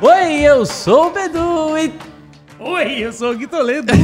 [0.00, 1.92] Oi, eu sou o Bedu e...
[2.60, 3.92] Oi, eu sou o Gui Toledo.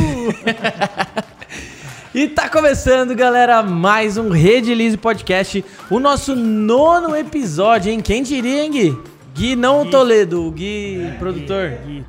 [2.12, 8.00] e tá começando, galera, mais um Rede Podcast, o nosso nono episódio, hein?
[8.00, 9.02] Quem diria, hein, Gui?
[9.34, 11.78] Gui, não o Toledo, o Gui, é, produtor.
[11.86, 12.04] Gui.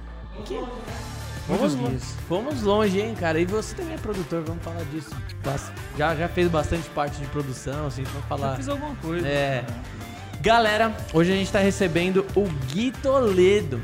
[0.47, 0.59] Gui.
[1.47, 1.75] Vamos,
[2.27, 3.39] vamos longe, hein, cara?
[3.39, 5.11] E você também é produtor, vamos falar disso.
[5.95, 8.51] Já, já fez bastante parte de produção, assim, vamos falar.
[8.51, 9.27] Já fiz alguma coisa.
[9.27, 9.61] É.
[9.61, 9.65] Né?
[10.45, 13.81] Galera, hoje a gente está recebendo o Gui Toledo,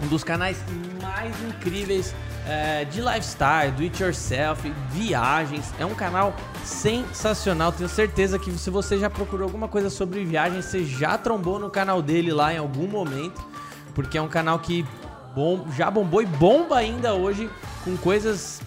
[0.00, 0.56] um dos canais
[1.02, 2.14] mais incríveis
[2.46, 5.74] é, de lifestyle, do it yourself, viagens.
[5.80, 6.32] É um canal
[6.64, 7.72] sensacional.
[7.72, 11.68] Tenho certeza que se você já procurou alguma coisa sobre viagens, você já trombou no
[11.68, 13.44] canal dele lá em algum momento,
[13.92, 14.86] porque é um canal que
[15.34, 17.50] bom, já bombou e bomba ainda hoje
[17.84, 18.62] com coisas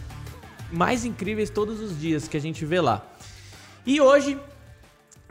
[0.70, 3.02] mais incríveis todos os dias que a gente vê lá.
[3.85, 4.38] E hoje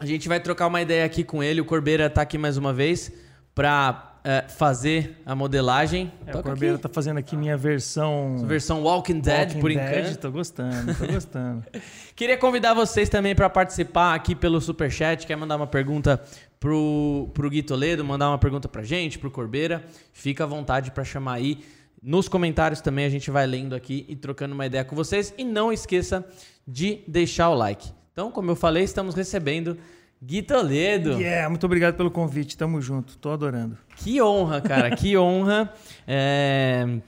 [0.02, 1.60] a gente vai trocar uma ideia aqui com ele.
[1.60, 3.12] O Corbeira tá aqui mais uma vez
[3.54, 6.12] para é, fazer a modelagem.
[6.26, 6.82] É, o Corbeira aqui.
[6.82, 8.44] tá fazendo aqui minha versão.
[8.44, 10.16] Versão Walking Dead, Walking por Dead, enquanto.
[10.18, 11.64] Tô gostando, tô gostando.
[12.16, 15.24] Queria convidar vocês também para participar aqui pelo Superchat.
[15.24, 16.20] Quer mandar uma pergunta
[16.58, 19.84] pro, pro Gui Toledo, mandar uma pergunta pra gente, pro Corbeira?
[20.12, 21.60] Fica à vontade para chamar aí.
[22.02, 25.32] Nos comentários também a gente vai lendo aqui e trocando uma ideia com vocês.
[25.38, 26.26] E não esqueça
[26.66, 27.92] de deixar o like.
[28.12, 29.78] Então, como eu falei, estamos recebendo
[30.24, 31.20] Gui Toledo.
[31.20, 32.56] Yeah, muito obrigado pelo convite.
[32.56, 33.18] Tamo junto.
[33.18, 33.76] Tô adorando.
[33.96, 34.94] Que honra, cara.
[34.94, 35.72] que honra.
[36.06, 37.00] É...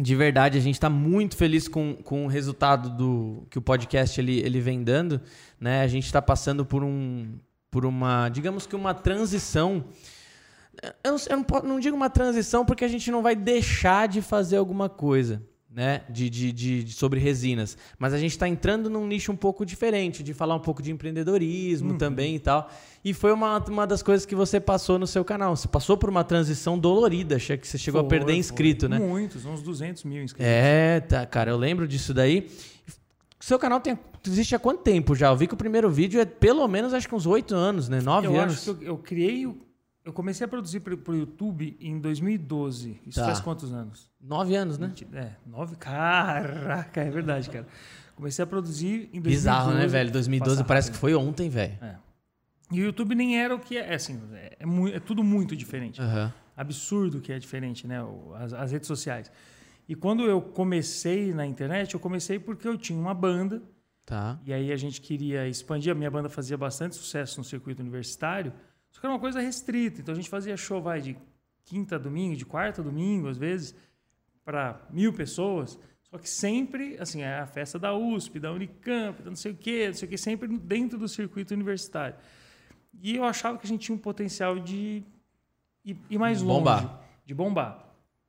[0.00, 4.18] De verdade, a gente está muito feliz com, com o resultado do que o podcast
[4.18, 5.20] ele, ele vem dando.
[5.60, 5.82] Né?
[5.82, 7.38] A gente está passando por, um,
[7.70, 9.84] por uma, digamos que uma transição.
[11.04, 14.22] Eu, não, eu não, não digo uma transição porque a gente não vai deixar de
[14.22, 15.42] fazer alguma coisa
[15.74, 17.76] né, de, de, de, de, sobre resinas.
[17.98, 20.92] Mas a gente está entrando num nicho um pouco diferente, de falar um pouco de
[20.92, 21.98] empreendedorismo uhum.
[21.98, 22.70] também e tal.
[23.04, 25.56] E foi uma, uma das coisas que você passou no seu canal.
[25.56, 28.98] Você passou por uma transição dolorida, achei que você chegou foi, a perder inscrito, foi.
[28.98, 29.04] né?
[29.04, 30.46] Muitos, uns 200 mil inscritos.
[30.48, 32.48] É, tá, cara, eu lembro disso daí.
[33.40, 35.28] Seu canal tem, existe há quanto tempo já?
[35.28, 38.00] Eu vi que o primeiro vídeo é pelo menos, acho que uns oito anos, né?
[38.00, 38.54] Nove eu anos.
[38.54, 39.46] Acho que eu, eu criei
[40.04, 43.00] eu comecei a produzir para o YouTube em 2012.
[43.06, 43.24] Isso tá.
[43.24, 44.10] faz quantos anos?
[44.24, 44.90] Nove anos, né?
[45.12, 45.76] É, nove.
[45.76, 47.66] Caraca, é verdade, cara.
[48.16, 49.28] Comecei a produzir em 2012.
[49.28, 50.10] Bizarro, né, velho?
[50.10, 51.76] 2012 parece que foi ontem, velho.
[51.82, 51.96] É.
[52.72, 53.92] E o YouTube nem era o que é.
[53.92, 56.00] É, assim, é, é, é tudo muito diferente.
[56.00, 56.30] Uhum.
[56.56, 57.98] Absurdo que é diferente, né?
[58.36, 59.30] As, as redes sociais.
[59.86, 63.62] E quando eu comecei na internet, eu comecei porque eu tinha uma banda.
[64.06, 64.38] Tá.
[64.46, 65.92] E aí a gente queria expandir.
[65.92, 68.54] A minha banda fazia bastante sucesso no circuito universitário.
[68.90, 70.00] Só que era uma coisa restrita.
[70.00, 71.16] Então a gente fazia show vai, de
[71.64, 73.74] quinta a domingo, de quarta a domingo, às vezes,
[74.44, 75.78] para mil pessoas.
[76.02, 79.56] Só que sempre, assim, é a festa da USP, da Unicamp, da não sei o
[79.56, 82.14] quê, não sei o quê, sempre dentro do circuito universitário.
[83.02, 85.02] E eu achava que a gente tinha um potencial de
[85.84, 86.82] ir, ir mais bombar.
[86.82, 86.94] longe.
[87.26, 87.84] De bombar.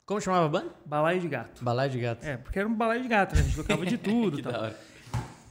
[0.06, 0.76] Como chamava a banda?
[0.86, 1.64] Balaio de Gato.
[1.64, 2.26] Balaio de Gato.
[2.26, 4.42] É, porque era um balaio de gato, a gente tocava de tudo.
[4.42, 4.72] tal.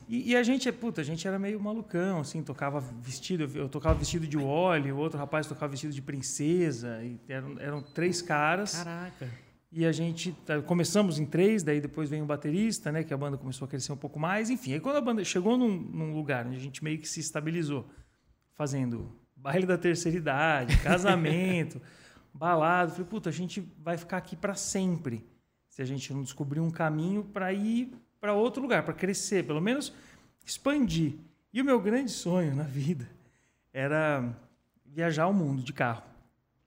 [0.09, 3.95] E, e, a gente, puta, a gente era meio malucão, assim, tocava vestido, eu tocava
[3.99, 8.77] vestido de Wally, o outro rapaz tocava vestido de princesa, e eram, eram três caras.
[8.77, 9.29] Caraca.
[9.77, 13.17] E a gente tá, começamos em três, daí depois vem o baterista, né, que a
[13.17, 14.73] banda começou a crescer um pouco mais, enfim.
[14.73, 17.85] Aí quando a banda chegou num, num lugar onde a gente meio que se estabilizou,
[18.53, 21.83] fazendo baile da terceira idade, casamento,
[22.33, 25.27] balada, falei, puta, a gente vai ficar aqui para sempre.
[25.69, 29.61] Se a gente não descobrir um caminho para ir para outro lugar, para crescer, pelo
[29.61, 29.93] menos
[30.47, 31.15] expandir.
[31.53, 33.11] E o meu grande sonho na vida
[33.73, 34.33] era
[34.87, 36.05] viajar o mundo de carro.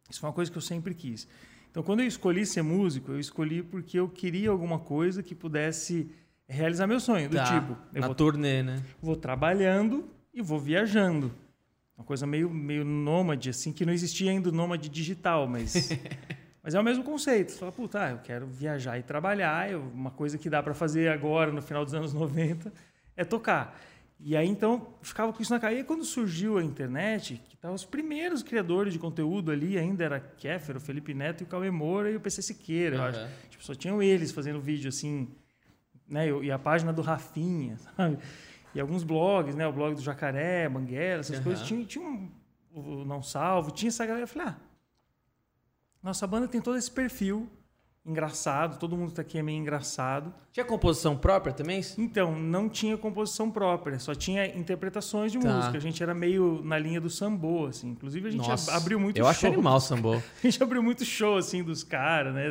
[0.10, 1.26] Isso foi uma coisa que eu sempre quis.
[1.70, 6.10] Então, quando eu escolhi ser músico, eu escolhi porque eu queria alguma coisa que pudesse
[6.48, 7.30] realizar meu sonho.
[7.30, 8.84] Do tá, tipo, eu na vou, turnê, né?
[9.02, 11.32] Vou trabalhando e vou viajando.
[11.98, 15.90] Uma coisa meio, meio nômade, assim, que não existia ainda o nômade digital, mas
[16.68, 17.54] Mas é o mesmo conceito.
[17.54, 19.72] Você fala, puta, ah, eu quero viajar e trabalhar.
[19.72, 22.74] Eu, uma coisa que dá para fazer agora, no final dos anos 90,
[23.16, 23.80] é tocar.
[24.20, 25.82] E aí, então, ficava com isso na cabeça.
[25.82, 30.20] E quando surgiu a internet, que estavam os primeiros criadores de conteúdo ali, ainda era
[30.20, 33.04] Kéfero, o Felipe Neto e o Cauê Moura e o PC Siqueira, uhum.
[33.04, 33.28] eu acho.
[33.50, 35.28] Tipo, só tinham eles fazendo vídeo assim,
[36.08, 36.28] né?
[36.42, 38.18] E a página do Rafinha, sabe?
[38.74, 39.68] E alguns blogs, né?
[39.68, 41.44] O blog do Jacaré, Banguela, essas uhum.
[41.44, 41.66] coisas.
[41.66, 42.32] Tinha, tinha um,
[42.74, 44.24] o Não Salvo, tinha essa galera.
[44.24, 44.58] Eu falei, ah,
[46.02, 47.48] nossa banda tem todo esse perfil
[48.08, 50.34] engraçado, todo mundo tá aqui é meio engraçado.
[50.54, 51.82] Tinha composição própria também?
[51.98, 55.54] Então, não tinha composição própria, só tinha interpretações de tá.
[55.54, 55.78] música.
[55.78, 57.90] A gente era meio na linha do sambô, assim.
[57.90, 59.26] Inclusive, a gente Nossa, abriu muito eu show.
[59.26, 60.14] Eu acho animal o sambô.
[60.16, 62.46] a gente abriu muito show, assim, dos caras, né?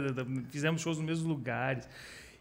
[0.50, 1.88] Fizemos shows nos mesmos lugares.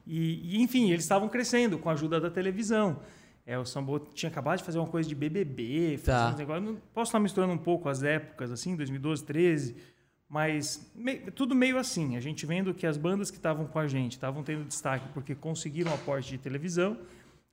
[0.05, 2.99] E, e enfim, eles estavam crescendo com a ajuda da televisão.
[3.47, 6.31] É, o Sambô tinha acabado de fazer uma coisa de BBB, tá.
[6.33, 6.81] um negócio.
[6.93, 9.94] Posso estar misturando um pouco as épocas, assim, 2012, 13
[10.35, 12.17] Mas me, tudo meio assim.
[12.17, 15.33] A gente vendo que as bandas que estavam com a gente estavam tendo destaque porque
[15.33, 16.97] conseguiram aporte de televisão.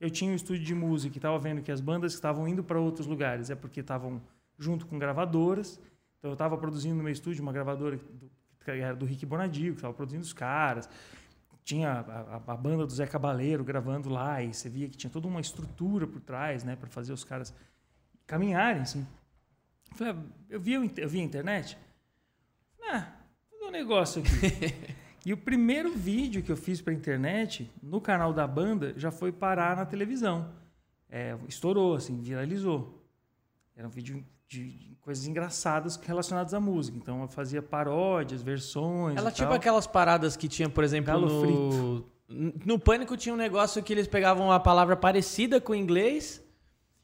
[0.01, 2.65] Eu tinha um estúdio de música e estava vendo que as bandas que estavam indo
[2.65, 4.21] para outros lugares é porque estavam
[4.59, 5.79] junto com gravadoras.
[6.19, 8.29] Então eu estava produzindo no meu estúdio uma gravadora do,
[8.65, 10.89] que era do Rick Bonadio, que estava produzindo os caras.
[11.63, 15.09] Tinha a, a, a, banda do Zé Cabaleiro gravando lá e você via que tinha
[15.09, 17.55] toda uma estrutura por trás, né, para fazer os caras
[18.27, 19.07] caminharem, assim.
[20.01, 20.17] Eu, ah,
[20.51, 21.79] eu vi eu vi a internet.
[22.93, 23.07] Ah,
[23.51, 24.75] vou ver um negócio aqui.
[25.25, 29.11] e o primeiro vídeo que eu fiz para a internet no canal da banda já
[29.11, 30.51] foi parar na televisão.
[31.09, 33.03] É, estourou, assim, viralizou.
[33.75, 36.99] Era um vídeo de coisas engraçadas relacionadas à música.
[36.99, 39.17] Então eu fazia paródias, versões.
[39.17, 39.57] Ela tipo tal.
[39.57, 42.67] aquelas paradas que tinha, por exemplo, Galo no frito.
[42.67, 46.42] no Pânico tinha um negócio que eles pegavam uma palavra parecida com o inglês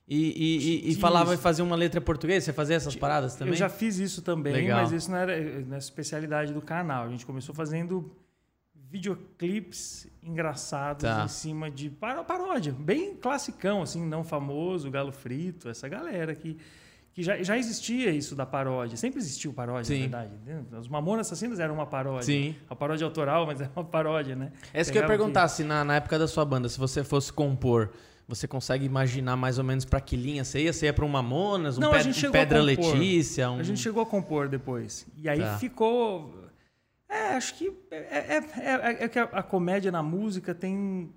[0.09, 2.47] e, e, e, e falava e fazia uma letra portuguesa.
[2.47, 3.53] Você fazia essas paradas também?
[3.53, 4.81] Eu já fiz isso também, Legal.
[4.81, 7.05] mas isso não era na especialidade do canal.
[7.05, 8.11] A gente começou fazendo
[8.91, 11.25] videoclipes engraçados tá.
[11.25, 16.57] em cima de paródia, bem classicão, assim, não famoso, Galo Frito, essa galera que
[17.19, 18.97] que já, já existia isso da paródia.
[18.97, 20.07] Sempre existiu paródia, Sim.
[20.07, 20.31] na verdade.
[20.47, 20.63] Né?
[20.79, 22.23] Os Mamonas Assassinos eram uma paródia.
[22.23, 22.55] Sim.
[22.71, 24.53] A paródia autoral, mas era uma paródia, né?
[24.73, 25.49] É isso que eu ia perguntar, que...
[25.49, 27.91] se na, na época da sua banda, se você fosse compor,
[28.29, 30.73] você consegue imaginar mais ou menos para que linha você ia?
[30.73, 33.51] Você ia para um Mamonas, um, Não, ped um Pedra Letícia?
[33.51, 33.59] Um...
[33.59, 35.07] A gente chegou a compor depois.
[35.17, 35.59] E aí tá.
[35.59, 36.45] ficou...
[37.09, 37.73] É, acho que...
[37.91, 41.11] É, é, é, é que a, a comédia na música tem...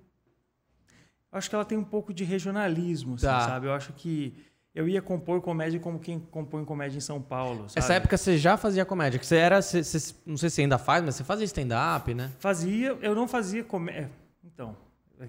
[1.30, 3.40] Acho que ela tem um pouco de regionalismo, assim, tá.
[3.40, 3.66] sabe?
[3.66, 4.34] Eu acho que
[4.74, 7.68] eu ia compor comédia como quem compõe comédia em São Paulo.
[7.68, 7.78] Sabe?
[7.78, 9.18] Essa época você já fazia comédia?
[9.18, 12.30] Que você era, você, você, não sei se ainda faz, mas você fazia stand-up, né?
[12.38, 14.10] Fazia, eu não fazia comédia.
[14.42, 14.74] Então,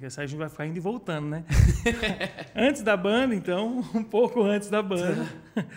[0.02, 1.46] essa a gente vai ficar indo e voltando, né?
[2.56, 5.28] antes da banda, então, um pouco antes da banda.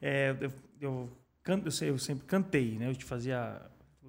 [0.00, 1.12] é, eu, eu,
[1.42, 2.90] canto, eu, eu, sempre cantei, né?
[2.90, 3.60] Eu te fazia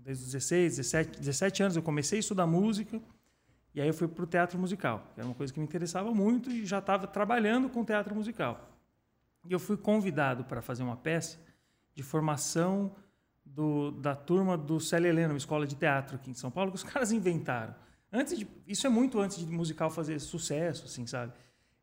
[0.03, 3.01] desde os 16, 17, 17 anos eu comecei a estudar música.
[3.73, 6.13] E aí eu fui para o teatro musical, que era uma coisa que me interessava
[6.13, 8.69] muito e já estava trabalhando com teatro musical.
[9.47, 11.38] E eu fui convidado para fazer uma peça
[11.94, 12.95] de formação
[13.44, 16.77] do, da turma do Célia Helena, uma escola de teatro aqui em São Paulo, que
[16.77, 17.75] os caras inventaram.
[18.15, 21.33] Antes de, isso é muito antes de musical fazer sucesso, assim, sabe?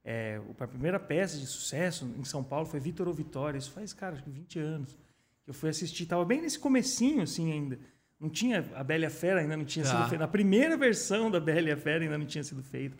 [0.05, 3.59] É, a primeira peça de sucesso em São Paulo foi Vitor ou Vitória.
[3.59, 4.97] Isso faz, cara, acho que 20 anos.
[5.45, 7.79] que Eu fui assistir, tava bem nesse comecinho, assim, ainda.
[8.19, 9.91] Não tinha, a Bela Fera ainda não tinha tá.
[9.91, 10.25] sido feita.
[10.25, 12.97] A primeira versão da Bela Fera ainda não tinha sido feita.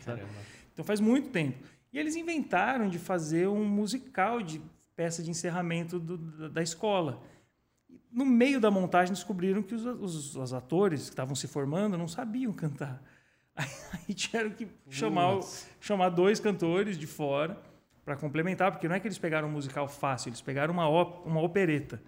[0.73, 1.57] Então faz muito tempo.
[1.91, 4.61] E eles inventaram de fazer um musical de
[4.95, 7.21] peça de encerramento do, da escola.
[8.11, 12.07] No meio da montagem descobriram que os, os, os atores que estavam se formando não
[12.07, 13.01] sabiam cantar.
[13.57, 15.39] Aí, tiveram que chamar,
[15.79, 17.61] chamar dois cantores de fora
[18.03, 21.41] para complementar, porque não é que eles pegaram um musical fácil, eles pegaram uma, uma
[21.41, 22.01] opereta.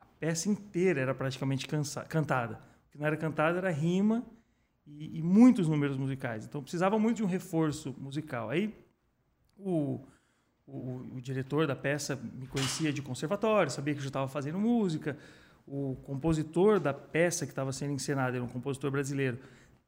[0.00, 2.60] A peça inteira era praticamente cansa, cantada.
[2.88, 4.24] O que não era cantada era rima
[4.86, 6.44] e, e muitos números musicais.
[6.44, 8.50] Então precisava muito de um reforço musical.
[8.50, 8.74] Aí
[9.56, 10.00] o,
[10.66, 14.58] o, o, diretor da peça me conhecia de conservatório, sabia que eu já estava fazendo
[14.58, 15.16] música.
[15.66, 19.38] O compositor da peça que estava sendo encenada, era um compositor brasileiro,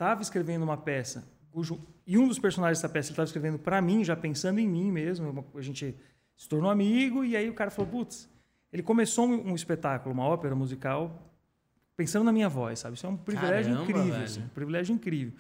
[0.03, 4.03] estava escrevendo uma peça cujo, e um dos personagens dessa peça estava escrevendo para mim,
[4.03, 5.47] já pensando em mim mesmo.
[5.55, 5.95] A gente
[6.37, 8.29] se tornou amigo e aí o cara falou, putz,
[8.73, 11.31] ele começou um, um espetáculo, uma ópera musical,
[11.97, 12.97] pensando na minha voz, sabe?
[12.97, 15.35] Isso é um privilégio Caramba, incrível, assim, um privilégio incrível.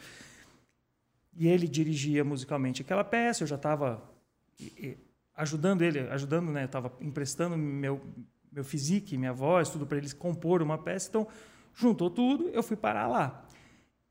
[1.34, 4.02] E ele dirigia musicalmente aquela peça, eu já estava
[5.34, 6.66] ajudando ele, ajudando, né?
[6.66, 8.00] Estava emprestando meu
[8.52, 11.08] meu físico, minha voz, tudo para eles compor uma peça.
[11.08, 11.26] Então,
[11.74, 13.46] juntou tudo, eu fui parar lá.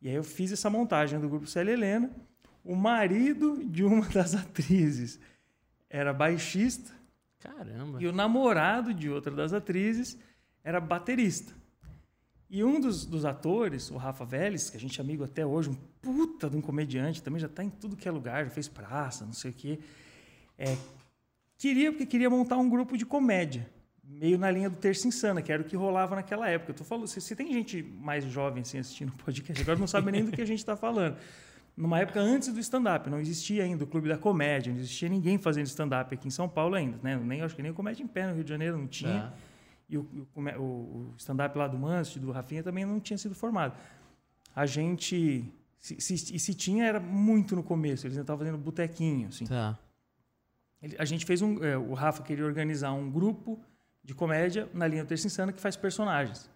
[0.01, 2.11] E aí eu fiz essa montagem do grupo Célia Helena.
[2.63, 5.19] O marido de uma das atrizes
[5.89, 6.91] era baixista.
[7.39, 8.01] Caramba.
[8.01, 10.17] E o namorado de outra das atrizes
[10.63, 11.53] era baterista.
[12.49, 15.69] E um dos, dos atores, o Rafa Vélez, que a gente é amigo até hoje,
[15.69, 18.67] um puta de um comediante, também já está em tudo que é lugar, já fez
[18.67, 19.79] praça, não sei o quê.
[20.57, 20.75] É,
[21.57, 23.69] queria, porque queria montar um grupo de comédia,
[24.19, 26.71] meio na linha do Terça Insana, que era o que rolava naquela época.
[26.71, 29.87] Eu tô falando, se, se tem gente mais jovem assim, assistindo o podcast, agora não
[29.87, 31.17] sabe nem do que a gente está falando.
[31.75, 35.37] Numa época antes do stand-up, não existia ainda o Clube da Comédia, não existia ninguém
[35.37, 36.99] fazendo stand-up aqui em São Paulo ainda.
[37.01, 37.15] Né?
[37.15, 39.33] Nem, acho que nem o Comédia em Pé no Rio de Janeiro não tinha.
[39.35, 39.51] É.
[39.89, 43.77] E o, o, o stand-up lá do Manso, do Rafinha, também não tinha sido formado.
[44.55, 45.51] A gente.
[45.79, 48.05] Se, se, e se tinha, era muito no começo.
[48.05, 49.29] Eles ainda estavam fazendo botequinho.
[49.29, 49.45] Assim.
[49.45, 49.77] Tá.
[50.81, 51.63] Ele, a gente fez um.
[51.63, 53.59] É, o Rafa queria organizar um grupo
[54.03, 56.49] de comédia na linha do Terça Insana que faz personagens.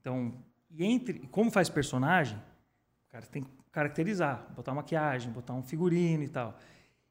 [0.00, 0.34] Então,
[0.70, 1.20] e entre.
[1.30, 2.36] Como faz personagem,
[3.08, 6.58] o cara tem que caracterizar, botar maquiagem, botar um figurino e tal.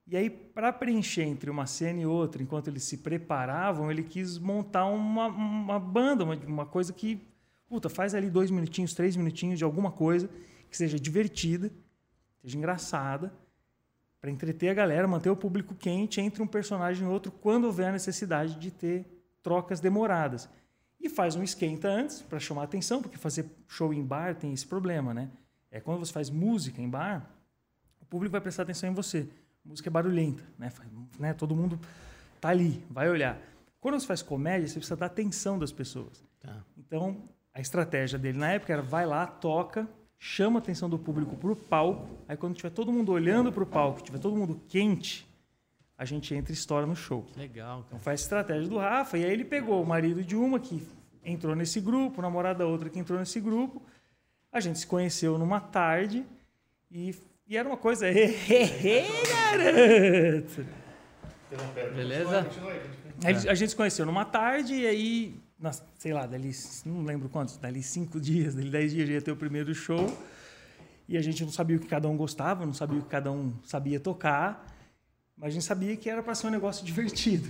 [0.05, 4.37] E aí, para preencher entre uma cena e outra, enquanto eles se preparavam, ele quis
[4.37, 7.21] montar uma, uma banda, uma, uma coisa que
[7.71, 10.29] puta, faz ali dois minutinhos, três minutinhos de alguma coisa
[10.69, 11.71] que seja divertida,
[12.41, 13.33] seja engraçada,
[14.19, 17.87] para entreter a galera, manter o público quente entre um personagem e outro quando houver
[17.87, 20.49] a necessidade de ter trocas demoradas.
[20.99, 24.65] E faz um esquenta antes para chamar atenção, porque fazer show em bar tem esse
[24.65, 25.29] problema, né?
[25.71, 27.27] É quando você faz música em bar,
[27.99, 29.27] o público vai prestar atenção em você.
[29.65, 30.71] música é barulhenta, né?
[31.17, 31.33] né?
[31.33, 31.79] Todo mundo
[32.39, 33.39] tá ali, vai olhar.
[33.79, 36.23] Quando você faz comédia, você precisa dar atenção das pessoas.
[36.39, 36.63] Tá.
[36.77, 39.87] Então, a estratégia dele na época era vai lá, toca,
[40.19, 42.07] chama a atenção do público para o palco.
[42.27, 45.27] Aí quando tiver todo mundo olhando para o palco, tiver todo mundo quente,
[46.01, 47.23] a gente entra e estoura no show.
[47.37, 47.75] Legal.
[47.75, 47.85] Cara.
[47.87, 49.19] Então faz a estratégia do Rafa.
[49.19, 50.81] E aí ele pegou o marido de uma que
[51.23, 53.83] entrou nesse grupo, o namorado da outra que entrou nesse grupo.
[54.51, 56.25] A gente se conheceu numa tarde
[56.89, 57.13] e,
[57.47, 58.07] e era uma coisa.
[59.31, 60.65] garoto!
[61.95, 62.47] Beleza?
[63.23, 65.39] Aí, a gente se conheceu numa tarde e aí
[65.99, 66.49] sei lá, dali,
[66.83, 70.11] não lembro quantos, dali cinco dias, dali dez dias ia ter o primeiro show.
[71.07, 73.31] E a gente não sabia o que cada um gostava, não sabia o que cada
[73.31, 74.65] um sabia tocar,
[75.41, 77.49] mas a gente sabia que era para ser um negócio divertido.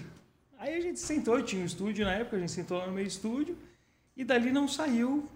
[0.58, 3.06] Aí a gente sentou, tinha um estúdio na época, a gente sentou lá no meio
[3.06, 3.58] estúdio,
[4.16, 5.30] e dali não saiu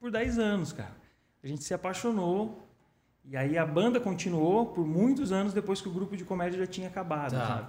[0.00, 0.96] por 10 anos, cara.
[1.42, 2.66] A gente se apaixonou,
[3.26, 6.66] e aí a banda continuou por muitos anos depois que o grupo de comédia já
[6.66, 7.68] tinha acabado, tá.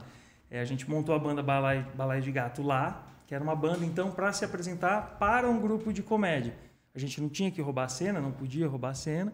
[0.49, 3.83] é, a gente montou a banda Balai, Balai de Gato lá, que era uma banda
[3.83, 6.55] então para se apresentar para um grupo de comédia.
[6.93, 9.33] A gente não tinha que roubar a cena, não podia roubar a cena,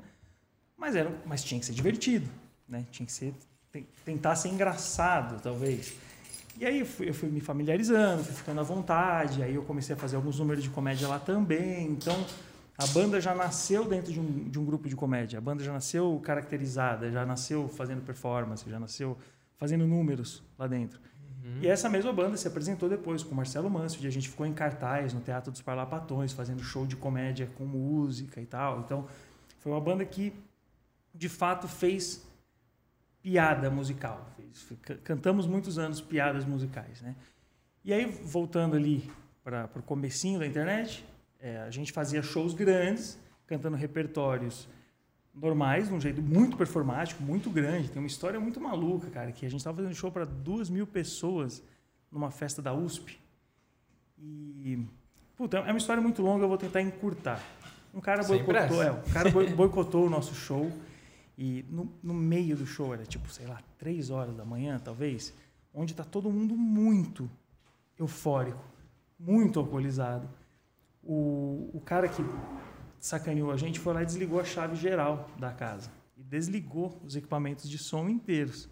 [0.75, 2.27] mas era, mas tinha que ser divertido,
[2.67, 2.87] né?
[2.89, 3.35] Tinha que ser
[4.05, 5.93] tentar ser engraçado, talvez.
[6.59, 9.95] E aí eu fui, eu fui, me familiarizando, fui ficando à vontade, aí eu comecei
[9.95, 11.87] a fazer alguns números de comédia lá também.
[11.87, 12.25] Então,
[12.77, 15.37] a banda já nasceu dentro de um, de um grupo de comédia.
[15.37, 19.17] A banda já nasceu caracterizada, já nasceu fazendo performance, já nasceu
[19.57, 20.99] fazendo números lá dentro.
[21.43, 21.59] Uhum.
[21.61, 24.07] E essa mesma banda se apresentou depois com o Marcelo Mansfield.
[24.07, 28.41] A gente ficou em cartaz no Teatro dos Parlapatões, fazendo show de comédia com música
[28.41, 28.81] e tal.
[28.81, 29.07] Então,
[29.59, 30.33] foi uma banda que,
[31.13, 32.27] de fato, fez
[33.21, 34.29] piada musical.
[35.03, 37.15] Cantamos muitos anos piadas musicais, né?
[37.83, 39.09] E aí, voltando ali
[39.43, 41.03] para o comecinho da internet,
[41.39, 44.67] é, a gente fazia shows grandes, cantando repertórios
[45.33, 47.89] normais, de um jeito muito performático, muito grande.
[47.89, 50.85] Tem uma história muito maluca, cara, que a gente estava fazendo show para duas mil
[50.85, 51.63] pessoas
[52.11, 53.19] numa festa da USP.
[54.19, 54.85] E,
[55.35, 57.41] puta, é uma história muito longa, eu vou tentar encurtar.
[57.93, 60.71] Um cara boicotou, é, um cara boicotou o nosso show
[61.37, 65.33] e no, no meio do show, era tipo, sei lá, três horas da manhã, talvez,
[65.73, 67.29] onde está todo mundo muito
[67.97, 68.63] eufórico,
[69.19, 70.29] muito alcoolizado.
[71.03, 72.23] O, o cara que
[72.99, 75.91] sacaneou a gente foi lá e desligou a chave geral da casa.
[76.15, 78.69] E desligou os equipamentos de som inteiros.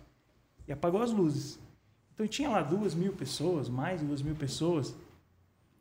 [0.67, 1.59] E apagou as luzes.
[2.13, 4.95] Então tinha lá duas mil pessoas, mais duas mil pessoas,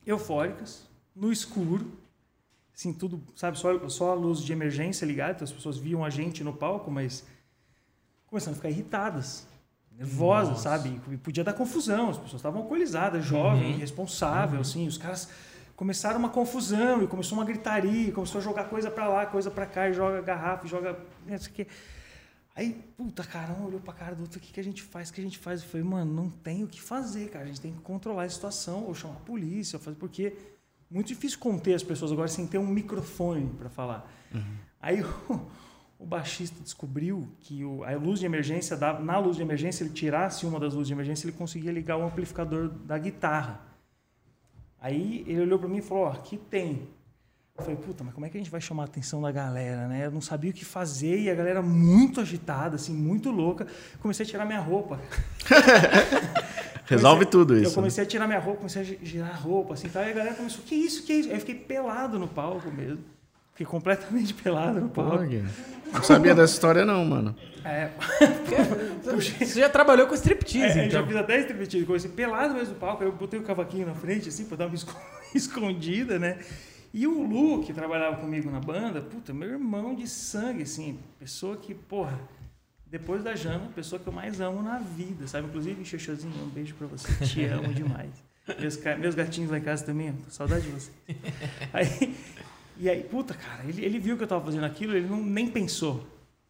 [0.07, 1.91] eufóricas, no escuro,
[2.79, 6.11] assim, tudo, sabe, só, só a luz de emergência ligada, então as pessoas viam a
[6.11, 7.25] gente no palco, mas
[8.29, 9.49] começando a ficar irritadas,
[9.91, 10.63] nervosas, Nossa.
[10.63, 11.01] sabe?
[11.11, 13.71] E podia dar confusão, as pessoas estavam alcoolizadas, jovem, uhum.
[13.71, 14.61] irresponsável, uhum.
[14.61, 15.29] assim, os caras
[15.75, 19.67] começaram uma confusão e começou uma gritaria, começou a jogar coisa para lá, coisa para
[19.67, 20.97] cá, e joga garrafa, e joga.
[21.27, 21.67] Não sei o quê.
[22.55, 25.11] Aí, puta, cara, um olhou pra cara do outro, o que, que a gente faz?
[25.11, 25.63] O que a gente faz?
[25.63, 27.45] Eu falei, mano, não tem o que fazer, cara.
[27.45, 30.37] A gente tem que controlar a situação, ou chamar a polícia, ou fazer, porque
[30.91, 34.11] muito difícil conter as pessoas agora sem ter um microfone para falar.
[34.35, 34.57] Uhum.
[34.81, 35.41] Aí o,
[35.99, 40.47] o, baixista descobriu que o, a luz de emergência, na luz de emergência, ele tirasse
[40.47, 43.61] uma das luzes de emergência, ele conseguia ligar o amplificador da guitarra.
[44.81, 46.89] Aí ele olhou para mim e falou: Ó, aqui tem.
[47.57, 49.89] Eu falei: Puta, mas como é que a gente vai chamar a atenção da galera,
[49.89, 50.07] né?
[50.07, 53.67] Eu não sabia o que fazer e a galera muito agitada, assim, muito louca.
[54.01, 55.01] Comecei a tirar minha roupa.
[56.89, 57.71] Resolve comecei, tudo isso.
[57.71, 60.13] Eu comecei a tirar minha roupa, comecei a girar a roupa, assim, tal, e a
[60.15, 61.29] galera começou: Que isso, que isso?
[61.29, 63.05] Aí eu fiquei pelado no palco mesmo.
[63.53, 65.25] Fiquei completamente pelado no palco.
[65.93, 67.37] não sabia dessa história, não, mano.
[67.65, 67.91] É.
[69.41, 71.01] Você já trabalhou com striptease, é, então.
[71.01, 71.85] Já fiz até striptease.
[71.85, 73.03] Comecei pelado mesmo no palco.
[73.03, 74.77] Aí eu botei o cavaquinho na frente, assim, pra dar uma
[75.35, 76.39] escondida, né?
[76.95, 80.99] E o Lu, que trabalhava comigo na banda, puta, meu irmão de sangue, assim.
[81.19, 82.19] Pessoa que, porra,
[82.91, 85.47] depois da Jana, pessoa que eu mais amo na vida, sabe?
[85.49, 87.13] Inclusive, Xoxozinho, um beijo pra você.
[87.27, 88.11] Te amo demais.
[88.59, 90.91] Meus, meus gatinhos lá em casa também, saudade de você.
[91.73, 92.17] Aí,
[92.81, 95.49] e aí, puta, cara, ele, ele viu que eu tava fazendo aquilo, ele não, nem
[95.49, 96.07] pensou.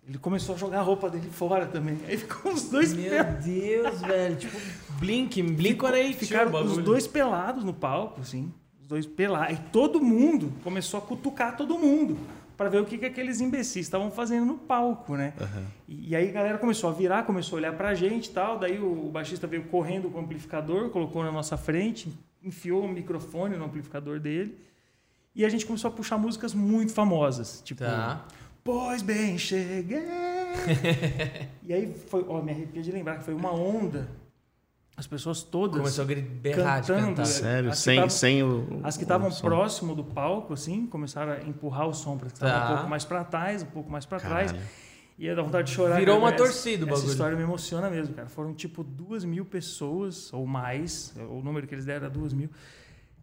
[0.06, 1.98] Ele começou a jogar a roupa dele fora também.
[2.06, 3.44] Aí ficou os dois Meu pelados.
[3.44, 4.36] Deus, velho.
[4.36, 4.58] Tipo,
[4.98, 8.52] Blink, Blink Ficou, Ficaram os dois pelados no palco, assim.
[8.80, 9.58] Os dois pelados.
[9.58, 12.18] E todo mundo começou a cutucar todo mundo
[12.58, 15.32] para ver o que, que aqueles imbecis estavam fazendo no palco, né?
[15.40, 15.64] Uhum.
[15.86, 18.58] E, e, aí a galera começou a virar, começou a olhar pra gente e tal.
[18.58, 22.12] Daí o, o baixista veio correndo com o amplificador, colocou na nossa frente,
[22.42, 24.58] enfiou o microfone no amplificador dele
[25.36, 28.26] E a gente começou a puxar músicas muito famosas, tipo Tá.
[28.64, 30.02] Pois bem, cheguei.
[31.62, 34.08] e aí foi, ó, me arrepia de lembrar que foi uma onda.
[34.98, 37.22] As pessoas todas Começou a gritar, berrar de cantando, cantar.
[37.22, 37.24] é.
[37.26, 38.80] Sério, sem, tavam- sem o.
[38.82, 39.46] As que estavam som.
[39.46, 42.64] próximo do palco, assim, começaram a empurrar o som para que estavam Tá.
[42.72, 44.52] um pouco mais para trás, um pouco mais para trás.
[45.16, 45.98] E ia dar vontade de chorar.
[46.00, 46.26] Virou cara.
[46.26, 47.10] uma Essa- torcida o Essa bagulho.
[47.12, 48.28] história me emociona mesmo, cara.
[48.28, 52.50] Foram tipo duas mil pessoas, ou mais, o número que eles deram era duas mil,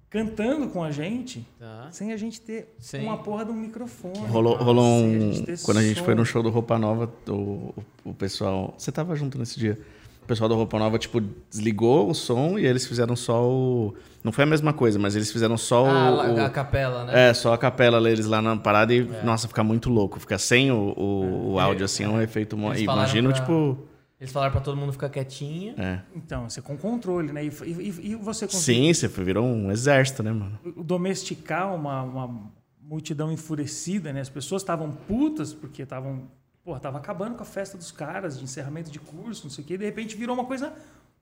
[0.10, 1.90] cantando com a gente, Tá.
[1.92, 3.04] sem a gente ter Sim.
[3.04, 4.18] uma porra de um microfone.
[4.28, 5.44] Rolou, rolou a um.
[5.44, 6.06] ter Quando a gente som.
[6.06, 7.74] foi no show do Roupa Nova, o, o,
[8.06, 8.74] o pessoal.
[8.78, 9.78] Você tava junto nesse dia.
[10.26, 13.94] O pessoal da Roupa Nova, tipo, desligou o som e eles fizeram só o.
[14.24, 16.40] Não foi a mesma coisa, mas eles fizeram só Ah, o.
[16.42, 17.30] a capela, né?
[17.30, 19.22] É, só a capela eles lá na parada e, É.
[19.24, 20.20] nossa, fica muito louco.
[20.20, 22.58] Fica sem o, o, o áudio, assim, é um efeito.
[22.58, 23.78] mo- Eles Imagino, pra- tipo.
[24.20, 25.76] Eles falaram pra todo mundo ficar quietinho.
[25.78, 26.02] É.
[26.16, 27.46] Então, você com controle, né?
[27.46, 30.58] E, e- e você conseguiu Sim, você virou um exército, né, mano?
[30.76, 32.52] domesticar uma, uma
[32.82, 34.22] multidão enfurecida, né?
[34.22, 36.24] As pessoas estavam putas porque estavam,
[36.66, 39.68] porra, tava acabando com a festa dos caras de encerramento de curso, não sei o
[39.68, 40.74] quê, e de repente virou uma coisa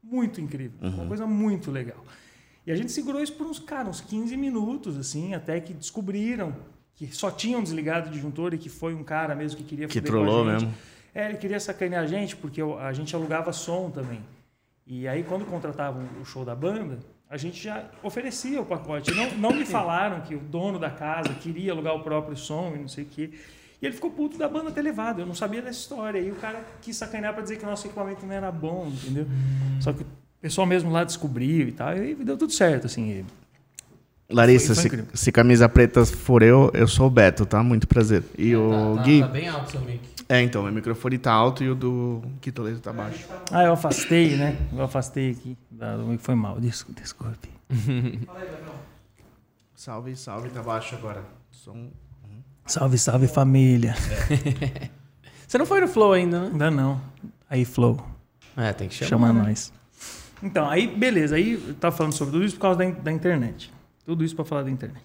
[0.01, 2.03] muito incrível, uma coisa muito legal.
[2.65, 6.55] E a gente segurou isso por uns, cara, uns 15 minutos, assim, até que descobriram
[6.95, 9.99] que só tinham desligado o disjuntor e que foi um cara mesmo que queria Que
[9.99, 10.73] trollou mesmo.
[11.13, 14.21] É, ele queria sacanear a gente, porque a gente alugava som também.
[14.87, 19.13] E aí, quando contratavam o show da banda, a gente já oferecia o pacote.
[19.13, 22.79] Não, não me falaram que o dono da casa queria alugar o próprio som e
[22.79, 23.31] não sei o quê.
[23.83, 25.19] E ele ficou puto da banda ter levado.
[25.19, 26.17] Eu não sabia dessa história.
[26.17, 29.27] E o cara quis sacanear para dizer que o nosso equipamento não era bom, entendeu?
[29.81, 30.07] Só que o
[30.39, 31.97] pessoal mesmo lá descobriu e tal.
[31.97, 33.09] E deu tudo certo, assim.
[33.09, 33.25] E
[34.33, 37.61] Larissa, Foi- foi se, se camisa preta for eu, eu sou o Beto, tá?
[37.61, 38.23] Muito prazer.
[38.37, 39.19] E o tá, tá- Gui.
[39.19, 39.99] tá bem alto o seu mic.
[40.29, 43.27] É, então, meu microfone tá alto e o do Quitoledo tá baixo.
[43.51, 44.55] Ah, eu afastei, né?
[44.71, 45.57] Eu afastei aqui.
[46.19, 46.57] Foi mal.
[46.57, 47.49] Des- Desculpe.
[49.75, 51.21] Salve, salve, tá baixo agora.
[51.51, 51.89] Som.
[52.65, 53.95] Salve, salve família.
[55.47, 56.49] Você não foi no Flow ainda, né?
[56.51, 57.01] Ainda não.
[57.49, 58.03] Aí, Flow.
[58.57, 59.09] É, tem que chamar.
[59.09, 59.47] Chama né?
[59.49, 59.71] nós.
[60.41, 61.35] Então, aí, beleza.
[61.35, 63.71] Aí eu tava falando sobre tudo isso por causa da, in- da internet.
[64.05, 65.03] Tudo isso para falar da internet.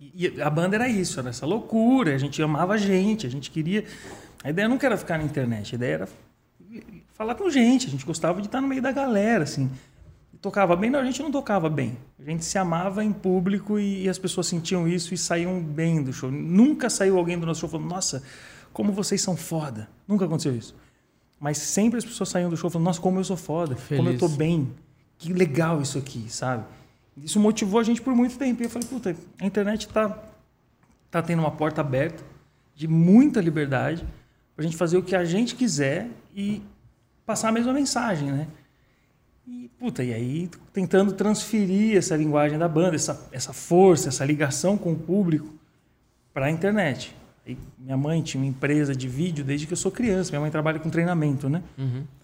[0.00, 2.14] E, e a banda era isso, era essa loucura.
[2.14, 3.84] A gente amava a gente, a gente queria.
[4.42, 6.08] A ideia nunca era ficar na internet, a ideia era
[7.14, 7.86] falar com gente.
[7.86, 9.70] A gente gostava de estar no meio da galera, assim.
[10.44, 11.96] Tocava bem, não, a gente não tocava bem.
[12.18, 16.02] A gente se amava em público e, e as pessoas sentiam isso e saíam bem
[16.02, 16.30] do show.
[16.30, 18.22] Nunca saiu alguém do nosso show falando, nossa,
[18.70, 19.88] como vocês são foda.
[20.06, 20.76] Nunca aconteceu isso.
[21.40, 24.18] Mas sempre as pessoas saíam do show falando, nossa, como eu sou foda, como eu
[24.18, 24.36] tô Feliz.
[24.36, 24.70] bem.
[25.16, 26.64] Que legal isso aqui, sabe?
[27.16, 28.60] Isso motivou a gente por muito tempo.
[28.60, 30.24] E eu falei, puta, a internet tá,
[31.10, 32.22] tá tendo uma porta aberta
[32.74, 34.06] de muita liberdade
[34.54, 36.60] pra gente fazer o que a gente quiser e
[37.24, 38.46] passar a mesma mensagem, né?
[39.46, 44.76] E, puta, e aí tentando transferir essa linguagem da banda, essa, essa força, essa ligação
[44.78, 45.52] com o público
[46.32, 47.14] para a internet.
[47.46, 50.30] Aí, minha mãe tinha uma empresa de vídeo desde que eu sou criança.
[50.30, 51.62] Minha mãe trabalha com treinamento, né?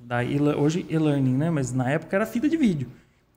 [0.01, 1.51] Da e hoje e-learning, né?
[1.51, 2.89] Mas na época era fita de vídeo.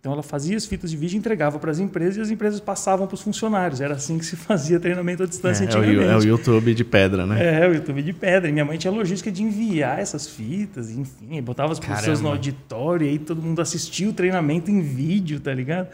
[0.03, 3.07] Então ela fazia as fitas de vídeo, entregava para as empresas e as empresas passavam
[3.07, 3.79] para os funcionários.
[3.79, 6.11] Era assim que se fazia treinamento à distância É, é, o, antigamente.
[6.11, 7.61] é o YouTube de pedra, né?
[7.63, 8.49] É, o YouTube de pedra.
[8.49, 12.29] E minha mãe tinha logística de enviar essas fitas, enfim, botava as pessoas no Caramba.
[12.31, 15.87] auditório e aí todo mundo assistia o treinamento em vídeo, tá ligado?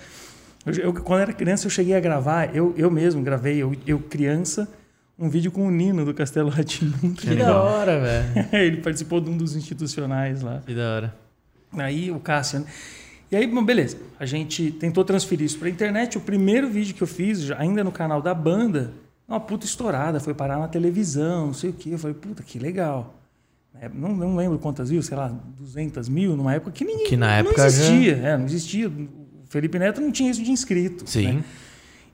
[0.66, 4.00] Eu, eu- quando era criança, eu cheguei a gravar, eu, eu mesmo gravei, eu, eu
[4.00, 4.68] criança,
[5.20, 6.94] um vídeo com o Nino do Castelo Ratinho.
[7.16, 8.48] Que da hora, velho.
[8.54, 10.64] Ele participou de um dos institucionais lá.
[10.66, 11.16] Que da hora.
[11.78, 12.66] Aí o Cássio.
[13.32, 13.98] E aí, bom, beleza.
[14.20, 16.18] A gente tentou transferir isso para a internet.
[16.18, 18.92] O primeiro vídeo que eu fiz, já- ainda no canal da banda,
[19.28, 21.90] uma puta estourada, foi parar na televisão, não sei o quê.
[21.94, 23.16] Eu falei, puta, que legal.
[23.80, 27.06] É, Não, não lembro quantas views, sei lá, 200 mil, numa época que ninguém.
[27.08, 28.16] Que na não época existia.
[28.18, 28.90] É, não existia.
[28.90, 31.08] O Felipe Neto não tinha isso de inscrito.
[31.10, 31.34] Sim.
[31.34, 31.44] né?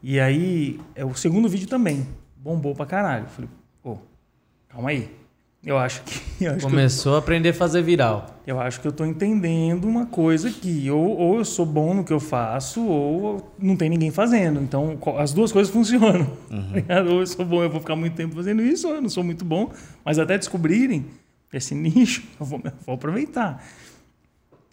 [0.04, 2.06] E aí, é, o segundo vídeo também
[2.38, 3.24] bombou pra caralho.
[3.26, 3.50] Eu falei,
[3.82, 3.98] pô,
[4.68, 5.10] calma aí.
[5.66, 6.22] Eu acho que.
[6.46, 8.42] Eu acho que eu- Começou a aprender a fazer viral.
[8.46, 12.04] eu acho que eu estou entendendo uma coisa que ou, ou eu sou bom no
[12.04, 14.62] que eu faço ou não tem ninguém fazendo.
[14.62, 16.26] Então, as duas coisas funcionam.
[16.50, 17.10] tá ligado?
[17.10, 19.24] ou eu sou bom, eu vou ficar muito tempo fazendo isso, ou eu não sou
[19.24, 19.72] muito bom.
[20.04, 21.06] Mas até descobrirem
[21.54, 23.64] esse nicho, eu vou, eu vou aproveitar.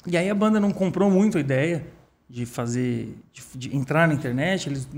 [0.07, 1.87] E aí a banda não comprou muito a ideia
[2.29, 4.69] de fazer, de, de entrar na internet.
[4.69, 4.89] Eles,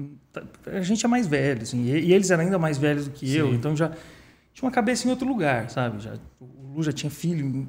[0.67, 3.37] a gente é mais velho, assim, e, e eles eram ainda mais velhos do que
[3.37, 3.55] eu, Sim.
[3.55, 3.93] então já
[4.55, 5.99] tinha uma cabeça em outro lugar, sabe?
[6.01, 7.69] Já, o Lu já tinha filho em,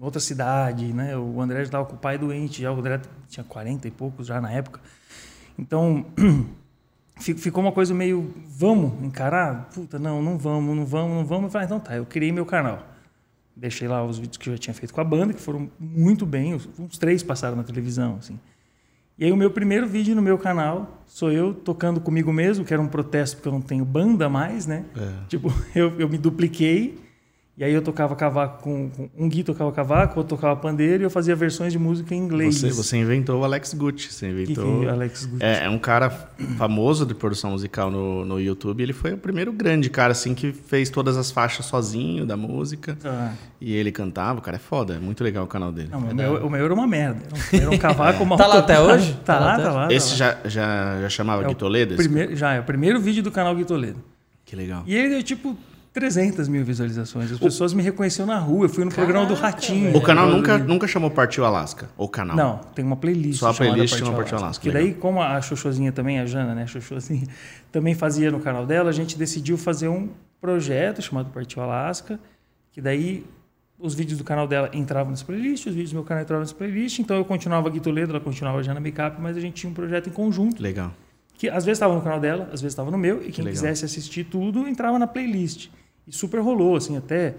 [0.00, 1.16] outra cidade, né?
[1.16, 4.26] O André já estava com o pai doente, já o André tinha 40 e poucos
[4.28, 4.80] já na época.
[5.58, 6.06] Então,
[7.18, 9.68] fi- ficou uma coisa meio, vamos encarar?
[9.74, 11.44] Puta, não, não vamos, não vamos, não vamos.
[11.44, 12.86] Eu falei, ah, então tá, eu criei meu canal.
[13.56, 16.24] Deixei lá os vídeos que eu já tinha feito com a banda, que foram muito
[16.24, 18.38] bem, uns três passaram na televisão, assim.
[19.18, 22.72] E aí o meu primeiro vídeo no meu canal sou eu tocando comigo mesmo, que
[22.72, 24.84] era um protesto porque eu não tenho banda mais, né?
[24.96, 25.26] É.
[25.28, 27.00] Tipo, eu, eu me dupliquei.
[27.58, 31.04] E aí eu tocava cavaco com, com um Gui tocava cavaco, outro tocava pandeiro e
[31.04, 32.60] eu fazia versões de música em inglês.
[32.60, 34.12] Você, você inventou o Alex Gucci.
[34.12, 34.80] Você Que inventou.
[34.82, 35.44] que é Alex Gucci?
[35.44, 36.08] É, é um cara
[36.56, 38.80] famoso de produção musical no, no YouTube.
[38.80, 42.96] Ele foi o primeiro grande cara assim que fez todas as faixas sozinho da música.
[43.04, 44.38] Ah, E ele cantava.
[44.38, 44.94] O cara é foda.
[44.94, 45.88] É muito legal o canal dele.
[45.90, 47.22] não, o, meu, o meu era uma merda.
[47.52, 49.14] Era um, cavaco mal Tá lá até hoje?
[49.24, 49.88] Tá, Tá lá lá, tá lá.
[49.88, 50.16] tá Esse lá.
[50.16, 51.96] já, já, já chamava É Gui Toledo?
[51.96, 53.98] Primeiro, já, é o primeiro vídeo do canal Gui Toledo.
[54.44, 54.84] Que legal.
[54.86, 55.56] E ele deu tipo
[55.92, 57.32] 300 mil visualizações.
[57.32, 58.66] As pessoas me reconheciam na rua.
[58.66, 59.96] Eu fui no programa do Ratinho.
[59.96, 61.88] O canal nunca, nunca chamou Partiu Alasca?
[61.96, 62.36] O canal?
[62.36, 63.40] Não, tem uma playlist.
[63.40, 66.26] Só a chamada playlist Partiu chama Partiu Alasca, Que daí, como a Xoxozinha também, a
[66.26, 67.26] Jana, né, a Xoxozinha,
[67.72, 70.08] também fazia no canal dela, a gente decidiu fazer um
[70.40, 72.20] projeto chamado Partiu Alasca,
[72.70, 73.24] que daí
[73.78, 76.54] os vídeos do canal dela entravam nessa playlist, os vídeos do meu canal entravam nessa
[76.54, 79.70] playlist, então eu continuava Gui Toledo, ela continuava a Jana Makeup, mas a gente tinha
[79.70, 80.92] um projeto em conjunto, Legal.
[81.38, 83.52] Que às vezes estava no canal dela, às vezes estava no meu, e quem legal.
[83.52, 85.68] quisesse assistir tudo entrava na playlist.
[86.06, 87.34] E super rolou, assim, até,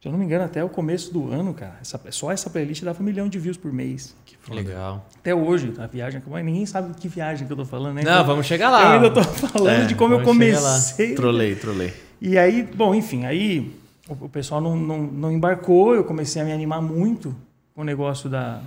[0.00, 2.82] se eu não me engano, até o começo do ano, cara, essa, só essa playlist
[2.84, 4.14] dava um milhão de views por mês.
[4.24, 5.06] Que legal.
[5.18, 8.02] Até hoje, a viagem, ninguém sabe que viagem que eu tô falando, né?
[8.04, 8.94] Não, Então, vamos chegar Eu lá.
[8.94, 10.70] ainda tô falando É, de como eu vamos chegar lá.
[10.70, 11.14] comecei.
[11.14, 11.92] Trolei, trolei.
[12.20, 13.74] E aí, bom, enfim, aí
[14.08, 17.34] o, o pessoal não, não, não embarcou, eu comecei a me animar muito
[17.74, 18.60] com o negócio da.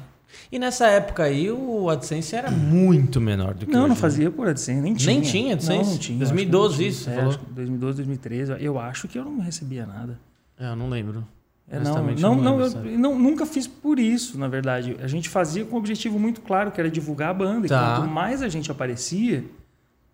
[0.52, 4.02] E nessa época aí o AdSense era muito menor do que Não, hoje, não né?
[4.02, 5.14] fazia por AdSense, nem tinha.
[5.14, 5.84] Nem tinha AdSense?
[5.84, 6.20] Não, não tinha.
[6.20, 7.30] 2012 acho que não isso, É, falou?
[7.30, 10.20] acho que 2012, 2013, eu acho que eu não recebia nada.
[10.60, 11.26] É, eu não lembro.
[11.68, 14.96] É, não, não, não, lembro, eu não- nunca fiz por isso, na verdade.
[15.02, 17.68] A gente fazia com um objetivo muito claro, que era divulgar a banda.
[17.68, 17.94] Tá.
[17.96, 19.44] E quanto mais a gente aparecia,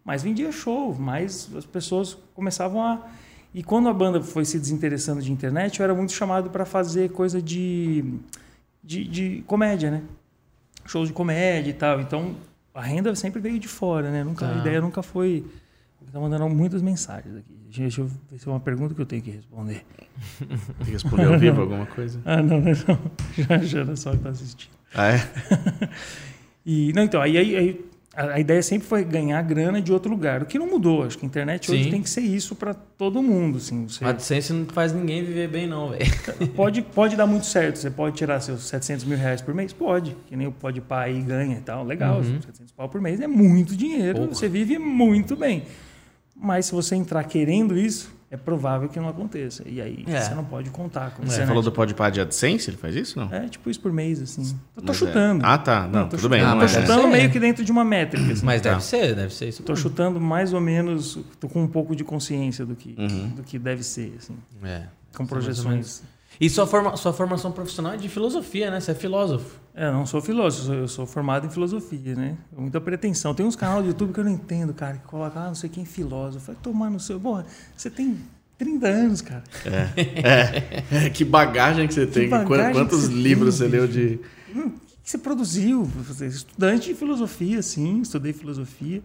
[0.06, 3.02] mais vendia show, mais as pessoas começavam a.
[3.54, 7.10] E quando a banda foi se desinteressando de internet, eu era muito chamado para fazer
[7.12, 8.06] coisa de,
[8.84, 10.02] de, de comédia, né?
[10.86, 12.02] Shows de comédia e tal.
[12.02, 12.36] Então
[12.74, 14.24] a renda sempre veio de fora, né?
[14.24, 14.56] Nunca, Tá.
[14.56, 15.46] A ideia nunca foi.
[16.12, 17.54] Tá mandando muitas mensagens aqui.
[17.80, 19.86] Deixa eu ver se é uma pergunta que eu tenho que responder.
[20.39, 22.20] Tem que responder ao vivo alguma coisa?
[22.26, 22.74] Ah, não, não.
[23.38, 24.72] Já, já era só que tá assistindo.
[24.94, 25.20] Ah, é?
[26.65, 30.12] E, não, então, aí, aí- aí a, a ideia sempre foi ganhar grana de outro
[30.12, 30.43] lugar.
[30.43, 31.04] O que não mudou.
[31.04, 31.91] Acho que a internet hoje Sim.
[31.91, 33.58] tem que ser isso para todo mundo.
[33.58, 36.06] Assim, você O AdSense não faz ninguém viver bem, não, velho.
[36.56, 37.78] pode, pode dar muito certo.
[37.78, 39.71] Você pode tirar seus 700 mil reais por mês?
[39.71, 40.15] Pode.
[40.28, 41.86] Que nem o Pode Pá aí ganha e tal.
[41.86, 42.17] Legal.
[42.17, 42.41] Uhum.
[42.41, 44.19] 700 pau por mês é muito dinheiro.
[44.19, 44.36] Pouco.
[44.36, 45.63] Você vive muito bem.
[46.36, 49.62] Mas se você entrar querendo isso, é provável que não aconteça.
[49.67, 50.22] E aí É.
[50.22, 51.48] você não pode contar com Você isso.
[51.48, 52.70] falou do Podpah de AdSense?
[52.70, 53.32] Ele faz isso, não?
[53.32, 54.41] É tipo isso por mês, assim.
[54.76, 55.46] Eu tô Mas é- chutando.
[55.46, 55.88] Ah, tá.
[55.88, 56.39] Não, tô tudo bem.
[56.39, 56.56] chutando.
[56.58, 56.82] não Ah, tô é.
[56.82, 57.17] chutando deve ser.
[57.17, 58.32] meio que dentro de uma métrica.
[58.32, 58.46] Assim.
[58.46, 58.70] Mas Tá.
[58.72, 59.62] deve ser, deve ser isso.
[59.63, 63.28] Tô chutando mais ou menos, tô com um pouco de consciência do que, Uhum.
[63.36, 64.84] do que deve ser, assim, É.
[65.15, 66.02] com projeções.
[66.39, 68.80] E sua, forma, sua formação profissional é de filosofia, né?
[68.80, 69.60] Você é filósofo.
[69.74, 72.38] É, eu não sou filósofo, eu sou- formado em filosofia, né?
[72.56, 73.34] Muita pretensão.
[73.34, 75.70] Tem uns canais do YouTube que eu não entendo, cara, que coloca, ah, não sei
[75.70, 76.46] quem filósofo.
[76.48, 77.20] Vai tomar no seu.
[77.20, 78.18] Porra, você tem
[78.58, 79.44] 30 anos, cara.
[79.66, 82.30] É, que bagagem que você tem.
[82.30, 84.20] que Quantos você livros tem, você leu de.
[84.54, 85.84] Hum, O que você produziu?
[85.86, 89.02] Você é estudante de filosofia, sim, estudei filosofia.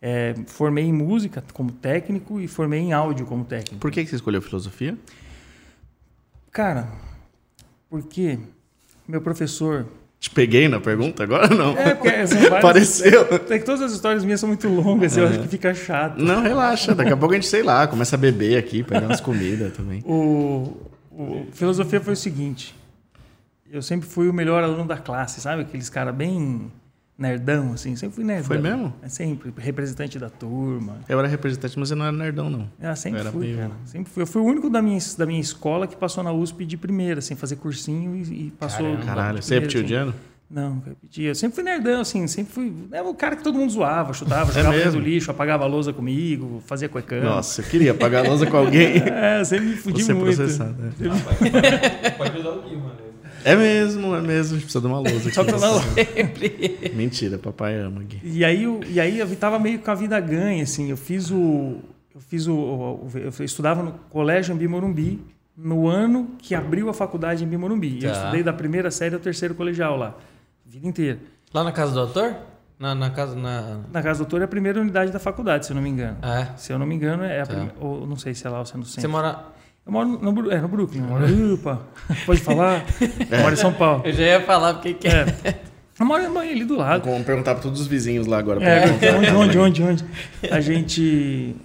[0.00, 3.78] É, formei em música como técnico e formei em áudio como técnico.
[3.80, 4.96] Por que que você escolheu filosofia?
[6.50, 6.88] Cara,
[7.90, 8.38] porque
[9.08, 9.86] meu professor.
[10.20, 11.48] Te peguei na pergunta agora?
[11.48, 11.76] Não.
[11.78, 12.60] É, porque são várias.
[12.62, 13.26] Pareceu.
[13.48, 16.18] É que todas as histórias minhas são muito longas, eu acho que fica chato.
[16.18, 16.94] Não, relaxa.
[16.94, 20.02] Daqui a pouco a gente, sei lá, começa a beber aqui, pegar umas comidas também.
[20.04, 20.76] O,
[21.10, 22.74] o filosofia foi o seguinte:
[23.70, 25.62] eu sempre fui o melhor aluno da classe, sabe?
[25.62, 26.70] Aqueles caras bem
[27.18, 27.96] nerdão, assim.
[27.96, 28.44] Sempre fui nerdão.
[28.46, 28.94] Foi mesmo?
[29.02, 30.98] É sempre representante da turma.
[31.08, 32.70] Eu era representante, mas eu não era nerdão, não.
[32.80, 33.70] Ah, sempre Era fui, meio- cara.
[33.84, 34.22] Sempre fui.
[34.22, 37.20] Eu fui o único da minha, da minha escola que passou na USP de primeira,
[37.20, 38.86] sem fazer cursinho e, e passou.
[38.86, 39.04] Caramba.
[39.04, 40.10] Caralho, você repetiu primeira, de ano?
[40.18, 40.28] assim.
[40.50, 41.24] Não, nunca repeti.
[41.24, 42.26] Eu sempre fui nerdão, assim.
[42.26, 42.72] Sempre fui.
[42.90, 45.00] Era o cara que todo mundo zoava, chutava, jogava dentro É mesmo?
[45.02, 47.20] do lixo, apagava a lousa comigo, fazia cuecão.
[47.22, 48.96] Nossa, eu queria pagar a lousa com alguém.
[48.96, 50.36] É, eu sempre me fudi Você muito.
[50.36, 50.72] processado.
[50.80, 50.90] né?
[52.16, 53.07] Pode usar o Gui, mano.
[53.44, 54.56] É mesmo, é mesmo.
[54.56, 55.30] A gente precisa de uma lousa.
[55.32, 55.50] Só aqui.
[55.50, 58.20] que eu não, Mentira, papai ama Gui.
[58.24, 60.90] E aí, eu, e aí eu tava meio com a vida ganha, assim.
[60.90, 61.78] Eu fiz o.
[62.14, 63.08] Eu fiz o.
[63.14, 65.22] eu estudava no Colégio Ambi Morumbi,
[65.56, 68.02] no ano que abriu a faculdade em Ambi Morumbi.
[68.02, 68.16] Eu Tá.
[68.18, 70.14] estudei da primeira série ao terceiro colegial lá.
[70.66, 71.18] A vida inteira.
[71.54, 72.34] Lá na casa do autor?
[72.78, 73.34] Na, na casa.
[73.34, 73.80] Na...
[73.92, 76.16] Na casa do doutor é a primeira unidade da faculdade, se eu não me engano.
[76.22, 76.48] É.
[76.56, 77.52] Se eu não me engano, é a Tá.
[77.54, 77.74] primeira.
[77.80, 79.00] Ou não sei se é lá ou se é no centro.
[79.00, 79.44] Você mora.
[79.88, 81.00] Eu moro no, é, no Brooklyn.
[81.00, 81.80] Eu moro, Opa,
[82.26, 82.84] pode falar?
[83.30, 84.02] Eu moro em São Paulo.
[84.04, 85.24] Eu já ia falar porque que é.
[85.44, 85.54] É.
[85.98, 87.04] Eu moro ali do lado.
[87.08, 88.60] Vamos perguntar pra todos os vizinhos lá agora.
[88.60, 90.04] pra É, onde, onde, onde, onde?
[90.50, 91.56] A gente.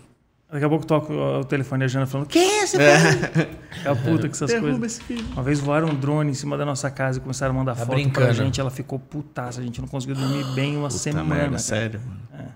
[0.52, 3.48] Daqui a pouco toca o o telefone e a Jana falando: Que é esse velho?
[3.84, 4.94] É a puta com essas Derruba coisas.
[5.00, 5.26] esse filho.
[5.34, 7.80] Uma vez voaram um drone em cima da nossa casa e começaram a mandar Tá
[7.80, 8.34] foto pra brincando.
[8.34, 8.60] gente.
[8.62, 9.60] Ela ficou putaça.
[9.60, 11.24] A gente não conseguiu dormir bem uma Puta semana.
[11.36, 12.50] merda, sério, mano.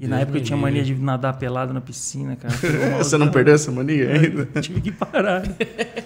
[0.00, 2.54] E na Deus época eu tinha mania de nadar pelado na piscina, cara.
[3.02, 4.46] Você não perdeu essa mania ainda?
[4.62, 5.42] Tive que parar.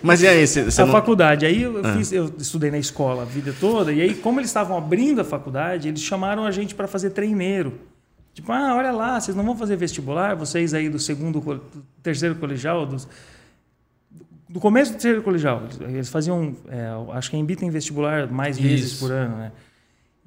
[0.02, 0.92] Mas e aí, você, você a não...
[0.92, 1.44] faculdade.
[1.44, 1.94] Aí eu, Ah.
[1.96, 5.24] fiz, eu estudei na escola a vida toda, e aí, como eles estavam abrindo a
[5.24, 7.74] faculdade, eles chamaram a gente para fazer treineiro.
[8.32, 11.60] Tipo, ah, olha lá, vocês não vão fazer vestibular, vocês aí do segundo, do
[12.02, 13.06] terceiro colegial, dos-
[14.48, 15.62] do começo do terceiro colegial.
[15.82, 19.00] Eles- faziam, é, acho que a Embi tem vestibular mais vezes Isso.
[19.00, 19.52] por ano, né?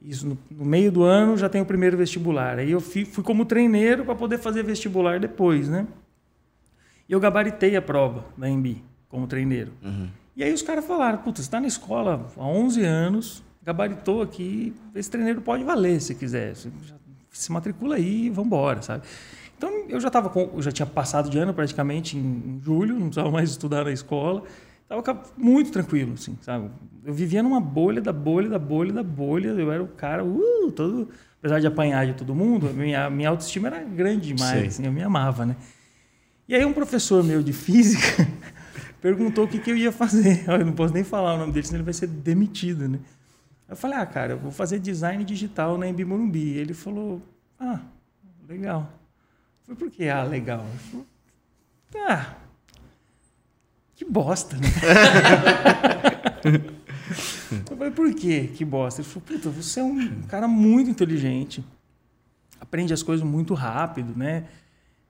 [0.07, 2.59] Isso no, no meio do ano já tem o primeiro vestibular.
[2.59, 5.87] Aí eu fui, fui como treineiro para poder fazer vestibular depois, né?
[7.07, 9.71] E eu gabaritei a prova da Embi como treineiro.
[10.35, 14.73] E aí os caras falaram, puta, você está na escola há 11 anos, gabaritou aqui,
[14.93, 16.55] esse treineiro pode valer se quiser.
[16.55, 16.69] Você
[17.31, 19.03] se matricula aí e vambora, sabe?
[19.57, 22.95] Então eu já tava com, eu já tinha passado de ano praticamente em, em julho,
[22.95, 24.43] não precisava mais estudar na escola.
[24.87, 26.69] Tava muito tranquilo, assim, sabe?
[27.03, 29.47] Eu vivia numa bolha da bolha da bolha da bolha.
[29.49, 33.67] Eu era o cara, uh, todo, apesar de apanhar de todo mundo, minha, minha autoestima
[33.67, 35.55] era grande demais, assim, eu me amava, né?
[36.47, 38.27] E aí um professor meu de física
[39.01, 40.45] perguntou o que, que eu ia fazer.
[40.49, 42.99] Eu não posso nem falar o nome dele, senão ele vai ser demitido, né?
[43.67, 46.55] Eu falei, ah, cara, eu vou fazer design digital na Embi Morumbi.
[46.55, 47.19] Ele falou,
[47.59, 47.79] ah,
[48.47, 48.93] legal.
[49.67, 50.63] Eu falei, por que ah, legal?
[50.69, 51.05] Ele falou,
[52.07, 52.35] ah,
[53.95, 54.67] que bosta, né?
[57.71, 58.51] eu falei, por quê?
[58.53, 59.01] Que bosta?
[59.01, 61.63] Ele falou, puta, você é um cara muito inteligente,
[62.59, 64.45] aprende as coisas muito rápido, né?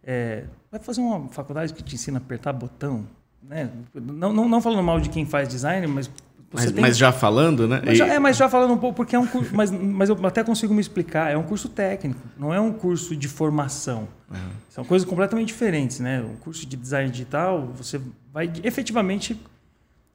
[0.03, 3.07] É, vai fazer uma faculdade que te ensina a apertar botão,
[3.41, 3.71] né?
[3.93, 6.11] Não, não, não falando mal de quem faz design, mas
[6.55, 7.81] Mas, tem mas já falando, né?
[7.85, 9.55] mas já, é, mas já falando um pouco, porque é um curso.
[9.55, 11.31] Mas, mas eu até consigo me explicar.
[11.31, 14.07] É um curso técnico, não é um curso de formação.
[14.69, 16.21] São coisas completamente diferentes, né?
[16.21, 18.01] Um curso de design digital, você
[18.33, 19.39] vai efetivamente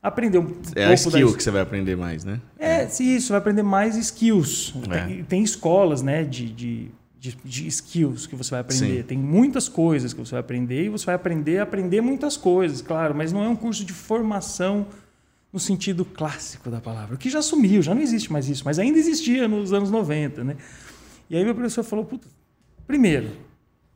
[0.03, 2.40] aprender um É a pouco skill da que você vai aprender mais, né?
[2.59, 4.74] é, sim, isso, vai aprender mais skills.
[4.90, 5.07] É.
[5.07, 8.98] Tem, tem escolas, né, de, de, de, de skills que você vai aprender.
[8.98, 9.03] Sim.
[9.03, 12.81] Tem muitas coisas que você vai aprender e você vai aprender a aprender muitas coisas,
[12.81, 14.87] claro, mas não é um curso de formação
[15.52, 18.98] no sentido clássico da palavra, que já sumiu, já não existe mais isso, mas ainda
[18.98, 20.56] existia nos anos 90, né?
[21.28, 22.08] E aí meu professor falou,
[22.86, 23.30] primeiro,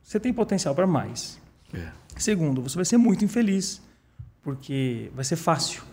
[0.01, 1.39] você tem potencial para mais.
[1.73, 1.89] É.
[2.17, 3.81] Segundo, você vai ser muito infeliz,
[4.41, 5.83] porque vai ser fácil.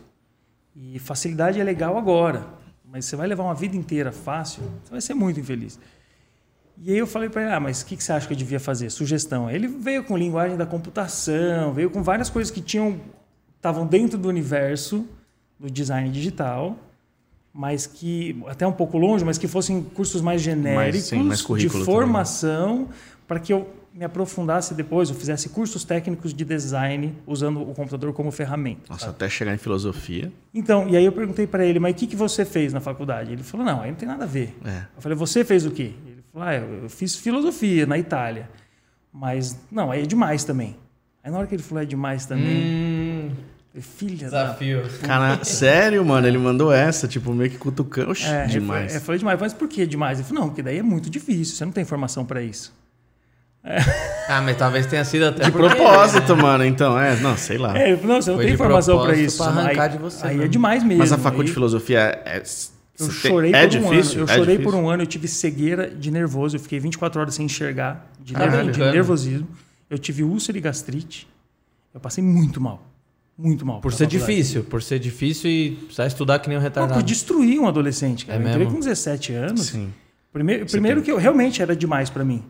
[0.75, 2.47] E facilidade é legal agora,
[2.85, 5.79] mas você vai levar uma vida inteira fácil, você vai ser muito infeliz.
[6.79, 8.37] E aí eu falei para ele, ah, mas o que, que você acha que eu
[8.37, 8.91] devia fazer?
[8.91, 9.49] Sugestão.
[9.49, 13.01] Ele veio com linguagem da computação, veio com várias coisas que tinham
[13.57, 15.07] estavam dentro do universo
[15.63, 16.77] do design digital,
[17.55, 21.69] mas que até um pouco longe, mas que fossem cursos mais genéricos sim, mais de
[21.69, 22.89] formação
[23.29, 28.13] para que eu me aprofundasse depois, eu fizesse cursos técnicos de design usando o computador
[28.13, 28.81] como ferramenta.
[28.89, 29.17] Nossa, sabe?
[29.17, 30.33] até chegar em filosofia.
[30.53, 33.33] Então, e aí eu perguntei para ele, mas o que, que você fez na faculdade?
[33.33, 34.57] Ele falou, não, aí não tem nada a ver.
[34.65, 34.87] É.
[34.97, 35.93] Eu falei, você fez o quê?
[36.07, 38.49] Ele falou, ah, eu eu fiz filosofia na Itália.
[39.13, 40.75] Mas, não, aí é demais também.
[41.23, 43.12] Aí na hora que ele falou, é demais também, Hum,
[43.73, 44.45] falei, filha da...
[44.45, 44.83] desafio.
[45.03, 48.11] Cara, sério, mano, ele mandou essa, tipo, meio que cutucando.
[48.11, 48.95] Oxi, É, demais.
[48.95, 50.19] Eu falei demais, mas por que demais?
[50.19, 52.73] Ele falou, não, porque daí é muito difícil, você não tem formação para isso.
[54.29, 57.79] Ah, mas talvez tenha sido até De porque- propósito, mano, então, é, não, sei lá.
[57.79, 59.37] É, não, você não Foi tem de formação para isso.
[59.39, 60.51] pra arrancar aí, de você Aí é mesmo.
[60.51, 60.99] demais mesmo.
[60.99, 62.39] Mas a faculdade de Aí- filosofia é.
[62.39, 62.43] é-
[62.99, 64.13] Eu chorei é por um difícil?
[64.15, 64.21] ano.
[64.21, 64.65] Eu É chorei difícil?
[64.73, 66.57] por um ano, eu tive cegueira de nervoso.
[66.57, 69.49] Eu fiquei 24 horas sem enxergar de, Tá nervo- de nervosismo.
[69.89, 71.29] Eu tive úlcera e gastrite.
[71.95, 72.83] Eu passei muito mal.
[73.37, 73.81] Muito mal.
[73.81, 74.33] Por ser faculdade.
[74.33, 77.01] difícil, por ser difícil e precisar estudar que nem um Não, retardado.
[77.01, 78.27] por destruir um adolescente.
[78.27, 78.39] Cara.
[78.39, 78.75] É eu entrei mesmo?
[78.75, 79.67] com 17 anos.
[79.67, 79.93] Sim.
[80.33, 82.43] Primeiro, primeiro que eu realmente era demais para mim.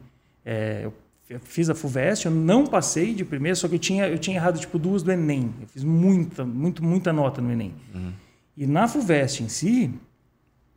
[0.44, 4.18] É, eu fiz a FUVEST, eu não passei de primeiro, só que eu tinha, eu
[4.18, 5.52] tinha errado tipo duas do Enem.
[5.60, 7.74] Eu fiz muita, muito, muita nota no Enem.
[8.56, 9.90] E na FUVEST em si,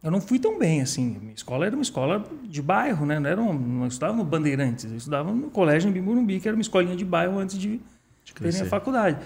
[0.02, 1.18] eu não fui tão bem assim.
[1.20, 3.20] Minha escola era uma escola de bairro, né?
[3.20, 6.56] Não, era um, não estudava no Bandeirantes, eu estudava no colégio em Bimurumbi, que era
[6.56, 7.82] uma escolinha de bairro antes de terem
[8.30, 8.66] a crescer.
[8.66, 9.18] faculdade.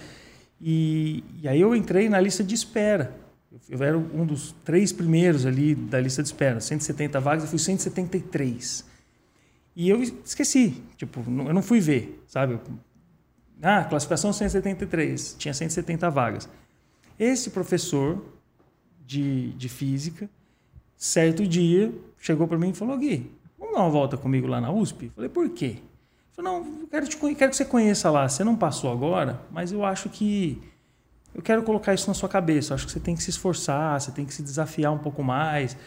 [0.61, 3.15] E, e aí eu entrei na lista de espera.
[3.51, 6.59] Eu, eu era um dos três primeiros ali da lista de espera.
[6.59, 8.85] 170 vagas, eu fui 173.
[9.75, 12.59] E eu esqueci, tipo, eu não fui ver, sabe?
[13.61, 16.49] Ah, classificação 173, tinha 170 vagas.
[17.17, 18.23] Esse professor
[19.05, 20.29] de, de física,
[20.95, 24.71] certo dia, chegou para mim e falou: Gui, vamos dar uma volta comigo lá na
[24.71, 25.05] USP?
[25.05, 25.77] Eu falei: por quê?
[26.39, 28.27] Falou: não, quero, te, quero que você conheça lá.
[28.27, 30.61] Você não passou agora, mas eu acho que.
[31.35, 32.71] Eu quero colocar isso na sua cabeça.
[32.71, 35.21] Eu acho que você tem que se esforçar, você tem que se desafiar um pouco
[35.21, 35.77] mais.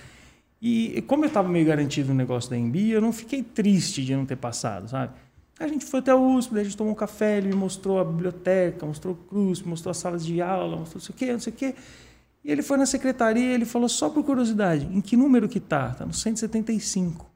[0.60, 4.14] E como eu estava meio garantido no negócio da Embi, eu não fiquei triste de
[4.14, 5.12] não ter passado, sabe?
[5.58, 8.04] A gente foi até o USP, a gente tomou um café, ele me mostrou a
[8.04, 11.40] biblioteca, mostrou o CRUSP, mostrou as salas de aula, mostrou não sei o quê, não
[11.40, 11.74] sei o quê.
[12.44, 15.90] E ele foi na secretaria ele falou, só por curiosidade, em que número que tá?
[15.90, 17.31] Tá no 175.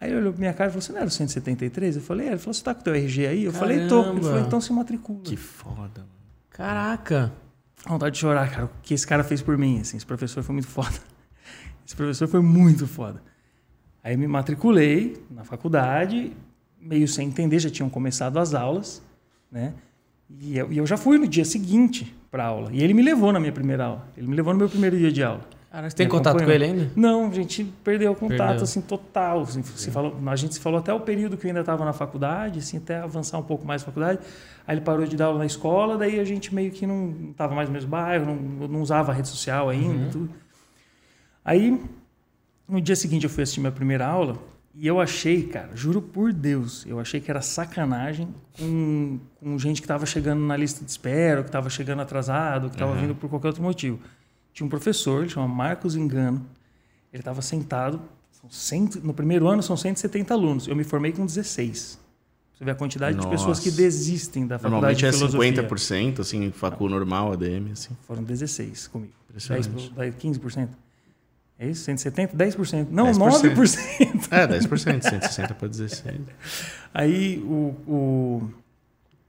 [0.00, 1.96] Aí ele olhou pra minha cara e falou, você não era o 173?
[1.96, 2.30] Eu falei, é.
[2.30, 3.44] Ele falou, você tá com o teu RG aí?
[3.44, 4.00] Eu falei, tô.
[4.00, 4.22] Ele Caramba.
[4.22, 5.20] falou, então se matricula.
[5.24, 6.10] Que foda, mano.
[6.50, 7.32] Caraca.
[7.86, 8.64] Vontade de chorar, cara.
[8.66, 9.96] O que esse cara fez por mim, assim.
[9.96, 10.94] Esse professor foi muito foda.
[11.86, 13.22] Esse professor foi muito foda.
[14.04, 16.32] Aí me matriculei na faculdade,
[16.80, 19.02] meio sem entender, já tinham começado as aulas,
[19.50, 19.74] né?
[20.40, 22.70] E eu, e eu já fui no dia seguinte para aula.
[22.72, 24.08] E ele me levou na minha primeira aula.
[24.16, 25.40] Ele me levou no meu primeiro dia de aula.
[25.70, 26.90] Cara, você tem contato com ele ainda?
[26.96, 28.64] Não, a gente perdeu o contato, Perdeu.
[28.64, 29.42] assim, total.
[29.42, 31.92] assim, se falou, a gente se falou até o período que eu ainda estava na
[31.92, 34.20] faculdade, assim, até avançar um pouco mais na faculdade.
[34.66, 37.54] Aí ele parou de dar aula na escola, daí a gente meio que não estava
[37.54, 40.30] mais no mesmo bairro, não, não usava a rede social ainda, tudo.
[41.44, 41.78] Aí,
[42.66, 44.38] no dia seguinte eu fui assistir minha primeira aula
[44.74, 48.28] e eu achei, cara, juro por Deus, eu achei que era sacanagem
[48.58, 52.68] com, com gente que estava chegando na lista de espera, ou que estava chegando atrasado,
[52.68, 53.98] que estava vindo por qualquer outro motivo.
[54.58, 56.44] Tinha um professor, ele chama Marcos Engano,
[57.12, 58.00] ele estava sentado,
[58.50, 61.96] cento- no primeiro ano são 170 alunos, eu me formei com 16.
[62.56, 63.80] Você vê a quantidade de pessoas que Nossa.
[63.82, 65.62] desistem da faculdade Normalmente é de filosofia.
[65.62, 67.96] 50%, assim, facu normal, ADM, assim.
[68.04, 69.12] Foram 16 comigo.
[69.30, 69.90] 10, Impressionante.
[69.94, 70.68] por- 15%.
[71.56, 71.84] É isso?
[71.84, 72.36] 170?
[72.36, 72.88] 10%.
[72.90, 73.18] Não, 10%.
[73.54, 74.28] 9%.
[74.32, 76.18] É, 10%, 160 para 16.
[76.92, 78.50] Aí o, o,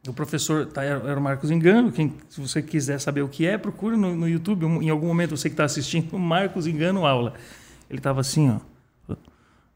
[0.07, 1.91] o professor tá, era o Marcos Engano.
[1.91, 4.65] Quem, se você quiser saber o que é, procure no, no YouTube.
[4.65, 7.33] Em algum momento você que está assistindo, Marcos Engano aula.
[7.89, 8.59] Ele estava assim, ó.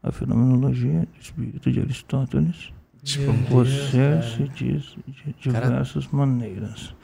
[0.02, 2.72] A fenomenologia do espírito de Aristóteles.
[3.02, 6.94] Tipo, Você se diz de diversas maneiras.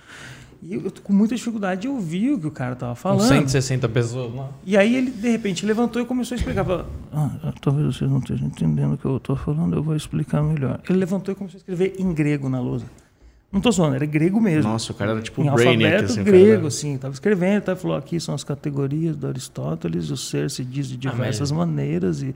[0.62, 3.26] E eu tô com muita dificuldade de ouvir o que o cara Com falando.
[3.26, 4.50] 160 pessoas lá.
[4.64, 6.64] E aí ele, de repente, levantou e começou a explicar.
[6.64, 10.42] Falou, ah, talvez vocês não estejam entendendo o que eu estou falando, eu vou explicar
[10.42, 10.80] melhor.
[10.88, 12.84] Ele levantou e começou a escrever em grego na lousa.
[13.52, 14.70] Não estou zoando, era grego mesmo.
[14.70, 16.22] Nossa, o cara era tipo em um Brainiac, alfabeto assim.
[16.22, 16.94] grego, cara assim.
[16.94, 21.08] Estava escrevendo, tá, falou, aqui são as categorias do Aristóteles, o ser se diz de
[21.08, 22.32] Ah, diversas maneiras, e,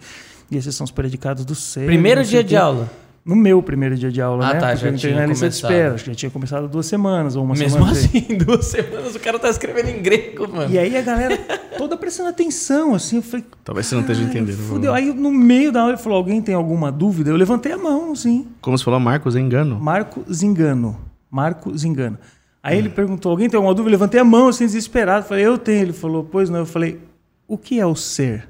[0.50, 1.86] e esses são os predicados do ser.
[1.86, 2.90] Primeiro dia de aula.
[3.24, 4.60] No meu primeiro dia de aula, Ah, né?
[4.60, 5.70] tá, Porque já eu entrei tinha na lista de começado.
[5.72, 5.94] espera.
[5.94, 7.92] Acho que já tinha começado duas semanas ou uma Mesmo semana.
[7.92, 10.70] assim, duas semanas o cara tá escrevendo em grego, mano.
[10.70, 11.38] E aí a galera
[11.78, 14.58] toda prestando atenção, assim, eu falei, Talvez você não esteja entendendo.
[14.58, 14.92] Fudeu.
[14.92, 17.30] Aí no meio da aula ele falou: alguém tem alguma dúvida?
[17.30, 18.46] Eu levantei a mão, assim.
[18.60, 19.80] Como você falou, Marcos, engano.
[19.80, 20.94] Marco Zingano.
[21.30, 22.18] Marco Zingano.
[22.62, 23.88] Aí ele perguntou: alguém tem alguma dúvida?
[23.88, 25.24] Eu levantei a mão, assim, desesperado.
[25.26, 25.80] Falei: eu tenho.
[25.80, 26.58] Ele falou: pois não.
[26.60, 27.00] Eu falei:
[27.48, 28.46] o que é o ser?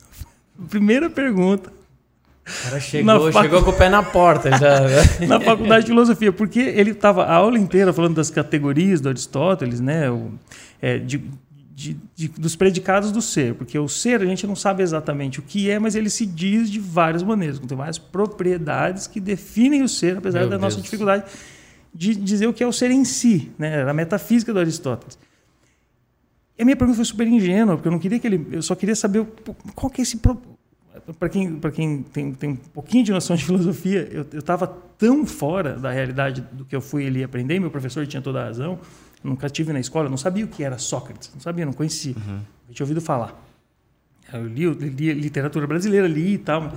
[0.70, 1.70] Primeira pergunta
[2.46, 4.80] O cara chegou, facu- chegou com o pé na porta já.
[5.26, 9.80] na faculdade de filosofia, porque ele estava a aula inteira falando das categorias do Aristóteles,
[9.80, 10.08] né?
[10.10, 10.30] O,
[10.80, 11.24] é, de,
[11.74, 15.42] de- de- dos predicados do ser, porque o ser a gente não sabe exatamente o
[15.42, 19.88] que é, mas ele se diz de várias maneiras, tem várias propriedades que definem o
[19.88, 20.84] ser, apesar Meu da nossa Deus.
[20.84, 21.24] dificuldade
[21.92, 23.80] de dizer o que é o ser em si, né?
[23.80, 25.18] Era a metafísica do Aristóteles.
[26.58, 28.46] E a minha pergunta foi super ingênua, porque eu não queria que ele.
[28.52, 29.26] Eu só queria saber
[29.74, 30.18] qual que é esse.
[31.18, 35.24] Para quem, pra quem tem, tem um pouquinho de noção de filosofia, eu estava tão
[35.24, 37.60] fora da realidade do que eu fui ali aprender.
[37.60, 38.78] Meu professor tinha toda a razão.
[39.22, 41.72] Eu nunca tive na escola, eu não sabia o que era Sócrates, não sabia, não
[41.72, 42.14] conhecia.
[42.68, 43.40] Eu tinha ouvido falar.
[44.32, 46.72] Eu li, eu li literatura brasileira, li e tal.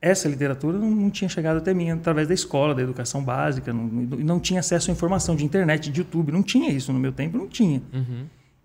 [0.00, 4.40] Essa literatura não, tinha chegado até mim através da escola, da educação básica, não, não
[4.40, 7.48] tinha acesso à informação de internet, de YouTube, não tinha isso no meu tempo, não
[7.48, 7.82] tinha.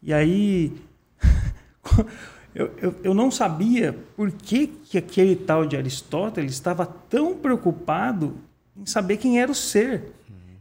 [0.01, 0.73] E aí
[2.55, 8.35] eu, eu, eu não sabia por que, que aquele tal de Aristóteles estava tão preocupado
[8.77, 10.11] em saber quem era o ser.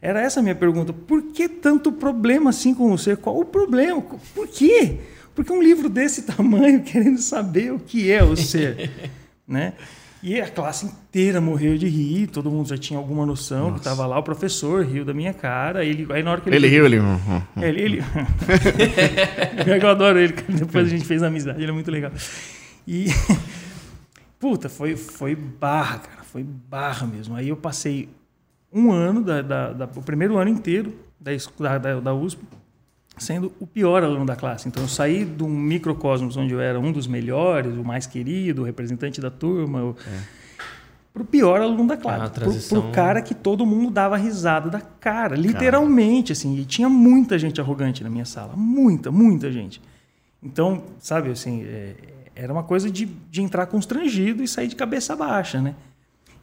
[0.01, 0.93] Era essa a minha pergunta.
[0.93, 3.19] Por que tanto problema assim com o ser?
[3.19, 4.03] Qual o problema?
[4.35, 4.99] Por quê?
[5.35, 8.91] Por que um livro desse tamanho querendo saber o que é o ser?
[9.47, 9.75] né?
[10.23, 14.07] E a classe inteira morreu de rir, todo mundo já tinha alguma noção que estava
[14.07, 16.57] lá, o professor riu da minha cara, ele, aí na hora que ele...
[16.57, 16.99] Ele riu, ele.
[17.61, 18.03] É, Ele, ele...
[19.83, 22.13] eu adoro ele, depois a gente fez amizade, ele é muito legal.
[22.87, 23.07] E,
[24.39, 27.35] puta, foi, foi barra, cara, foi barra mesmo.
[27.35, 28.09] Aí eu passei
[28.73, 32.41] um ano, da, da- da- o primeiro ano inteiro da, da, da USP,
[33.17, 34.69] sendo o pior aluno da classe.
[34.69, 38.63] Então eu saí de um microcosmos onde eu era um dos melhores, o mais querido,
[38.63, 39.97] o representante da turma, o,
[41.13, 42.31] pro pior aluno da classe.
[42.31, 42.83] pro, transição.
[42.83, 46.57] pro cara que todo mundo dava risada da cara, literalmente, assim.
[46.57, 49.81] E tinha muita gente arrogante na minha sala, muita, muita gente.
[50.43, 51.95] Então, sabe, assim, é,
[52.35, 55.75] era uma coisa de, de entrar constrangido e sair de cabeça baixa, né?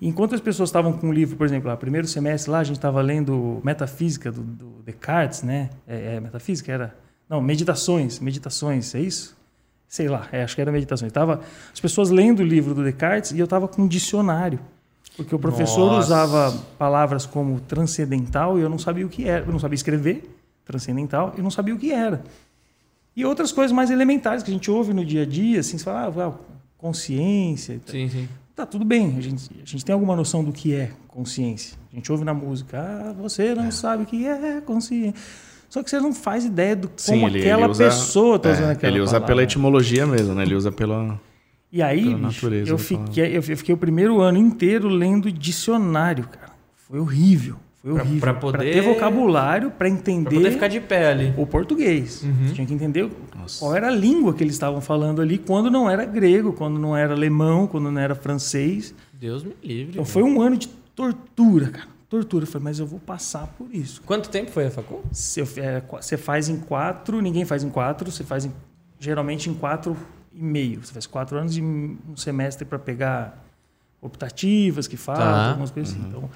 [0.01, 2.77] Enquanto as pessoas estavam com o livro, por exemplo, lá, primeiro semestre lá, a gente
[2.77, 5.69] estava lendo Metafísica do, do Descartes, né?
[5.87, 6.95] É, é, Metafísica era...
[7.27, 9.37] Não, Meditações, Meditações, é isso?
[9.87, 11.11] Sei lá, é, acho que era Meditações.
[11.11, 11.41] Tava
[11.73, 14.59] as pessoas lendo o livro do Descartes e eu estava com um dicionário.
[15.17, 16.07] Porque o professor Nossa.
[16.07, 19.45] usava palavras como transcendental e eu não sabia o que era.
[19.45, 20.33] Eu não sabia escrever
[20.63, 22.23] transcendental e não sabia o que era.
[23.15, 25.83] E outras coisas mais elementares que a gente ouve no dia a dia, assim, você
[25.83, 26.33] fala, ah, ah,
[26.77, 27.73] consciência.
[27.73, 27.91] e tal.
[27.91, 28.29] Sim, sim.
[28.59, 31.77] Tá, tudo bem, a gente, a gente tem alguma noção do que é consciência.
[31.93, 35.13] A gente ouve na música, ah, você não sabe o que é consciência.
[35.69, 38.99] Só que você não faz ideia do como aquela pessoa está é, usando aquela Ele
[38.99, 39.27] usa palavra.
[39.27, 40.43] pela etimologia mesmo, né?
[40.43, 41.17] Ele usa pela.
[41.71, 46.27] E aí, pela natureza eu, da fiquei, eu fiquei o primeiro ano inteiro lendo dicionário,
[46.27, 46.51] cara.
[46.75, 47.55] Foi horrível.
[47.81, 48.19] Foi Pra- horrível.
[48.19, 51.33] pra poder- ter vocabulário, para entender Pra poder ficar de pé ali.
[51.37, 52.23] o português.
[52.23, 52.47] Uhum.
[52.47, 53.59] Você tinha que entender Nossa.
[53.59, 56.95] qual era a língua que eles estavam falando ali, quando não era grego, quando não
[56.95, 58.93] era alemão, quando não era francês.
[59.13, 59.93] Deus me livre.
[59.93, 61.87] Então foi um ano de tortura, cara.
[62.09, 62.43] Tortura.
[62.43, 64.01] Eu falei, mas eu vou passar por isso.
[64.05, 65.01] Quanto tempo foi a facul?
[65.11, 68.51] Você, é, você faz em quatro, ninguém faz em quatro, você faz em-
[68.99, 69.95] geralmente em quatro
[70.33, 70.83] e meio.
[70.83, 73.41] Você faz quatro anos e um semestre para pegar
[74.01, 75.49] optativas que faltam, Tá.
[75.51, 76.03] algumas coisas assim.
[76.07, 76.29] Então,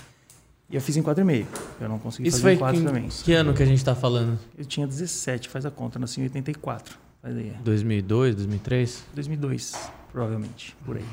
[0.74, 1.48] e eu fiz em quatro e meio.
[1.80, 3.08] Eu não consegui Isso fazer em quatro que, também.
[3.08, 4.40] que ano que a gente tá falando?
[4.58, 6.98] Eu tinha 17, faz a conta, nasci em 84.
[7.22, 7.50] Faz aí.
[7.56, 7.62] é.
[7.64, 9.04] 2002, 2003?
[9.14, 9.74] 2002,
[10.12, 11.04] provavelmente, por aí.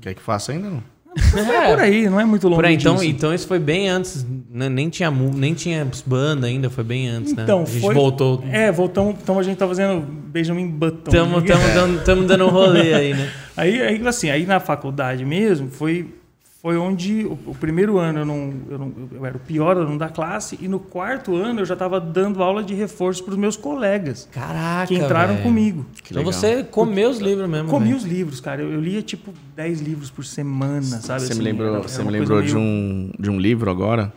[0.00, 0.82] Quer que faça ainda não?
[1.34, 3.06] É, por aí, não é muito longe Por aí, então, disso.
[3.06, 4.68] então isso foi bem antes, né?
[4.68, 7.64] nem tinha, nem tinha banda ainda, foi bem antes, Então, né?
[7.66, 8.44] A gente foi- voltou.
[8.52, 11.10] É, voltamos, então a gente tá fazendo Benjamin Button.
[11.10, 13.32] Tamo, tamo, dando, tamo dando um rolê aí, né?
[13.56, 16.14] Aí, aí, assim, aí na faculdade mesmo, foi,
[16.60, 19.96] foi onde o, o primeiro ano eu, não, eu, não, eu era o pior aluno
[19.96, 23.38] da classe, e no quarto ano eu já estava dando aula de reforço para os
[23.38, 25.44] meus colegas, Caraca, que entraram velho.
[25.44, 25.86] comigo.
[26.02, 26.32] Que Então legal.
[26.32, 27.96] você comeu os livros mesmo, Comi velho.
[27.96, 28.60] os livros, cara.
[28.62, 31.20] Eu, eu lia tipo 10 livros por semana, sabe?
[31.20, 33.38] Você assim, me lembrou, era- você era me lembrou coisa de, meio- um, de um
[33.38, 34.12] livro agora.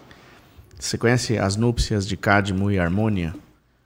[0.79, 3.35] Você conhece As Núpcias de Cadmo e Harmônia?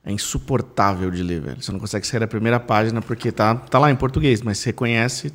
[0.07, 1.61] É insuportável de ler, velho.
[1.61, 4.71] Você não consegue sair da primeira página porque tá, tá lá em português, mas você
[4.71, 5.33] conhece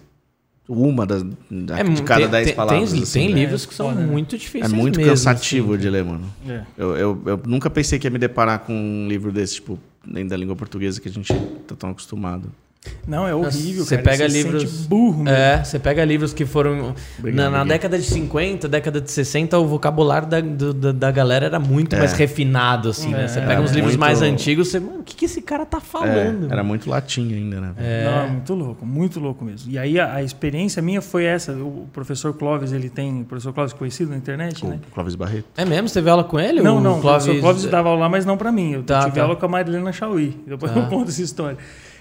[0.72, 2.92] uma das, da, É, de cada tem- dez palavras.
[2.92, 3.40] Tem, assim, tem né?
[3.40, 4.06] livros que são né?
[4.06, 5.82] muito É difíceis muito mesmo, cansativo assim.
[5.82, 6.24] de ler, mano.
[6.48, 6.62] É.
[6.78, 10.26] Eu, eu, eu nunca pensei que ia me deparar com um livro desse, tipo, nem
[10.26, 11.32] da língua portuguesa que a gente
[11.66, 12.50] tá tão acostumado.
[13.06, 14.10] Não, é horrível, Você cara.
[14.10, 15.28] pega se livros- sente burro, mesmo.
[15.38, 16.94] É, você pega livros que foram.
[17.18, 21.10] Obrigado, na, na década de 50, década de 60, o vocabulário da, do- da, da
[21.10, 21.98] galera era muito É.
[21.98, 23.24] mais refinado, assim, né?
[23.24, 24.80] É, Você era pega uns livros muito- mais antigos, você.
[24.80, 26.48] Mano, o que, que esse cara tá falando?
[26.48, 27.72] É, era muito latim ainda, né?
[27.76, 28.04] É.
[28.10, 29.70] Não, muito louco, muito louco mesmo.
[29.70, 31.52] E aí a, a experiência minha foi essa.
[31.52, 33.20] O professor Clóvis, ele tem.
[33.20, 34.78] O professor Clóvis conhecido na internet, né?
[34.90, 35.44] O Clóvis Barreto.
[35.54, 35.86] É mesmo?
[35.86, 36.62] Você teve aula com ele?
[36.62, 37.24] Não, O não, o Clóvis...
[37.24, 38.72] professor Clóvis dava aula lá, mas não para mim.
[38.72, 39.22] Eu Tá, tive tá.
[39.22, 40.34] aula com a Marilena Chauí.
[40.46, 40.80] Depois Tá.
[40.80, 41.58] eu conto essa história.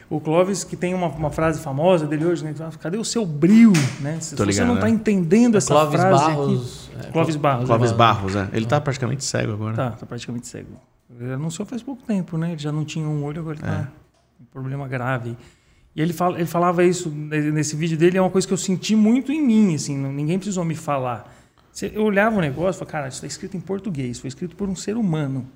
[0.10, 2.54] O Clóvis, que tem uma, uma frase famosa dele hoje, né?
[2.82, 3.74] Cadê o seu brilho?
[4.00, 4.20] Né?
[4.20, 4.80] Se Tô você ligado, não né?
[4.80, 6.90] está entendendo essa Clóvis frase Barros.
[6.96, 7.08] aqui.
[7.08, 7.66] é, Clóvis Barros.
[7.66, 7.98] Clóvis né?
[7.98, 8.50] Barros, é.
[8.54, 9.76] Ele tá praticamente cego agora.
[9.76, 10.70] Tá, tá praticamente cego.
[11.20, 12.52] Ele anunciou faz pouco tempo, né?
[12.54, 13.88] Ele já não tinha um olho, agora ele tá
[14.38, 15.38] com um problema grave.
[15.96, 18.58] E ele, fala, ele falava isso ne- nesse vídeo dele, é uma coisa que eu
[18.58, 21.36] senti muito em mim, assim, ninguém precisou me falar.
[21.94, 24.68] Eu olhava o negócio e falava, cara, isso está escrito em português, foi escrito por
[24.70, 25.48] um ser humano.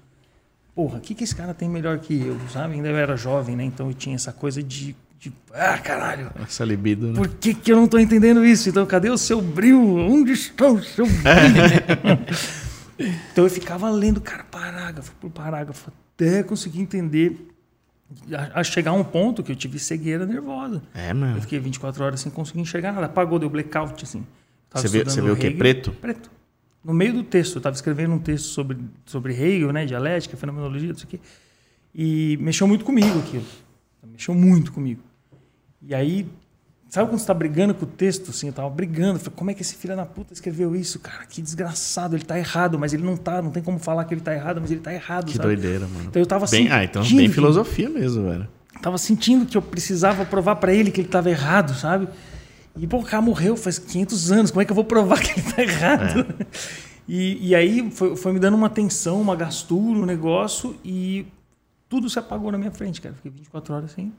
[0.76, 2.74] Porra, o que, que esse cara tem melhor que eu, sabe?
[2.74, 3.64] Ainda eu era jovem, né?
[3.64, 7.14] Então eu tinha essa coisa de, de ah, caralho, Essa libido, né?
[7.14, 8.70] por que, que eu não estou entendendo isso?
[8.70, 9.98] Então, cadê o seu brilho?
[9.98, 12.26] Onde está o seu brilho?
[13.32, 17.50] então eu ficava lendo, cara, parágrafo por parágrafo, até conseguir entender,
[18.32, 20.82] a, a chegar a um ponto que eu tive cegueira nervosa.
[20.96, 21.38] É, mano.
[21.38, 23.06] Eu fiquei 24 horas sem conseguir enxergar nada.
[23.06, 24.26] Apagou, deu blackout, assim.
[24.72, 25.52] Tava Você viu, você viu o quê?
[25.52, 25.92] Preto?
[25.92, 26.32] Preto.
[26.84, 30.90] No meio do texto, eu estava escrevendo um texto sobre, sobre Hegel, né, dialética, fenomenologia,
[30.90, 31.20] não sei o quê.
[31.96, 33.46] E mexeu muito comigo aquilo.
[34.12, 35.02] Mexeu muito comigo.
[35.82, 36.28] E aí,
[36.90, 39.54] sabe quando você está brigando com o texto, assim, eu tava brigando, falei, como é
[39.54, 41.26] que esse filho da puta escreveu isso, cara?
[41.26, 44.22] Que desgraçado, ele tá errado, mas ele não tá, não tem como falar que ele
[44.22, 45.48] tá errado, mas ele tá errado, Que sabe?
[45.56, 46.06] doideira, mano.
[46.10, 48.48] Então eu tava bem, sentindo ah, então bem filosofia mesmo, velho.
[48.82, 52.10] Tava sentindo que eu precisava provar para ele que ele estava errado, sabe?
[52.78, 55.40] E, pô, o cara morreu faz 500 anos, como é que eu vou provar que
[55.40, 56.26] ele tá errado?
[57.06, 61.26] E, e aí foi, foi me dando uma tensão, uma gastura, um negócio, e
[61.90, 63.14] tudo se apagou na minha frente, cara.
[63.14, 64.14] Fiquei 24 horas sem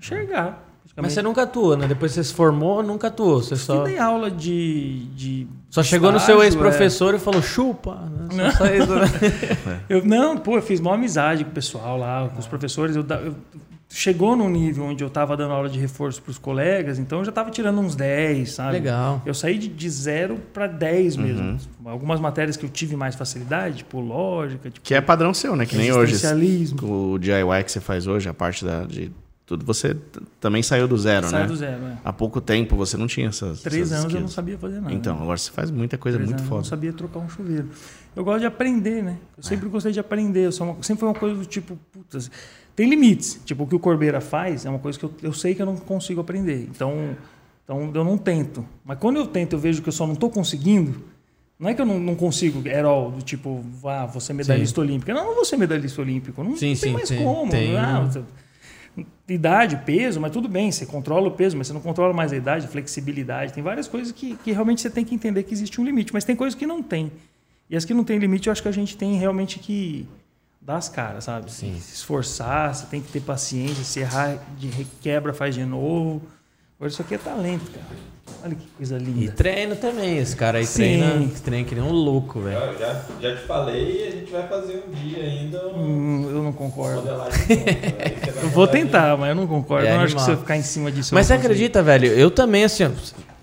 [0.00, 0.60] enxergar.
[0.96, 1.86] Mas você nunca atuou, né?
[1.86, 3.40] Depois que você se formou, nunca atuou.
[3.40, 5.06] Você Só só, dei aula de.
[5.14, 8.00] de só chegou no seu estágio, ex-professor e falou, chupa.
[8.32, 8.50] né?
[8.50, 9.06] Só- só isso, né?
[9.88, 9.94] é.
[9.94, 12.96] Eu, não, pô, eu fiz uma amizade com o pessoal lá, com os professores.
[12.96, 13.36] Eu, eu-
[13.88, 17.24] chegou num nível onde eu estava dando aula de reforço para os colegas, então eu
[17.24, 18.72] já estava tirando uns 10, sabe?
[18.72, 19.22] Legal.
[19.24, 21.42] Eu saí de, de zero para 10 mesmo.
[21.42, 21.58] Uhum.
[21.90, 25.64] Algumas matérias que eu tive mais facilidade, tipo lógica, tipo Que é padrão seu, né?
[25.66, 26.16] Que nem hoje.
[26.82, 29.12] o DIY que você faz hoje, a parte da, de
[29.46, 29.94] tudo, você
[30.40, 31.46] também saiu do zero, Sai né?
[31.46, 31.98] do zero, é.
[32.02, 33.60] Há pouco tempo você não tinha essas.
[33.60, 34.32] Três essas anos eu não skills.
[34.32, 34.94] sabia fazer nada.
[34.94, 36.68] Então, agora você faz muita coisa Três muito anos eu não foda.
[36.68, 37.68] sabia trocar um chuveiro.
[38.16, 39.18] Eu gosto de aprender, né?
[39.36, 39.46] Eu É.
[39.46, 40.46] sempre gostei de aprender.
[40.46, 42.30] Eu sou uma- sempre foi uma coisa do tipo, putas,
[42.76, 43.40] tem limites.
[43.44, 45.66] Tipo, o que o Corbeira faz é uma coisa que eu, eu sei que eu
[45.66, 46.68] não consigo aprender.
[46.70, 47.16] Então,
[47.64, 48.64] então eu não tento.
[48.84, 51.02] Mas quando eu tento, eu vejo que eu só não estou conseguindo,
[51.56, 55.12] Não é que eu não, não consigo, herói, do tipo, ah, vou ser medalhista olímpico.
[55.12, 56.42] Não, eu não vou ser medalhista olímpico.
[56.42, 57.50] Não, Sim, não sim, tem mais tem- como.
[57.50, 58.22] tem Ah, você-
[59.28, 62.36] idade, peso, mas tudo bem, você controla o peso, mas você não controla mais a
[62.36, 63.52] idade, flexibilidade.
[63.52, 66.24] Tem várias coisas que, que realmente você tem que entender que existe um limite, mas
[66.24, 67.10] tem coisas que não tem.
[67.70, 70.06] E as que não tem limite, eu acho que a gente tem realmente que
[70.64, 71.52] dar as caras, sabe?
[71.52, 71.78] Sim.
[71.80, 76.22] Se esforçar, você tem que ter paciência, se errar, de requebra, faz de novo.
[76.78, 77.86] Agora, isso aqui é talento, cara.
[78.42, 79.32] Olha que coisa E linda.
[79.32, 80.74] treino também, esse cara aí Sim.
[80.98, 82.78] treina, treina que nem um louco, velho.
[82.78, 86.52] Já, já te falei, a gente vai fazer um dia ainda um Hum, eu não
[86.52, 87.02] concordo.
[87.02, 87.08] você
[87.56, 89.86] vai Eu vou tentar, mas eu não concordo.
[89.86, 90.24] É eu não acho que animal.
[90.26, 91.14] se eu ficar em cima disso.
[91.14, 92.06] Mas você acredita, velho?
[92.08, 92.84] Eu também, assim,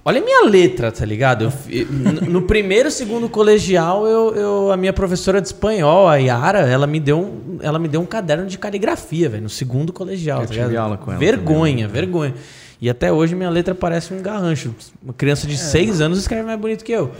[0.03, 1.51] olha a minha letra, tá ligado?
[1.69, 1.85] Eu
[2.29, 6.99] no- primeiro, segundo colegial, eu, eu- a minha professora de espanhol, a Yara, ela me
[6.99, 10.53] deu um, ela me deu um caderno de caligrafia, velho, no segundo colegial, Eu tá
[10.53, 10.83] tive ligado?
[10.83, 12.33] aula com ela Vergonha, vergonha.
[12.83, 14.73] E até hoje minha letra parece um garrancho.
[15.03, 15.49] Uma criança É.
[15.49, 17.11] de seis anos escreve mais bonito que eu.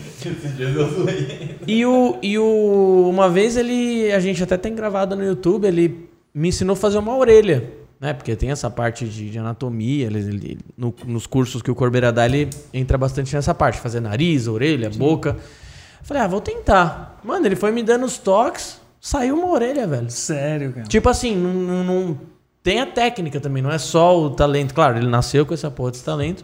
[1.68, 6.10] E o, e o uma vez ele a gente até tem gravado no YouTube, ele
[6.34, 7.64] me ensinou a fazer uma orelha,
[8.02, 8.14] né?
[8.14, 12.12] Porque tem essa parte de, de anatomia, ele, ele- no- nos cursos que o Corbeira
[12.12, 15.38] dá, ele entra bastante nessa parte, fazer nariz, orelha, boca.
[15.38, 17.20] Eu Falei, ah, vou tentar.
[17.24, 20.10] Mano, ele foi me dando os toques, saiu uma orelha, velho.
[20.10, 20.88] Sério, cara.
[20.88, 22.18] Tipo assim, não, não- não-
[22.64, 24.74] tem a técnica também, não é só o talento.
[24.74, 26.44] Claro, ele nasceu com essa porra desse talento.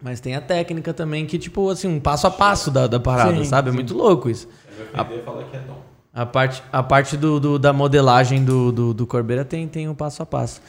[0.00, 3.36] Mas tem a técnica também, que, tipo, assim, um passo a passo da, da parada,
[3.36, 3.68] Sim, sabe?
[3.68, 3.76] É sim.
[3.76, 4.48] muito louco isso.
[4.92, 5.78] Vai ofender e falar que é dom.
[6.14, 9.94] A parte, a parte do, do- da modelagem do, do, do Corbeira tem, tem um
[9.94, 10.60] passo a passo.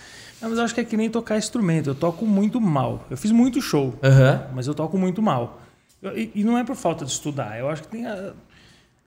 [0.41, 1.89] Não, mas eu acho que é que nem tocar instrumento.
[1.89, 3.05] Eu toco muito mal.
[3.09, 4.47] Eu fiz muito show, Aham.
[4.53, 5.61] mas eu toco muito mal.
[6.01, 7.57] Eu- e, e não é por falta de estudar.
[7.59, 8.31] Eu acho que tem a,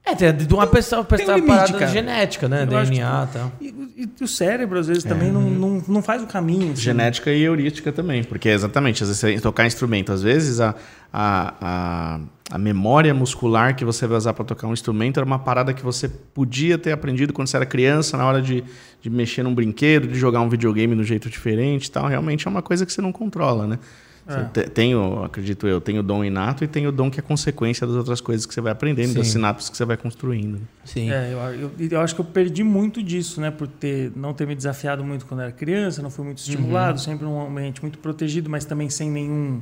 [0.08, 2.64] É, tem de uma pessoa, tem um pessoa limite, parada genética, né?
[2.70, 3.52] Eu acho que- DNA e tal.
[3.60, 6.72] E, o cérebro, às vezes, também não, não, não faz o caminho.
[6.72, 6.82] assim.
[6.82, 10.76] Genética e heurística também, porque exatamente, às vezes você tocar instrumento, às vezes a,
[11.12, 12.20] a, a,
[12.52, 15.82] a memória muscular que você vai usar para tocar um instrumento era uma parada que
[15.82, 18.62] você podia ter aprendido quando você era criança, na hora de,
[19.02, 22.06] de mexer num brinquedo, de jogar um videogame de um jeito diferente e tal.
[22.06, 23.78] Realmente é uma coisa que você não controla, né?
[24.26, 24.44] Você É.
[24.44, 27.22] te- tem, o, acredito eu, tem o dom inato e tem o dom que é
[27.22, 29.34] consequência das outras coisas que você vai aprendendo, das Sim.
[29.34, 30.60] sinapses que você vai construindo.
[30.84, 31.10] Sim.
[31.12, 33.50] É, eu, eu, eu acho que eu perdi muito disso, né?
[33.52, 37.24] Por ter, não ter me desafiado muito quando era criança, não fui muito estimulado, sempre
[37.24, 39.60] num ambiente muito protegido, mas também sem nenhum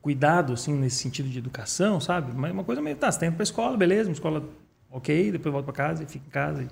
[0.00, 2.32] cuidado, assim, nesse sentido de educação, sabe?
[2.36, 4.44] Mas uma coisa meio, tá, você tá indo pra escola, beleza, uma escola
[4.90, 6.62] ok, depois volta pra casa e fica em casa.
[6.62, 6.68] E-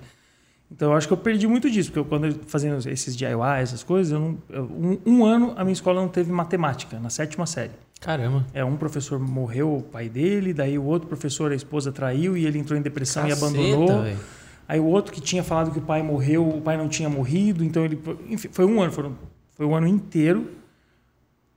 [0.69, 3.61] Então eu acho que eu perdi muito disso, porque eu, quando eu fazendo esses DIY,
[3.61, 7.09] essas coisas, eu não, eu- um, um ano a minha escola não teve matemática, na
[7.09, 7.71] sétima série.
[8.01, 8.45] Caramba.
[8.53, 12.45] É, um professor morreu, o pai dele, daí o outro professor, a esposa traiu e
[12.45, 14.03] ele entrou em depressão e Caceta, abandonou.
[14.03, 14.19] velho.
[14.67, 17.63] Aí o outro que tinha falado que o pai morreu, o pai não tinha morrido,
[17.63, 17.97] então ele.
[18.29, 19.15] Enfim, foi um ano, foram,
[19.55, 20.51] foi um ano inteiro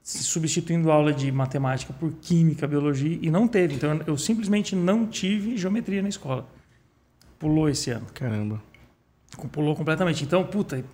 [0.02, 3.74] substituindo aula de matemática por química, biologia, e não teve.
[3.74, 6.46] Então eu simplesmente não tive geometria na escola.
[7.38, 8.06] Pulou esse ano.
[8.14, 8.62] Caramba.
[9.52, 10.24] Pulou completamente.
[10.24, 10.84] Então, puta,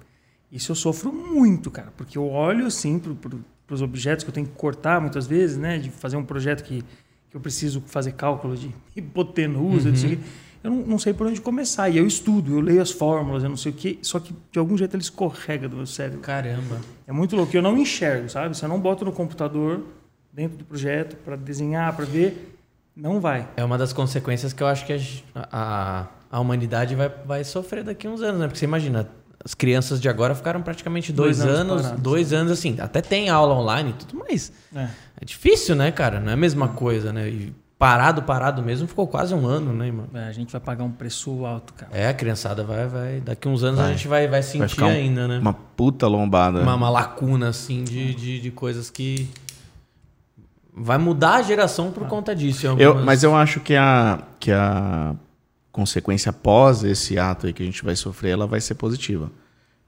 [0.50, 4.46] isso eu sofro muito, cara, porque eu olho assim para os objetos que eu tenho
[4.46, 5.78] que cortar muitas vezes, né?
[5.78, 6.82] De fazer um projeto que,
[7.30, 10.18] que eu preciso fazer cálculo de hipotenusa, quê.
[10.62, 11.88] Eu não, não sei por onde começar.
[11.88, 14.58] E eu estudo, eu leio as fórmulas, eu não sei o quê, só que de
[14.58, 16.20] algum jeito ele escorrega do meu cérebro.
[16.20, 16.80] Caramba.
[17.06, 17.56] É muito louco.
[17.56, 18.56] Eu não enxergo, sabe?
[18.56, 19.84] Se eu não boto no computador,
[20.32, 22.58] dentro do projeto, para desenhar, para ver,
[22.96, 23.48] não vai.
[23.56, 24.98] É uma das consequências que eu acho que a,
[25.52, 28.46] a, a humanidade vai, vai sofrer daqui a uns anos, né?
[28.46, 29.08] Porque você imagina,
[29.44, 32.02] as crianças de agora ficaram praticamente dois, Dois anos anos, parados.
[32.02, 34.88] dois anos assim, até tem aula online e tudo, mas É.
[35.20, 36.18] é difícil, né, cara?
[36.20, 37.28] Não é a mesma coisa, né?
[37.28, 40.08] E parado, parado mesmo, ficou quase um ano, né, mano?
[40.14, 41.92] É, a gente vai pagar um preço alto, cara.
[41.94, 43.20] É, a criançada vai, vai.
[43.20, 43.92] Daqui a uns anos a Vai.
[43.92, 45.38] gente vai, vai sentir ficar um- ainda, né?
[45.38, 46.60] Uma puta lombada.
[46.62, 49.28] Uma, uma lacuna, assim, de, de, de coisas que.
[50.78, 52.66] Vai mudar a geração por conta disso.
[52.66, 55.14] em Eu, algumas- mas eu acho que a, que a
[55.76, 59.30] consequência após esse ato aí que a gente vai sofrer, ela vai ser positiva.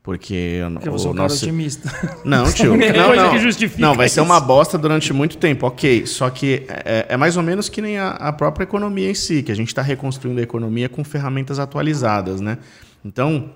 [0.02, 1.44] Porque, Porque eu o sou um cara nosso...
[1.44, 1.90] otimista.
[2.24, 2.76] Não, tio.
[2.76, 3.30] não, coisa não.
[3.30, 4.30] que justifica não, vai ser isso.
[4.30, 6.06] uma bosta durante muito tempo, ok.
[6.06, 9.42] Só que é, é mais ou menos que nem a, a própria economia em si,
[9.42, 12.58] que a gente está reconstruindo a economia com ferramentas atualizadas, né?
[13.04, 13.50] Então,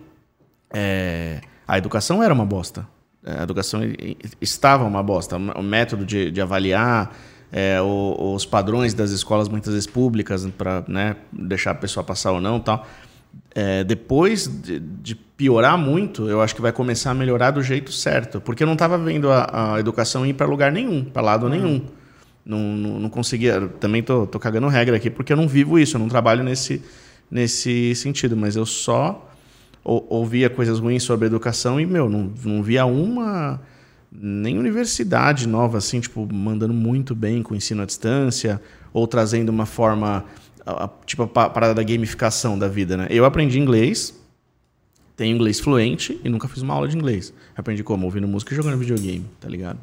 [0.75, 2.87] é, a educação era uma bosta.
[3.25, 3.81] É, A educação
[4.41, 5.37] estava uma bosta.
[5.37, 7.17] O método de, de avaliar,
[7.53, 12.33] é, o- os padrões das escolas, muitas vezes públicas, para né, deixar a pessoa passar
[12.33, 12.87] ou não tal.
[13.55, 17.93] É, depois de, de piorar muito, eu acho que vai começar a melhorar do jeito
[17.93, 18.41] certo.
[18.41, 21.83] Porque eu não estava vendo a, a educação ir para lugar nenhum, para lado nenhum.
[22.45, 23.69] Não, não, não conseguia.
[23.81, 26.83] Também tô, tô cagando regra aqui, porque eu não vivo isso, eu não trabalho nesse,
[27.31, 28.37] nesse sentido.
[28.37, 29.31] Mas eu só
[29.85, 33.61] ou- ouvia coisas ruins sobre educação e, meu, não, não via uma.
[34.15, 38.61] Nem universidade nova, assim, tipo, mandando muito bem com ensino à distância,
[38.93, 40.25] ou trazendo uma forma
[41.07, 43.07] tipo a pa- parada da gamificação da vida, né?
[43.11, 44.15] Eu aprendi inglês,
[45.17, 47.33] tenho inglês fluente e nunca fiz uma aula de inglês.
[47.57, 48.05] Aprendi como?
[48.05, 49.79] Ouvindo música e jogando videogame, tá ligado?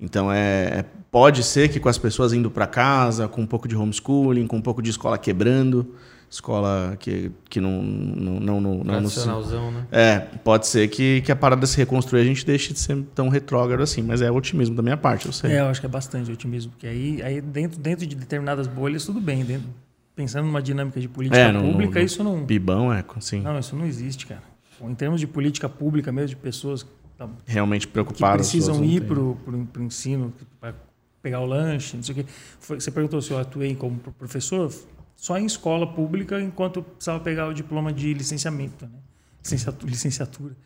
[0.00, 3.68] Então é, é- pode ser que com as pessoas indo para casa, com um pouco
[3.68, 5.94] de homeschooling, com um pouco de escola quebrando,
[6.36, 9.86] escola que, que não não não não, não, não se- Tradicionalzão, né?
[9.90, 13.28] é, pode ser que, que a parada se reconstruir a gente deixe de ser tão
[13.28, 15.52] retrógrado assim, mas é otimismo da minha parte, eu sei.
[15.52, 19.04] É, eu acho que é bastante otimismo, porque aí, aí dentro, dentro de determinadas bolhas,
[19.04, 19.44] tudo bem.
[19.44, 19.68] Dentro,
[20.14, 22.44] pensando numa dinâmica de política É, no- pública, no- isso não.
[22.44, 24.42] Bibão é, sim, Não, isso não existe, cara.
[24.80, 28.46] Em termos de política pública mesmo, de pessoas que tá- realmente que preocupadas.
[28.46, 29.38] precisam as pessoas ir pro,
[29.72, 30.74] pro ensino, para
[31.22, 32.24] pegar o lanche, não sei o quê.
[32.60, 34.70] Foi- você perguntou se eu atuei como pro- professor,
[35.16, 38.98] só em escola pública, enquanto eu precisava pegar o diploma de licenciamento, né?
[39.42, 39.90] Licenciatura.
[39.90, 40.56] licenciatura.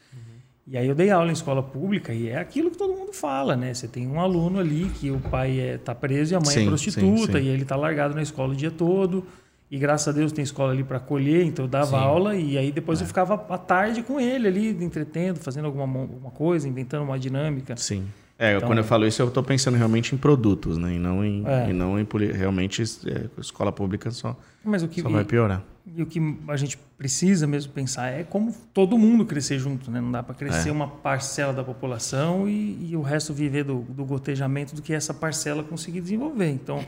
[0.67, 3.57] E aí eu dei aula em escola pública e é aquilo que todo mundo fala,
[3.57, 3.75] né?
[3.75, 6.63] Você tem um aluno ali que o pai é, tá preso e a mãe Sim,
[6.63, 7.45] é prostituta sim, sim.
[7.45, 9.25] e ele tá largado na escola o dia todo.
[9.71, 12.71] E graças a Deus tem escola ali para acolher, então eu dava aula e aí
[12.73, 13.03] depois É.
[13.03, 17.77] eu ficava à tarde com ele ali, entretendo, fazendo alguma, alguma coisa, inventando uma dinâmica.
[17.77, 18.07] Sim.
[18.43, 20.95] É, Então- quando eu falo isso, eu estou pensando realmente em produtos, né?
[20.95, 21.69] E não em, É.
[21.69, 24.35] e não em realmente é, escola pública só,
[24.65, 25.63] Mas o que, só vai piorar.
[25.87, 26.19] e o que
[26.49, 30.01] a gente precisa mesmo pensar é como todo mundo crescer junto, né?
[30.01, 30.73] Não dá para crescer É.
[30.73, 35.13] uma parcela da população e, e o resto viver do, do gotejamento do que essa
[35.13, 36.49] parcela conseguir desenvolver.
[36.51, 36.83] Então,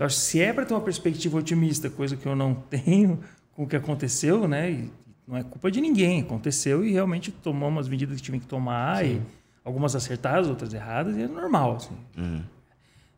[0.00, 3.20] eu acho que se é para ter uma perspectiva otimista, coisa que eu não tenho
[3.54, 4.72] com o que aconteceu, né?
[4.72, 4.90] E
[5.28, 9.04] não é culpa de ninguém, aconteceu e realmente tomamos as medidas que tinha que tomar
[9.06, 9.20] e
[9.66, 11.96] algumas acertadas, outras erradas e é normal, assim.
[12.16, 12.42] Uhum.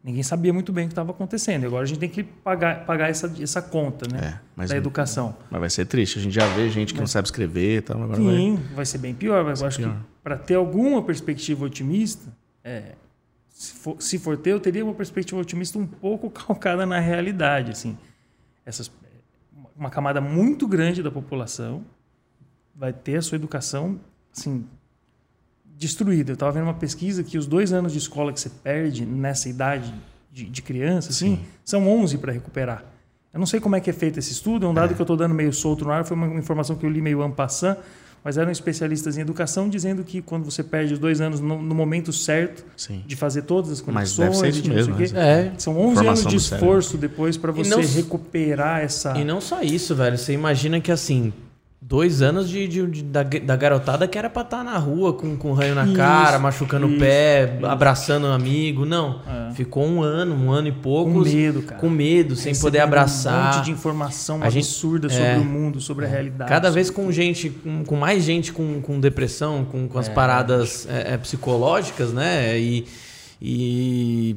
[0.02, 1.66] Ninguém sabia muito bem o que estava acontecendo.
[1.66, 4.18] Agora a gente tem que pagar, pagar essa, essa conta, né?
[4.18, 5.36] É, mas, da educação.
[5.50, 6.18] mas vai ser triste.
[6.18, 8.02] A gente já vê gente que não sabe escrever e tal.
[8.02, 8.34] Agora vai.
[8.34, 9.44] Sim, vai ser bem pior.
[9.44, 9.92] Mas eu acho pior.
[9.92, 12.32] que para ter alguma perspectiva otimista,
[12.64, 12.94] é,
[13.50, 17.72] se, for, se for ter, eu teria uma perspectiva otimista um pouco calcada na realidade.
[17.72, 17.98] Assim.
[18.64, 18.90] Essas,
[19.76, 21.84] uma camada muito grande da população
[22.74, 24.00] vai ter a sua educação
[24.34, 24.64] assim,
[25.78, 26.32] destruída.
[26.32, 29.48] Eu estava vendo uma pesquisa que os dois anos de escola que você perde nessa
[29.48, 29.94] idade
[30.32, 31.44] de, de criança assim, Sim.
[31.64, 32.84] são 11 para recuperar.
[33.32, 35.04] Eu não sei como é que é feito esse estudo, é um dado que eu
[35.04, 37.76] estou dando meio solto no ar, foi uma informação que eu li meio passant,
[38.24, 41.74] mas eram especialistas em educação dizendo que quando você perde os dois anos no, no
[41.74, 43.04] momento certo Sim.
[43.06, 45.12] de fazer todas as Mas conexões, deve ser isso de não sei mesmo, o quê,
[45.12, 45.52] né?
[45.54, 45.58] É.
[45.58, 49.16] são 11 anos de esforço depois para você não- recuperar essa...
[49.16, 50.18] E não só isso, velho.
[50.18, 51.32] Você imagina que assim.
[51.88, 55.34] Dois anos de, de- de- da, da garotada que era pra estar na rua com,
[55.38, 57.64] com ranho na Isso, cara, machucando o isso, pé, isso.
[57.66, 58.84] abraçando um amigo.
[58.84, 59.22] Não.
[59.26, 59.54] É.
[59.54, 61.32] Ficou um ano, um ano e com poucos.
[61.32, 61.80] medo, cara.
[61.80, 63.54] com medo, sem Recebendo poder abraçar.
[63.54, 65.36] Um monte de informação A gente- absurda sobre é.
[65.38, 66.50] o mundo, sobre a realidade.
[66.50, 70.86] Cada vez com gente, com, com mais gente com, com depressão, com, com as paradas
[70.90, 72.58] é, é, psicológicas, né?
[72.60, 72.84] E,
[73.40, 74.36] e,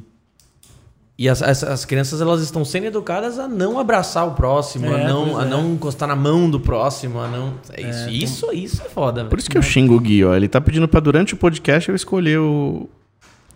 [1.18, 5.00] e as, as, as crianças elas estão sendo educadas a não abraçar o próximo, a,
[5.00, 5.50] É, não, pois a é.
[5.50, 7.54] não encostar na mão do próximo, a não.
[7.72, 10.34] É isso, É, isso, isso é foda, Por isso que eu xingo o Gui, ó.
[10.34, 12.88] Ele tá pedindo pra durante o podcast eu escolher o,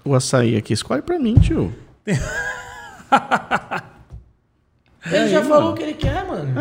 [0.04, 0.72] o açaí aqui.
[0.74, 1.72] Escolhe pra mim, tio.
[5.10, 6.52] Ele já falou o que ele quer, mano.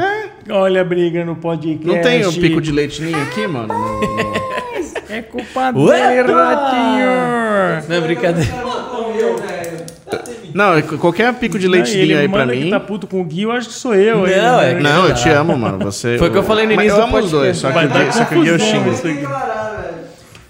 [0.51, 1.83] Olha a briga no podcast.
[1.87, 3.69] Não tem o pico de leite ninho aqui, mano?
[3.73, 4.35] No- no-
[5.09, 7.89] É culpa dele, ratinho!
[7.89, 8.51] Não é brincadeira.
[10.55, 12.61] Não, é qualquer pico de leite aí me pra mim.
[12.63, 14.19] que tá puto com o Gui, eu acho que sou eu.
[14.19, 14.75] Não, aí, é né?
[14.77, 15.79] que- Não, eu te amo, mano.
[15.79, 16.17] Você.
[16.17, 17.91] Foi o que eu falei no Mas início eu do amo os dois, podcast.
[17.91, 18.91] só que, só que o Gui eu xingo.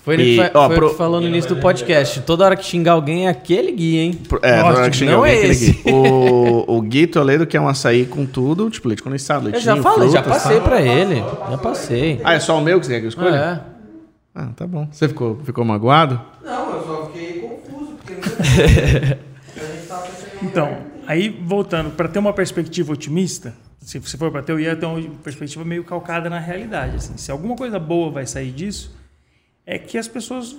[0.04, 2.22] Foi ele E, fa- ó, foi pro- o que falou no início do podcast.
[2.22, 4.20] Toda hora que xingar alguém é aquele Gui, hein?
[4.44, 5.72] É, Nossa, na hora que xingar não alguém, é aquele esse.
[5.72, 5.92] Gui.
[5.92, 9.82] O, o Gui Toledo quer um açaí com tudo, tipo leite condensado, Eu leitinho, já
[9.82, 10.68] falei, já frutas, passei tal.
[10.70, 11.24] pra ele.
[11.50, 12.22] Já passei.
[12.24, 13.36] Ah, é só o meu que você quer que eu escolha?
[13.36, 13.60] É.
[14.36, 14.88] Ah, tá bom.
[14.92, 16.22] Você ficou, ficou magoado?
[16.46, 18.14] Não, eu só fiquei confuso, porque
[19.56, 20.78] não a gente tava pensando em um Então,
[21.08, 24.86] aí voltando, para ter uma perspectiva otimista, se se for para ter, eu ia ter
[24.86, 26.96] uma perspectiva meio calcada na realidade.
[26.98, 27.18] Assim.
[27.18, 28.96] Se alguma coisa boa vai sair disso,
[29.66, 30.56] é que as pessoas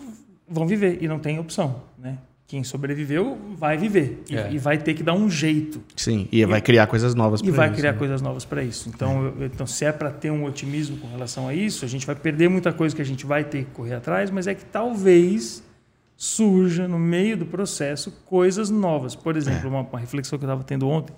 [0.49, 1.83] vão viver e não tem opção.
[1.99, 2.18] Né?
[2.49, 4.53] Quem sobreviveu vai viver e, É.
[4.53, 5.83] e vai ter que dar um jeito.
[5.97, 6.29] Sim.
[6.31, 7.99] E vai criar coisas novas E pra vai isso, criar né?
[7.99, 8.89] coisas novas para isso.
[8.89, 12.07] Então, eu- então, se é para ter um otimismo com relação a isso, a gente
[12.07, 14.64] vai perder muita coisa que a gente vai ter que correr atrás, mas é que
[14.64, 15.61] talvez
[16.17, 19.14] surja no meio do processo coisas novas.
[19.14, 21.14] Por exemplo, uma, uma reflexão que eu estava tendo ontem,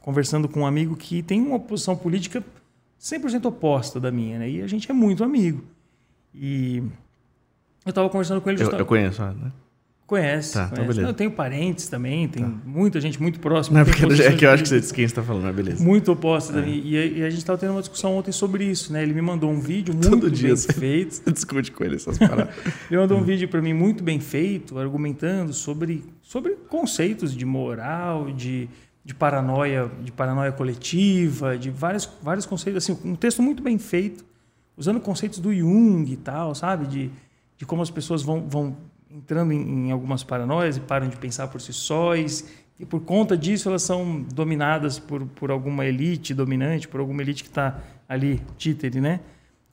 [0.00, 2.42] conversando com um amigo que tem uma posição política
[3.00, 4.50] 100% oposta da minha, né?
[4.50, 5.64] E a gente é muito amigo.
[6.34, 6.78] E
[7.84, 9.52] eu estava conversando com ele Eu, eu conheço, né?
[10.08, 10.86] Conhece, Tá, então conhece.
[10.88, 11.02] beleza.
[11.02, 13.74] Não, eu tenho parentes também, tem muita gente muito próxima.
[13.74, 15.54] Não é porque é que eu acho que você disse quem você tá falando, mas
[15.54, 15.84] beleza.
[15.84, 16.76] muito oposta da minha.
[16.82, 19.02] E, a- e a gente estava tendo uma discussão ontem sobre isso, né?
[19.02, 21.14] Ele me mandou um vídeo muito Todo dia bem você- feito.
[21.16, 22.54] Você discute com ele essas paradas.
[22.90, 28.30] Ele mandou um vídeo para mim muito bem feito, argumentando sobre, sobre conceitos de moral,
[28.32, 28.66] de,
[29.04, 34.24] de paranoia, de paranoia coletiva, de vários, vários conceitos, assim, um texto muito bem feito,
[34.74, 36.86] usando conceitos do Jung e tal, sabe?
[36.86, 37.10] De,
[37.58, 38.74] de como as pessoas vão, vão
[39.18, 42.44] entrando em, em algumas paranoias e param de pensar por si sós,
[42.78, 47.42] e por conta disso elas são dominadas por, por alguma elite dominante, por alguma elite
[47.42, 49.20] que está ali, títere, né?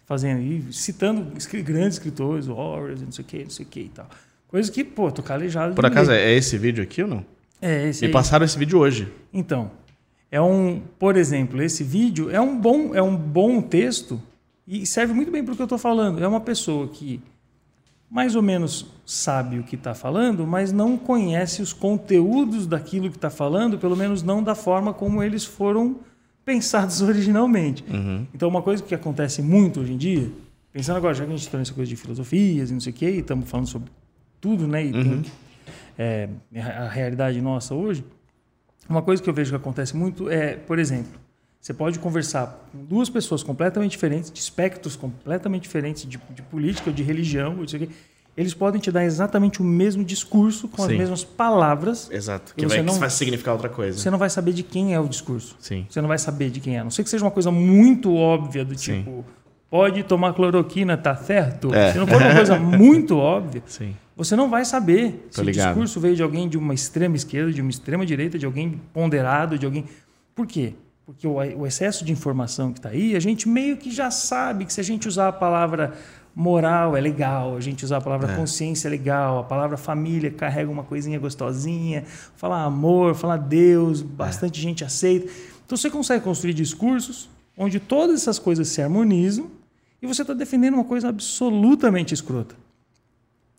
[0.05, 1.31] Fazendo, e citando
[1.63, 4.07] grandes escritores, Orwell, não sei o que, não sei o que e tal.
[4.47, 7.25] Coisa que, pô, tô calejado Por acaso é é esse vídeo aqui ou não?
[7.61, 8.13] É, esse Me aí.
[8.13, 9.11] passaram esse vídeo hoje.
[9.33, 9.71] Então,
[10.31, 14.21] é um, por exemplo, esse vídeo é um bom, é um bom texto
[14.67, 16.23] e serve muito bem para o que eu estou falando.
[16.23, 17.21] É uma pessoa que
[18.15, 23.17] mais ou menos sabe o que está falando, mas não conhece os conteúdos daquilo que
[23.17, 25.97] está falando, pelo menos não da forma como eles foram
[26.45, 27.83] pensados originalmente.
[28.33, 30.31] Então, uma coisa que acontece muito hoje em dia,
[30.71, 32.95] pensando agora, já que a gente está nessa coisa de filosofias e não sei o
[32.95, 33.91] quê, e estamos falando sobre
[34.39, 34.85] tudo, né?
[34.85, 35.25] E tem,
[35.97, 38.01] é, a realidade nossa hoje,
[38.87, 41.19] uma coisa que eu vejo que acontece muito é, por exemplo,
[41.65, 46.91] você pode conversar com duas pessoas completamente diferentes, de espectros completamente diferentes, de, de política,
[46.91, 47.93] de religião, não sei o quê.
[48.37, 50.97] eles podem te dar exatamente o mesmo discurso, com as Sim.
[50.99, 52.07] mesmas palavras.
[52.11, 52.53] Exato.
[52.55, 53.97] Que você vai, não- que vai significar outra coisa.
[53.97, 55.55] Você não vai saber de quem é o discurso.
[55.59, 55.87] Sim.
[55.89, 56.81] Você não vai saber de quem é.
[56.81, 58.99] A não ser que seja uma coisa muito óbvia, do Sim.
[58.99, 59.25] tipo,
[59.67, 61.73] pode tomar cloroquina, tá certo?
[61.73, 61.93] É.
[61.93, 63.95] Se não for uma coisa muito óbvia, Sim.
[64.15, 65.69] você não vai saber Tô se o ligado.
[65.69, 69.57] discurso veio de alguém de uma extrema esquerda, de uma extrema direita, de alguém ponderado,
[69.57, 69.85] de alguém.
[70.35, 70.73] Por quê?
[71.05, 74.73] Porque o, excesso de informação que está aí, a gente meio que já sabe que
[74.73, 75.93] se a gente usar a palavra
[76.35, 80.69] moral é legal, a gente usar a palavra consciência é legal, a palavra família carrega
[80.69, 82.03] uma coisinha gostosinha,
[82.35, 85.31] falar amor, falar Deus, bastante gente aceita.
[85.65, 89.49] Então você consegue construir discursos onde todas essas coisas se harmonizam
[90.01, 92.55] e você está defendendo uma coisa absolutamente escrota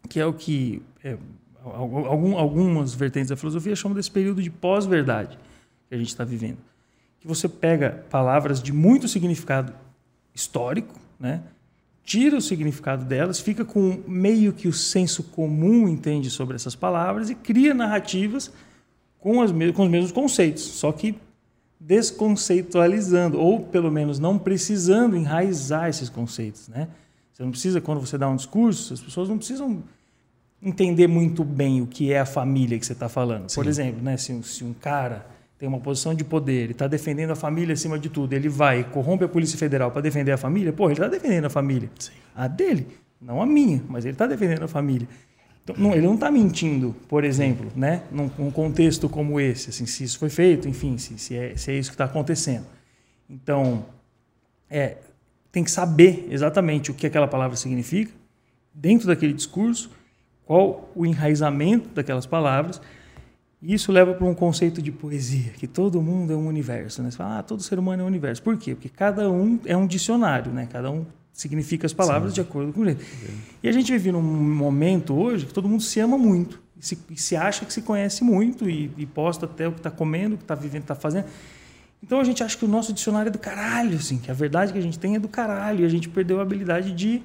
[0.08, 1.16] que é o que é,
[1.64, 5.36] algum- algumas vertentes da filosofia chamam desse período de pós-verdade
[5.88, 6.58] que a gente está vivendo.
[7.26, 9.72] Que você pega palavras de muito significado
[10.32, 11.42] histórico, né?
[12.04, 17.28] tira o significado delas, fica com meio que o senso comum entende sobre essas palavras
[17.28, 18.52] e cria narrativas
[19.18, 21.16] com, as com os mesmos conceitos, só que
[21.80, 26.68] desconceitualizando, ou pelo menos não precisando enraizar esses conceitos.
[26.68, 26.86] Né?
[27.32, 29.82] Você não precisa, quando você dá um discurso, as pessoas não precisam
[30.62, 33.52] entender muito bem o que é a família que você está falando.
[33.52, 35.26] Por exemplo, né, se, um- se um cara
[35.58, 38.80] tem uma posição de poder, ele está defendendo a família acima de tudo, ele vai
[38.80, 41.90] e corrompe a Polícia Federal para defender a família, pô, ele está defendendo a família.
[42.34, 42.86] A dele,
[43.20, 45.08] não a minha, mas ele está defendendo a família.
[45.64, 49.86] Então, não- ele não está mentindo, por exemplo, né, num, num contexto como esse, assim,
[49.86, 52.66] se isso foi feito, enfim, se, se, é, se é isso que está acontecendo.
[53.28, 53.84] Então,
[54.70, 54.98] é,
[55.50, 58.12] tem que saber exatamente o que aquela palavra significa,
[58.74, 59.90] dentro daquele discurso,
[60.44, 62.80] qual o enraizamento daquelas palavras.
[63.66, 67.02] E isso leva para um conceito de poesia, que todo mundo é um universo.
[67.02, 67.10] Né?
[67.10, 68.40] Você fala, ah, todo ser humano é um universo.
[68.40, 68.76] Por quê?
[68.76, 70.68] Porque cada um é um dicionário, né?
[70.70, 72.96] cada um significa as palavras de acordo com ele.
[73.60, 76.96] E a gente vive num momento hoje que todo mundo se ama muito, e se,
[77.16, 80.38] se acha que se conhece muito, e, e posta até o que está comendo, o
[80.38, 81.26] que está vivendo, o que está fazendo.
[82.00, 84.72] Então a gente acha que o nosso dicionário é do caralho, assim, que a verdade
[84.72, 87.20] que a gente tem é do caralho, e a gente perdeu a habilidade de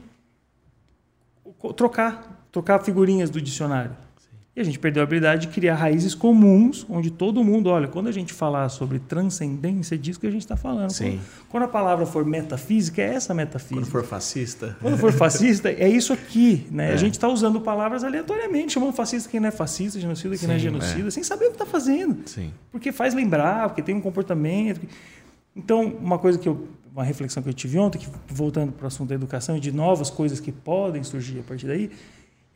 [1.76, 3.96] trocar, trocar figurinhas do dicionário.
[4.62, 8.08] E a gente perdeu a habilidade de criar raízes comuns, onde todo mundo, olha, quando
[8.08, 10.92] a gente falar sobre transcendência, é disso que a gente está falando.
[10.92, 11.20] Sim.
[11.20, 13.82] Quando, quando a palavra for metafísica, é essa metafísica.
[13.82, 14.78] Quando for fascista.
[14.80, 16.68] Quando for fascista, é isso aqui.
[16.70, 16.92] Né?
[16.92, 16.94] É.
[16.94, 20.54] A gente está usando palavras aleatoriamente, chamando fascista quem não é fascista, genocida quem não
[20.54, 22.18] é Sim, genocida, sem saber o que está fazendo.
[22.28, 22.54] Sim.
[22.72, 24.82] Porque faz lembrar, porque tem um comportamento.
[25.56, 26.68] Então, uma coisa que eu.
[26.94, 29.72] Uma reflexão que eu tive ontem, que voltando para o assunto da educação e de
[29.72, 31.90] novas coisas que podem surgir a partir daí,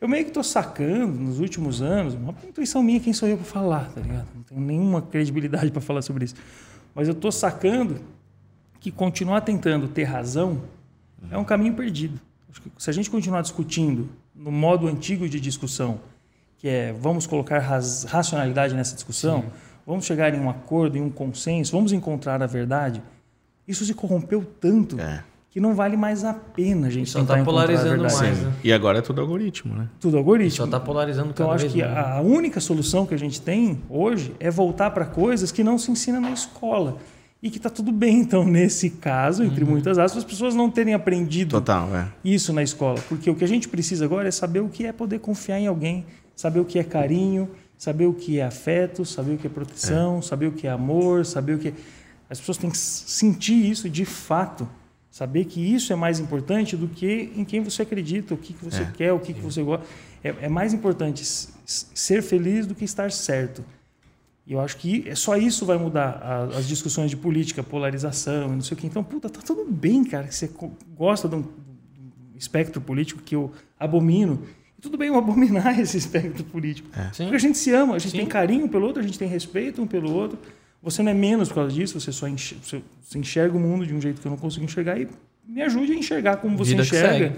[0.00, 3.46] eu meio que estou sacando nos últimos anos, uma intuição minha, quem sou eu para
[3.46, 4.26] falar, tá ligado?
[4.34, 6.34] Não tenho nenhuma credibilidade para falar sobre isso.
[6.94, 8.00] Mas eu estou sacando
[8.78, 10.62] que continuar tentando ter razão
[11.30, 12.20] é um caminho perdido.
[12.78, 16.00] Se a gente continuar discutindo no modo antigo de discussão,
[16.58, 19.44] que é vamos colocar racionalidade nessa discussão,
[19.86, 23.02] vamos chegar em um acordo, em um consenso, vamos encontrar a verdade,
[23.66, 25.22] isso se corrompeu tanto É.
[25.56, 28.42] que não vale mais a pena a gente Só tentar tá encontrar a polarizando mais,
[28.42, 28.52] né?
[28.62, 29.88] E agora é tudo algoritmo, né?
[29.98, 30.50] Tudo algoritmo.
[30.54, 32.08] Só tá polarizando Então, cada eu acho vez que mais.
[32.08, 35.90] a única solução que a gente tem hoje é voltar para coisas que não se
[35.90, 36.98] ensina na escola.
[37.42, 39.70] E que está tudo bem, então, nesse caso, entre Uhum.
[39.70, 42.06] muitas aspas, as pessoas não terem aprendido Total, é.
[42.22, 43.00] isso na escola.
[43.08, 45.66] Porque o que a gente precisa agora é saber o que é poder confiar em
[45.68, 46.04] alguém,
[46.34, 47.48] saber o que é carinho,
[47.78, 51.24] saber o que é afeto, saber o que é proteção, saber o que é amor,
[51.24, 51.72] saber o que é...
[52.28, 54.68] As pessoas têm que sentir isso de fato.
[55.16, 58.62] Saber que isso é mais importante do que em quem você acredita, o que, que
[58.62, 58.92] você É.
[58.94, 59.86] quer, o que, que você gosta.
[60.22, 61.24] É, é mais importante
[61.64, 63.64] ser feliz do que estar certo.
[64.46, 68.48] E eu acho que é só isso vai mudar a- as discussões de política, polarização,
[68.48, 68.86] não sei o quê.
[68.88, 70.50] Então, puta, tá tudo bem, cara, que você
[70.94, 73.50] gosta de um, de um espectro político que eu
[73.80, 74.42] abomino.
[74.78, 76.90] E tudo bem eu abominar esse espectro político.
[77.14, 77.22] Sim.
[77.24, 78.18] Porque a gente se ama, a gente Sim.
[78.18, 80.38] tem carinho pelo outro, a gente tem respeito um pelo outro.
[80.82, 82.62] Você não é menos por causa disso, você só enxerga,
[83.02, 85.08] você enxerga o mundo de um jeito que eu não consigo enxergar e
[85.46, 87.36] me ajude a enxergar como você Vida que enxerga.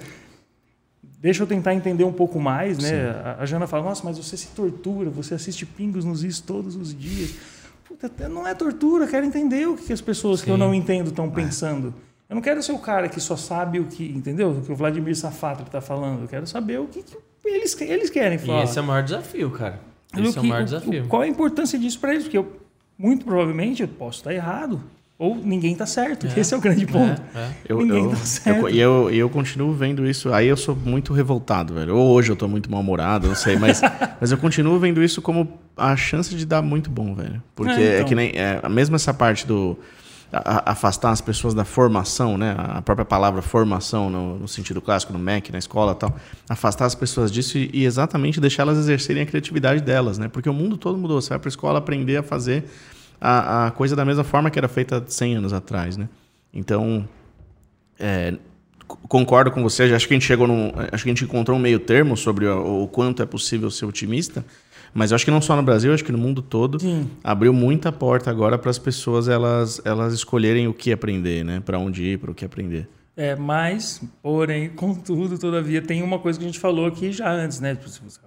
[1.21, 3.11] Deixa eu tentar entender um pouco mais, né?
[3.25, 6.77] A, a Jana fala, nossa, mas você se tortura, você assiste pingos nos is todos
[6.77, 7.35] os dias.
[7.85, 10.61] Puta, não é tortura, eu quero entender o que que as pessoas que eu Sim.
[10.61, 11.93] não entendo estão pensando.
[12.29, 14.51] Eu não quero ser o cara que só sabe o que, entendeu?
[14.51, 16.23] O que o Vladimir Safato está falando.
[16.23, 18.65] Eu quero saber o que, que eles, eles querem E falar.
[18.65, 19.81] esse é o maior desafio, cara.
[20.15, 21.05] E Esse é o que- maior desafio.
[21.05, 22.25] o- qual a importância disso para eles?
[22.25, 22.61] Porque eu,
[22.99, 24.83] muito provavelmente eu posso estar errado.
[25.19, 26.29] Ou ninguém está certo.
[26.29, 26.39] É.
[26.39, 27.21] Esse é o grande ponto.
[27.35, 27.51] É, é.
[27.69, 28.69] Eu, Ninguém eu, tá certo.
[28.69, 30.33] eu, e eu, e eu continuo vendo isso.
[30.33, 31.97] Aí eu sou muito revoltado, velho.
[31.97, 33.57] Ou hoje eu tô muito mal-humorado, não sei.
[33.57, 33.81] Mas,
[34.21, 37.43] mas eu continuo vendo isso como a chance de dar muito bom, velho.
[37.57, 38.09] Porque É, é, então.
[38.09, 38.31] que nem.
[38.37, 39.77] É, mesmo essa parte do.
[40.33, 42.55] A- a- afastar as pessoas da formação, né?
[42.59, 46.15] A própria palavra formação no, no sentido clássico, no MEC, na escola tal.
[46.49, 50.29] Afastar as pessoas disso e, e exatamente deixar elas exercerem a criatividade delas, né?
[50.29, 51.21] Porque o mundo todo mudou.
[51.21, 52.65] Você vai pra escola aprender a fazer
[53.21, 56.09] a, a coisa da mesma forma que era feita 100 anos atrás, né?
[56.53, 57.09] Então,
[57.99, 58.35] é,
[58.87, 59.85] concordo com você.
[59.85, 60.47] Acho que a gente chegou
[60.93, 63.87] acho que a gente encontrou um meio termo sobre o, o quanto é possível ser
[63.87, 64.45] otimista.
[64.95, 67.09] Mas eu acho que não só no Brasil, acho que no mundo todo Sim.
[67.23, 71.61] abriu muita porta agora para as pessoas elas, elas escolherem o que aprender, né?
[71.65, 72.89] Para onde ir, para o que aprender.
[73.17, 77.59] É, mas, porém, contudo, todavia, tem uma coisa que a gente falou aqui já antes,
[77.59, 77.77] né?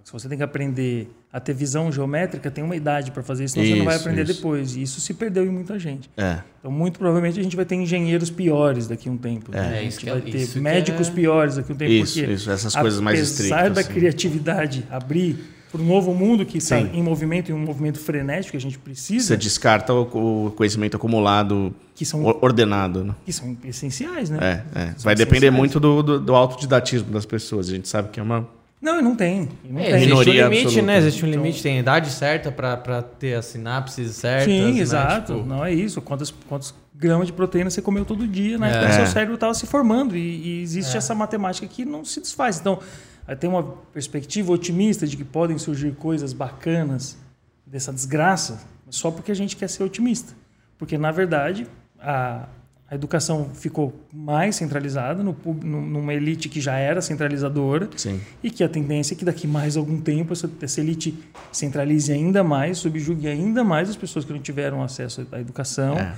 [0.04, 3.54] Se você tem que aprender a ter visão geométrica, tem uma idade para fazer isso,
[3.54, 4.34] senão você não vai Isso, aprender isso.
[4.34, 4.76] depois.
[4.76, 6.10] E isso se perdeu em muita gente.
[6.18, 9.50] É, Então, muito provavelmente, a gente vai ter engenheiros piores daqui a um tempo.
[9.50, 9.60] né?
[9.60, 11.74] É, a isso gente que é- vai ter isso que médicos é- piores daqui a
[11.74, 11.92] um tempo.
[11.94, 13.74] isso, porque isso, essas coisas mais Apesar estritas.
[13.76, 13.94] da assim.
[13.94, 15.38] criatividade abrir
[15.72, 18.78] para um novo mundo que está em movimento, e um movimento frenético que a gente
[18.78, 23.16] precisa, Você descarta o, o conhecimento acumulado, que são, o- ordenado, né?
[23.26, 24.64] que são essenciais, né?
[24.76, 24.94] É, é.
[25.00, 25.56] Vai depender essenciais.
[25.58, 27.70] muito do, do, do autodidatismo das pessoas.
[27.70, 28.48] A gente sabe que é uma.
[28.82, 29.48] Não, e não tem.
[29.64, 29.92] Não É, tem.
[29.94, 30.88] existe Minoria um limite, absoluta.
[30.88, 30.98] né?
[30.98, 34.46] Existe um Então- limite, tem a idade certa pra, pra ter as sinapses certas.
[34.46, 34.80] Sim, né?
[34.80, 35.36] exato.
[35.36, 36.02] Tipo, Não é isso.
[36.02, 38.74] Quantos, quantos gramas de proteína você comeu todo dia, né?
[38.74, 38.78] É.
[38.84, 40.20] Então, seu cérebro estava se formando e,
[40.60, 40.98] e existe É.
[40.98, 42.60] essa matemática que não se desfaz.
[42.60, 42.80] Então,
[43.28, 47.18] aí tem uma perspectiva otimista de que podem surgir coisas bacanas
[47.66, 48.60] dessa desgraça
[48.90, 50.34] só porque a gente quer ser otimista.
[50.78, 51.66] Porque, na verdade,
[52.00, 52.48] a,
[52.90, 58.20] a educação ficou mais centralizada no, num- numa elite que já era centralizadora Sim.
[58.44, 61.18] e que a tendência é que daqui mais algum tempo essa, essa elite
[61.52, 65.98] centralize ainda mais, subjugue ainda mais as pessoas que não tiveram acesso à educação.
[65.98, 66.14] É.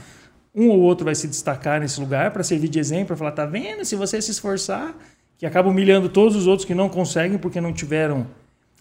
[0.55, 3.45] Um ou outro vai se destacar nesse lugar para servir de exemplo, para falar, tá
[3.45, 3.83] vendo?
[3.83, 4.95] Se você se esforçar,
[5.43, 8.25] que acaba humilhando todos os outros que não conseguem porque não tiveram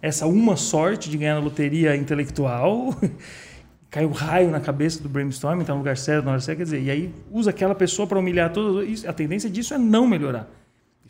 [0.00, 2.94] essa uma sorte de ganhar na loteria intelectual.
[3.90, 6.80] Caiu raio na cabeça do brainstorming, tá no lugar certo, na hora certa, quer dizer,
[6.80, 9.04] e aí usa aquela pessoa para humilhar todos.
[9.04, 10.48] A tendência disso é não melhorar.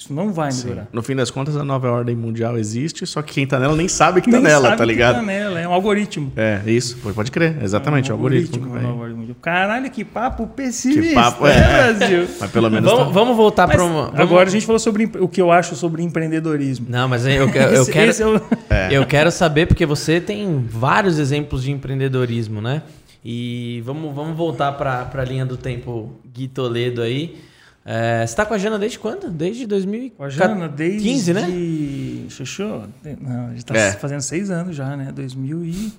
[0.03, 0.88] Isso não vai melhorar.
[0.92, 3.86] No fim das contas, a nova ordem mundial existe, só que quem tá nela nem
[3.88, 5.14] sabe que tá Nem nela, sabe tá que ligado?
[5.16, 6.32] Tá nela, é um algoritmo.
[6.36, 6.96] É, isso.
[6.98, 8.66] Pode- Pode crer, exatamente, É o um algoritmo.
[8.66, 9.36] mundial.
[9.40, 11.92] Caralho, que papo pessimista, Que papo, né, é.
[11.94, 12.26] Brasil?
[12.40, 14.05] Mas pelo menos Vamos, tá- vamos voltar Mas pra uma.
[14.07, 16.86] vamos- Agora a gente falou sobre o que eu acho sobre empreendedorismo.
[16.88, 18.11] Não, mas eu, quero- eu Esse- quero.
[18.11, 18.40] esse é o-
[18.90, 22.82] Eu quero saber, porque você tem vários exemplos de empreendedorismo, né?
[23.24, 27.36] E vamos, vamos voltar para a linha do tempo Gui Toledo aí.
[27.84, 29.28] É, você tá com a Jana desde quando?
[29.28, 31.08] Desde 2015, Com a Jana, desde...
[31.08, 31.46] 15, né?
[32.28, 32.82] Xuxu?
[33.20, 33.92] Não, a gente tá É.
[33.92, 35.10] fazendo seis anos já, né?
[35.12, 35.92] 2000 e...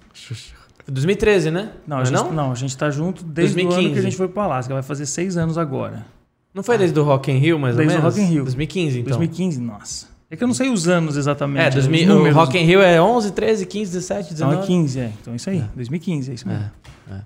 [0.88, 1.71] 2013, né?
[1.88, 2.31] Não, a é gente, não?
[2.31, 2.51] não?
[2.51, 3.93] a gente tá junto desde o ano 2015.
[3.93, 4.73] que a gente foi pro Alasca.
[4.73, 6.05] Vai fazer seis anos agora.
[6.53, 8.15] Não foi desde o Rock in Rio, mais Desde ou o menos?
[8.15, 8.43] Rock in Rio.
[8.43, 9.17] 2015, então.
[9.17, 10.07] 2015, nossa.
[10.29, 11.63] É que eu não sei os anos exatamente.
[11.63, 12.31] É, os 2000, o.
[12.34, 14.63] Rock in Rio é 11, 13, 15, 17, Então 19.
[14.63, 15.11] é 15, é.
[15.21, 15.63] Então é isso aí.
[15.75, 16.63] 2015, é isso mesmo.
[17.09, 17.21] É, é.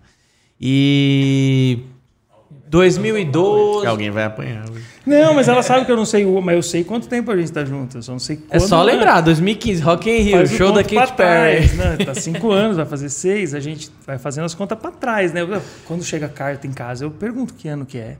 [0.59, 1.79] E
[2.70, 3.86] 2012.
[3.88, 4.65] Alguém vai apanhar.
[5.05, 7.38] Não, mas ela sabe que eu não sei, o- mas eu sei quanto tempo a
[7.38, 7.97] gente tá junto.
[7.97, 8.68] Eu só não sei É quando.
[8.70, 8.91] só né?
[8.93, 11.68] lembrar, 2015, Rock in Rio, show da Katy Perry.
[11.68, 11.97] trás, né?
[12.05, 15.41] Tá cinco anos, vai fazer seis, a gente vai fazendo as contas pra trás, né?
[15.86, 18.18] Quando chega a carta em casa, eu pergunto que ano que é.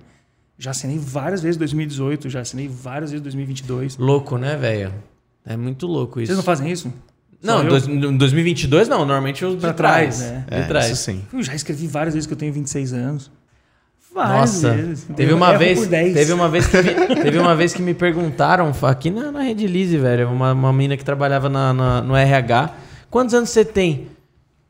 [0.58, 3.98] Já assinei várias vezes 2018, já assinei várias vezes 2022.
[3.98, 4.92] Louco, né, velho?
[5.46, 6.28] É muito louco isso.
[6.28, 6.92] Vocês não fazem isso?
[7.44, 7.78] Não, eu?
[7.78, 10.18] em 2022 não, normalmente os de Pra trás.
[10.18, 10.46] trás, né?
[10.50, 10.88] De É, trás.
[10.88, 11.22] isso sim.
[11.32, 13.30] Eu já escrevi várias vezes que eu tenho 26 anos.
[14.18, 15.08] Várias Nossa, vezes.
[15.16, 16.14] teve Eu uma vez, por 10.
[16.14, 19.68] teve uma vez que me, teve uma vez que me perguntaram aqui na, na Rede
[19.68, 22.72] Lise, velho, uma, uma menina que trabalhava na, na- no RH,
[23.12, 24.08] quantos anos você tem?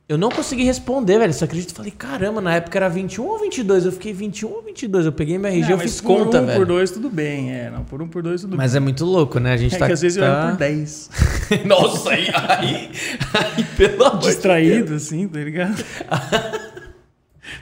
[0.09, 1.33] Eu não consegui responder, velho.
[1.33, 1.73] Você acredita?
[1.73, 3.87] Eu falei, caramba, na época era 21 ou 22?
[3.87, 5.05] Eu fiquei 21 ou 22?
[5.05, 6.57] Eu peguei minha RG, Não, eu mas fiz por conta, um, velho.
[6.59, 7.51] por dois, tudo bem.
[7.51, 9.51] É, não, por um, por dois, tudo Mas é muito louco, né?
[9.51, 9.75] A gente bem.
[9.75, 9.87] É tá.
[9.87, 10.29] que às vezes eu tá...
[10.29, 11.09] era por 10.
[11.65, 12.91] Nossa, aí, aí,
[13.33, 14.33] aí, pelo amor de Deus.
[14.33, 15.83] Distraído, assim, tá ligado?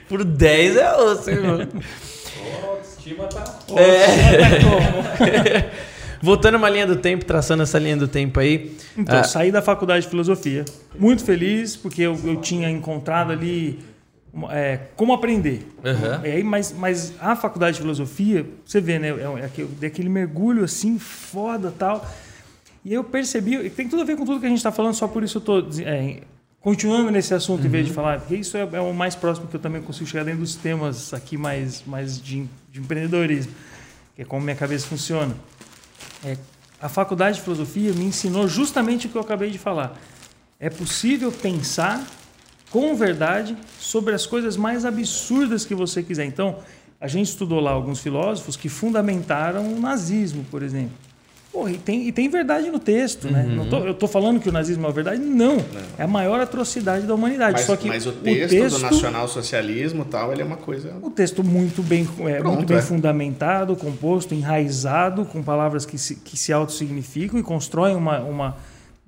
[0.08, 1.60] Por 10 é osso, irmão.
[2.70, 3.58] Autoestima tá.
[3.76, 5.70] É.
[6.22, 8.76] Voltando uma linha do tempo, traçando essa linha do tempo aí.
[8.96, 9.24] Então, Ah.
[9.24, 10.64] saí da faculdade de filosofia.
[10.98, 13.78] Muito feliz, porque eu, eu tinha encontrado ali
[14.50, 15.66] é, como aprender.
[15.84, 16.22] Aham.
[16.24, 19.08] E aí, mas, mas a faculdade de filosofia, você vê, né?
[19.10, 22.04] É, é aquele, é aquele mergulho assim, foda tal.
[22.84, 24.94] E eu percebi, e tem tudo a ver com tudo que a gente está falando,
[24.94, 25.62] só por isso eu estou
[26.66, 29.54] continuando nesse assunto em vez de falar, porque isso é, é o mais próximo que
[29.54, 33.52] eu também consigo chegar dentro dos temas aqui mais, mais de, de empreendedorismo,
[34.16, 35.32] que é como minha cabeça funciona.
[36.24, 36.36] É,
[36.80, 39.96] a faculdade de filosofia me ensinou justamente o que eu acabei de falar.
[40.58, 42.04] É possível pensar
[42.68, 46.24] com verdade sobre as coisas mais absurdas que você quiser.
[46.24, 46.58] Então,
[47.00, 50.96] a gente estudou lá alguns filósofos que fundamentaram o nazismo, por exemplo.
[51.56, 53.42] Pô, e, tem, e tem verdade no texto, né?
[53.42, 55.22] Não tô- eu estou falando que o nazismo é uma verdade?
[55.22, 55.56] Não.
[55.96, 57.52] É a maior atrocidade da humanidade.
[57.54, 60.94] Mas, Só que mas o texto, do nacionalsocialismo e tal, ele é uma coisa.
[61.00, 62.82] o texto muito bem, é, Pronto, muito bem é.
[62.82, 68.56] fundamentado, composto, enraizado, com palavras que se, que se autossignificam e constroem uma, uma.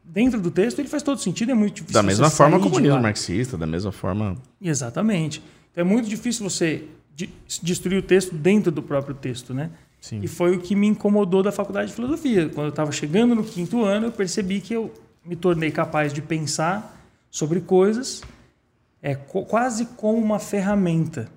[0.02, 1.92] Dentro do texto, ele faz todo sentido, é muito difícil.
[1.92, 4.38] Da mesma forma o comunismo marxista, da mesma forma.
[4.58, 5.42] Exatamente.
[5.70, 6.84] Então é muito difícil você
[7.14, 7.28] de-
[7.62, 9.68] destruir o texto dentro do próprio texto, né?
[10.00, 10.20] Sim.
[10.22, 12.48] E foi o que me incomodou da faculdade de filosofia.
[12.48, 14.92] Quando eu estava chegando no quinto ano, eu percebi que eu
[15.24, 16.96] me tornei capaz de pensar
[17.30, 18.22] sobre coisas
[19.02, 21.28] é, co- quase como uma ferramenta.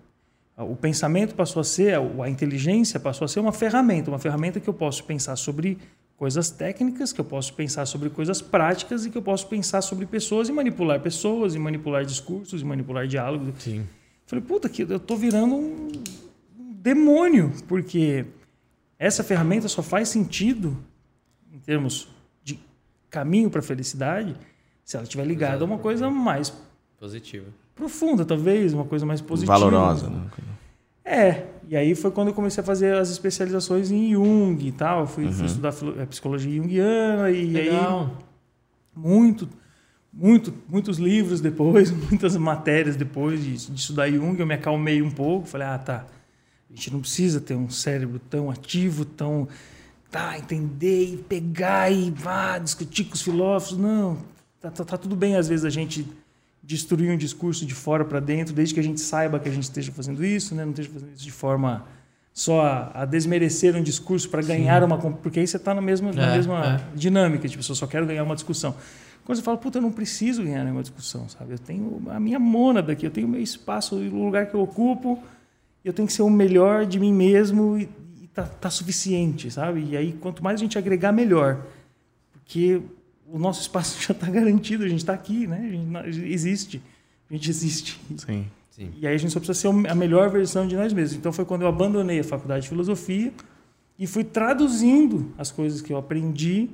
[0.57, 4.67] O pensamento passou a ser, a inteligência passou a ser uma ferramenta, uma ferramenta que
[4.67, 5.77] eu posso pensar sobre
[6.15, 10.05] coisas técnicas, que eu posso pensar sobre coisas práticas e que eu posso pensar sobre
[10.05, 13.55] pessoas e manipular pessoas, e manipular discursos, e manipular diálogos.
[13.57, 13.87] Sim.
[14.27, 15.87] Falei, puta, que eu tô virando um
[16.59, 18.25] um demônio, porque
[19.03, 20.77] essa ferramenta só faz sentido
[21.51, 22.07] em termos
[22.43, 22.59] de
[23.09, 24.35] caminho para a felicidade
[24.85, 26.53] se ela estiver ligada a uma coisa mais
[26.99, 27.47] Positivo.
[27.75, 29.57] profunda, talvez, uma coisa mais positiva.
[29.57, 30.07] Valorosa.
[30.09, 30.21] Né?
[31.03, 35.07] É, e aí foi quando eu comecei a fazer as especializações em Jung e tal.
[35.07, 35.31] Fui, Uhum.
[35.33, 38.11] fui estudar eh, psicologia junguiana e aí Legal.
[38.95, 39.49] muito,
[40.13, 45.09] muito, muitos livros depois, muitas matérias depois de, de estudar Jung, eu me acalmei um
[45.11, 46.05] pouco, falei, ah, tá,
[46.71, 49.47] a gente não precisa ter um cérebro tão ativo, tão,
[50.09, 54.17] tá, entender e pegar e vá discutir com os filósofos, não,
[54.59, 56.07] tá, tá, tá tudo bem às vezes a gente
[56.63, 59.63] destruir um discurso de fora para dentro, desde que a gente saiba que a gente
[59.63, 61.85] esteja fazendo isso, né, não esteja fazendo isso de forma
[62.33, 65.81] só a, a desmerecer um discurso para ganhar uma com- porque aí você está na
[65.81, 66.95] mesma, na É, mesma é.
[66.97, 68.73] dinâmica, tipo, eu só quero ganhar uma discussão.
[69.25, 71.51] Quando você fala, puta, eu não preciso ganhar nenhuma discussão, sabe?
[71.53, 74.61] Eu tenho a minha mônada aqui, eu tenho o meu espaço, o lugar que eu
[74.61, 75.21] ocupo,
[75.83, 77.89] eu tenho que ser o melhor de mim mesmo e,
[78.23, 79.83] e tá, tá suficiente, sabe?
[79.89, 81.61] E aí, quanto mais a gente agregar, melhor.
[82.33, 82.81] Porque
[83.27, 85.69] o nosso espaço já está garantido, a gente está aqui, né?
[86.03, 86.81] A gente existe.
[87.29, 87.99] A gente existe.
[88.69, 88.89] Sim.
[88.99, 91.17] E aí a gente só precisa ser a melhor versão de nós mesmos.
[91.17, 93.31] Então foi quando eu abandonei a faculdade de filosofia
[93.99, 96.69] e fui traduzindo as coisas que eu aprendi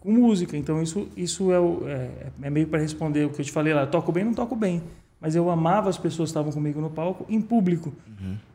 [0.00, 0.56] com música.
[0.56, 2.10] Então isso, isso é, o- é,
[2.42, 3.86] é meio para responder o que eu te falei lá.
[3.86, 4.82] Toco bem, não toco bem.
[5.20, 7.92] Mas eu amava as pessoas que estavam comigo no palco em público.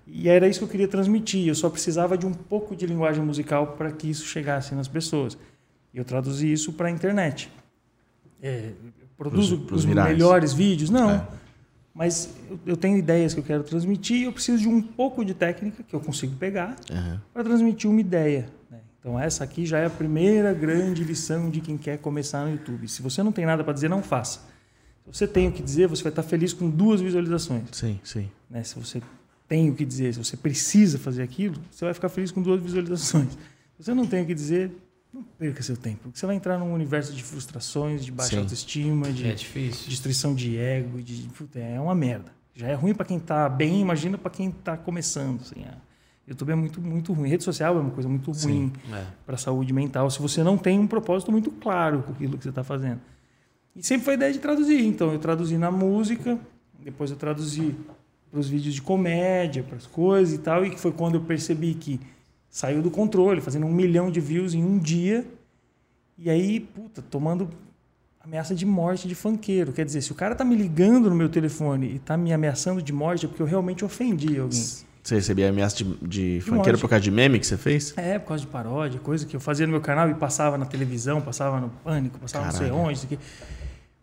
[0.07, 1.47] E era isso que eu queria transmitir.
[1.47, 5.37] Eu só precisava de um pouco de linguagem musical para que isso chegasse nas pessoas.
[5.93, 7.49] E eu traduzi isso para a internet.
[8.41, 8.71] É,
[9.17, 10.11] produzo Pros- pros os virais.
[10.11, 10.89] melhores vídeos?
[10.89, 11.09] Não.
[11.11, 11.27] É.
[11.93, 15.25] Mas eu, eu tenho ideias que eu quero transmitir e eu preciso de um pouco
[15.25, 17.21] de técnica que eu consigo pegar Aham.
[17.33, 18.47] para transmitir uma ideia.
[18.69, 18.79] né?
[18.99, 22.87] Então essa aqui já é a primeira grande lição de quem quer começar no YouTube.
[22.87, 24.39] Se você não tem nada para dizer, não faça.
[25.11, 27.63] Você tem o que dizer, você vai estar feliz com duas visualizações.
[27.71, 28.29] Sim, sim.
[28.49, 28.63] né?
[28.63, 29.01] Se você
[29.47, 32.61] tem o que dizer, se você precisa fazer aquilo, você vai ficar feliz com duas
[32.61, 33.31] visualizações.
[33.77, 34.71] Se você não tem o que dizer,
[35.13, 35.99] não perca seu tempo.
[36.03, 38.37] Porque você vai entrar num universo de frustrações, de baixa Sim.
[38.39, 39.89] autoestima, de É difícil.
[39.89, 42.31] destruição de ego, de puta, é uma merda.
[42.55, 45.63] Já é ruim para quem tá bem, imagina para quem tá começando, assim.
[45.65, 45.75] A
[46.27, 49.05] YouTube é muito muito ruim, rede social é uma coisa muito ruim É.
[49.25, 52.43] para a saúde mental, se você não tem um propósito muito claro com aquilo que
[52.43, 53.01] você está fazendo.
[53.75, 56.37] E sempre foi a ideia de traduzir, então eu traduzi na música,
[56.79, 57.75] depois eu traduzi
[58.29, 61.21] para os vídeos de comédia, para as coisas e tal, e que foi quando eu
[61.21, 61.99] percebi que
[62.49, 65.25] saiu do controle, fazendo um milhão de views em um dia,
[66.17, 67.49] e aí, puta, tomando
[68.19, 69.73] ameaça de morte de funkeiro.
[69.73, 72.81] Quer dizer, se o cara tá me ligando no meu telefone e tá me ameaçando
[72.81, 74.59] de morte, é porque eu realmente ofendi alguém.
[75.03, 77.93] Você recebia ameaça de, de funkeiro por causa de meme que você fez?
[77.97, 80.65] É, por causa de paródia, coisa que eu fazia no meu canal e passava na
[80.65, 82.83] televisão, passava no Pânico, passava não sei Caralho.
[82.83, 83.17] onde, isso aqui.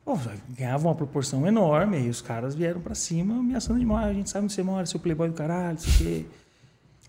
[0.05, 0.19] Pô,
[0.57, 4.09] ganhava uma proporção enorme, e os caras vieram pra cima ameaçando demais.
[4.09, 6.27] A gente sabe onde você mora, seu playboy do caralho, não sei o quê.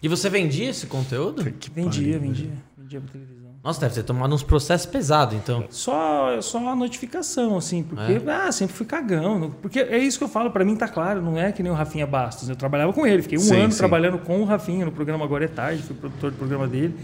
[0.03, 1.43] E você vendia esse conteúdo?
[1.73, 3.38] Vendia, vendia, vendia pra televisão.
[3.61, 5.65] Nossa, deve ter tomado uns processos pesados, então.
[5.69, 9.53] Só, só a notificação, assim, porque, ah, sempre fui cagão.
[9.61, 11.75] Porque é isso que eu falo, pra mim tá claro, não é que nem o
[11.75, 12.47] Rafinha Bastos.
[12.47, 13.77] Eu trabalhava com ele, fiquei um Sim, ano sim.
[13.77, 16.95] trabalhando com o Rafinha no programa Agora é Tarde, fui produtor do programa dele.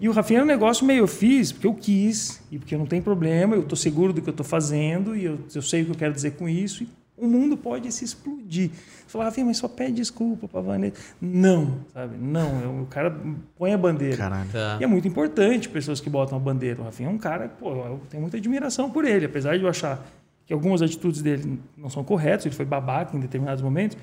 [0.00, 2.86] E o Rafinha era um negócio meio eu fiz, porque eu quis, e porque não
[2.86, 5.84] tem problema, eu tô seguro do que eu tô fazendo, e eu, eu sei o
[5.84, 6.88] que eu quero dizer com isso, e
[7.24, 8.70] o mundo pode se explodir.
[8.70, 10.94] Você fala, Rafinha, mas só pede desculpa pra Vanessa.
[11.20, 12.16] Não, sabe?
[12.18, 13.14] Não, eu- o cara
[13.56, 14.16] põe a bandeira.
[14.16, 14.48] Caralho.
[14.50, 14.78] Tá.
[14.80, 16.80] E é muito importante pessoas que botam a bandeira.
[16.80, 19.68] O Rafinha é um cara, pô, eu tenho muita admiração por ele, apesar de eu
[19.68, 20.04] achar
[20.46, 23.96] que algumas atitudes dele não são corretas, ele foi babaca em determinados momentos.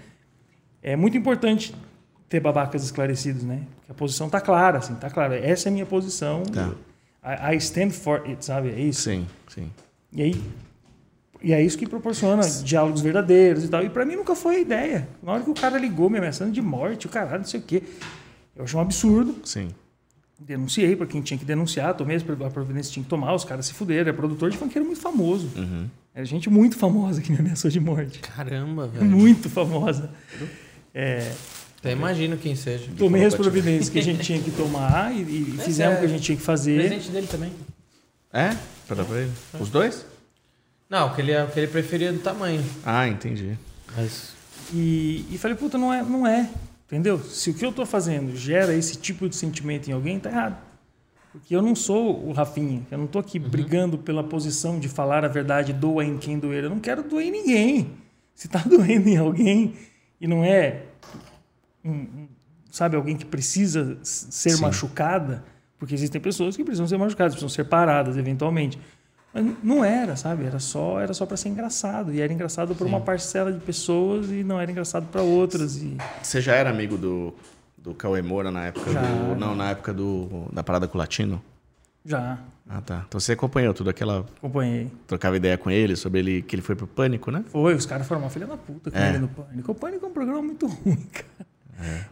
[0.82, 1.76] É muito importante
[2.30, 3.64] ter babacas esclarecidos, né?
[3.78, 5.38] Porque a posição tá clara, assim, tá clara.
[5.38, 6.44] Essa é a minha posição.
[6.44, 6.72] Tá.
[7.24, 8.70] I, I stand for it, sabe?
[8.70, 9.02] É isso.
[9.02, 9.70] Sim, sim.
[10.14, 10.42] E aí
[11.42, 13.84] e é isso que proporciona diálogos verdadeiros e tal.
[13.84, 15.08] E pra mim nunca foi a ideia.
[15.24, 17.64] Na hora que o cara ligou me ameaçando de morte, o caralho, não sei o
[17.64, 17.84] quê.
[18.56, 19.36] Eu achei um absurdo.
[19.46, 19.70] Sim.
[20.38, 23.44] Denunciei para quem tinha que denunciar, tomei as a providência que tinha que tomar, os
[23.46, 24.10] caras se fuderam.
[24.10, 25.50] É produtor de funkeiro muito famoso.
[26.14, 28.20] Era gente muito famosa que me ameaçou de morte.
[28.20, 29.06] Caramba, velho.
[29.06, 30.10] Muito famosa.
[30.94, 31.32] É,
[31.80, 32.90] Até imagino quem seja.
[32.98, 36.06] tomei as providências que a gente tinha que tomar e, e fizemos é o que
[36.06, 36.80] a gente tinha que fazer.
[36.88, 37.52] Presente dele também.
[38.34, 38.56] É?
[38.88, 39.32] Pra dar pra ele?
[39.60, 40.06] Os dois?
[40.90, 42.64] Não, o que ele, o que ele preferia do tamanho.
[42.86, 43.58] Ah, entendi.
[43.96, 44.34] Mas.
[44.74, 46.50] E, e falei, puta, não é, não é.
[46.88, 47.20] Entendeu?
[47.20, 50.58] Se o que eu tô fazendo gera esse tipo de sentimento em alguém, tá errado.
[51.32, 52.82] Porque eu não sou o Rafinha.
[52.90, 56.64] Eu não tô aqui brigando pela posição de falar a verdade, doa em quem doer.
[56.64, 57.92] Eu não quero doer em ninguém.
[58.34, 59.76] Se tá doendo em alguém
[60.20, 60.86] e não é,
[61.86, 62.28] um- um-
[62.72, 64.62] sabe, alguém que precisa ser Sim.
[64.62, 65.44] machucada,
[65.78, 68.80] porque existem pessoas que precisam ser machucadas, precisam ser paradas eventualmente.
[69.34, 70.46] Mas não era, sabe?
[70.46, 72.14] Era só era só para ser engraçado.
[72.14, 75.78] E era engraçado para uma parcela de pessoas e não era engraçado para outras.
[75.78, 77.34] E Você já era amigo do,
[77.78, 79.02] do Cauê Moura na época Já.
[79.02, 79.36] do.
[79.36, 81.42] Não, na época do, da parada com o Latino?
[82.06, 83.04] já Ah, tá.
[83.08, 84.26] Então você acompanhou tudo aquela.
[84.38, 84.90] acompanhei.
[85.06, 87.44] Trocava ideia com ele sobre ele que ele foi pro pânico, né?
[87.52, 89.10] Foi, os caras foram uma filha da puta com É.
[89.10, 89.72] ele no Pânico.
[89.72, 91.50] O Pânico é um programa muito ruim, cara.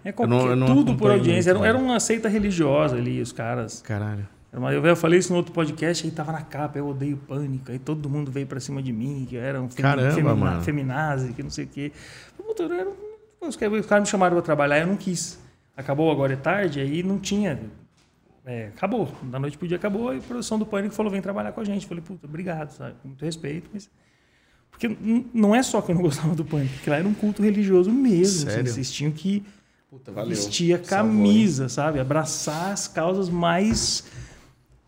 [0.06, 1.50] É, qualquer, Eu não- eu não tudo por audiência.
[1.50, 3.82] Era, muito, era uma seita religiosa ali, os caras.
[3.82, 4.28] Caralho.
[4.52, 7.72] Eu, eu falei isso no outro podcast, aí tava na capa, eu odeio pânico.
[7.72, 11.44] Aí todo mundo veio pra cima de mim, que era um Caramba, femina- feminazi, que
[11.44, 11.92] não sei o quê.
[12.38, 12.90] Puta, eu era
[13.42, 15.40] os caras me chamaram pra trabalhar, eu não quis.
[15.76, 17.60] Acabou agora é tarde, aí não tinha.
[18.46, 19.12] é, acabou.
[19.24, 21.64] Da noite pro dia acabou, e a produção do Pânico falou: vem trabalhar com a
[21.64, 21.84] gente.
[21.84, 22.96] Eu falei, puta, obrigado, sabe?
[23.02, 23.90] Com muito respeito, mas.
[24.72, 24.96] Porque
[25.34, 27.92] não é só que eu não gostava do Pânico, porque lá era um culto religioso
[27.92, 28.50] mesmo.
[28.50, 28.64] Sério?
[28.64, 29.44] Assim, vocês tinham que
[29.90, 32.00] Puta, vestir a camisa, sabe?
[32.00, 34.04] Abraçar as causas mais.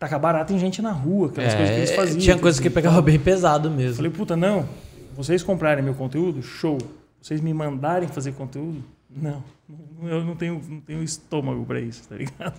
[0.00, 2.16] Tacar barato em gente na rua, aquelas coisas que eles faziam.
[2.16, 2.74] É, tinha coisas que assim.
[2.74, 3.96] pegava bem pesado mesmo.
[3.96, 4.66] falei, puta, não.
[5.14, 6.78] Vocês comprarem meu conteúdo, show.
[7.20, 8.82] Vocês me mandarem fazer conteúdo,
[9.14, 9.44] não.
[10.02, 12.58] Eu não tenho, não tenho estômago pra isso, tá ligado?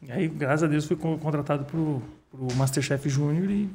[0.00, 2.00] E aí, graças a Deus, fui con- contratado pro,
[2.30, 3.68] pro Masterchef Júnior e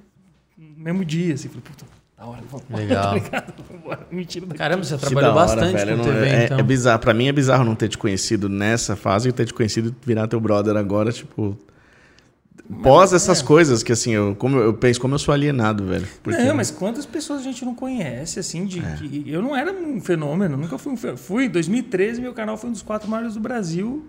[0.58, 1.86] no mesmo dia, assim, falei, puta,
[2.18, 3.04] da hora, vamos Legal.
[3.12, 3.54] tá ligado?
[3.70, 4.58] Vambora, me tira daqui.
[4.58, 5.98] Caramba, você Que trabalhou hora, bastante velho.
[5.98, 6.60] Com não- TV, é, então.
[6.60, 7.00] é bizarro.
[7.00, 10.06] Pra mim é bizarro não ter te conhecido nessa fase e ter te conhecido e
[10.08, 11.58] virar teu brother agora, tipo.
[12.82, 16.07] Pós essas coisas que, assim, eu, como, eu penso como eu sou alienado, velho.
[16.24, 18.95] Porque, Não, mas quantas pessoas a gente não conhece, assim, de É.
[18.95, 21.24] que eu não era um fenômeno, nunca fui um fenômeno.
[21.24, 24.05] Fui, em 2013, meu canal foi um dos quatro maiores do Brasil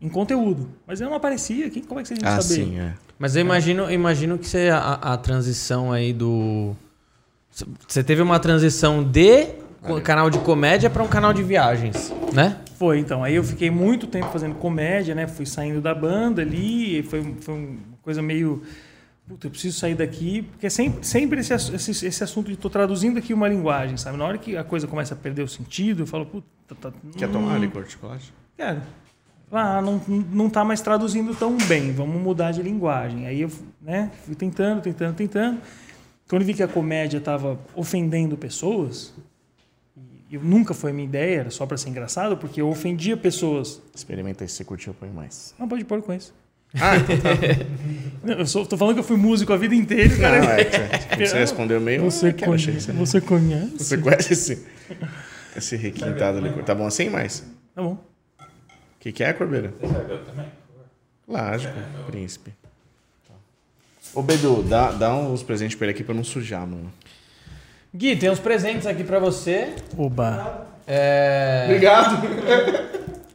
[0.00, 0.68] em conteúdo.
[0.86, 2.54] Mas eu não aparecia, quem, como é que você ia Ah, saber?
[2.64, 2.94] sim, é.
[3.18, 6.74] Mas eu imagino, imagino que você, a, a transição aí do.
[7.86, 9.46] Você teve uma transição de
[9.84, 12.58] co- canal de comédia para um canal de viagens, né?
[12.78, 13.22] Foi, então.
[13.22, 15.26] Aí eu fiquei muito tempo fazendo comédia, né?
[15.26, 18.62] Fui saindo da banda ali, e foi, foi uma coisa meio.
[19.26, 22.68] Puta, eu preciso sair daqui, porque é sempre, sempre esse, esse, esse assunto de tô
[22.68, 24.18] traduzindo aqui uma linguagem, sabe?
[24.18, 26.46] Na hora que a coisa começa a perder o sentido, eu falo, puta,
[26.78, 28.34] tá, Quer tomar licor de chocolate?
[28.58, 28.82] Cara,
[29.50, 29.98] ah, não,
[30.30, 33.26] não tá mais traduzindo tão bem, vamos mudar de linguagem.
[33.26, 33.50] Aí eu
[33.80, 35.58] né, fui tentando, tentando, tentando.
[36.28, 39.14] Quando eu vi que a comédia estava ofendendo pessoas,
[40.34, 43.16] e eu nunca foi a minha ideia, era só para ser engraçado, porque eu ofendia
[43.16, 43.80] pessoas.
[43.94, 45.54] Experimenta aí, se você curtiu, põe mais.
[45.56, 46.34] Não, pode pôr com isso.
[46.74, 47.30] Ah, então tá.
[48.24, 50.40] Não, Eu sou, tô falando que eu fui músico a vida inteira, cara.
[50.40, 52.02] Não, é que você respondeu meio.
[52.02, 53.78] Você, ah, quero, achei que conhece, você conhece?
[53.78, 54.66] Você conhece esse,
[55.56, 56.64] esse requintado licor?
[56.64, 57.46] Tá bom assim, mais?
[57.72, 57.92] Tá bom.
[57.92, 58.44] O
[58.98, 59.72] que, que é, Corbeira?
[59.80, 60.46] Eu também.
[61.28, 61.74] Lógico,
[62.08, 62.50] príncipe.
[64.12, 66.92] Ô, Bedu, dá, dá uns presentes pra ele aqui pra não sujar, mano.
[67.94, 69.68] Gui, tem uns presentes aqui para você.
[69.96, 70.66] Oba.
[70.86, 71.64] É...
[71.66, 72.26] Obrigado.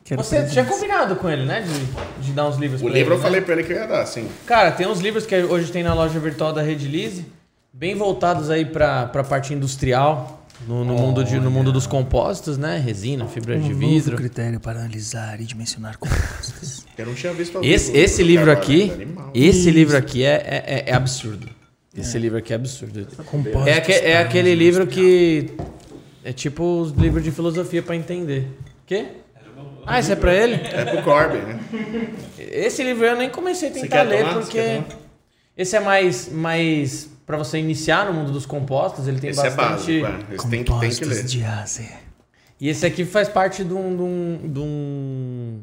[0.03, 1.61] Quero Você tinha combinado com ele, né?
[1.61, 3.23] De, de dar uns livros O pra livro ele, eu né?
[3.23, 4.27] falei pra ele que eu ia dar, sim.
[4.45, 7.25] Cara, tem uns livros que hoje tem na loja virtual da Rede Lise.
[7.71, 12.57] bem voltados aí para a parte industrial, no, no mundo de, no mundo dos compostos,
[12.57, 12.77] né?
[12.83, 14.17] Resina, fibra de vidro.
[14.17, 16.85] critério para analisar e dimensionar compostos.
[16.97, 18.91] Eu não tinha visto Esse, vivo esse livro aqui,
[19.33, 21.47] é esse livro aqui é, é, é- é absurdo.
[21.99, 23.05] Esse livro aqui é absurdo.
[23.25, 25.51] Compostos É, aque- é para aquele livro que
[26.23, 28.47] é tipo os livros de filosofia para entender.
[28.85, 29.05] Quê?
[29.85, 30.55] Ah, esse é pra ele?
[30.55, 31.59] É pro Corby, né?
[32.37, 34.33] Esse livro eu nem comecei a tentar quer ler tomar?
[34.33, 34.99] Você porque quer tomar?
[35.57, 39.49] esse é mais mais para você iniciar no mundo dos compostos, ele tem Esse é
[39.51, 40.35] bastante básico, é.
[40.35, 41.23] Esse tem que, tem que ler.
[41.23, 41.89] de Ásia.
[42.59, 45.59] E esse aqui faz parte de um, de um, de um-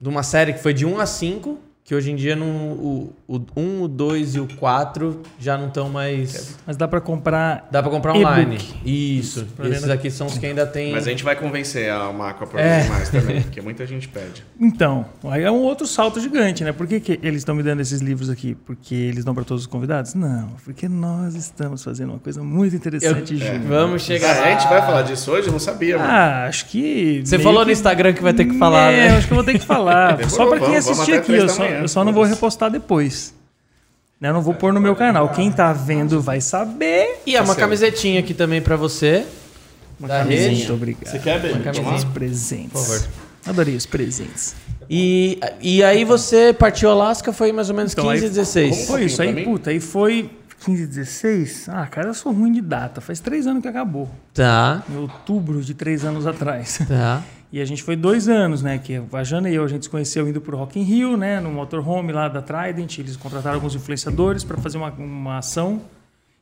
[0.00, 3.12] de uma série que foi de 1 a 5, que hoje em dia não, o,
[3.28, 6.56] o 1, o 2 e o 4 já não estão mais.
[6.66, 7.68] Mas dá pra comprar.
[7.70, 8.56] Dá pra comprar online.
[8.82, 9.44] Isso.
[9.54, 10.92] Pra Esses aqui são os que ainda tem.
[10.92, 12.88] Mas a gente vai convencer a Maco a produzir É.
[12.88, 14.42] mais também, porque muita gente pede.
[14.58, 16.72] Então, aí é um outro salto gigante, né?
[16.72, 18.54] Por que, que eles estão me dando esses livros aqui?
[18.64, 20.14] Porque eles dão pra todos os convidados?
[20.14, 23.68] Não, porque nós estamos fazendo uma coisa muito interessante Eu- juntos.
[23.68, 24.34] Vamos chegar.
[24.38, 25.48] Ah, a gente vai falar disso hoje?
[25.48, 26.10] Eu não sabia, mano.
[26.10, 27.20] Ah, acho que.
[27.22, 29.16] Você falou no que- Instagram que vai ter que falar, É, né?
[29.18, 30.12] acho que eu vou ter que falar.
[30.16, 33.34] Demorou, só pra quem assistir aqui, eu só, eu só não vou repostar depois.
[34.20, 35.28] Né, Eu não vou pôr no meu canal.
[35.30, 37.20] Quem tá vendo vai saber.
[37.26, 37.58] E é uma Tá certo.
[37.60, 39.26] camisetinha aqui também pra você.
[39.98, 40.48] Uma Da camisinha.
[40.48, 40.56] rede.
[40.60, 41.06] Muito obrigado.
[41.10, 41.94] Você quer, camisinha.
[41.94, 42.72] Os presentes.
[42.72, 43.08] Por favor.
[43.46, 44.54] Adorei os presentes.
[44.88, 48.86] E, e aí você partiu Alasca foi mais ou menos Então, 15, aí- 16.
[48.86, 49.70] Foi isso aí, puta.
[49.70, 50.30] Aí foi
[50.64, 51.68] 15, 16.
[51.68, 53.00] Ah, cara, eu sou ruim de data.
[53.02, 54.08] Faz três anos que acabou.
[54.32, 56.80] Tá, Em outubro de três anos atrás.
[56.88, 57.22] tá.
[57.54, 58.78] E a gente foi dois anos, né?
[58.78, 61.38] Que a Jana e eu, a gente se conheceu indo pro Rock in Rio, né?
[61.38, 62.98] No motorhome lá da Trident.
[62.98, 65.80] Eles contrataram alguns influenciadores para fazer uma, uma ação.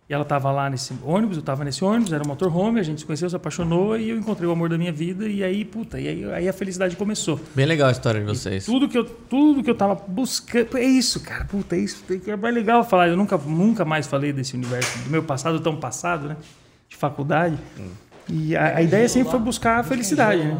[0.08, 3.00] E ela tava lá nesse ônibus, eu tava nesse ônibus, era um motorhome, a gente
[3.00, 5.28] se conheceu, se apaixonou e eu encontrei o amor da minha vida.
[5.28, 7.38] E aí, puta, e aí, aí a felicidade começou.
[7.54, 8.64] Bem legal a história de vocês.
[8.64, 10.78] Tudo que eu, tudo que eu tava buscando.
[10.78, 11.44] É isso, cara.
[11.44, 12.02] Puta, é isso.
[12.26, 13.08] É mais legal falar.
[13.08, 16.38] Eu nunca, nunca mais falei desse universo, do meu passado tão passado, né?
[16.88, 17.58] De faculdade.
[18.30, 20.58] E a, a ideia sempre foi buscar a felicidade, né?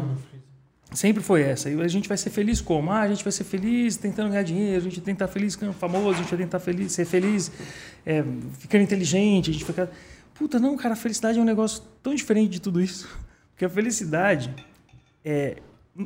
[0.93, 1.69] Sempre foi essa.
[1.69, 2.91] E a gente vai ser feliz como?
[2.91, 5.73] Ah, a gente vai ser feliz tentando ganhar dinheiro, a gente vai tentar feliz ficando
[5.73, 7.51] famoso, a gente vai tentar feliz, ser feliz
[8.05, 8.23] é,
[8.59, 9.89] ficando inteligente, a gente fica.
[10.35, 13.09] Puta, não, cara, a felicidade é um negócio tão diferente de tudo isso.
[13.51, 14.53] Porque a felicidade
[15.25, 15.57] é.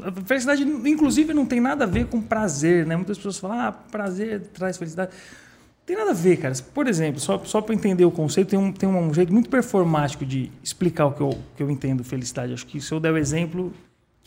[0.04, 2.96] A felicidade, inclusive, não tem nada a ver com prazer, né?
[2.96, 5.12] Muitas pessoas falam, ah, prazer traz felicidade.
[5.12, 6.54] Não tem nada a ver, cara.
[6.74, 10.26] Por exemplo, só, só para entender o conceito, tem um, tem um jeito muito performático
[10.26, 12.52] de explicar o que eu, que eu entendo felicidade.
[12.52, 13.74] Acho que se eu der o exemplo,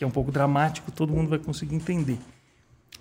[0.01, 2.17] que é um pouco dramático, todo mundo vai conseguir entender.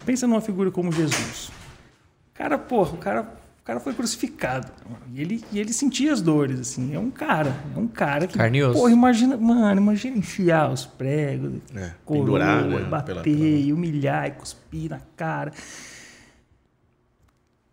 [0.04, 1.48] Pensa numa figura como Jesus.
[1.48, 4.70] O cara, porra, o cara, o cara foi crucificado.
[5.10, 6.94] E ele, e ele sentia as dores, assim.
[6.94, 8.36] É um cara, é um cara que...
[8.36, 8.78] Carne osso.
[8.78, 13.72] Porra, imagina, mano, imagina enfiar os pregos, É, coroa, pendurar, né, bater, pela- pela- e
[13.72, 15.54] humilhar, e cuspir na cara.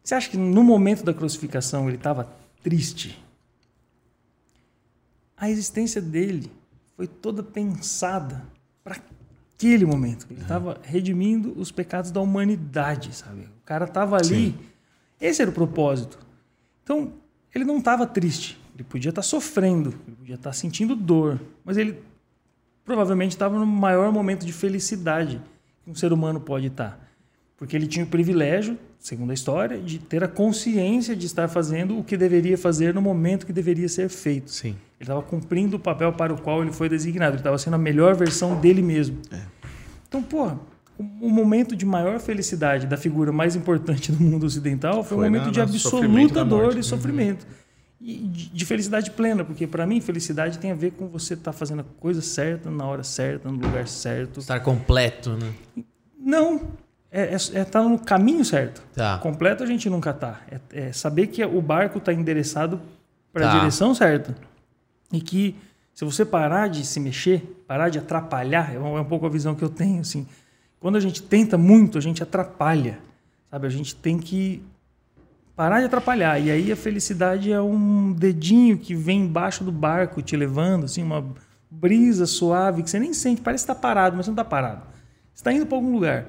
[0.02, 2.30] Você acha que no momento da crucificação ele estava
[2.64, 3.22] triste?
[5.36, 6.50] A existência dele
[6.96, 8.42] foi toda pensada
[8.82, 8.96] para
[9.58, 10.28] aquele momento.
[10.30, 13.42] Ele estava redimindo os pecados da humanidade, sabe?
[13.42, 14.56] O cara estava ali.
[15.20, 16.20] Esse era o propósito.
[16.84, 17.14] Então,
[17.54, 18.62] ele não estava triste.
[18.76, 22.00] Ele podia estar sofrendo, ele podia estar sentindo dor, mas ele
[22.86, 25.42] provavelmente estava no maior momento de felicidade
[25.84, 27.07] que um ser humano pode estar.
[27.58, 31.98] Porque ele tinha o privilégio, segundo a história, de ter a consciência de estar fazendo
[31.98, 34.52] o que deveria fazer no momento que deveria ser feito.
[34.52, 34.70] Sim.
[34.70, 37.32] Ele estava cumprindo o papel para o qual ele foi designado.
[37.34, 39.18] Ele estava sendo a melhor versão dele mesmo.
[40.08, 40.60] Então, porra,
[41.20, 45.22] o momento de maior felicidade da figura mais importante do mundo ocidental foi, Foi um
[45.32, 47.46] momento na- de no sofrimento absoluta dor e sofrimento.
[48.00, 51.52] E de, de felicidade plena, porque para mim felicidade tem a ver com você estar
[51.52, 54.40] fazendo a coisa certa, na hora certa, no lugar certo.
[54.40, 55.52] Estar completo, né?
[56.20, 56.62] Não,
[57.20, 58.82] é estar é, tá no caminho certo.
[58.94, 59.18] Tá.
[59.18, 60.42] Completo a gente nunca tá.
[60.52, 62.80] É, é saber que o barco está endereçado
[63.34, 63.60] para a Tá.
[63.60, 64.36] direção certa.
[65.12, 65.56] E que
[65.94, 69.30] se você parar de se mexer, parar de atrapalhar, é um, é um pouco a
[69.30, 70.02] visão que eu tenho.
[70.02, 70.28] Assim.
[70.80, 73.00] Quando a gente tenta muito, a gente atrapalha.
[73.50, 73.66] Sabe?
[73.66, 74.62] A gente tem que
[75.56, 76.40] parar de atrapalhar.
[76.40, 81.02] E aí a felicidade é um dedinho que vem embaixo do barco te levando, assim,
[81.02, 81.26] uma
[81.70, 84.84] brisa suave que você nem sente, parece estar parado, mas você não está parado.
[85.34, 86.26] Você está indo para algum lugar,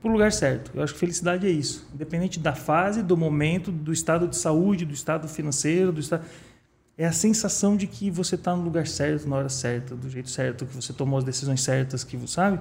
[0.00, 0.70] para o lugar certo.
[0.74, 1.86] Eu acho que felicidade é isso.
[1.94, 6.24] Independente da fase, do momento, do estado de saúde, do estado financeiro, do estado.
[6.96, 10.28] É a sensação de que você está no lugar certo, na hora certa, do jeito
[10.30, 12.60] certo, que você tomou as decisões certas, que sabe?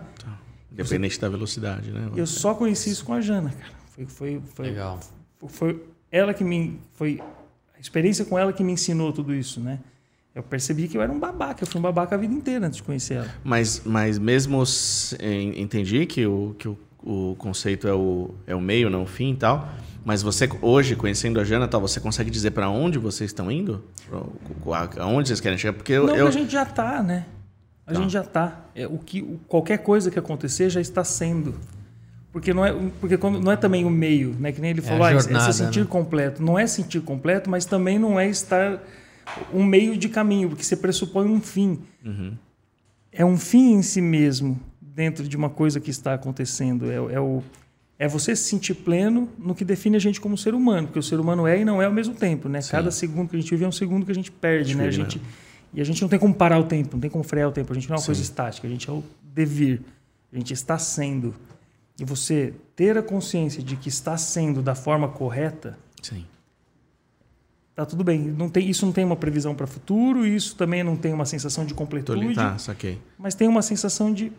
[0.71, 2.11] Independente da velocidade, né?
[2.15, 3.73] Eu só conheci isso com a Jana, cara.
[3.95, 4.99] Foi, foi, foi, Legal.
[5.47, 7.19] foi ela que me foi
[7.75, 9.79] a experiência com ela que me ensinou tudo isso, né?
[10.35, 12.77] Eu percebi que eu era um babaca, eu fui um babaca a vida inteira antes
[12.77, 13.35] de conhecer ela.
[13.43, 14.63] Mas, mas mesmo
[15.55, 19.31] entendi que o, que o, o conceito é o, é o meio, não o fim
[19.31, 19.67] e tal.
[20.05, 23.83] Mas você, hoje, conhecendo a Jana, tal, você consegue dizer pra onde vocês estão indo?
[24.99, 25.73] Aonde vocês querem chegar?
[25.73, 26.07] Porque eu.
[26.07, 27.25] Não, eu- a gente já tá, né?
[27.85, 27.99] A Tá.
[28.01, 28.65] gente já tá.
[28.75, 31.55] É, o que, o- qualquer coisa que acontecer já está sendo.
[32.31, 34.51] Porque não é, porque quando, não é também o meio, né?
[34.51, 35.85] Que nem ele falou, a ah, é jornada, se sentir né?
[35.89, 36.43] completo.
[36.43, 38.81] Não é sentir completo, mas também não é estar
[39.53, 41.79] um meio de caminho, porque você pressupõe um fim.
[43.11, 44.59] É um fim em si mesmo,
[44.97, 46.89] dentro de uma coisa que está acontecendo.
[46.89, 47.43] É, é o,
[47.99, 51.03] é você se sentir pleno no que define a gente como ser humano, porque o
[51.03, 52.59] ser humano é e não é ao mesmo tempo, né?
[52.67, 54.87] Cada segundo que a gente vive é um segundo que a gente perde, né?
[54.87, 55.21] A gente,
[55.71, 57.71] E a gente não tem como parar o tempo, não tem como frear o tempo.
[57.71, 59.81] A gente não é uma coisa estática, a gente é o devir.
[60.33, 61.35] A gente está sendo.
[61.99, 66.25] E você ter a consciência de que está sendo da forma correta, Sim.
[67.75, 68.19] tá tudo bem.
[68.19, 71.65] Não tem, isso não tem uma previsão para futuro, isso também não tem uma sensação
[71.65, 72.99] de completude, tá, saquei.
[73.17, 74.31] mas tem uma sensação de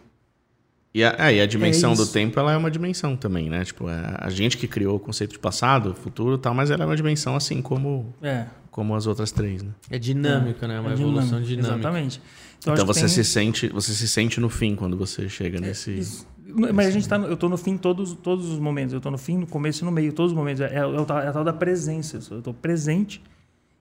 [0.98, 2.12] E a, é, e a dimensão do isso.
[2.12, 3.64] tempo, ela é uma dimensão também, né?
[3.64, 6.82] Tipo, é, a gente que criou o conceito de passado, futuro e tal, mas ela
[6.82, 9.70] é uma dimensão assim como, é, como as outras três, né?
[9.88, 10.80] É dinâmico, né?
[10.80, 11.46] Uma é evolução dinâmico.
[11.46, 11.74] dinâmica.
[11.78, 12.20] Exatamente.
[12.58, 15.92] Então Então, você tem- se sente, você se sente no fim quando você chega nesse.
[15.98, 16.26] Isso.
[16.74, 18.92] Mas a gente tá, no- eu estou no fim todos, todos os momentos.
[18.92, 20.62] Eu estou no fim, no começo e no meio, todos os momentos.
[20.62, 22.18] É, é, o é a tal da presença.
[22.32, 23.22] Eu estou presente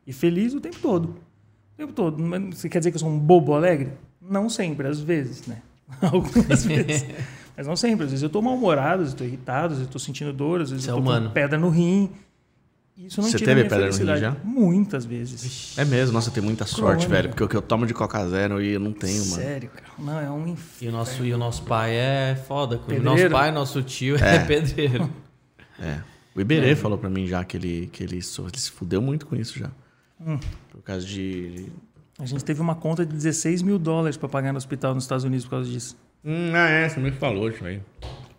[0.06, 1.06] e feliz o tempo todo.
[1.74, 2.22] O tempo todo.
[2.54, 3.94] Você quer dizer que eu sou um bobo alegre?
[4.22, 5.62] Não sempre, às vezes, né?
[6.02, 7.06] Algumas vezes.
[7.56, 8.06] Mas não sempre.
[8.06, 10.32] Às vezes eu estou mal-humorado, às vezes eu estou irritado, às vezes eu estou sentindo
[10.34, 11.28] dor, às vezes é eu estou humano.
[11.28, 12.10] com pedra no rim.
[12.98, 14.36] Isso não Você tira teve pedra no rim já?
[14.44, 15.78] Muitas vezes.
[15.78, 17.10] É mesmo, nossa, eu tenho muita sorte, Crônica.
[17.10, 17.30] velho.
[17.30, 19.42] Porque o que eu tomo de Coca Zero e eu não tenho, mano.
[19.42, 19.86] Sério, cara.
[20.00, 20.86] Não, é um inferno.
[20.86, 22.78] E o nosso, e o nosso pai é foda.
[22.80, 25.10] com- O nosso pai, nosso tio é, pedreiro.
[25.80, 26.00] É.
[26.36, 28.22] O Iberê falou pra mim já que ele, que ele, ele
[28.60, 29.70] se fudeu muito com isso já.
[30.20, 30.40] Hum.
[30.72, 31.68] Por causa de.
[32.20, 35.24] A gente teve uma conta de 16 mil dólares para pagar no hospital nos Estados
[35.24, 35.96] Unidos por causa disso.
[36.26, 37.80] Hum, ah, é, você me falou isso aí.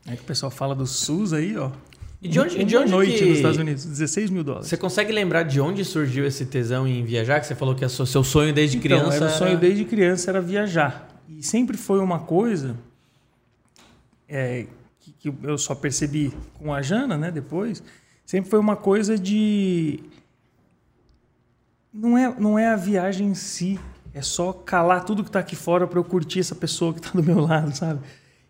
[0.07, 1.71] É que o pessoal fala do SUS aí, ó.
[2.21, 3.25] E de onde, Uma de onde noite que...
[3.27, 4.67] nos Estados Unidos, 16 mil dólares.
[4.67, 7.39] Você consegue lembrar de onde surgiu esse tesão em viajar?
[7.39, 9.15] Que você falou que é seu seu sonho desde criança.
[9.15, 11.09] Então, era o sonho era- desde criança era viajar.
[11.29, 12.77] E sempre foi uma coisa
[14.29, 14.67] é,
[14.99, 17.83] que, que eu só percebi com a Jana, né, depois.
[18.27, 20.01] Sempre foi uma coisa de...
[21.99, 23.77] Não é, não é a viagem em si,
[24.15, 27.11] é só calar tudo que está aqui fora para eu curtir essa pessoa que está
[27.11, 27.99] do meu lado, sabe?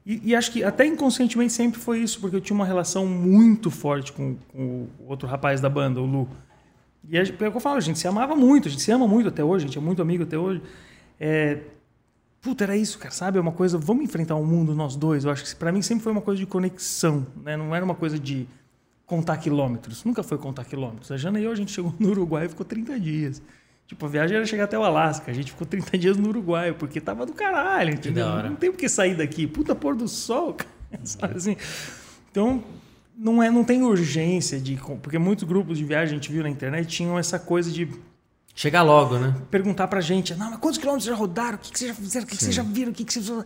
[0.04, 3.70] E, e acho que até inconscientemente sempre foi isso, porque eu tinha uma relação muito
[3.70, 6.28] forte com, com o outro rapaz da banda, o Lu.
[7.08, 9.08] E é o que eu falo, a gente se amava muito, a gente se ama
[9.08, 10.60] muito até hoje, a gente é muito amigo até hoje.
[11.18, 11.60] É,
[12.42, 13.38] puta, era isso, cara, sabe?
[13.38, 15.24] É uma coisa, vamos enfrentar o mundo nós dois.
[15.24, 17.56] Eu acho que pra mim sempre foi uma coisa de conexão, né?
[17.56, 18.46] Não era uma coisa de
[19.08, 20.04] contar quilômetros.
[20.04, 21.10] Nunca foi contar quilômetros.
[21.10, 23.42] A Jana e eu, a gente chegou no Uruguai e ficou 30 dias.
[23.88, 25.30] Tipo, a viagem era chegar até o Alasca.
[25.30, 28.26] A gente ficou 30 dias no Uruguai, porque tava do caralho, entendeu?
[28.44, 29.46] Não tem por que sair daqui.
[29.46, 30.70] Puta pôr do sol, cara.
[31.04, 31.56] Sabe assim?
[32.30, 32.62] Então,
[33.16, 34.78] não, é, não tem urgência de.
[35.02, 37.88] Porque muitos grupos de viagem a gente viu na internet tinham essa coisa de
[38.54, 39.36] Chegar logo, né?
[39.52, 41.54] perguntar pra gente, não, mas quantos quilômetros já rodaram?
[41.56, 42.26] O que, que vocês já fizeram?
[42.26, 42.90] O que, que vocês já viram?
[42.90, 43.28] O que, que vocês...
[43.28, 43.44] Eu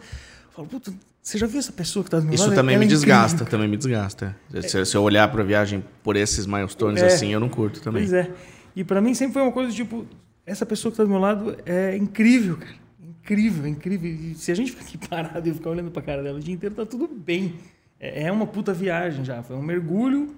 [0.52, 0.90] falo, puta,
[1.22, 2.54] você já viu essa pessoa que tá do meu Isso lado?
[2.56, 4.36] também Ela me é desgasta, cara." também me desgasta.
[4.68, 7.06] Se, se eu olhar pra viagem por esses milestones É.
[7.06, 8.02] assim, eu não curto também.
[8.02, 8.30] Pois é.
[8.74, 10.04] E pra mim sempre foi uma coisa tipo,
[10.44, 12.82] essa pessoa que tá do meu lado é incrível, cara.
[13.00, 14.10] Incrível, incrível.
[14.10, 16.54] E se a gente ficar aqui parado e ficar olhando pra cara dela o dia
[16.54, 17.54] inteiro, tá tudo bem.
[18.00, 19.42] É é uma puta viagem já.
[19.44, 20.34] Foi um mergulho.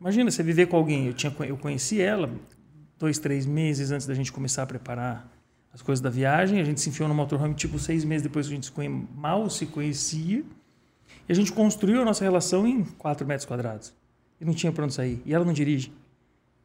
[0.00, 1.06] Imagina você viver com alguém.
[1.06, 2.28] Eu, tinha, eu conheci ela
[2.98, 5.30] dois, três meses antes da gente começar a preparar
[5.72, 6.60] as coisas da viagem.
[6.60, 9.06] A gente se enfiou no motorhome tipo seis meses depois que a gente se conhe-
[9.16, 10.42] mal se conhecia.
[11.28, 13.92] E a gente construiu a nossa relação em quatro metros quadrados.
[14.40, 15.22] E não tinha pra onde sair.
[15.24, 15.92] E ela não dirige.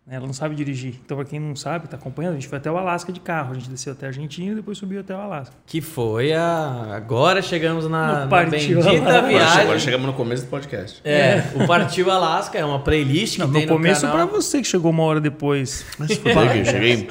[0.08, 0.16] né?
[0.16, 0.96] Ela não sabe dirigir.
[1.04, 3.52] Então, para quem não sabe, está acompanhando, a gente foi até o Alasca de carro.
[3.52, 5.54] A gente desceu até a Argentina e depois subiu até o Alasca.
[5.66, 6.94] Que foi a.
[6.96, 9.28] Agora chegamos na, No na Partiu bendita Alasca.
[9.28, 9.62] Viagem.
[9.62, 11.02] agora chegamos no começo do podcast.
[11.04, 14.62] É, o Partiu Alasca é uma playlist que Não, tem no começo, no para você
[14.62, 15.86] que chegou uma hora depois.
[16.00, 17.10] Mas que eu cheguei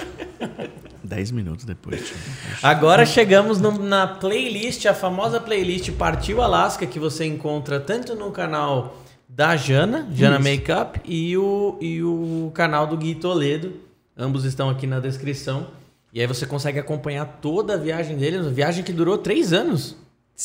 [1.04, 2.06] 10 minutos depois.
[2.06, 2.16] tio.
[2.62, 8.30] Agora chegamos no- na playlist, a famosa playlist Partiu Alasca, que você encontra tanto no
[8.30, 8.96] canal
[9.28, 13.72] da Jana, Jana Makeup, e o, e o canal do Gui Toledo.
[14.16, 15.66] Ambos estão aqui na descrição.
[16.12, 19.96] E aí você consegue acompanhar toda a viagem dele, uma viagem que durou três anos.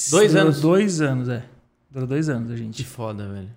[0.09, 0.61] Dois Durou anos.
[0.61, 1.43] Dois anos, é.
[1.91, 2.83] Durou dois anos a Que gente.
[2.83, 3.49] foda, velho.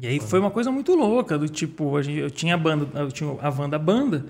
[0.00, 2.86] E aí foi uma coisa muito louca, do tipo, a gente, eu tinha a banda,
[3.00, 4.24] eu tinha a van da banda,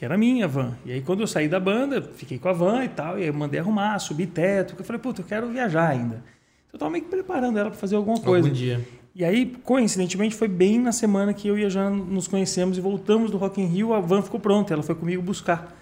[0.00, 0.78] que era minha van.
[0.82, 3.28] E aí quando eu saí da banda, fiquei com a van e tal, e aí
[3.28, 6.24] eu mandei arrumar, subir teto, porque eu falei, puta, eu quero viajar ainda.
[6.66, 8.48] Então eu tava meio que preparando ela para fazer alguma coisa.
[8.48, 8.80] Algum dia.
[9.14, 12.80] E aí, coincidentemente, foi bem na semana que eu e a Jana nos conhecemos e
[12.80, 15.76] voltamos do Rock in Rio, a van ficou pronta, ela foi comigo buscar.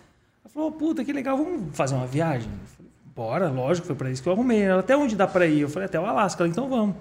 [0.44, 2.50] Ela falou, puta, que legal, vamos fazer uma viagem?
[2.50, 4.62] Eu falei, bora, lógico, foi para isso que eu arrumei.
[4.62, 5.60] Ela, até onde dá para ir?
[5.60, 6.42] Eu falei, até o Alasca.
[6.42, 6.96] Ela, então vamos.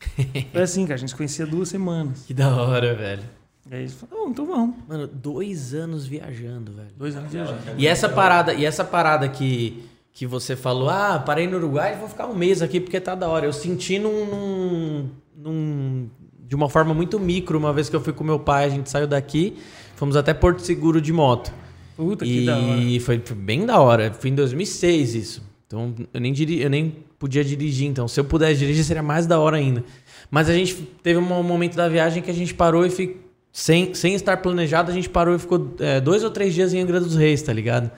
[0.52, 2.24] foi assim, cara, a gente se conhecia duas semanas.
[2.26, 3.37] Que da hora, velho.
[3.70, 4.76] E aí eles falaram, "Oh, então vamos.
[4.88, 6.88] Mano, dois anos viajando, velho.
[6.96, 7.58] Dois anos viajando.
[7.76, 9.82] E essa parada, e essa parada que,
[10.12, 13.28] que você falou, ah, parei no Uruguai, vou ficar um mês aqui porque tá da
[13.28, 13.44] hora.
[13.46, 16.08] Eu senti num, num, num-
[16.46, 18.88] de uma forma muito micro, uma vez que eu fui com meu pai, a gente
[18.88, 19.56] saiu daqui,
[19.96, 21.52] fomos até Porto Seguro de moto.
[21.94, 23.00] Puta que e da hora.
[23.00, 24.12] Foi, foi bem da hora.
[24.14, 25.42] Foi em 2006 isso.
[25.66, 27.86] Então eu nem, diri, eu nem podia dirigir.
[27.88, 29.84] Então se eu pudesse dirigir seria mais da hora ainda.
[30.30, 33.27] Mas a gente teve um momento da viagem que a gente parou e ficou.
[33.52, 36.80] Sem, sem estar planejado, a gente parou e ficou é, dois ou três dias em
[36.80, 37.90] Angra dos Reis, tá ligado?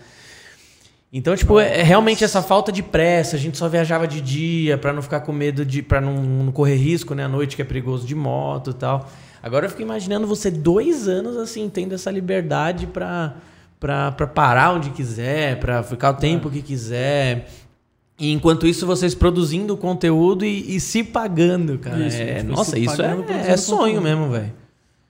[1.13, 3.37] Então, tipo, é, é realmente essa falta de pressa.
[3.37, 5.83] A gente só viajava de dia pra não ficar com medo de.
[5.83, 7.25] pra não, não correr risco, né?
[7.25, 9.11] À noite que é perigoso de moto e tal.
[9.43, 13.35] Agora eu fico imaginando você dois anos, assim, tendo essa liberdade pra,
[13.81, 17.51] pra, pra parar onde quiser, pra ficar o tempo que quiser.
[18.19, 22.07] E enquanto isso, vocês produzindo conteúdo e, e se pagando, cara.
[22.07, 24.03] Isso, É- nossa, isso é, é sonho conteúdo.
[24.03, 24.60] mesmo, velho.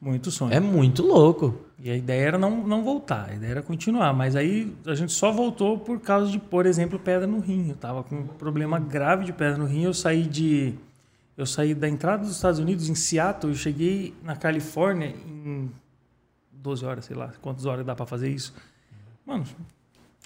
[0.00, 0.52] Muito sonho.
[0.52, 1.60] É muito louco.
[1.78, 4.12] E a ideia era não, não voltar, a ideia era continuar.
[4.14, 7.68] Mas aí a gente só voltou por causa de, por exemplo, pedra no rim.
[7.68, 9.82] Eu tava com um problema grave de pedra no rim.
[9.82, 10.74] Eu saí de.
[11.36, 15.70] Eu saí da entrada dos Estados Unidos, em Seattle, eu cheguei na Califórnia em
[16.52, 18.54] 12 horas, sei lá, quantas horas dá pra fazer isso.
[19.24, 19.44] Mano,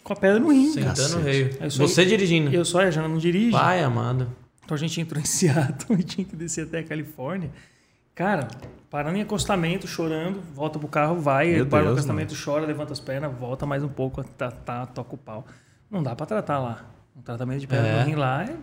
[0.03, 0.73] com a pedra no rim.
[0.73, 1.59] Sentando no Cacete.
[1.59, 1.71] rei.
[1.71, 2.53] Você dirigindo.
[2.53, 3.53] Eu só, a Jana não dirige.
[3.53, 4.29] Pai amado.
[4.65, 7.51] Então a gente entrou em Seattle e tinha que descer até a Califórnia.
[8.15, 8.49] Cara,
[8.95, 12.93] parando em acostamento, chorando, volta pro carro, vai, Meu para no Deus, acostamento, chora, levanta
[12.93, 15.45] as pernas, volta mais um pouco, tá, tá, toca o pau.
[15.91, 16.85] Não dá pra tratar lá.
[17.17, 18.01] Um tratamento de pedra É.
[18.05, 18.55] no rim lá é...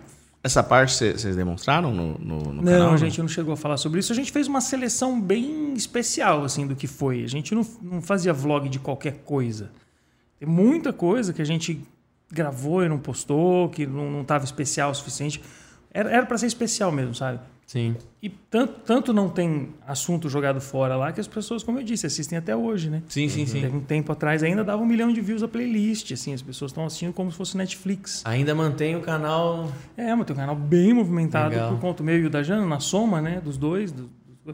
[0.41, 2.93] Essa parte cê- vocês demonstraram no, no, no Não, canal?
[2.93, 4.13] a gente não chegou a falar sobre isso.
[4.13, 7.25] A gente fez uma seleção bem especial, assim, do que foi.
[7.25, 9.69] A gente não, não fazia vlog de qualquer coisa.
[10.39, 11.85] Tem muita coisa que a gente
[12.31, 15.41] gravou e não postou, que não, não tava especial o suficiente.
[15.93, 17.37] Era, era pra ser especial mesmo, sabe?
[17.71, 17.95] Sim.
[18.21, 22.05] E tanto, tanto não tem assunto jogado fora lá que as pessoas, como eu disse,
[22.05, 23.01] assistem até hoje, né?
[23.07, 23.61] Sim, sim, sim.
[23.61, 26.71] Teve um tempo atrás ainda dava um milhão de views a playlist, assim, as pessoas
[26.71, 28.23] estão assistindo como se fosse Netflix.
[28.25, 29.71] Ainda mantém o canal.
[29.95, 31.71] É, mas tem um canal bem movimentado Legal.
[31.71, 33.89] por conta meu e o da Jana, na soma, né, dos dois.
[33.93, 34.09] do-
[34.45, 34.53] do-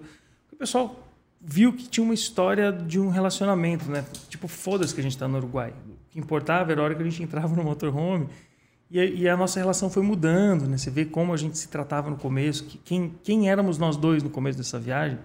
[0.53, 0.95] o pessoal
[1.41, 4.05] viu que tinha uma história de um relacionamento, né?
[4.29, 5.73] Tipo, foda-se que a gente tá no Uruguai.
[5.89, 8.27] O que importava era a hora que a gente entrava no motorhome
[8.89, 10.77] e a, e a nossa relação foi mudando, né?
[10.77, 14.23] Você vê como a gente se tratava no começo, que, quem, quem éramos nós dois
[14.23, 15.19] no começo dessa viagem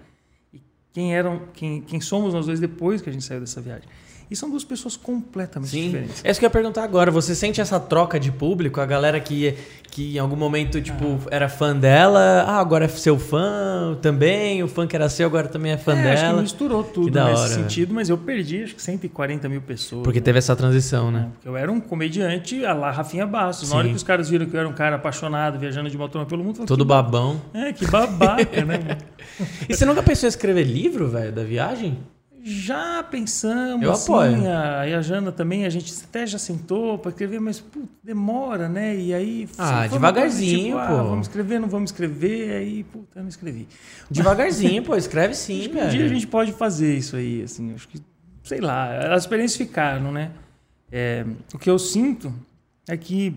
[0.53, 0.61] e
[0.93, 3.89] quem eram, quem, quem somos nós dois depois que a gente saiu dessa viagem.
[4.33, 5.85] E são duas pessoas completamente Sim.
[5.91, 6.25] diferentes.
[6.25, 7.11] É isso que eu ia perguntar agora.
[7.11, 8.81] Você sente essa troca de público?
[8.81, 9.55] A galera que,
[9.91, 14.63] que em algum momento, tipo, era fã dela, ah, agora é seu fã também.
[14.63, 16.41] O fã que era seu agora também é fã É, acho que dela.
[16.43, 20.03] misturou tudo Que da nesse hora, sentido, mas eu perdi acho que 140 mil pessoas.
[20.03, 20.25] Porque né?
[20.25, 21.29] teve essa transição, né?
[21.35, 23.69] Porque eu era um comediante a lá Rafinha Bastos.
[23.69, 23.91] Na hora Sim.
[23.91, 26.55] que os caras viram que eu era um cara apaixonado, viajando de motorhome pelo mundo,
[26.55, 27.39] falaram, Todo babão.
[27.53, 28.79] É, que babaca, né?
[29.69, 31.99] E você nunca pensou em escrever livro, velho, da viagem?
[32.45, 34.49] Já pensamos, Eu assim, apoio.
[34.51, 38.69] a, e a Jana também, a gente até já sentou para escrever, mas putz, demora,
[38.69, 38.97] né?
[38.97, 39.49] E aí.
[39.57, 40.97] Ah, uma coisa, devagarzinho, ah, pô.
[41.05, 43.69] vamos escrever, não vamos escrever, aí, puta, eu não escrevi.
[44.11, 46.09] Devagarzinho, pô, escreve sim, que um dia a velho.
[46.09, 48.01] gente pode fazer isso aí, assim, acho que,
[48.43, 50.33] sei lá, as experiências ficaram, né?
[50.91, 51.25] É,
[51.55, 52.35] o que eu sinto
[52.89, 53.37] é que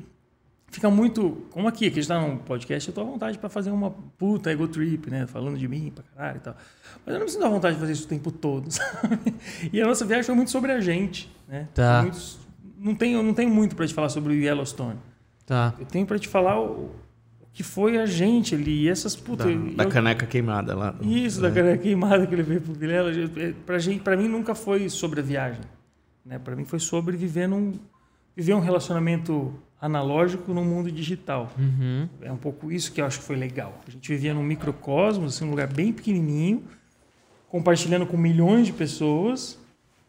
[0.76, 3.50] fica muito, como aqui, que a gente tá num podcast, eu tô à vontade para
[3.50, 5.26] fazer uma puta ego trip, né?
[5.26, 6.56] Falando de mim pra caralho e tal.
[7.06, 9.34] Mas eu não me sinto à vontade de fazer isso o tempo todo, sabe?
[9.72, 11.68] E a nossa viagem foi muito sobre a gente, né?
[11.74, 12.02] Tá.
[12.04, 12.40] Muitos-
[12.78, 15.00] não, tenho, não tenho muito para te falar sobre o Yellowstone.
[15.46, 15.74] Tá.
[15.80, 16.92] Eu tenho para te falar o,
[17.54, 20.94] que foi a gente ali, e essas puta, Da, da eu- caneca queimada lá.
[21.02, 23.12] isso, da caneca queimada que ele veio pro Vilela.
[23.12, 25.62] é, Pra, gente, pra mim nunca foi sobre a viagem.
[26.26, 26.38] Né?
[26.38, 27.74] Pra mim foi sobre viver, num,
[28.36, 29.54] viver um relacionamento
[29.86, 31.52] analógico no mundo digital.
[31.58, 32.08] Uhum.
[32.22, 33.80] É um pouco isso que eu acho que foi legal.
[33.88, 36.64] A gente vivia num microcosmos, assim, um lugar bem pequenininho,
[37.50, 39.58] compartilhando com milhões de pessoas,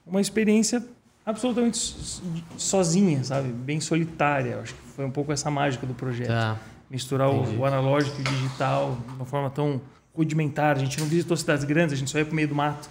[0.07, 0.83] uma experiência
[1.25, 2.23] absolutamente so-
[2.57, 3.49] sozinha, sabe?
[3.49, 4.51] Bem solitária.
[4.53, 6.57] Eu acho que foi um pouco essa mágica do projeto Tá.
[6.91, 9.81] misturar o, o analógico e o digital de uma forma tão
[10.15, 10.77] rudimentar.
[10.77, 12.89] A gente não visitou cidades grandes, a gente só ia para o meio do mato.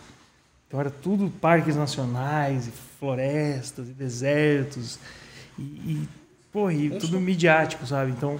[0.67, 4.99] Então era tudo parques nacionais, e florestas, e desertos,
[5.57, 6.09] e, e,
[6.55, 8.11] pô, e tudo midiático, sabe?
[8.11, 8.37] Então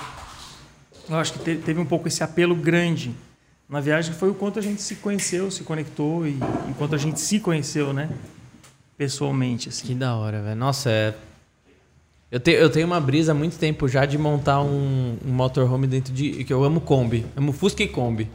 [1.09, 3.13] eu acho que te- teve um pouco esse apelo grande
[3.67, 6.29] na viagem, que foi o quanto a gente se conheceu, se conectou e,
[6.69, 8.09] e quanto a gente se conheceu, né?
[8.97, 9.87] Pessoalmente, assim.
[9.87, 10.55] Que da hora, velho.
[10.55, 11.13] Nossa, é.
[12.31, 15.85] Eu, te, eu tenho uma brisa há muito tempo já de montar um, um motorhome
[15.85, 16.45] dentro de.
[16.45, 17.25] que eu amo Kombi.
[17.35, 18.29] Amo Fusca e Kombi.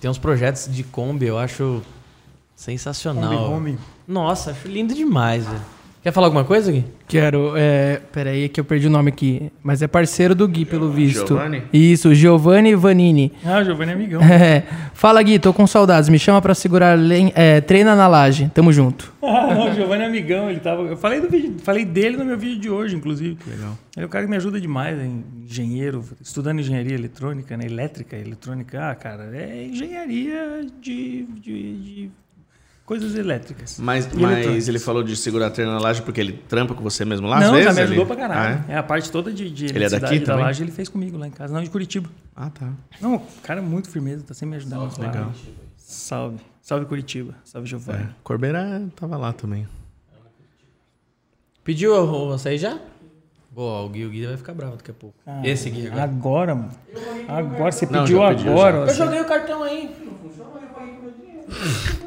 [0.00, 1.80] Tem uns projetos de Kombi, eu acho
[2.56, 3.30] sensacional.
[3.30, 3.78] Kombi Home.
[4.08, 5.62] Nossa, acho lindo demais, velho.
[6.02, 6.84] Quer falar alguma coisa, Gui?
[7.06, 7.52] Quero.
[7.56, 9.52] É, peraí, que eu perdi o nome aqui.
[9.62, 11.28] Mas é parceiro do Gui, pelo visto.
[11.28, 11.62] Giovanni?
[11.72, 13.32] Isso, Giovanni Vanini.
[13.44, 14.20] Ah, o Giovanni é amigão.
[14.20, 14.64] É.
[14.94, 16.08] Fala, Gui, tô com saudades.
[16.08, 16.98] Me chama pra segurar.
[16.98, 18.50] len- É, treina na laje.
[18.52, 19.12] Tamo junto.
[19.22, 20.82] Ah, não, o Giovanni é amigão, ele tava.
[20.82, 23.36] Eu falei, do vídeo, falei dele no meu vídeo de hoje, inclusive.
[23.46, 23.78] Legal.
[23.96, 25.08] Ele é o cara que me ajuda demais, é
[25.44, 27.64] engenheiro, estudando engenharia eletrônica, né?
[27.66, 28.90] Elétrica, eletrônica.
[28.90, 32.10] Ah, cara, é engenharia de, de, de
[32.84, 33.78] coisas elétricas.
[33.78, 37.04] Mas, mas ele falou de segurar a treina na laje porque ele trampa com você
[37.04, 37.66] mesmo lá, às Não, vezes?
[37.66, 38.64] já me ele- ajudou pra caralho.
[38.68, 38.76] Ah, é?
[38.76, 40.44] a parte toda de, de Ele é daqui da também?
[40.44, 41.52] laje ele fez comigo lá em casa.
[41.54, 42.08] Não, de Curitiba.
[42.08, 42.30] é?
[42.36, 42.70] Ah, tá.
[43.00, 44.98] Não, o cara é muito firmeza, tá sempre me ajudando.
[44.98, 45.06] lá.
[45.06, 45.32] Legal.
[45.76, 46.38] Salve.
[46.60, 47.34] Salve Curitiba.
[47.44, 48.04] Salve Giovanni.
[48.04, 48.08] É.
[48.22, 49.66] Corbeira tava lá também.
[51.64, 52.78] Pediu o- açaí já?
[53.50, 55.14] Boa, o Gui, o Gui vai ficar bravo daqui a pouco.
[55.26, 56.02] Ah, Esse Gui agora.
[56.04, 56.70] Agora, mano.
[57.28, 58.76] Agora, você Não, pediu já pediu, agora.
[58.78, 59.94] Eu você- joguei o cartão aí.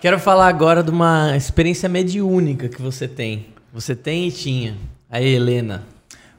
[0.00, 3.46] Quero falar agora de uma experiência mediúnica que você tem.
[3.72, 4.74] Você tem e tinha.
[5.10, 5.84] A Helena.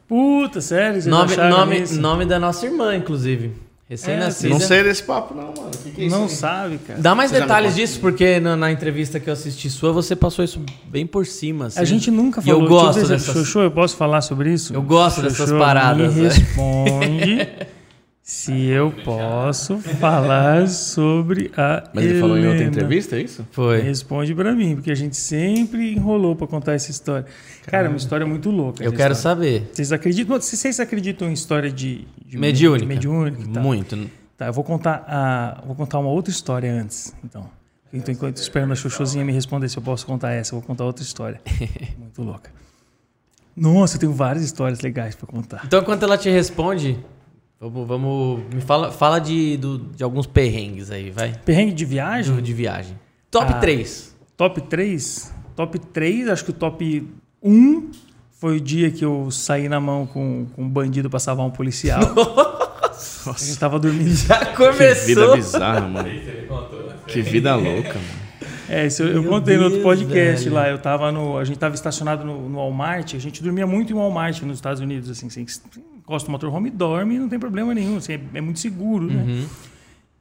[0.08, 0.94] Puta, sério?
[1.02, 2.00] Vocês Nome, nome, isso?
[2.00, 3.52] nome da nossa irmã, inclusive.
[3.90, 4.50] Recém-nascida.
[4.50, 5.72] Não sei desse papo, não, mano.
[5.74, 6.16] O que, que é isso?
[6.16, 6.30] Não aí?
[6.30, 7.00] sabe, cara.
[7.00, 10.44] Dá mais Você detalhes disso, porque na, na entrevista que eu assisti sua, você passou
[10.44, 11.68] isso bem por cima.
[11.68, 11.80] assim.
[11.80, 12.62] A gente nunca E falou.
[12.64, 14.74] eu gosto Deixa eu dizer, dessas- Chuchu, eu posso falar sobre isso?
[14.74, 16.28] Eu gosto dessas paradas, Me né?
[16.30, 17.50] responde
[18.28, 22.72] se eu posso falar sobre a Mas ele falou em outra Helena.
[22.72, 23.48] entrevista, é isso?
[23.52, 23.80] Foi.
[23.80, 27.26] Responde pra mim, porque a gente sempre enrolou pra contar essa história.
[27.66, 28.84] Cara, é uma história muito louca.
[28.84, 29.38] Eu quero história.
[29.38, 29.70] saber.
[29.72, 30.42] Vocês acreditam?
[30.42, 32.86] Vocês acreditam em história de, de Mediúnica.
[32.86, 33.64] de mediúnica tal?
[33.64, 34.10] Muito.
[34.36, 37.50] Tá, eu vou contar, a, vou contar uma outra história antes, então.
[37.94, 40.84] Então, enquanto esperando a Chuchuzinha me responder se eu posso contar essa, eu vou contar
[40.84, 41.40] outra história.
[41.98, 42.52] Muito louca.
[43.56, 45.62] Nossa, eu tenho várias histórias legais pra contar.
[45.66, 47.00] Então, enquanto ela te responde,
[47.60, 47.88] vamos.
[47.88, 51.34] vamos me fala, fala de, do- de alguns perrengues aí, vai.
[51.46, 52.36] Perrengue de viagem?
[52.36, 52.98] De, de viagem.
[53.32, 53.60] Top Ah.
[53.60, 54.16] 3.
[54.36, 55.34] Top 3?
[55.56, 57.08] Top 3, acho que o top
[57.42, 57.92] 1
[58.40, 61.50] foi o dia que eu saí na mão com, com um bandido pra salvar um
[61.52, 62.00] policial.
[63.28, 64.10] A gente tava dormindo.
[64.16, 64.72] Já Que
[65.06, 65.36] vida começou.
[65.36, 66.10] bizarra, mano.
[67.08, 68.27] Que vida louca, mano.
[68.70, 70.56] É, isso eu, eu contei no outro Deus, podcast velho.
[70.56, 70.70] lá.
[70.70, 71.38] Eu tava no.
[71.38, 73.14] A gente tava estacionado no, no Walmart.
[73.16, 75.30] A gente dormia muito em Walmart nos Estados Unidos, assim.
[75.30, 75.46] Você
[75.98, 77.98] encosta o motorhome e dorme e não tem problema nenhum.
[77.98, 79.24] Assim, é, é muito seguro, né?
[79.24, 79.46] Uhum.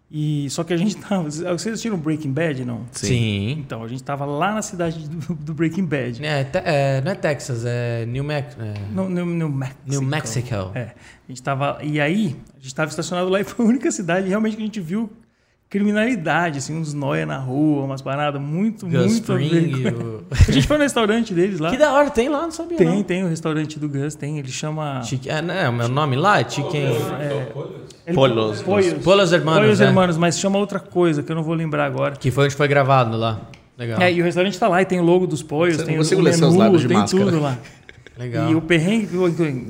[0.08, 1.24] E, só que a gente tava.
[1.28, 2.82] Vocês assistiram Breaking Bad, não?
[2.92, 3.56] Sim.
[3.58, 6.24] Então, a gente tava lá na cidade do, do Breaking Bad.
[6.24, 9.80] É, te- é, não é Texas, é New, Mex é no, no Mexico.
[9.84, 10.54] New Mexico.
[10.76, 10.94] É.
[11.28, 11.78] A gente tava.
[11.82, 14.66] E aí, a gente tava estacionado lá e foi a única cidade realmente que a
[14.66, 15.10] gente viu
[15.68, 19.32] criminalidade, assim, uns noia na rua, umas paradas muito, Gus muito.
[19.32, 19.82] a Fring.
[19.92, 21.70] com- o- A gente foi no restaurante deles lá.
[21.70, 23.02] Que da hora, tem lá, não sabia Tem, não.
[23.02, 24.38] tem o restaurante do Gus, tem.
[24.38, 25.02] Ele chama.
[25.02, 26.82] Chique, é, não é, o meu nome lá é Chicken...
[26.86, 28.62] Ele- Polos.
[28.62, 28.92] Poios.
[29.02, 29.84] Polos Hermanos, Poios é.
[29.86, 32.14] Hermanos, mas chama outra coisa que eu não vou lembrar agora.
[32.14, 33.40] Que foi onde foi gravado lá.
[33.76, 34.00] Legal.
[34.00, 36.20] É, e o restaurante tá lá e tem o logo dos Poios, tem o consigo
[36.20, 37.24] o ler seus menu, tem máscara.
[37.24, 37.58] tudo lá.
[38.18, 38.50] Legal.
[38.50, 39.08] E o perrengue,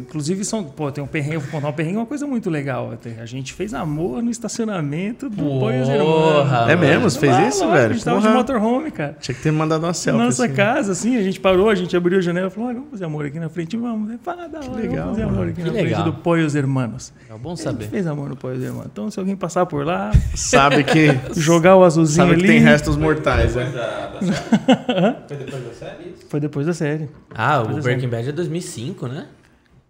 [0.00, 2.92] inclusive, são, pô, tem um perrengue, eu vou contar um perrengue, uma coisa muito legal.
[3.20, 6.14] A gente fez amor no estacionamento do Poios Hermanos.
[6.14, 7.10] Porra, É mesmo?
[7.10, 7.90] Você fez Lá, isso, lá, velho?
[7.90, 8.36] A gente tava de Porra.
[8.36, 9.16] motorhome, cara.
[9.20, 10.22] Tinha que ter mandado uma selfie.
[10.22, 10.54] Nossa assim.
[10.54, 13.04] casa, assim, a gente parou, a gente abriu a janela e falou: olha, vamos fazer
[13.04, 14.12] amor aqui na frente, vamos.
[14.24, 15.50] Ah, da hora, legal, vamos fazer amor mano.
[15.50, 16.02] aqui Que na legal.
[16.02, 17.12] frente do Poios Hermanos.
[17.28, 17.88] É bom A gente saber.
[17.88, 18.86] fez amor no Poios Hermanos.
[18.92, 21.08] Então, se alguém passar por lá, Sabe que,
[21.40, 22.52] jogar o azulzinho sabe que ali.
[22.54, 25.16] tem restos mortais, Depois né?
[25.28, 26.26] Foi depois da série isso?
[26.28, 27.08] Foi depois da série.
[27.34, 27.82] Ah, Pois o é.
[27.82, 29.26] Breaking Bad é 2005, né?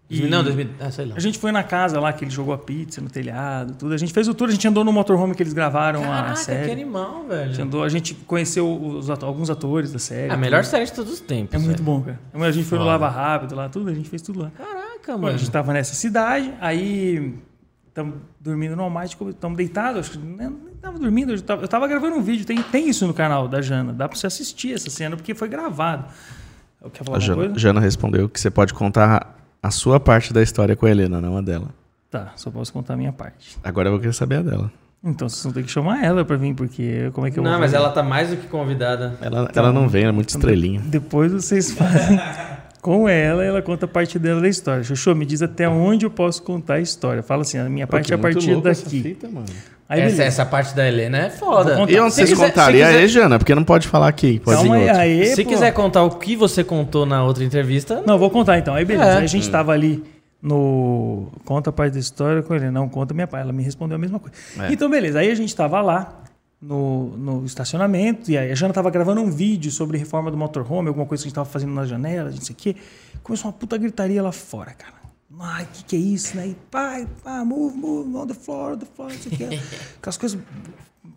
[0.09, 0.69] E- Não, 2000...
[0.79, 1.15] Ah, sei lá.
[1.17, 3.93] A gente foi na casa lá que ele jogou a pizza no telhado, tudo.
[3.93, 6.35] A gente fez o tour, a gente andou no motorhome que eles gravaram a Caraca,
[6.37, 6.65] série.
[6.67, 7.63] que animal, A gente, velho.
[7.65, 10.31] andou, a gente conheceu os alguns atores da série.
[10.31, 10.69] A melhor tudo.
[10.71, 11.53] série de todos os tempos.
[11.55, 11.83] É muito velho.
[11.83, 12.19] bom, cara.
[12.33, 12.85] A gente foi no.
[12.85, 14.51] Lava Rápido lá, tudo, a gente fez tudo lá.
[14.57, 15.35] Caraca, Bom, mano.
[15.35, 17.35] a gente tava nessa cidade, aí
[17.89, 21.67] estamos dormindo no mágico, estamos deitados, acho que nem nem tava dormindo, eu tava, eu
[21.67, 24.73] tava gravando um vídeo, tem, tem isso no canal da Jana, dá pra você assistir
[24.73, 26.05] essa cena, porque foi gravado.
[26.83, 27.59] Eu quero falar A Jana, coisa?
[27.59, 31.37] Jana respondeu que você pode contar a sua parte da história com a Helena, não
[31.37, 31.69] a dela.
[32.09, 33.57] Tá, só posso contar a minha parte.
[33.63, 34.71] Agora eu vou querer saber a dela.
[35.03, 37.51] Então vocês vão ter que chamar ela pra vir, porque como é que eu Não,
[37.51, 37.83] vou mas fazer?
[37.83, 39.17] ela tá mais do que convidada.
[39.21, 40.81] Ela, ela não vem, ela é muito estrelinha.
[40.85, 42.19] Depois vocês fazem
[42.81, 44.83] com ela, ela conta a parte dela da história.
[44.83, 47.21] Xuxu, me diz até onde eu posso contar a história.
[47.21, 49.17] Fala assim, a minha parte é a partir daqui.
[49.89, 51.75] Aí, essa, essa parte da Helena é foda.
[51.89, 52.87] E onde Se vocês quiser- contariam?
[52.87, 53.39] quiser- aí, Jana?
[53.39, 54.39] Porque não pode falar aqui.
[54.39, 55.49] Pode Calma aí, aí, Se pô.
[55.49, 58.73] quiser contar o que você contou na outra entrevista, Não, vou contar então.
[58.75, 59.09] Aí beleza.
[59.11, 59.17] É.
[59.19, 60.03] Aí a gente tava ali
[60.41, 61.27] no.
[61.45, 62.69] Conta a parte da história com ele.
[62.69, 63.41] Não, conta minha pai.
[63.41, 64.35] Ela me respondeu a mesma coisa.
[64.59, 64.71] É.
[64.73, 65.19] Então, beleza.
[65.19, 66.21] Aí a gente tava lá
[66.61, 68.29] no, no estacionamento.
[68.31, 71.27] E aí a Jana tava gravando um vídeo sobre reforma do motorhome, alguma coisa que
[71.27, 72.75] a gente tava fazendo na janela, não sei o quê.
[73.23, 74.97] Começou uma puta gritaria lá fora, cara.
[75.39, 76.47] Ai, o que, que é isso, né?
[76.47, 79.59] E pai, pá, move, move, on the floor, on the floor, não sei o quê.
[79.97, 80.39] Aquelas coisas,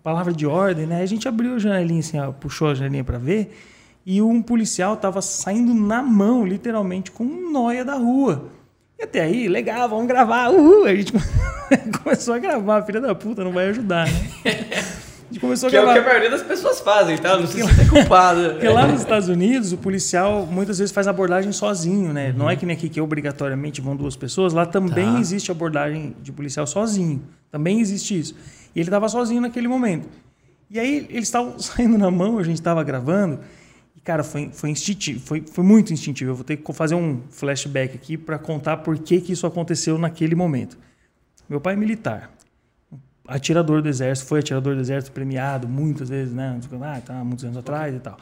[0.03, 1.03] palavra de ordem, né?
[1.03, 3.57] A gente abriu a janelinha assim, ó, puxou a janelinha pra ver.
[4.05, 8.51] E um policial tava saindo na mão, literalmente, com um noia da rua.
[8.99, 10.85] E até aí, legal, vamos gravar, uhul!
[10.85, 11.13] A gente
[12.03, 14.31] começou a gravar, filha da puta, não vai ajudar, né?
[15.31, 16.01] A gente começou a Que é o gravar.
[16.01, 17.39] que a maioria das pessoas fazem, tá?
[17.39, 18.51] Não se sinta culpado.
[18.51, 22.35] Porque lá nos Estados Unidos, o policial muitas vezes faz abordagem sozinho, né?
[22.36, 24.52] Não é que nem aqui que obrigatoriamente vão duas pessoas.
[24.52, 25.20] Lá também Tá.
[25.20, 27.23] existe abordagem de policial sozinho.
[27.51, 28.35] Também existe isso.
[28.74, 30.09] E ele estava sozinho naquele momento.
[30.69, 33.39] E aí eles estavam saindo na mão, a gente estava gravando.
[33.97, 35.20] E, cara, foi, foi instintivo.
[35.20, 36.32] Foi, foi muito instintivo.
[36.32, 39.97] Eu vou ter que fazer um flashback aqui para contar por que, que isso aconteceu
[39.97, 40.77] naquele momento.
[41.48, 42.31] Meu pai é militar
[43.31, 46.59] atirador do exército, foi atirador do exército premiado muitas vezes, né?
[46.82, 48.16] Ah, tá, muitos anos atrás e tal.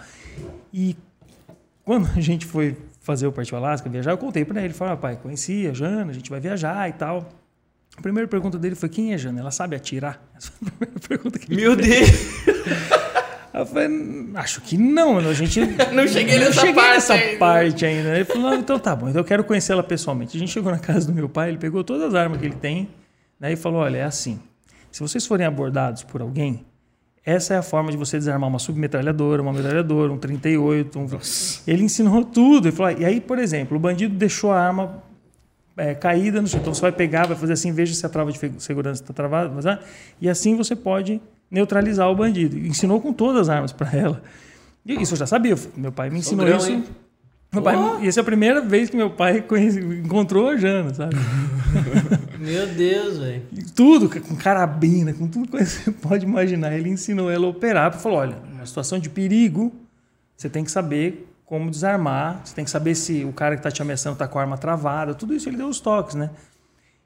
[0.72, 0.96] E
[1.84, 4.96] quando a gente foi fazer o Partiu Alasca, viajar, eu contei para ele, falei, ah,
[4.96, 7.26] pai, conheci a Jana, a gente vai viajar e tal.
[7.96, 9.40] A primeira pergunta dele foi, quem é Jana?
[9.40, 10.22] Ela sabe atirar?
[10.36, 12.44] Essa foi a primeira pergunta que ele Meu fez.
[12.44, 12.58] Deus!
[13.54, 13.88] Eu falei,
[14.34, 15.58] acho que não, a gente
[15.92, 17.38] Não cheguei nessa cheguei parte nessa ainda.
[17.38, 18.14] parte ainda.
[18.14, 20.36] Ele falou, não, então tá bom, então eu quero conhecer ela pessoalmente.
[20.36, 22.54] A gente chegou na casa do meu pai, ele pegou todas as armas que ele
[22.54, 22.88] tem,
[23.40, 24.38] né, e falou, olha, é assim,
[24.98, 26.66] se vocês forem abordados por alguém,
[27.24, 31.06] essa é a forma de você desarmar uma submetralhadora, uma metralhadora, um 38, um...
[31.68, 32.66] Ele ensinou tudo.
[32.66, 35.00] Ele falou, e aí, por exemplo, o bandido deixou a arma
[35.76, 36.58] é, caída no chão.
[36.60, 39.70] Então você vai pegar, vai fazer assim, veja se a trava de segurança está travada,
[39.70, 39.78] ah,
[40.20, 42.58] e assim você pode neutralizar o bandido.
[42.58, 44.20] Ensinou com todas as armas para ela.
[44.84, 45.54] E isso eu já sabia.
[45.76, 46.72] Meu pai me ensinou Sogrão, isso.
[46.72, 46.84] hein?
[47.52, 50.92] Meu pai, e essa é a primeira vez que meu pai conhece- encontrou a Jana,
[50.92, 51.14] sabe?
[52.38, 53.42] Meu Deus, velho.
[53.52, 56.72] E tudo, com carabina, com tudo que você pode imaginar.
[56.72, 57.92] Ele ensinou ela a operar.
[57.98, 59.72] Falou: olha, numa situação de perigo,
[60.36, 63.70] você tem que saber como desarmar, você tem que saber se o cara que está
[63.70, 65.14] te ameaçando está com a arma travada.
[65.14, 66.30] Tudo isso ele deu os toques, né?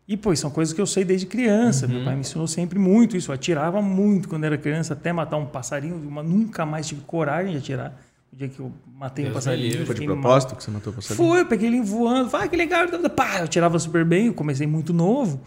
[0.07, 1.87] E, pô, são coisas que eu sei desde criança.
[1.87, 3.31] Meu pai me ensinou sempre muito isso.
[3.31, 5.97] Eu atirava muito quando era criança, até matar um passarinho.
[6.11, 7.99] Mas nunca mais tive coragem de atirar.
[8.33, 9.73] O dia que eu matei um Deus me passarinho.
[9.73, 10.17] Foi de fiquei mal.
[10.17, 11.29] propósito que você matou o passarinho?
[11.29, 12.31] Foi, eu peguei ele voando.
[12.31, 12.87] Falei, ah, que legal.
[13.11, 15.41] Pá, eu tirava super bem, eu comecei muito novo.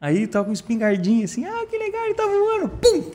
[0.00, 2.68] Aí tava com um espingardinho assim, ah, que legal, ele tá voando.
[2.68, 3.10] Pum!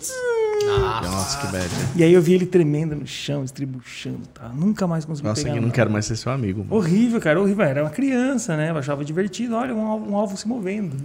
[1.03, 1.69] Nossa, que bad.
[1.69, 1.93] né?
[1.95, 4.49] E aí eu vi ele tremendo no chão, estribuchando, tá?
[4.49, 5.55] Nunca mais consegui Nossa, pegar.
[5.55, 5.75] eu não nada.
[5.75, 6.59] quero mais ser seu amigo.
[6.59, 6.75] mano.
[6.75, 7.63] Horrível, cara, horrível.
[7.65, 8.69] Era uma criança, né?
[8.71, 9.55] Eu achava divertido.
[9.55, 10.97] Olha, um alvo, um alvo se movendo.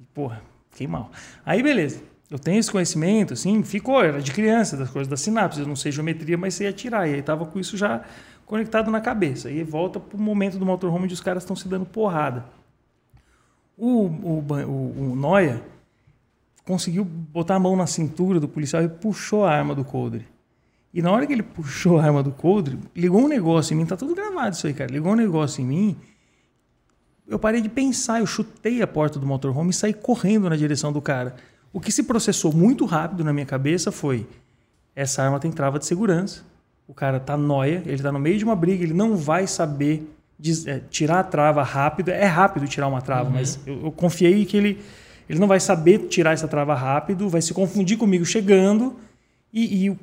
[0.00, 0.40] E, porra,
[0.70, 1.10] fiquei mal.
[1.44, 2.00] Aí, beleza.
[2.30, 5.60] Eu tenho esse conhecimento, assim, ficou, era de criança, das coisas da sinapse.
[5.60, 7.08] Eu não sei geometria, mas sei atirar.
[7.08, 8.02] E aí tava com isso já
[8.44, 9.50] conectado na cabeça.
[9.50, 12.44] E volta pro momento do motorhome onde os caras estão se dando porrada.
[13.76, 15.62] O, o, o, o Noia
[16.64, 20.26] conseguiu botar a mão na cintura do policial e puxou a arma do coldre.
[20.92, 23.86] E na hora que ele puxou a arma do coldre, ligou um negócio em mim,
[23.86, 24.90] tá tudo gravado isso aí, cara.
[24.90, 25.96] Ligou um negócio em mim.
[27.28, 30.92] Eu parei de pensar, eu chutei a porta do motorhome e saí correndo na direção
[30.92, 31.36] do cara.
[31.76, 34.26] O que se processou muito rápido na minha cabeça foi:
[34.94, 36.42] essa arma tem trava de segurança.
[36.88, 40.10] O cara tá noia, ele tá no meio de uma briga, ele não vai saber
[40.64, 42.08] é, tirar a trava rápido.
[42.08, 44.82] É rápido tirar uma trava, mas eu, eu confiei que ele,
[45.28, 48.96] ele não vai saber tirar essa trava rápido, vai se confundir comigo chegando
[49.52, 49.96] e, e,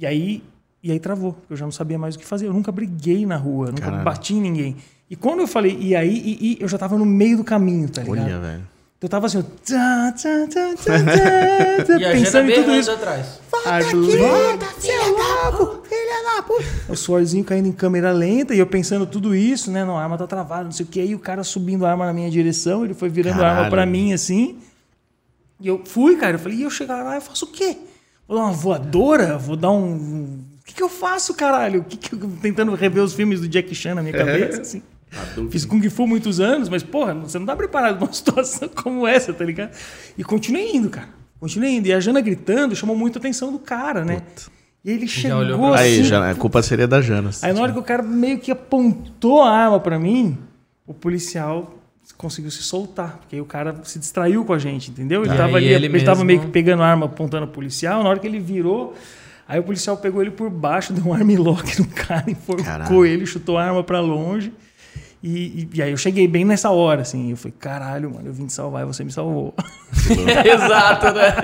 [0.00, 0.42] e aí
[0.82, 1.38] e aí travou.
[1.48, 2.48] Eu já não sabia mais o que fazer.
[2.48, 4.04] Eu nunca briguei na rua, nunca Caralho.
[4.04, 4.76] bati em ninguém.
[5.08, 7.88] E quando eu falei, e aí, e, e eu já tava no meio do caminho,
[7.88, 8.26] tá ligado?
[8.26, 8.73] Olha, velho.
[9.04, 12.90] Eu tava assim, tá, tá, tá, tá, tá, E pensando em tudo isso.
[12.90, 13.38] atrás.
[13.50, 16.64] Volta, filha da puta, filha da puta.
[16.88, 19.84] O suorzinho caindo em câmera lenta e eu pensando tudo isso, né?
[19.84, 21.00] Não, a arma tá travada, não sei o que.
[21.00, 23.70] Aí o cara subindo a arma na minha direção, ele foi virando a arma Caralho.
[23.70, 24.56] pra mim assim.
[25.60, 26.36] E eu fui, cara.
[26.36, 27.76] Eu falei, e eu chegar lá, eu faço o quê?
[28.26, 29.36] Vou dar uma voadora?
[29.36, 30.40] Vou dar um.
[30.62, 31.80] O que, que eu faço, caralho?
[31.80, 32.18] O que que eu...
[32.40, 34.82] Tentando rever os filmes do Jack Chan na minha cabeça, assim.
[35.50, 39.06] Fiz Kung Fu muitos anos, mas, porra, você não tá preparado pra uma situação como
[39.06, 39.70] essa, tá ligado?
[40.16, 41.08] E continuei indo, cara.
[41.40, 41.86] Continuei indo.
[41.86, 44.22] E a Jana gritando chamou muito a atenção do cara, né?
[44.84, 45.84] E ele chegou olhou pra assim.
[45.84, 47.30] Aí, já, a culpa seria da Jana.
[47.42, 50.36] Aí na hora que o cara meio que apontou a arma pra mim,
[50.86, 51.74] o policial
[52.18, 53.16] conseguiu se soltar.
[53.18, 55.22] Porque aí o cara se distraiu com a gente, entendeu?
[55.22, 57.48] Ele Ah, tava e ali, ele ele, tava meio que pegando a arma, apontando o
[57.48, 58.02] policial.
[58.02, 58.94] Na hora que ele virou,
[59.48, 63.04] aí o policial pegou ele por baixo, deu um armlock no cara, enforcou Caralho.
[63.06, 64.52] ele, chutou a arma pra longe.
[65.26, 65.28] E,
[65.62, 67.30] e- e aí eu cheguei bem nessa hora, assim.
[67.30, 69.54] Eu falei, caralho, mano, eu vim te salvar e você me salvou.
[70.44, 71.34] Exato, né?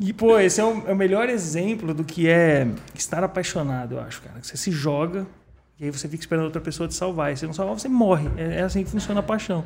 [0.00, 2.66] E, pô, esse é o, é o melhor exemplo do que é
[2.96, 4.40] estar apaixonado, eu acho, cara.
[4.40, 5.24] Que Você se joga
[5.78, 7.32] e aí você fica esperando outra pessoa te salvar.
[7.32, 8.28] E se não salvar, você morre.
[8.36, 9.64] É, é assim que funciona a paixão.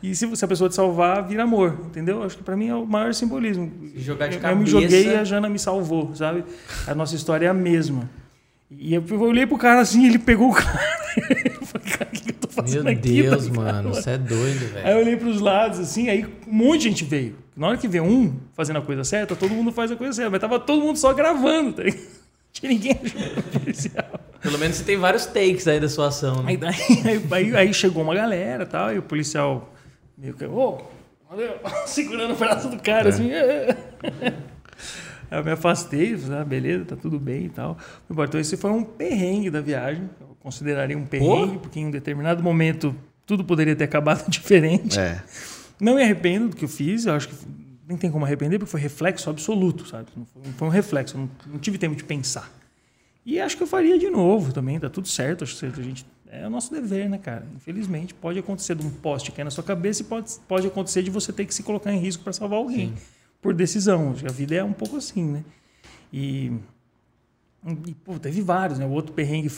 [0.00, 2.22] E se, você- a pessoa te salvar, vira amor, entendeu?
[2.22, 3.72] Acho que pra mim é o maior simbolismo.
[3.96, 4.60] Jogar de eu, eu cabeça.
[4.60, 6.44] me joguei e a Jana me salvou, sabe?
[6.86, 8.08] A nossa história é a mesma.
[8.70, 10.80] E eu, eu olhei pro cara assim, ele pegou o cara.
[12.52, 13.02] fazendo Meu aqui?
[13.02, 13.56] tá Deus, ligado?
[13.56, 13.88] mano.
[13.94, 14.98] Você é doido, Aí eu velho.
[14.98, 17.36] olhei pros lados, assim, aí um monte de gente veio.
[17.56, 20.30] Na hora que vê um fazendo a coisa certa, todo mundo faz a coisa certa.
[20.30, 22.02] Mas tava todo mundo só gravando, tá ligado?
[22.52, 24.20] que ninguém ajudou o policial.
[24.40, 26.42] Pelo menos você tem vários takes aí da sua ação.
[26.42, 26.52] Né?
[26.52, 26.60] Aí,
[27.04, 29.72] aí, aí- aí chegou uma galera e tal, e o policial
[30.18, 30.78] meio que, ô,
[31.30, 31.54] valeu",
[31.86, 33.30] segurando o braço do cara, assim.
[35.30, 37.78] Aí eu me afastei, falei, ah, beleza, tá tudo bem e tal.
[38.10, 40.10] Então esse foi um perrengue da viagem,
[40.42, 42.94] consideraria um perrengue, porque em um determinado momento
[43.24, 44.98] tudo poderia ter acabado diferente.
[44.98, 45.22] É.
[45.80, 47.34] Não me arrependo do que eu fiz, eu acho que
[47.88, 50.08] nem tem como arrepender, porque foi reflexo absoluto, sabe?
[50.16, 52.50] Não foi, um reflexo, não, não tive tempo de pensar.
[53.24, 55.44] E acho que eu faria de novo também, tá tudo certo.
[55.44, 57.46] Acho que a gente, é o nosso dever, né, cara?
[57.54, 61.10] Infelizmente, pode acontecer de um poste cair na sua cabeça e pode, pode acontecer de
[61.10, 62.94] você ter que se colocar em risco para salvar alguém.
[63.40, 64.14] Por decisão.
[64.26, 65.44] A vida é um pouco assim, né?
[66.12, 66.52] E,
[67.86, 68.86] e pô, teve vários, né?
[68.86, 69.50] O outro perrengue,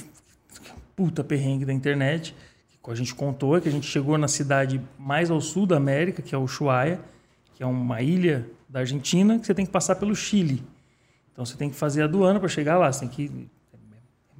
[0.96, 2.34] puta perrengue da internet,
[2.82, 5.76] que a gente contou, é que a gente chegou na cidade mais ao sul da
[5.76, 7.00] América, que é Ushuaia,
[7.54, 10.62] que é uma ilha da Argentina, que você tem que passar pelo Chile.
[11.32, 12.92] Então você tem que fazer a aduana para chegar lá.
[12.92, 13.48] Você tem que.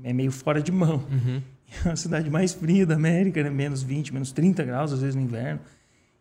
[0.03, 1.05] É meio fora de mão.
[1.85, 3.51] É a cidade mais fria da América, né?
[3.51, 5.59] menos 20, menos 30 graus, às vezes no inverno.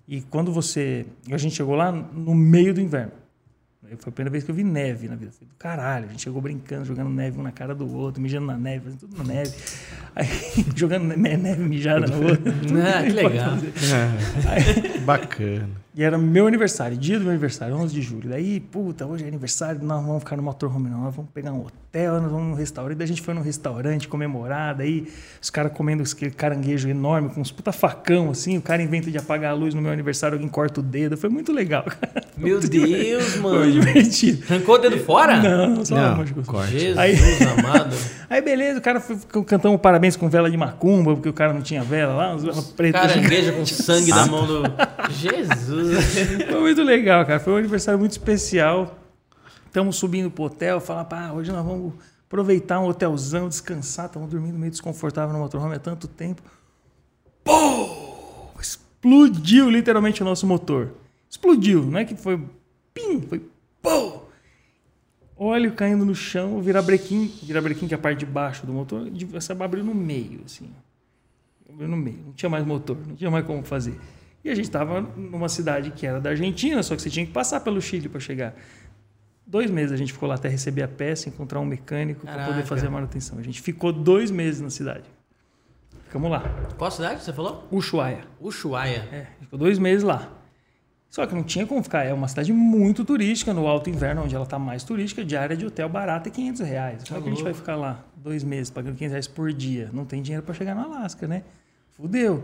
[0.07, 1.05] E quando você.
[1.29, 3.11] A gente chegou lá no meio do inverno.
[3.99, 5.31] Foi a primeira vez que eu vi neve na vida.
[5.41, 6.05] Do caralho.
[6.05, 8.99] A gente chegou brincando, jogando neve um na cara do outro, mijando na neve, fazendo
[8.99, 9.51] tudo na neve.
[10.15, 10.27] Aí,
[10.75, 12.51] jogando ne- neve mijada no outro.
[12.51, 13.57] tudo Ah, que legal.
[13.57, 14.99] fazer.
[15.05, 15.82] Bacana.
[15.95, 18.27] E era meu aniversário, dia do meu aniversário, 11 de julho.
[18.27, 21.01] Daí, puta, hoje é aniversário, nós não vamos ficar no motorhome, não.
[21.03, 22.97] Nós vamos pegar um hotel, nós vamos num restaurante.
[22.97, 25.07] Daí a gente foi num restaurante comemorar, daí
[25.39, 28.57] os caras comendo aquele caranguejo enorme, com uns puta facão, assim.
[28.57, 31.15] O cara inventa de apagar a luz no meu aniversário, alguém corta o dedo.
[31.15, 32.25] Foi muito legal, cara.
[32.35, 33.71] Meu Deus, Foi mano.
[33.71, 34.43] divertido.
[34.49, 35.39] Arrancou o dedo fora?
[35.43, 36.33] Não, só Não, coisa.
[36.47, 36.71] corte.
[36.71, 37.15] Jesus Aí-
[37.59, 37.95] amado.
[38.31, 39.15] Aí beleza, o cara foi,
[39.45, 42.63] cantando parabéns com vela de macumba, porque o cara não tinha vela lá, uns vela
[42.75, 42.99] preta.
[42.99, 44.63] Carangueja com sangue da mão do.
[45.11, 45.82] Jesus.
[46.49, 47.39] Foi muito legal, cara.
[47.39, 48.99] Foi um aniversário muito especial.
[49.65, 51.93] Estamos subindo pro hotel, falar, pá, hoje nós vamos
[52.25, 54.05] aproveitar um hotelzão, descansar.
[54.05, 56.41] Estamos dormindo meio desconfortável no motorhome há tanto tempo.
[57.43, 58.49] Pô!
[58.59, 60.93] Explodiu literalmente o nosso motor.
[61.29, 62.39] Explodiu, não é que foi
[62.93, 63.41] pim, foi
[63.81, 64.21] pô!
[65.35, 69.51] Óleo caindo no chão, virabrequim, virabrequim que é a parte de baixo do motor, você
[69.51, 70.69] abriu no meio, assim.
[71.67, 73.99] Abriu no meio, não tinha mais motor, não tinha mais como fazer.
[74.43, 77.31] E a gente estava numa cidade que era da Argentina, só que você tinha que
[77.31, 78.53] passar pelo Chile para chegar.
[79.45, 82.63] Dois meses a gente ficou lá até receber a peça, encontrar um mecânico para poder
[82.63, 83.39] fazer a manutenção.
[83.39, 85.05] A gente ficou dois meses na cidade.
[86.05, 86.43] Ficamos lá.
[86.77, 87.67] Qual cidade você falou?
[87.71, 88.25] Ushuaia.
[88.39, 89.07] Ushuaia.
[89.11, 90.29] É, ficou dois meses lá.
[91.09, 92.03] Só que não tinha como ficar.
[92.03, 95.65] É uma cidade muito turística, no alto inverno, onde ela está mais turística, diária de
[95.65, 97.03] hotel barata é 500 reais.
[97.03, 99.89] Como é que a gente vai ficar lá dois meses pagando 500 reais por dia?
[99.93, 101.43] Não tem dinheiro para chegar no Alasca, né?
[101.91, 102.43] Fudeu.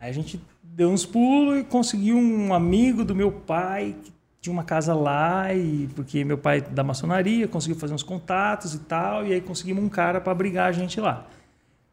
[0.00, 0.40] Aí a gente
[0.78, 5.52] deu uns pulos e conseguiu um amigo do meu pai que tinha uma casa lá
[5.52, 9.40] e porque meu pai é da maçonaria conseguiu fazer uns contatos e tal e aí
[9.40, 11.26] conseguimos um cara para abrigar a gente lá.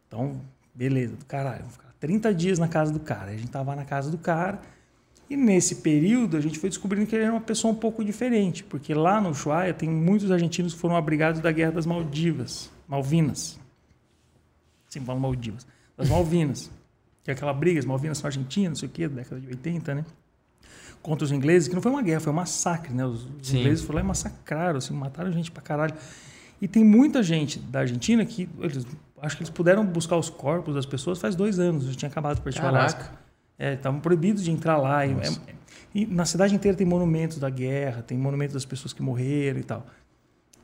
[0.08, 0.40] Então,
[0.72, 3.32] beleza, do caralho, vamos ficar 30 dias na casa do cara.
[3.32, 4.62] A gente tava na casa do cara
[5.28, 8.64] e nesse período a gente foi descobrindo que ele era uma pessoa um pouco diferente,
[8.64, 13.60] porque lá no Ushuaia tem muitos argentinos que foram abrigados da Guerra das Maldivas, Malvinas.
[14.88, 15.66] Sempre falam Maldivas.
[15.98, 16.70] Das Malvinas.
[17.26, 19.48] Que é aquela briga, as Malvinas são argentinas, não sei o quê, da década de
[19.48, 20.06] 80, né?
[21.02, 23.04] Contra os ingleses, que não foi uma guerra, foi um massacre, né?
[23.06, 23.28] Os,
[23.60, 25.94] ingleses foram lá e massacraram, assim, mataram gente pra caralho.
[26.62, 28.86] E tem muita gente da Argentina que eles,
[29.22, 32.36] acho que eles puderam buscar os corpos das pessoas faz dois anos, já tinha acabado
[32.38, 32.60] de partir.
[32.80, 33.12] Alasca.
[33.58, 35.06] É, estavam proibidos de entrar lá.
[35.06, 35.56] E, é-
[35.94, 39.64] e na cidade inteira tem monumentos da guerra, tem monumentos das pessoas que morreram e
[39.64, 39.86] tal.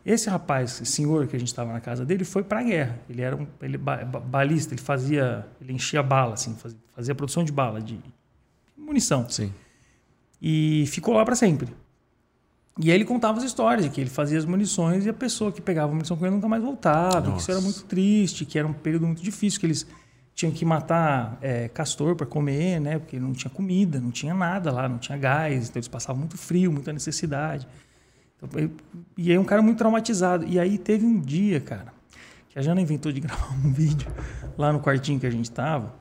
[0.05, 2.99] Esse rapaz, esse senhor que a gente estava na casa dele, foi para a guerra.
[3.09, 7.15] Ele era um ele, ba- ba- balista, ele fazia, ele enchia bala, assim, fazia, fazia
[7.15, 7.99] produção de bala, de
[8.77, 9.29] munição.
[9.29, 9.53] Sim.
[10.41, 11.67] E ficou lá para sempre.
[12.79, 15.51] E aí ele contava as histórias de que ele fazia as munições e a pessoa
[15.51, 18.57] que pegava a munição com ele nunca mais voltava, que isso era muito triste, que
[18.57, 19.85] era um período muito difícil, que eles
[20.33, 22.97] tinham que matar é, castor para comer, né?
[22.97, 26.37] Porque não tinha comida, não tinha nada lá, não tinha gás, então eles passavam muito
[26.37, 27.67] frio, muita necessidade.
[29.17, 30.45] E aí um cara muito traumatizado.
[30.47, 31.93] E aí teve um dia, cara,
[32.49, 34.11] que a Jana inventou de gravar um vídeo
[34.57, 35.93] lá no quartinho que a gente estava.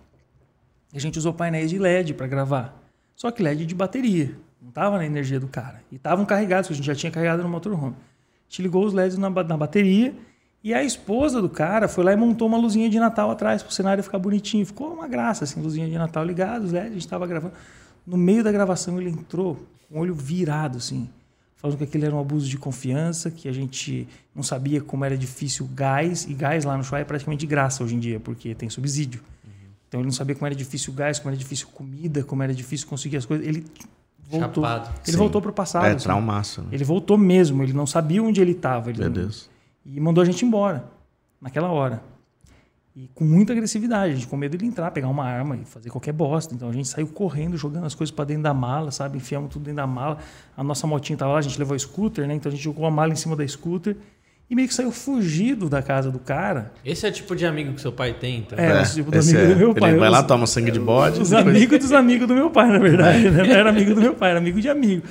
[0.92, 2.76] E a gente usou painéis de LED para gravar.
[3.14, 4.34] Só que LED de bateria.
[4.60, 5.82] Não tava na energia do cara.
[5.90, 7.94] E estavam carregados, que a gente já tinha carregado no motorhome.
[7.94, 10.14] A gente ligou os LEDs na, na bateria
[10.62, 13.72] e a esposa do cara foi lá e montou uma luzinha de Natal atrás pro
[13.72, 14.66] cenário ficar bonitinho.
[14.66, 17.54] Ficou uma graça, assim, luzinha de Natal ligada, os LEDs, a gente tava gravando.
[18.06, 19.56] No meio da gravação ele entrou
[19.88, 21.08] com o olho virado, assim,
[21.60, 25.16] falando que aquele era um abuso de confiança, que a gente não sabia como era
[25.16, 28.18] difícil o gás, e gás lá no Chuá é praticamente de graça hoje em dia,
[28.18, 29.20] porque tem subsídio.
[29.88, 32.54] Então ele não sabia como era difícil o gás, como era difícil comida, como era
[32.54, 33.46] difícil conseguir as coisas.
[33.46, 33.64] Ele
[34.28, 34.62] voltou.
[34.64, 34.88] Chapado.
[35.02, 35.18] Ele Sim.
[35.18, 35.84] voltou para o passado.
[35.86, 36.04] É, assim.
[36.04, 36.62] traumaço.
[36.62, 36.68] Né?
[36.72, 38.88] Ele voltou mesmo, ele não sabia onde ele estava.
[38.90, 39.50] Ele Meu não- Deus.
[39.84, 40.84] E mandou a gente embora,
[41.40, 42.02] naquela hora.
[42.94, 45.64] E com muita agressividade, a gente com medo de ele entrar, pegar uma arma e
[45.64, 46.54] fazer qualquer bosta.
[46.54, 49.18] Então a gente saiu correndo, jogando as coisas para dentro da mala, sabe?
[49.18, 50.18] Enfiamos tudo dentro da mala.
[50.56, 52.34] A nossa motinha tava lá, a gente levou a scooter, né?
[52.34, 53.96] Então a gente jogou a mala em cima da scooter
[54.50, 56.72] e meio que saiu fugido da casa do cara.
[56.84, 58.58] Esse é o tipo de amigo que seu pai tem, então.
[58.58, 59.54] É, esse tipo esse amigo é.
[59.54, 59.90] do meu pai.
[59.90, 61.20] Ele vai lá, toma sangue de bode.
[61.20, 63.30] Os depois- amigos dos amigos do meu pai, na verdade.
[63.30, 63.44] Né?
[63.44, 65.06] Não era amigo do meu pai, era amigo de amigo.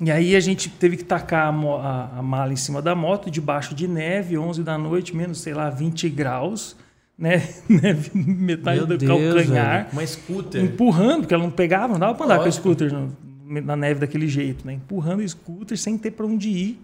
[0.00, 3.30] E aí a gente teve que tacar a, a- a mala em cima da moto,
[3.30, 6.76] debaixo de neve, 11 da noite, menos, sei lá, 20 graus,
[7.16, 7.36] né?
[7.70, 9.84] Neve metade Meu do Deus, calcanhar.
[9.84, 9.88] velho.
[9.92, 10.64] Uma scooter.
[10.64, 12.62] Empurrando, porque ela não pegava, não dava pra andar Lógico.
[12.64, 14.72] com o scooter no- na neve daquele jeito, né?
[14.72, 16.80] Empurrando o scooter sem ter pra onde ir.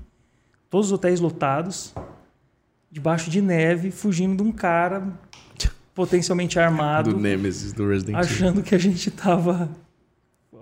[0.69, 1.93] Todos os hotéis lotados,
[2.93, 5.03] debaixo de neve, fugindo de um cara
[5.95, 8.21] potencialmente armado Do Nemesis, do Resident Evil.
[8.31, 9.69] achando que a gente tava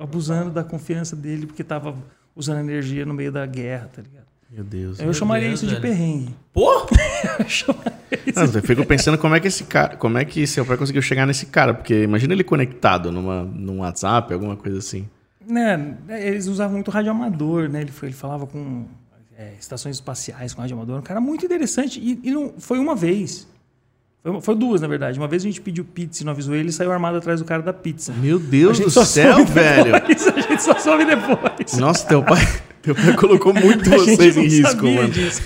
[0.01, 1.95] abusando da confiança dele porque tava
[2.39, 4.29] usando energia no meio da guerra, tá ligado?
[4.51, 4.99] Meu Deus.
[4.99, 5.83] Eu chamaria Deus, isso de velho.
[5.83, 6.35] perrengue.
[6.55, 6.87] Pô!
[7.39, 10.47] Eu chamaria isso Não, eu fico pensando como é que esse cara, como é que
[10.47, 14.79] seu pai conseguiu chegar nesse cara, porque imagina ele conectado numa, num WhatsApp, alguma coisa
[14.79, 15.07] assim.
[16.07, 17.83] né, eles usavam muito rádio amador, né?
[17.83, 18.87] Ele, foi, ele falava com
[19.37, 20.99] é, estações espaciais com rádio amador.
[20.99, 22.01] Um cara muito interessante.
[22.01, 23.47] E, e não, foi uma vez.
[24.23, 25.19] Foi, foi duas, na verdade.
[25.19, 27.47] Uma vez a gente pediu pizza e não avisou ele, ele saiu armado atrás do
[27.47, 28.13] cara da pizza.
[28.13, 29.93] Meu Deus do céu, velho.
[29.93, 31.79] depois, a gente só soube depois.
[31.79, 32.41] Nossa, teu pai,
[32.83, 35.09] teu pai colocou muito vocês em risco, sabia mano.
[35.13, 35.43] disso.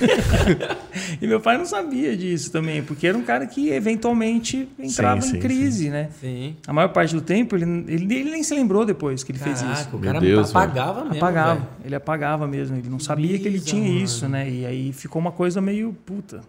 [1.21, 5.33] e meu pai não sabia disso também, porque era um cara que eventualmente entrava Sim,
[5.33, 6.09] sim, em crise, né?
[6.21, 6.57] Sim.
[6.67, 9.61] A maior parte do tempo ele, ele, ele nem se lembrou depois que ele fez
[9.61, 9.67] isso.
[9.67, 11.17] Caraca, o Meu cara Deus, apagava mesmo.
[11.17, 11.67] apagava, velho.
[11.85, 13.99] ele apagava mesmo, ele não sabia que ele tinha mano.
[14.03, 14.49] isso, né?
[14.51, 16.41] E aí ficou uma coisa meio puta.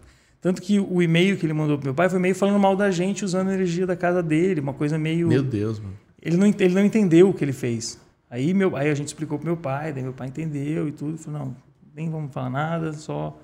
[0.44, 2.90] Tanto que o e-mail que ele mandou pro meu pai foi meio falando mal da
[2.90, 5.26] gente usando a energia da casa dele, uma coisa meio.
[5.26, 5.94] Meu Deus, mano.
[6.20, 7.98] Ele não, ele não entendeu o que ele fez.
[8.28, 11.16] Aí, meu, aí a gente explicou pro meu pai, daí meu pai entendeu e tudo.
[11.16, 11.56] Falou, não,
[11.96, 13.40] nem vamos falar nada, só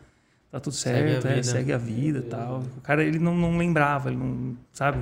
[0.50, 1.42] tá tudo Segue a certo, é, vida.
[1.42, 2.64] segue a vida e tal.
[2.76, 4.98] O cara, ele não, não lembrava, ele não, sabe?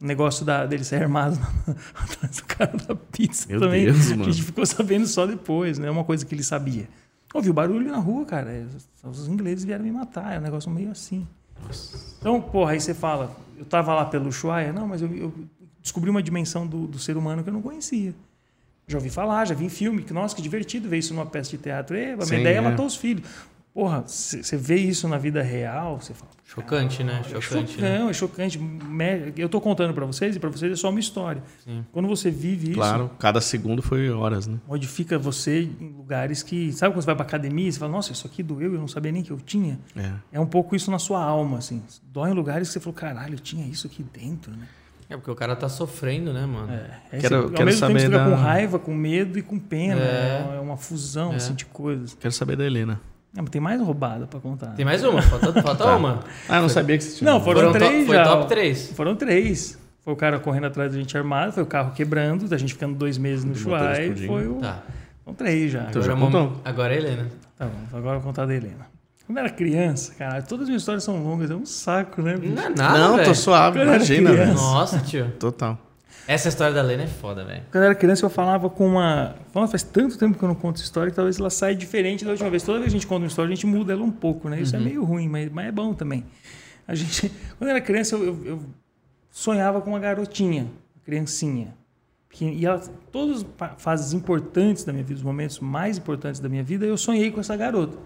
[0.00, 1.36] O negócio da, dele ser armado
[1.92, 3.86] atrás do cara da pizza Meu também.
[3.86, 6.88] Deus, a gente ficou sabendo só depois, não é uma coisa que ele sabia.
[7.36, 8.50] Ouviu barulho na rua, cara.
[8.50, 8.64] é,
[9.04, 11.26] Os ingleses vieram me matar, é um negócio meio assim.
[12.18, 15.32] Então, porra, aí você fala, eu tava lá pelo Ushuaia, não, mas eu, eu
[15.82, 18.14] descobri uma dimensão do, do ser humano que eu não conhecia.
[18.88, 21.50] Já ouvi falar, já vi em filme, que nossa, que divertido ver isso numa peça
[21.50, 21.96] de teatro.
[21.96, 22.60] E, a Sim, minha ideia é.
[22.60, 23.28] matou os filhos.
[23.76, 27.20] Porra, você vê isso na vida real, você fala, Chocante, né?
[27.20, 27.98] é Chocante, né?
[27.98, 28.58] chocante, é chocante.
[28.58, 31.42] Me- Eu tô contando pra vocês e pra vocês é só uma história.
[31.62, 31.84] Sim.
[31.92, 34.56] Quando você vive isso, Claro, cada segundo foi horas, né?
[34.66, 36.72] modifica você em lugares que.
[36.72, 38.88] Sabe quando você vai pra academia e você fala, nossa, isso aqui doeu, eu não
[38.88, 39.78] sabia nem que eu tinha?
[39.94, 40.10] É.
[40.32, 41.82] É um pouco isso na sua alma, assim.
[42.10, 44.66] Dói em lugares que você falou, caralho, eu tinha isso aqui dentro, né?
[45.10, 46.72] É porque o cara tá sofrendo, né, mano?
[46.72, 47.18] É.
[47.18, 49.42] Quero- você, quero ao mesmo tempo saber você fica da- com raiva, com medo e
[49.42, 50.00] com pena.
[50.00, 50.48] É.
[50.52, 51.36] É, é uma fusão, É.
[51.36, 52.16] assim, de coisas.
[52.18, 52.98] Quero saber da Helena.
[53.36, 54.68] Ah, mas tem mais roubada pra contar.
[54.68, 55.20] Tem mais uma?
[55.20, 55.96] Falta, falta Tá.
[55.96, 56.20] uma.
[56.48, 57.30] Ah, eu não sabia que você tinha.
[57.30, 58.24] Não, foram, Foram to- três foi já.
[58.24, 58.92] top três.
[58.92, 59.78] Foram três.
[60.02, 62.94] Foi o cara correndo atrás da gente armado, foi o carro quebrando, a gente ficando
[62.94, 64.54] dois meses no Chuai, foi o...
[64.54, 64.82] Tá.
[65.24, 65.86] São três já.
[65.90, 66.60] Então já Agora, contou.
[66.64, 67.26] agora é Helena.
[67.58, 68.86] Tá bom, agora eu vou contar da Helena.
[69.26, 72.36] Quando eu era criança, cara, todas as minhas histórias são longas, é um saco, né?
[72.36, 72.54] bicho?
[72.54, 73.26] Não é nada, não, velho.
[73.28, 74.46] tô suave, imagina.
[74.54, 75.32] Nossa, tio.
[75.40, 75.76] Total.
[76.28, 77.62] Essa história da Helena é foda, velho.
[77.70, 79.36] Quando eu era criança, eu falava com uma.
[79.54, 82.32] Nossa, faz tanto tempo que eu não conto história que talvez ela saia diferente da
[82.32, 82.62] última vez.
[82.64, 84.60] Toda vez que a gente conta uma história, a gente muda ela um pouco, né?
[84.60, 86.24] Isso é meio ruim, mas, mas é bom também.
[86.86, 88.60] A gente, quando eu era criança, eu, eu- eu
[89.30, 91.74] sonhava com uma garotinha, uma criancinha.
[92.40, 92.82] E ela,
[93.12, 96.96] todas as fases importantes da minha vida, os momentos mais importantes da minha vida, eu
[96.98, 97.96] sonhei com essa garota.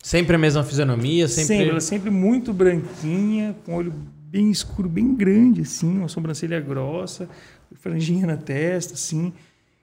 [0.00, 1.46] Sempre a mesma fisionomia, sempre.
[1.56, 3.92] Sempre, ela é sempre muito branquinha, com olho
[4.34, 7.28] bem escuro, bem grande, assim, uma sobrancelha grossa,
[7.74, 9.32] franjinha na testa, assim.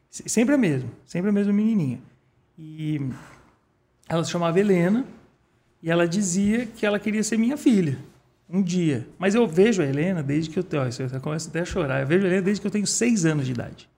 [0.09, 1.99] Se- Sempre a mesma, sempre a mesma menininha.
[2.59, 2.99] E
[4.09, 5.05] ela se chamava Helena
[5.81, 7.97] e ela dizia que ela queria ser minha filha
[8.49, 9.07] um dia.
[9.17, 10.91] Mas eu vejo a Helena desde que eu tenho.
[10.91, 12.01] Você começa até a chorar.
[12.01, 13.89] Eu vejo a Helena desde que eu tenho seis anos de idade.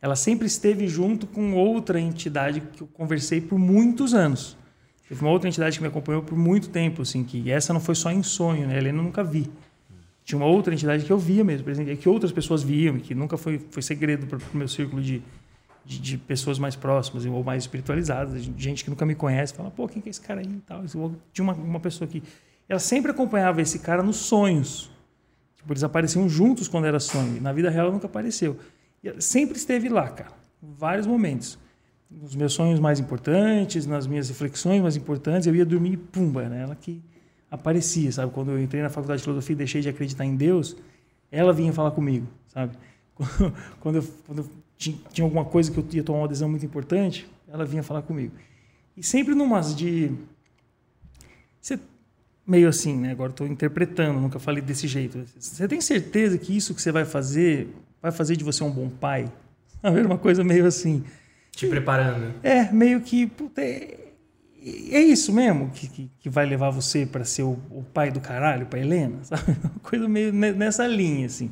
[0.00, 4.56] Ela sempre esteve junto com outra entidade que eu conversei por muitos anos.
[5.08, 7.94] Teve uma outra entidade que me acompanhou por muito tempo, assim, que essa não foi
[7.94, 8.74] só em sonho, né?
[8.74, 9.50] A Helena eu nunca vi.
[10.24, 13.14] Tinha uma outra entidade que eu via mesmo, por exemplo, que outras pessoas viam, que
[13.14, 15.22] nunca foi, foi segredo para o meu círculo de,
[15.84, 19.86] de, de pessoas mais próximas ou mais espiritualizadas, gente que nunca me conhece, fala, pô,
[19.86, 20.82] quem que é esse cara aí e tal.
[21.32, 22.22] Tinha uma, uma pessoa que.
[22.66, 24.90] Ela sempre acompanhava esse cara nos sonhos.
[25.56, 27.38] Tipo, eles apareciam juntos quando era sonho.
[27.42, 28.58] Na vida real nunca apareceu.
[29.02, 30.32] E ela sempre esteve lá, cara.
[30.62, 31.58] Em vários momentos.
[32.20, 36.42] Nos meus sonhos mais importantes, nas minhas reflexões mais importantes, eu ia dormir e pumba,
[36.42, 37.02] era ela que
[37.50, 38.32] aparecia, sabe?
[38.32, 40.76] Quando eu entrei na faculdade de filosofia e deixei de acreditar em Deus,
[41.30, 42.76] ela vinha falar comigo, sabe?
[43.80, 46.66] Quando eu, quando eu ti- tinha alguma coisa que eu ia tomar uma decisão muito
[46.66, 48.34] importante, ela vinha falar comigo.
[48.96, 50.10] E sempre numas de
[51.60, 51.78] Você,
[52.46, 53.12] meio assim, né?
[53.12, 55.24] Agora estou interpretando, nunca falei desse jeito.
[55.38, 57.68] Você tem certeza que isso que você vai fazer
[58.02, 59.30] vai fazer de você um bom pai?
[59.82, 61.02] Era uma coisa meio assim.
[61.56, 62.34] Te preparando.
[62.42, 63.26] É, meio que.
[63.26, 63.98] puta, é,
[64.90, 68.20] é isso mesmo que, que, que vai levar você para ser o, o pai do
[68.20, 69.18] caralho, para Helena?
[69.24, 69.56] Sabe?
[69.62, 71.50] Uma coisa meio ne- nessa linha, assim.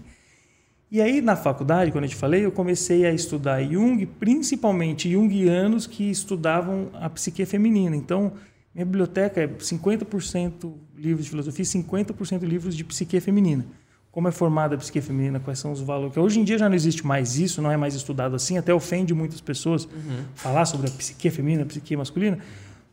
[0.90, 5.86] E aí, na faculdade, quando eu te falei, eu comecei a estudar Jung, principalmente junguianos
[5.86, 7.96] que estudavam a psique feminina.
[7.96, 8.34] Então,
[8.74, 13.64] minha biblioteca é 50% livros de filosofia e 50% livros de psique feminina.
[14.12, 16.12] Como é formada a psique feminina, quais são os valores.
[16.12, 18.72] Que hoje em dia já não existe mais isso, não é mais estudado assim, até
[18.72, 19.88] ofende muitas pessoas
[20.34, 22.38] falar sobre a psique feminina, a psique masculina.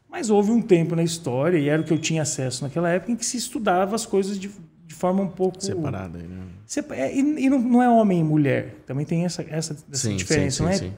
[0.10, 3.12] Mas houve um tempo na história, e era o que eu tinha acesso naquela época,
[3.12, 4.50] em que se estudava as coisas de,
[4.88, 6.26] de forma um pouco Separada né?
[6.66, 8.78] Sepa- é, e, e não, não é homem e mulher.
[8.88, 10.92] Também tem essa, essa, essa diferença, não é?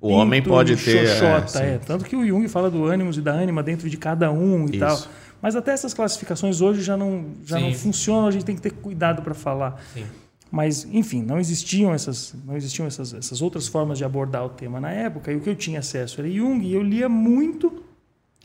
[0.00, 1.06] O homem pode ter.
[1.06, 1.84] Xoxota, é, é, sim.
[1.86, 4.70] Tanto que o Jung fala do ânimos e da ânima dentro de cada um e
[4.70, 4.78] Isso.
[4.78, 5.02] tal.
[5.40, 8.72] Mas até essas classificações hoje já não, já não funcionam, a gente tem que ter
[8.72, 9.80] cuidado para falar.
[9.94, 10.04] Sim.
[10.50, 14.80] Mas, enfim, não existiam, essas, não existiam essas, essas outras formas de abordar o tema
[14.80, 17.84] na época, e o que eu tinha acesso era Jung, e eu lia muito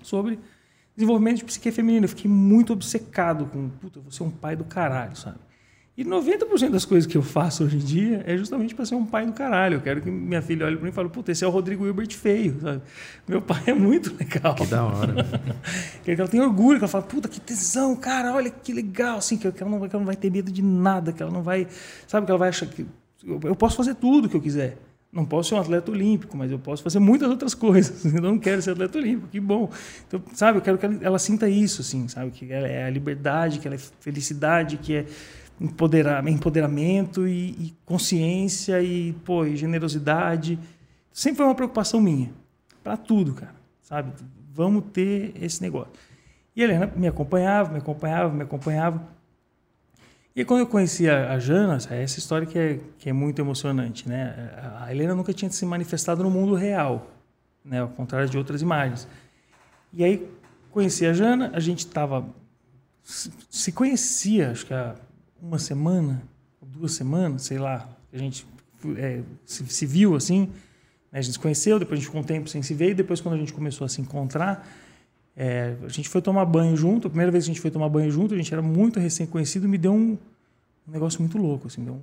[0.01, 0.37] sobre
[0.95, 2.05] desenvolvimento de psique feminina.
[2.05, 5.37] Eu fiquei muito obcecado com, puta, eu vou ser um pai do caralho, sabe?
[5.95, 9.05] E 90% das coisas que eu faço hoje em dia é justamente para ser um
[9.05, 9.75] pai do caralho.
[9.75, 11.85] Eu quero que minha filha olhe para mim e fale, puta, esse é o Rodrigo
[11.85, 12.81] Hilbert feio, sabe?
[13.27, 14.55] Meu pai é muito legal.
[14.55, 15.13] Que da hora.
[16.03, 19.37] Que ela tem orgulho, que ela fala, puta, que tesão, cara, olha que legal, assim,
[19.37, 21.43] que, ela não, vai- que ela não vai ter medo de nada, que ela não
[21.43, 21.67] vai,
[22.07, 22.85] sabe, que ela vai achar que
[23.23, 24.77] eu, eu posso fazer tudo que eu quiser.
[25.11, 28.03] Não posso ser um atleta olímpico, mas eu posso fazer muitas outras coisas.
[28.11, 29.69] Eu não quero ser atleta olímpico, que bom.
[30.07, 32.89] Então, sabe, eu quero que ela, ela sinta isso, assim, sabe, que ela é a
[32.89, 35.05] liberdade, que ela é felicidade, que é
[35.59, 40.59] empoderamento e, e consciência e, pô, e generosidade.
[41.11, 42.31] Sempre foi uma preocupação minha,
[42.83, 44.11] para tudo, cara, sabe?
[44.53, 45.93] Vamos ter esse negócio.
[46.55, 49.01] E a Helena me acompanhava, me acompanhava, me acompanhava.
[50.35, 53.39] E quando eu conheci a, a Jana, é essa história que é, que é muito
[53.39, 54.51] emocionante, né?
[54.79, 57.11] A Helena nunca tinha se manifestado no mundo real,
[57.63, 57.81] né?
[57.81, 59.07] Ao contrário de outras imagens.
[59.93, 60.27] E aí,
[60.71, 62.25] conheci a Jana, a gente estava...
[63.03, 64.73] Se conhecia, acho que
[65.43, 66.23] uma semana,
[66.61, 67.87] duas semanas, sei lá.
[68.11, 68.47] A gente
[68.97, 70.49] é, se, se viu assim,
[71.11, 71.19] né?
[71.19, 73.19] a gente se conheceu, depois a gente ficou um tempo sem se ver, e depois
[73.21, 74.67] quando a gente começou a se encontrar,
[75.35, 77.07] é, a gente foi tomar banho junto.
[77.07, 79.67] A primeira vez que a gente foi tomar banho junto, a gente era muito recém-conhecido,
[79.67, 80.17] me deu um,
[80.87, 82.01] um negócio muito louco, assim, deu um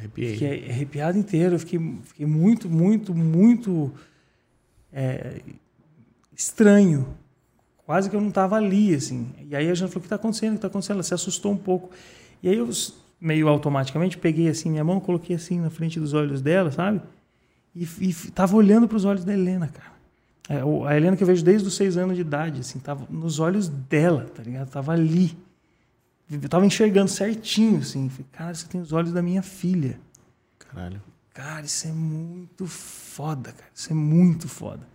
[0.00, 0.32] Arrepiei.
[0.32, 1.54] Fiquei arrepiado inteiro.
[1.56, 3.92] Eu fiquei, fiquei muito, muito, muito
[4.92, 5.40] é,
[6.34, 7.06] estranho.
[7.90, 9.26] Quase que eu não estava ali, assim.
[9.48, 10.50] E aí a gente falou, o que está acontecendo?
[10.50, 10.94] O que está acontecendo?
[10.94, 11.90] Ela se assustou um pouco.
[12.40, 12.70] E aí eu,
[13.20, 17.00] meio automaticamente, peguei assim minha mão, coloquei assim na frente dos olhos dela, sabe?
[17.74, 19.90] E, e f- tava olhando para os olhos da Helena, cara.
[20.48, 23.40] É, a Helena que eu vejo desde os seis anos de idade, assim, tava nos
[23.40, 24.70] olhos dela, tá ligado?
[24.70, 25.36] Tava ali.
[26.30, 28.08] Eu tava enxergando certinho, assim.
[28.08, 29.98] Falei, cara, você tem os olhos da minha filha.
[30.60, 31.02] Caralho.
[31.34, 33.68] Cara, isso é muito foda, cara.
[33.74, 34.86] Isso é muito foda.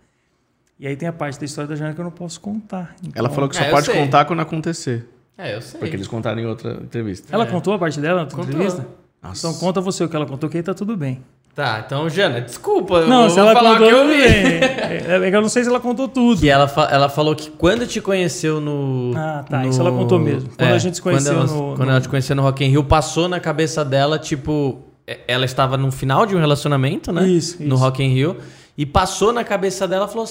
[0.78, 2.94] E aí tem a parte da história da Jana que eu não posso contar.
[3.00, 3.94] Então, Ela falou que só Ah, eu pode sei.
[3.94, 5.08] contar quando acontecer.
[5.38, 5.80] É, eu sei.
[5.80, 7.28] Porque eles contaram em outra entrevista.
[7.34, 7.46] Ela É.
[7.46, 8.44] contou a parte dela na Contou.
[8.44, 8.86] entrevista?
[9.22, 9.46] Nossa.
[9.48, 11.22] Então conta você o que ela contou, que aí tá tudo bem.
[11.54, 12.96] Tá, então, Jana, desculpa.
[12.96, 14.22] eu não, vou se ela falar o contou, que eu tudo vi.
[14.22, 16.38] É, é que eu não sei se ela contou tudo.
[16.38, 19.12] Que ela, fa- ela falou que quando te conheceu no.
[19.16, 20.50] Ah, tá, no- isso ela contou mesmo.
[20.56, 22.62] Quando a gente se conheceu quando ela, no- Quando no- ela te conheceu no Rock
[22.62, 24.82] in Rio, passou na cabeça dela, tipo.
[25.06, 27.26] é- Ela estava no final de um relacionamento, né?
[27.26, 27.76] Isso, No isso.
[27.76, 28.36] Rock in Rio.
[28.76, 30.26] E passou na cabeça dela, falou.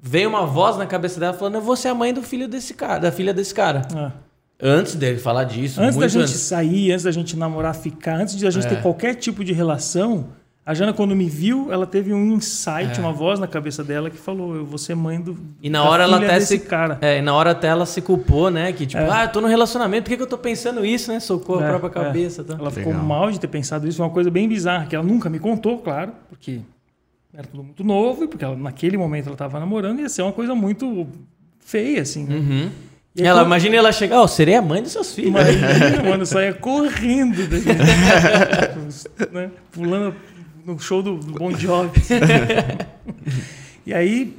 [0.00, 2.74] Veio uma voz na cabeça dela falando: Eu vou ser a mãe do filho desse
[2.74, 3.82] cara, da filha desse cara.
[3.94, 4.12] Ah.
[4.62, 5.80] Antes dele falar disso.
[5.80, 6.34] Antes da gente antes.
[6.40, 8.70] sair, antes da gente namorar, ficar, antes de a gente É.
[8.70, 10.28] ter qualquer tipo de relação,
[10.64, 14.16] a Jana, quando me viu, ela teve um insight, uma voz na cabeça dela que
[14.16, 15.32] falou: Eu vou ser mãe do.
[15.32, 15.34] É.
[15.64, 16.60] E na hora ela até desse se.
[16.60, 16.96] cara.
[17.02, 18.72] É, e na hora até ela se culpou, né?
[18.72, 19.10] Que tipo, É.
[19.10, 21.18] ah, eu tô no relacionamento, por que, que eu tô pensando isso, né?
[21.20, 22.04] Socorro a É, própria é.
[22.04, 22.42] cabeça.
[22.44, 22.54] Tá?
[22.58, 23.06] Ela ficou Legal.
[23.06, 26.12] mal de ter pensado isso, uma coisa bem bizarra, que ela nunca me contou, claro,
[26.30, 26.60] porque
[27.36, 30.54] era tudo muito novo, porque ela, naquele momento ela estava namorando, ia ser uma coisa
[30.54, 31.06] muito
[31.60, 32.24] feia, assim.
[32.24, 32.36] Né?
[32.36, 32.70] Uhum.
[33.16, 35.30] E aí, ela, quando- imagina ela chegar, ó, serei a mãe dos seus filhos.
[35.30, 37.66] Imagina, mano, eu saía correndo daqui,
[39.32, 39.50] né?
[39.72, 40.14] Pulando
[40.64, 42.00] no show do, do Bon Jovi.
[43.86, 44.36] e aí,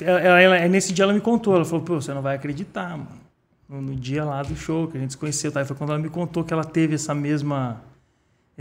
[0.00, 3.20] ela, ela- nesse dia ela me contou, ela falou, pô, você não vai acreditar, mano.
[3.68, 5.62] No, no dia lá do show, que a gente se conheceu, tá?
[5.62, 7.80] E foi quando ela me contou que ela teve essa mesma...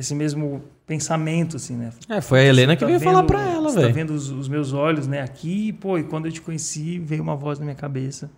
[0.01, 1.91] Esse mesmo pensamento, assim, né?
[2.09, 3.93] É, foi a Helena Você que tá veio falar vendo- pra ela, você Tá velho.
[3.93, 7.21] vendo os, os meus olhos, né, aqui, e, pô, e quando eu te conheci, veio
[7.21, 8.31] uma voz na minha cabeça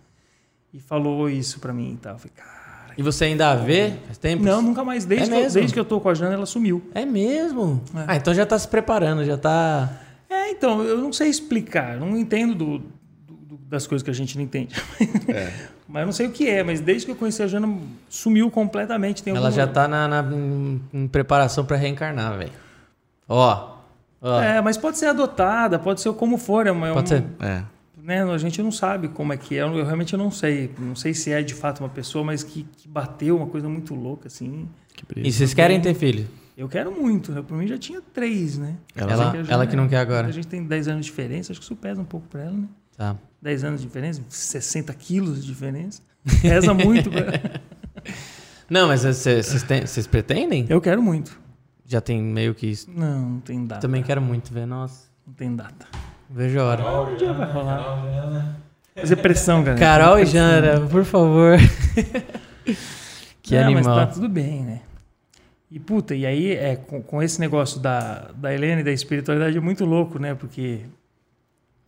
[0.72, 2.12] e falou isso pra mim e tal.
[2.12, 2.92] Eu falei, cara.
[2.98, 3.94] E você ainda a vê?
[4.06, 4.44] Faz tempo?
[4.44, 5.04] Não, nunca mais.
[5.06, 5.54] Desde, É que, eu, mesmo?
[5.58, 6.82] desde que eu tô com a Jana, ela sumiu.
[6.94, 7.82] É mesmo?
[7.96, 8.04] É.
[8.08, 9.90] Ah, então já tá se preparando, já tá.
[10.30, 14.10] É, então, eu não sei explicar, eu não entendo do, do, do- das coisas que
[14.10, 14.74] a gente não entende.
[15.28, 15.52] É.
[15.88, 17.78] mas eu não sei o que é, mas desde que eu conheci a Jana,
[18.08, 19.22] sumiu completamente.
[19.22, 20.24] Tem Ela já tá na, na-
[20.92, 22.52] em, preparação pra reencarnar, velho.
[23.28, 23.74] Ó.
[24.20, 24.40] Ó.
[24.40, 26.66] É, mas pode ser adotada, pode ser como for.
[26.66, 27.24] É uma, é Pode um- ser.
[27.40, 27.62] É.
[28.02, 29.62] né, a gente não sabe como é que é.
[29.62, 30.70] Eu realmente não sei.
[30.78, 33.94] Não sei se é de fato uma pessoa, mas que, que bateu uma coisa muito
[33.94, 34.68] louca, assim.
[34.94, 35.04] Que.
[35.20, 36.26] E vocês querem ter filho?
[36.56, 37.42] Eu quero muito, né?
[37.46, 38.76] Por mim já tinha três, né?
[38.94, 40.28] Ela- Ela, que ela que não quer agora.
[40.28, 42.52] A gente tem 10 anos de diferença, acho que isso pesa um pouco pra ela,
[42.52, 42.68] né?
[42.96, 43.16] Tá.
[43.42, 46.00] 10 anos de diferença, 60 quilos de diferença.
[46.40, 47.60] Pesa muito pra.
[48.70, 50.66] Não, mas vocês pretendem?
[50.68, 51.38] Eu quero muito.
[51.86, 52.90] Já tem meio que isso.
[52.90, 53.82] Não, não tem data.
[53.82, 54.66] Também quero muito ver.
[54.66, 55.86] Nossa, Não tem data.
[56.30, 56.82] vejo a hora.
[56.82, 57.76] Carol, Um dia vai rolar.
[57.84, 58.42] Carol.
[58.96, 59.78] Fazer pressão, galera.
[59.80, 60.24] Carol e.
[60.24, 61.58] Jana, por favor.
[63.42, 63.96] que Não, animal.
[63.96, 64.80] Mas tá tudo bem, né?
[65.70, 69.56] E puta, e aí é com, com esse negócio da, da Helena e da espiritualidade
[69.56, 70.34] é muito louco, né?
[70.34, 70.80] Porque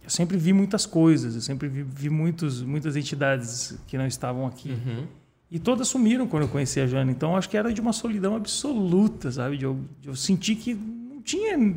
[0.07, 4.47] eu sempre vi muitas coisas, eu sempre vi, vi muitos, muitas entidades que não estavam
[4.47, 4.71] aqui.
[4.71, 5.05] Uhum.
[5.51, 7.11] E todas sumiram quando eu conheci a Jana.
[7.11, 9.57] Então acho que era de uma solidão absoluta, sabe?
[9.57, 11.75] De eu, de eu sentir que não tinha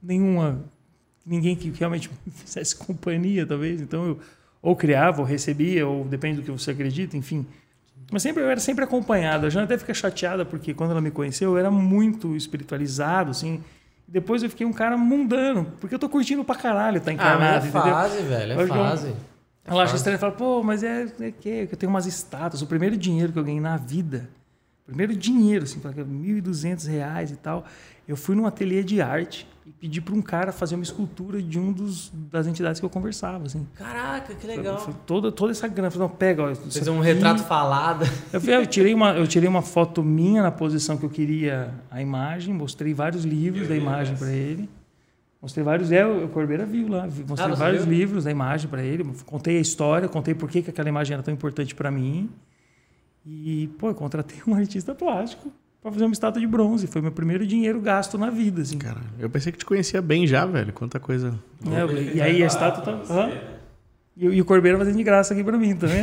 [0.00, 0.64] nenhuma.
[1.26, 3.80] ninguém que realmente me fizesse companhia, talvez.
[3.80, 4.20] Então eu
[4.62, 7.44] ou criava, ou recebia, ou depende do que você acredita, enfim.
[8.12, 9.46] Mas sempre, eu era sempre acompanhado.
[9.46, 13.60] A Jana até fica chateada, porque quando ela me conheceu, eu era muito espiritualizado, assim.
[14.12, 17.64] Depois eu fiquei um cara mundano, porque eu tô curtindo pra caralho tá Ah, encarnado,
[17.64, 17.92] mas é entendeu?
[17.94, 18.52] fase, velho.
[18.52, 19.14] É Hoje eu- fase.
[19.64, 22.60] Ela acha estranho e fala, pô, mas é, é que eu tenho umas estátuas.
[22.60, 24.28] O primeiro dinheiro que eu ganhei na vida,
[24.84, 27.64] primeiro dinheiro, assim, é 1.200 reais e tal,
[28.06, 31.58] eu fui num ateliê de arte e pedi para um cara fazer uma escultura de
[31.58, 33.64] um dos das entidades que eu conversava, assim.
[33.76, 34.94] Caraca, que Foi legal.
[35.06, 35.86] toda, toda essa grana.
[35.86, 38.04] Eu falei, não, pega, ó, Fez um retrato falado.
[38.32, 41.72] eu, fui- eu tirei uma, eu tirei uma foto minha na posição que eu queria
[41.90, 44.68] a imagem, mostrei vários livros da imagem para ele.
[45.40, 47.94] Mostrei vários, é, o Corbeira viu lá, mostrei Ah, vários viu?
[47.98, 51.22] livros da imagem para ele, contei a história, contei por que, que aquela imagem era
[51.22, 52.30] tão importante para mim.
[53.26, 55.52] E, pô, eu contratei um artista plástico
[55.82, 56.86] para fazer uma estátua de bronze.
[56.86, 58.78] Foi meu primeiro dinheiro gasto na vida, assim.
[58.78, 60.72] Caralho, eu pensei que te conhecia bem já, velho.
[60.72, 61.34] Quanta coisa.
[61.66, 63.12] É, e aí a estátua tá.
[63.12, 63.30] Hã?
[64.16, 66.02] E, o- e o Corbeira fazendo de graça aqui para mim também.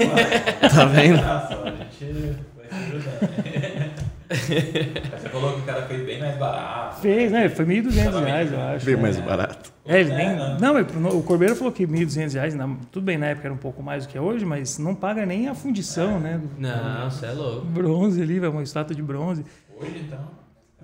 [0.69, 1.18] Tá vendo?
[1.22, 3.99] Nossa, a gente vai se ajudando.
[4.30, 7.01] Você falou que o cara fez bem mais barato.
[7.01, 7.49] Fez, né?
[7.49, 8.85] Foi 1.200 reais, eu acho.
[8.85, 9.72] Bem mais barato.
[9.85, 10.81] É, ele É, nem, não.
[11.01, 12.56] não, o Corbeiro falou que 1.200 reais,
[12.91, 15.26] tudo bem, na época era um pouco mais do que é hoje, mas não paga
[15.26, 16.38] nem a fundição, né?
[16.39, 17.65] do- Não, você é louco.
[17.68, 19.43] Bronze ali, vai uma estátua de bronze.
[19.81, 20.30] Então.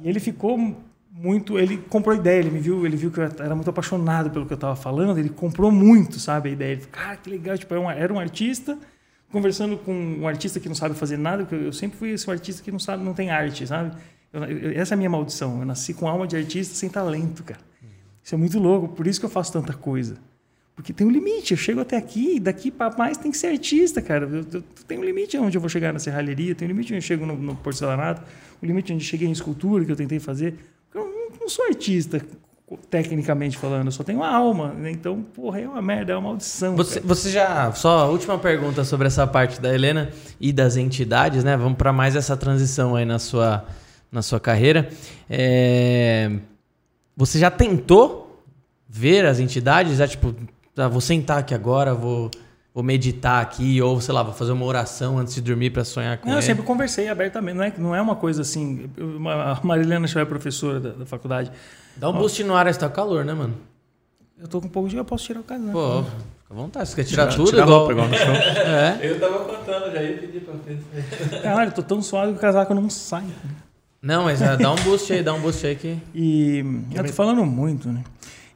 [0.01, 0.57] E ele ficou
[1.11, 4.29] muito, ele comprou a ideia, ele me viu, ele viu que eu era muito apaixonado
[4.29, 6.73] pelo que eu estava falando, ele comprou muito, sabe, a ideia.
[6.73, 8.77] Ele cara, que legal, tipo, era um, era um artista
[9.31, 12.29] conversando com um artista que não sabe fazer nada, porque eu, eu sempre fui esse
[12.29, 13.95] artista que não sabe, não tem arte, sabe?
[14.31, 17.43] Eu- eu- essa é a minha maldição, eu nasci com alma de artista sem talento,
[17.43, 17.59] cara.
[18.23, 20.17] Isso é muito louco, por isso que eu faço tanta coisa.
[20.75, 24.01] Porque tem um limite, eu chego até aqui, daqui para mais tem que ser artista,
[24.01, 24.25] cara.
[24.25, 26.97] Eu, eu, tem um limite onde eu vou chegar na serralheria, tem um limite onde
[26.97, 28.21] eu chego no, no porcelanato,
[28.65, 30.55] um limite onde cheguei em escultura que eu tentei fazer.
[30.93, 32.21] Eu não, não sou artista,
[32.89, 34.91] tecnicamente falando, eu só tenho uma alma, né?
[34.91, 36.75] Então, porra, é uma merda, é uma maldição.
[36.75, 37.71] Você, você já.
[37.73, 40.09] Só a última pergunta sobre essa parte da Helena
[40.41, 41.55] e das entidades, né?
[41.55, 43.65] Vamos para mais essa transição aí na sua,
[44.11, 44.89] na sua carreira.
[45.29, 46.31] É,
[47.15, 48.43] Você já tentou
[48.89, 49.99] ver as entidades?
[49.99, 50.33] É tipo,
[50.75, 52.31] ah, vou sentar aqui agora, vou,
[52.75, 56.17] vou meditar aqui, ou sei lá, vou fazer uma oração antes de dormir para sonhar
[56.17, 56.45] com Não, eu ele.
[56.45, 58.89] sempre conversei abertamente, não é, não é uma coisa assim.
[58.97, 61.49] eu- a Marilena já é professora da, da faculdade.
[61.95, 63.55] Dá um boost no ar, está calor, né, mano?
[64.37, 64.97] Eu tô com um pouco de.
[64.97, 65.71] Eu posso tirar o casaco.
[65.71, 66.15] Pô, fica
[66.51, 66.89] à vontade.
[66.89, 67.79] Você quer tirar Tira- tudo tira a igual...
[67.79, 68.27] roupa, igual no show.
[68.35, 68.99] É.
[69.01, 71.41] Eu tava contando, já ia pedir pra Pedro.
[71.41, 73.23] Caralho, eu tô tão suave que o casaco não sai.
[74.01, 75.97] Não, mas ah, dá um boost aí, dá um boost aí que...
[76.13, 78.03] E eu tô falando muito, né?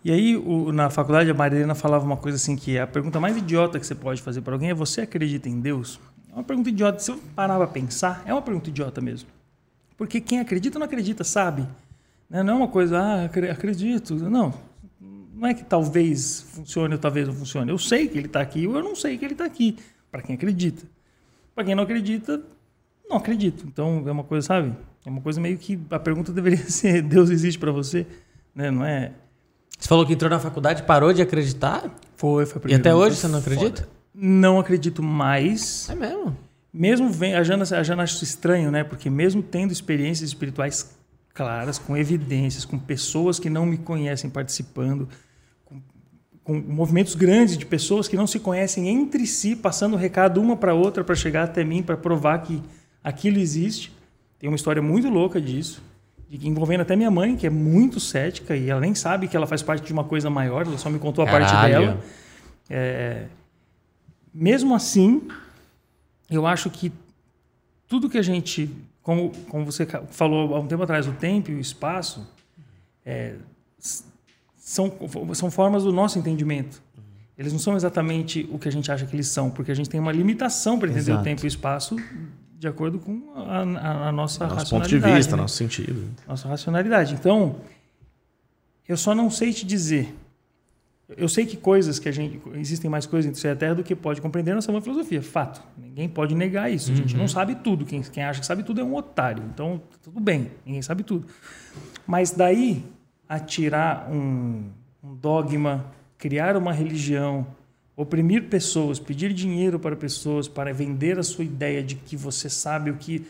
[0.04, 3.36] E aí, o- na faculdade, a Marilena falava uma coisa assim, que a pergunta mais
[3.36, 6.00] idiota que você pode fazer para alguém é você acredita em Deus?
[6.32, 7.00] É uma pergunta idiota.
[7.00, 9.28] Se eu parar pra pensar, é uma pergunta idiota mesmo.
[9.98, 11.68] Porque quem acredita não acredita, sabe?
[12.30, 12.42] Né?
[12.44, 14.16] Não é uma coisa, ah, acre- acredito.
[14.16, 14.54] Não,
[15.36, 17.70] não é que talvez funcione ou talvez não funcione.
[17.70, 19.78] Eu sei que ele está aqui ou eu não sei que ele está aqui.
[20.10, 20.84] Para quem acredita.
[21.54, 22.42] Para quem não acredita,
[23.10, 23.66] não acredito.
[23.68, 24.74] Então, é uma coisa, sabe?
[25.06, 28.08] É uma coisa meio que a pergunta deveria ser: Deus existe para você?
[28.56, 28.72] Né?
[28.72, 29.12] Não é.
[29.80, 31.90] Você falou que entrou na faculdade e parou de acreditar?
[32.18, 33.88] Foi, foi a E até hoje você não acredita?
[34.14, 35.90] Não acredito mais.
[35.90, 36.38] É mesmo.
[36.72, 38.84] Mesmo vem, a Jana, a Jana acha isso estranho, né?
[38.84, 40.96] Porque mesmo tendo experiências espirituais
[41.34, 45.08] claras, com evidências, com pessoas que não me conhecem participando,
[45.64, 45.82] com,
[46.44, 50.58] com movimentos grandes de pessoas que não se conhecem entre si, passando o recado uma
[50.58, 52.62] para outra para chegar até mim, para provar que
[53.02, 53.96] aquilo existe.
[54.38, 55.82] Tem uma história muito louca disso,
[56.30, 59.64] envolvendo até minha mãe, que é muito cética e ela nem sabe que ela faz
[59.64, 61.74] parte de uma coisa maior, ela só me contou a parte Caralho.
[61.74, 62.00] dela.
[62.70, 63.26] É,
[64.34, 65.28] mesmo assim,
[66.30, 66.92] eu acho que
[67.88, 68.70] tudo que a gente,
[69.02, 72.28] como, como você falou há um tempo atrás, o tempo e o espaço,
[73.04, 73.36] é,
[74.56, 74.94] são,
[75.34, 76.80] são formas do nosso entendimento.
[77.36, 79.90] Eles não são exatamente o que a gente acha que eles são, porque a gente
[79.90, 81.22] tem uma limitação para entender Exato.
[81.22, 81.96] o tempo e o espaço
[82.60, 85.16] de acordo com a, a- a nossa Nosso ponto de racionalidade.
[85.16, 85.42] vista, né?
[85.44, 86.10] nosso sentido.
[86.28, 87.14] nossa racionalidade.
[87.14, 87.56] Então,
[88.88, 90.14] eu só não sei te dizer.
[91.18, 93.56] Eu sei que coisas que a gente existem mais coisas entre o céu e a
[93.56, 95.60] terra do que pode compreender na sua filosofia, fato.
[95.78, 96.92] Ninguém pode negar isso.
[96.92, 97.84] A gente não sabe tudo.
[97.86, 99.44] Quem, quem acha que sabe tudo é um otário.
[99.52, 100.52] Então, tudo bem.
[100.66, 101.26] Ninguém sabe tudo.
[102.06, 102.86] Mas daí
[103.28, 104.66] a tirar um,
[105.04, 105.86] um dogma,
[106.18, 107.48] criar uma religião,
[108.04, 112.90] oprimir pessoas, pedir dinheiro para pessoas para vender a sua ideia de que você sabe
[112.92, 113.26] o que.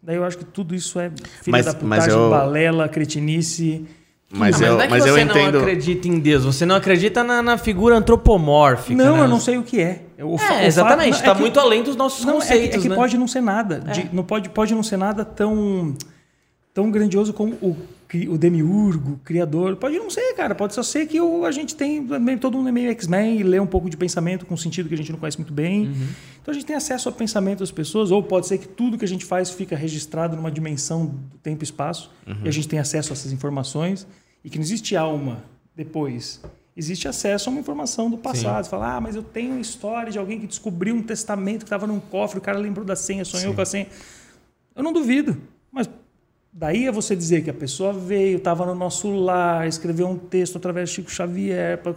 [0.00, 3.84] Daí eu acho que tudo isso é filha Mas- da mas putagem, eu- balela, cretinice.
[4.34, 5.58] Mas, Ah, eu, não é que mas você eu não entendo.
[5.58, 9.02] acredita em Deus, você não acredita na, na figura antropomórfica.
[9.04, 9.22] não, né?
[9.24, 10.00] eu não sei o que é.
[10.20, 12.80] O É, exatamente, não, está que- muito além dos nossos Não, é que, conceitos, é
[12.80, 12.94] que né?
[12.94, 13.80] pode não ser nada.
[13.80, 15.94] de- não pode, pode não ser nada tão,
[16.72, 17.76] tão grandioso como o,
[18.28, 19.76] o demiurgo, o criador.
[19.76, 20.54] Pode não ser, cara.
[20.54, 22.06] Pode só ser que o, a gente tem.
[22.06, 24.94] também Todo mundo é meio X-Men e lê um pouco de pensamento com sentido que
[24.94, 25.86] a gente não conhece muito bem.
[25.86, 26.08] Uhum.
[26.40, 29.04] Então a gente tem acesso ao pensamento das pessoas, ou pode ser que tudo que
[29.04, 32.10] a gente faz fica registrado numa dimensão do tempo e espaço,
[32.44, 34.06] e a gente tem acesso a essas informações,
[34.44, 35.44] e que não existe alma
[35.74, 36.40] depois.
[36.76, 38.64] Existe acesso a uma informação do passado.
[38.64, 41.64] Você fala, ah, mas eu tenho uma história de alguém que descobriu um testamento que
[41.64, 43.86] estava num cofre, o cara lembrou da senha, sonhou com a senha.
[44.74, 45.36] Eu não duvido,
[46.52, 50.56] daí é você dizer que a pessoa veio, estava no nosso lar, escreveu um texto
[50.56, 51.78] através de Chico Xavier.
[51.78, 51.94] pra-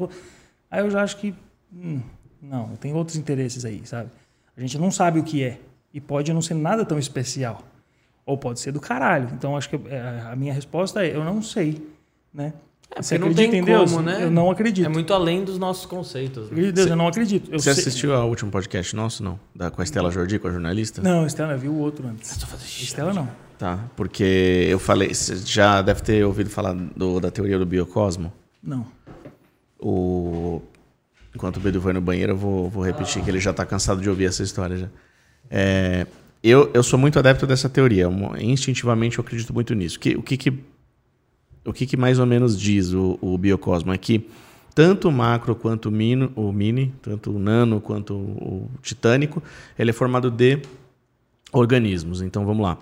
[0.72, 1.34] Aí eu já acho que.
[1.74, 2.00] hum,
[2.42, 4.10] não, tem outros interesses aí, sabe?
[4.56, 5.60] A gente não sabe o que é.
[5.94, 7.62] E pode não ser nada tão especial.
[8.26, 9.30] Ou pode ser do caralho.
[9.34, 11.86] Então acho que é, a minha resposta é: eu não sei.
[12.34, 12.54] Né?
[12.96, 13.92] É, Você não acredita tem em Deus?
[13.92, 14.24] como, né?
[14.24, 14.86] Eu não acredito.
[14.86, 16.50] É muito além dos nossos conceitos.
[16.52, 16.72] né?
[16.72, 17.52] Deus, eu não acredito.
[17.52, 19.40] Eu Você sei- assistiu ao último podcast nosso, não?
[19.56, 21.02] Da, com a Estela Jordi, com a jornalista?
[21.02, 22.36] Não, Estela, eu vi o outro antes.
[22.82, 23.28] Estela não.
[23.58, 28.32] Tá, porque eu falei, você já deve ter ouvido falar do- da teoria do biocosmo.
[28.62, 28.86] Não.
[29.80, 30.62] O...
[31.34, 34.02] Enquanto o Bedu vai no banheiro, eu vou, vou repetir que ele já está cansado
[34.02, 34.88] de ouvir essa história já.
[35.50, 36.08] É,
[36.44, 38.08] eu, eu sou muito adepto dessa teoria.
[38.40, 40.00] Instintivamente eu acredito muito nisso.
[40.00, 40.54] Que, o que, que,
[41.66, 43.94] o que, que mais ou menos diz o, o biocosmo?
[43.94, 44.30] É que
[44.74, 49.42] tanto o macro quanto o, mino, o mini, tanto o nano quanto o titânico,
[49.78, 50.60] ele é formado de
[51.52, 52.22] organismos.
[52.22, 52.78] Então vamos lá.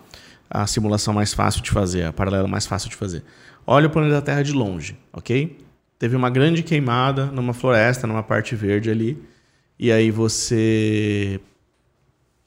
[0.54, 3.24] A simulação mais fácil de fazer, a paralela mais fácil de fazer.
[3.66, 5.58] Olha o planeta Terra de longe, ok?
[5.98, 9.18] Teve uma grande queimada numa floresta, numa parte verde ali,
[9.80, 11.40] e aí você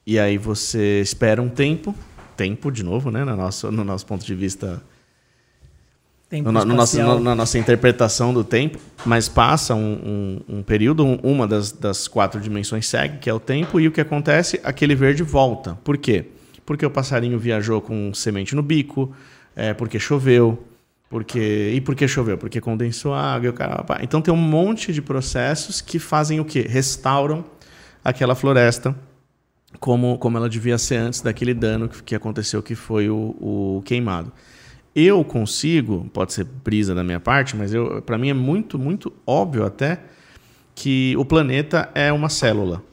[0.05, 1.93] e aí você espera um tempo,
[2.37, 4.81] tempo de novo, né, no nosso no nosso ponto de vista
[6.29, 10.61] Tempo no, no nosso, no- na nossa interpretação do tempo, mas passa um, um- um
[10.63, 14.01] período, um- uma das, das quatro dimensões segue, que é o tempo, e o que
[14.01, 14.59] acontece?
[14.63, 15.77] Aquele verde volta.
[15.85, 16.25] Por quê?
[16.67, 19.15] Porque o passarinho viajou com semente no bico,
[19.55, 20.61] é, porque choveu,
[21.09, 22.37] porque e por que choveu?
[22.37, 23.53] Porque condensou água.
[23.53, 26.65] Cara, então tem um monte de processos que fazem o quê?
[26.67, 27.45] Restauram
[28.03, 28.93] aquela floresta
[29.79, 33.81] como, como ela devia ser antes daquele dano que, que aconteceu, que foi o, o
[33.85, 34.33] queimado.
[34.93, 37.71] Eu consigo, pode ser brisa da minha parte, mas
[38.05, 40.01] para mim é muito, muito óbvio até
[40.75, 42.83] que o planeta é uma célula.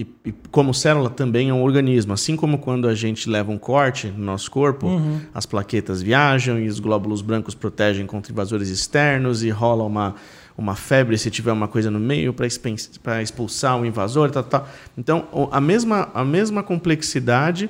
[0.00, 2.12] E, e como célula também é um organismo.
[2.14, 4.88] Assim como quando a gente leva um corte no nosso corpo,
[5.34, 10.14] as plaquetas viajam e os glóbulos brancos protegem contra invasores externos e rola uma,
[10.56, 14.68] uma febre se tiver uma coisa no meio para expulsar o invasor e tal.
[14.96, 17.68] Então, a mesma, a mesma complexidade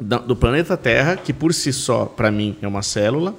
[0.00, 3.34] da- do planeta Terra, que por si só, para mim, é uma célula,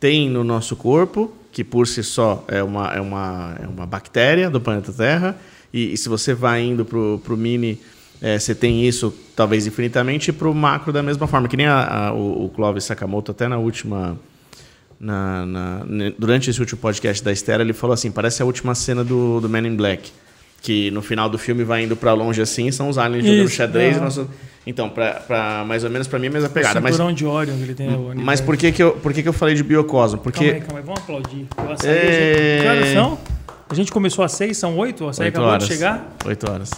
[0.00, 4.50] tem no nosso corpo, que por si só é uma, é uma, é uma bactéria
[4.50, 5.36] do planeta Terra,
[5.72, 7.78] e, e se você vai indo para o mini,
[8.20, 11.66] eh, você tem isso talvez infinitamente, e para o macro da mesma forma, que nem
[11.66, 14.18] a- a- o, o Clóvis Sakamoto, até na última.
[15.00, 15.82] na- na-
[16.18, 19.48] durante esse último podcast da Estera, ele falou assim: parece a última cena do, do
[19.48, 20.10] Man in Black.
[20.60, 23.56] Que no final do filme vai indo para longe assim, são os aliens jogando Isso,
[23.56, 23.96] xadrez.
[23.96, 24.00] é.
[24.00, 24.20] nós-
[24.64, 26.78] Então, pra, pra- mais ou menos para mim é a mesma pegada.
[26.78, 27.88] o Mas, cinturão de Orion que ele tem.
[27.92, 30.20] o mas por que, que, eu, por que, que eu falei de biocosmo?
[30.20, 30.52] Porque.
[30.52, 31.46] Calma aí, calma aí, vamos aplaudir.
[31.72, 32.58] Açaí, É.
[32.62, 33.18] Que horas são?
[33.72, 35.06] A gente começou às seis, são oito?
[35.06, 35.66] O açaí Oito acabou horas.
[35.66, 36.06] de chegar?
[36.26, 36.70] Oito horas.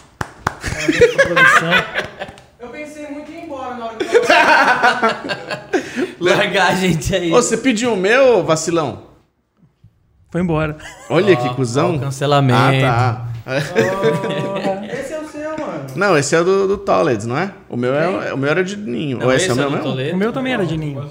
[2.61, 4.23] Eu pensei muito em ir embora na hora que eu.
[6.25, 7.33] Largar a gente aí.
[7.33, 9.03] Ô, você pediu o meu, vacilão?
[10.31, 10.77] Foi embora.
[11.11, 11.97] Olha que cuzão.
[11.97, 12.87] o cancelamento.
[12.87, 13.57] Ah, tá.
[14.89, 15.87] Esse é o seu, mano.
[15.97, 17.51] Não, esse é do, do Tolleds, não é?
[17.69, 19.19] O meu, é, o meu era de ninho.
[19.19, 20.15] Não, Ou esse, é o do meu mesmo?
[20.15, 21.11] O meu também era de ninho.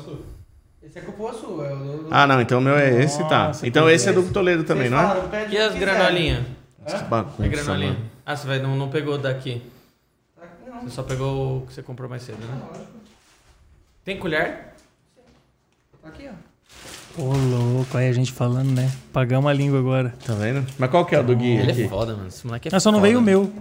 [0.94, 1.02] Esse é.
[1.02, 2.04] É o do...
[2.04, 2.08] do...
[2.12, 3.48] Ah, não, então o meu é esse, tá.
[3.48, 5.48] Nossa, Então esse é do Toledo também, não é?
[5.50, 6.46] E o as granolinhas?
[6.86, 7.94] Que bagunça, E granolinha?
[7.94, 8.06] mano.
[8.24, 9.62] Ah, você vai, não, não pegou daqui.
[10.36, 10.82] Tá não.
[10.84, 12.62] Você só pegou o que você comprou mais cedo, né?
[14.06, 14.74] Tem colher?
[16.02, 17.22] Tá aqui, ó.
[17.22, 18.92] Ô, louco, aí a gente falando, né?
[19.12, 20.14] Pagamos a língua agora.
[20.26, 20.66] Tá vendo?
[20.78, 21.84] Mas qual que é o do Gui Ele aqui?
[21.86, 22.28] é foda, mano.
[22.28, 23.08] Esse moleque é Mas só não foda.
[23.08, 23.52] veio o meu.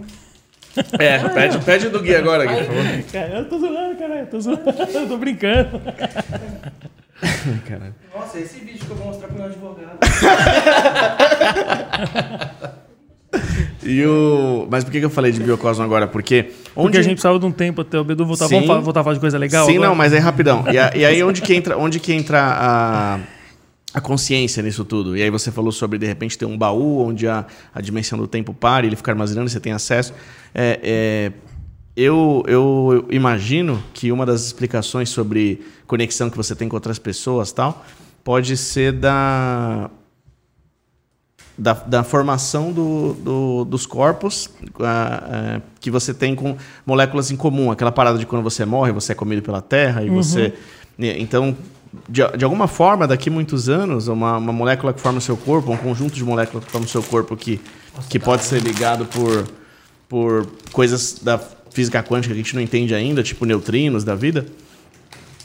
[0.99, 3.03] É, pede, pede do Gui agora, Gui, por favor.
[3.11, 4.15] Cara, eu tô zoando, cara.
[4.19, 4.61] Eu tô zoando.
[4.93, 5.81] Eu tô brincando.
[7.67, 7.95] Caralho.
[8.15, 9.97] Nossa, esse vídeo que eu vou mostrar pro meu advogado.
[13.83, 14.67] E o...
[14.69, 16.07] Mas por que que eu falei de Biocosmo agora?
[16.07, 16.83] Porque onde...
[16.85, 18.47] Porque a gente precisava de um tempo até o Bedu voltar.
[18.47, 18.65] Sim.
[18.65, 19.65] Vamos voltar a falar de coisa legal?
[19.65, 19.89] Sim, agora?
[19.89, 20.63] não, mas é rapidão.
[20.71, 23.19] E, a- e aí onde que entra, onde que entra a,
[23.93, 25.17] a consciência nisso tudo?
[25.17, 28.27] E aí você falou sobre, de repente, ter um baú onde a, a dimensão do
[28.27, 30.13] tempo para e ele fica armazenando, você tem acesso.
[30.55, 31.31] É, é,
[31.95, 37.51] eu, eu imagino que uma das explicações sobre conexão que você tem com outras pessoas
[37.51, 37.85] tal,
[38.23, 39.89] pode ser da,
[41.57, 44.49] da, da formação do, do- dos corpos
[44.79, 45.23] ah,
[45.59, 47.69] ah, que você tem com moléculas em comum.
[47.71, 50.53] Aquela parada de quando você morre, você é comido pela terra e você.
[50.97, 51.55] e- Então,
[52.09, 55.37] de, de alguma forma, daqui a muitos anos, uma, uma molécula que forma o seu
[55.37, 57.61] corpo, um conjunto de moléculas que forma o seu corpo que,
[58.09, 59.47] que pode ser ligado por,
[60.09, 61.39] por coisas da
[61.73, 64.45] física quântica que a gente não entende ainda, tipo neutrinos da vida.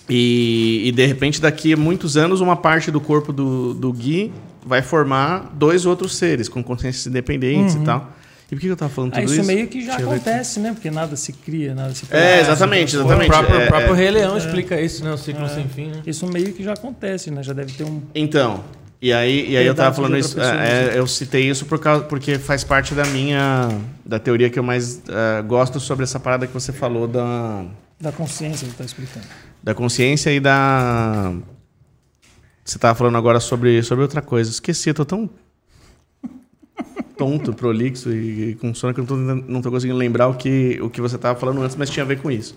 [0.09, 4.33] E, e, de repente, daqui a muitos anos, uma parte do corpo do, do Gui
[4.65, 8.13] vai formar dois outros seres com consciências independentes e tal.
[8.51, 9.47] E por que eu tava falando Ah, tudo isso isso?
[9.47, 10.73] meio que já Deixa acontece, né?
[10.73, 13.29] Porque nada se cria, nada se É, exatamente, O exatamente.
[13.29, 13.97] próprio, É, o próprio é.
[13.99, 15.13] Rei Leão explica isso, né?
[15.13, 16.03] O ciclo sem fim, né?
[16.07, 17.43] Isso meio que já acontece, né?
[17.43, 18.01] Já deve ter um.
[18.15, 18.65] Então,
[19.01, 22.05] e aí, e aí eu tava falando isso, é, é, eu citei isso por causa,
[22.05, 23.69] porque faz parte da minha,
[24.05, 27.65] da teoria que eu mais é, gosto sobre essa parada que você falou da,
[28.01, 29.27] Da consciência que tá explicando.
[29.62, 31.33] da consciência e da...
[32.65, 34.51] Você tava falando agora sobre, sobre outra coisa.
[34.51, 35.31] Esqueci, eu tô tão
[37.16, 40.35] tonto, prolixo e, e com sono que eu não tô, não tô conseguindo lembrar o
[40.35, 42.57] que, o que você tava falando antes, mas tinha a ver com isso.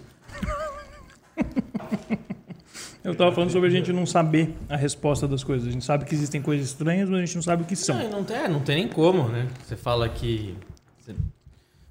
[3.03, 5.67] Eu tava falando sobre a gente não saber a resposta das coisas.
[5.67, 7.97] A gente sabe que existem coisas estranhas, mas a gente não sabe o que são.
[7.97, 9.47] Não, não, tem, não tem nem como, né?
[9.65, 10.55] Você fala que.
[10.99, 11.15] você-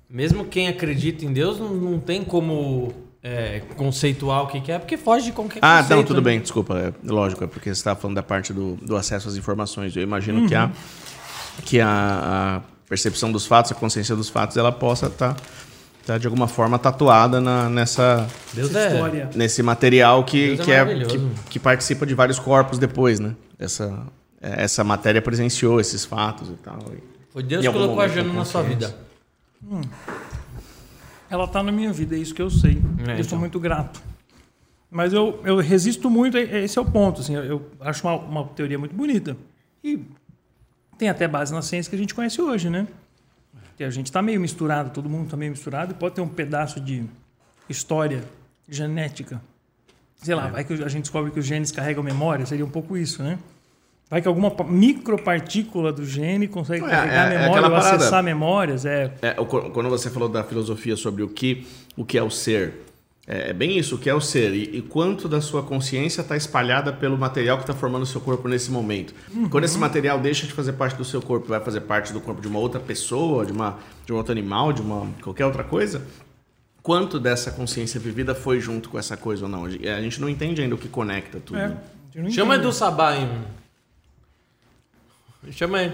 [0.09, 2.93] mesmo quem acredita em Deus não, não tem como
[3.23, 5.97] é, conceituar o que, que é, porque foge de qualquer Ah, conceito.
[5.99, 6.25] não, tudo né?
[6.25, 6.79] bem, desculpa.
[6.79, 9.95] É, lógico, é porque você estava falando da parte do, do acesso às informações.
[9.97, 10.71] Eu imagino que, a,
[11.65, 15.37] que a, a percepção dos fatos, a consciência dos fatos, ela possa estar
[16.19, 18.93] de alguma forma tatuada na- nessa, Deus é.
[18.93, 19.31] história.
[19.35, 21.19] nesse material que, Deus é que, é, maravilhoso.
[21.45, 23.35] que, que participa de vários corpos depois, né?
[23.59, 24.07] Essa,
[24.41, 26.79] essa matéria presenciou esses fatos e tal.
[26.93, 27.03] e-
[27.33, 28.95] Foi Deus que colocou a Jana na sua vida.
[31.29, 32.83] Ela tá na minha vida, é isso que eu sei.
[33.07, 33.25] É, eu então.
[33.25, 34.03] sou muito grato.
[34.91, 37.21] Mas eu, eu resisto muito, a- esse é o ponto.
[37.21, 39.37] Assim, eu, eu acho uma, uma teoria muito bonita.
[39.85, 40.01] E
[40.99, 42.87] tem até base na ciência que a gente conhece hoje, né?
[43.81, 46.29] Que a gente está meio misturado, todo mundo está meio misturado, e pode ter um
[46.29, 47.03] pedaço de
[47.67, 48.23] história
[48.69, 49.41] genética.
[50.23, 50.37] Sei É.
[50.37, 53.23] lá, vai que a gente descobre que os genes carregam memória, seria um pouco isso,
[53.23, 53.39] né?
[54.11, 58.23] Vai que alguma pa- micropartícula do gene consegue É, carregar é- é memória ou acessar
[58.23, 58.85] memórias.
[58.85, 61.67] É, É, quando você falou da filosofia sobre o que,
[61.97, 62.75] o que é o ser,
[63.31, 66.21] é, é bem isso, o que é o ser e, e quanto da sua consciência
[66.21, 69.15] está espalhada pelo material que está formando o seu corpo nesse momento.
[69.51, 72.21] Quando esse material deixa de fazer parte do seu corpo, e vai fazer parte do
[72.21, 75.63] corpo de uma outra pessoa, de, uma, de um outro animal, de uma qualquer outra
[75.63, 76.05] coisa,
[76.83, 79.65] quanto dessa consciência vivida foi junto com essa coisa ou não?
[79.65, 81.57] A gente não entende ainda o que conecta tudo.
[81.57, 81.77] é,
[82.31, 82.57] Chama.
[82.57, 83.29] Edu Sabá aí.
[85.53, 85.93] Chama aí.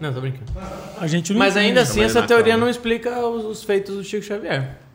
[0.00, 0.52] Não, tô brincando.
[1.00, 1.66] A gente não Mas entende.
[1.66, 4.85] ainda assim, Chama ele essa teoria não explica os, os feitos do Chico Xavier.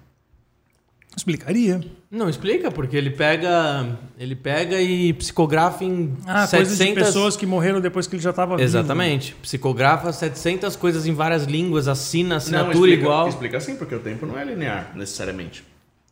[1.22, 1.80] Explicaria.
[2.10, 6.50] Não explica, porque ele pega, ele pega e psicografa em Ah, 700...
[6.50, 8.66] coisas de pessoas que morreram depois que ele já estava vivo.
[8.68, 9.36] Exatamente.
[9.36, 13.30] Psicografa 700 coisas em várias línguas, assina Não, assinatura explica, igual.
[13.30, 15.64] Explica assim, porque o tempo não é linear, necessariamente.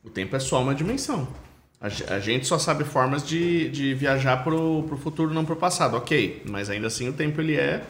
[0.03, 1.27] O tempo é só uma dimensão.
[1.81, 5.97] A gente só sabe formas de, de viajar pro, pro futuro, não pro passado.
[5.97, 7.81] Ok, mas ainda assim o tempo ele é...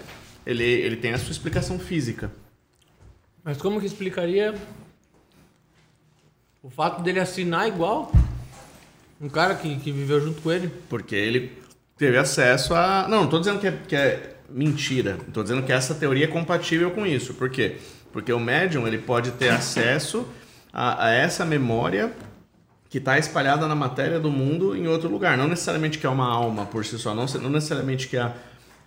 [0.46, 2.32] Ele, ele tem a sua explicação física.
[3.44, 4.56] Mas como que explicaria
[6.62, 8.12] o fato dele assinar igual
[9.22, 10.70] um cara que, que viveu junto com ele?
[10.90, 11.58] Porque ele
[11.98, 13.08] teve acesso a...
[13.08, 15.18] Não, não tô dizendo que é, que é mentira.
[15.34, 17.34] Tô dizendo que essa teoria é compatível com isso.
[17.34, 17.78] Por quê?
[18.12, 20.28] Porque o médium ele pode ter acesso
[20.74, 22.14] a, a essa memória
[22.90, 25.38] que está espalhada na matéria do mundo em outro lugar.
[25.38, 27.14] Não necessariamente que é uma alma por si só.
[27.14, 28.34] Não, não necessariamente que a,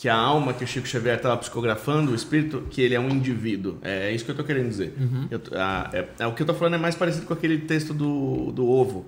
[0.03, 3.09] que a alma que o Chico Xavier estava psicografando, o espírito, que ele é um
[3.09, 3.77] indivíduo.
[3.83, 4.93] É, isso que eu tô querendo dizer.
[5.31, 7.59] Eu tô- a- é- é, o que eu tô falando é mais parecido com aquele
[7.59, 9.07] texto do, do ovo.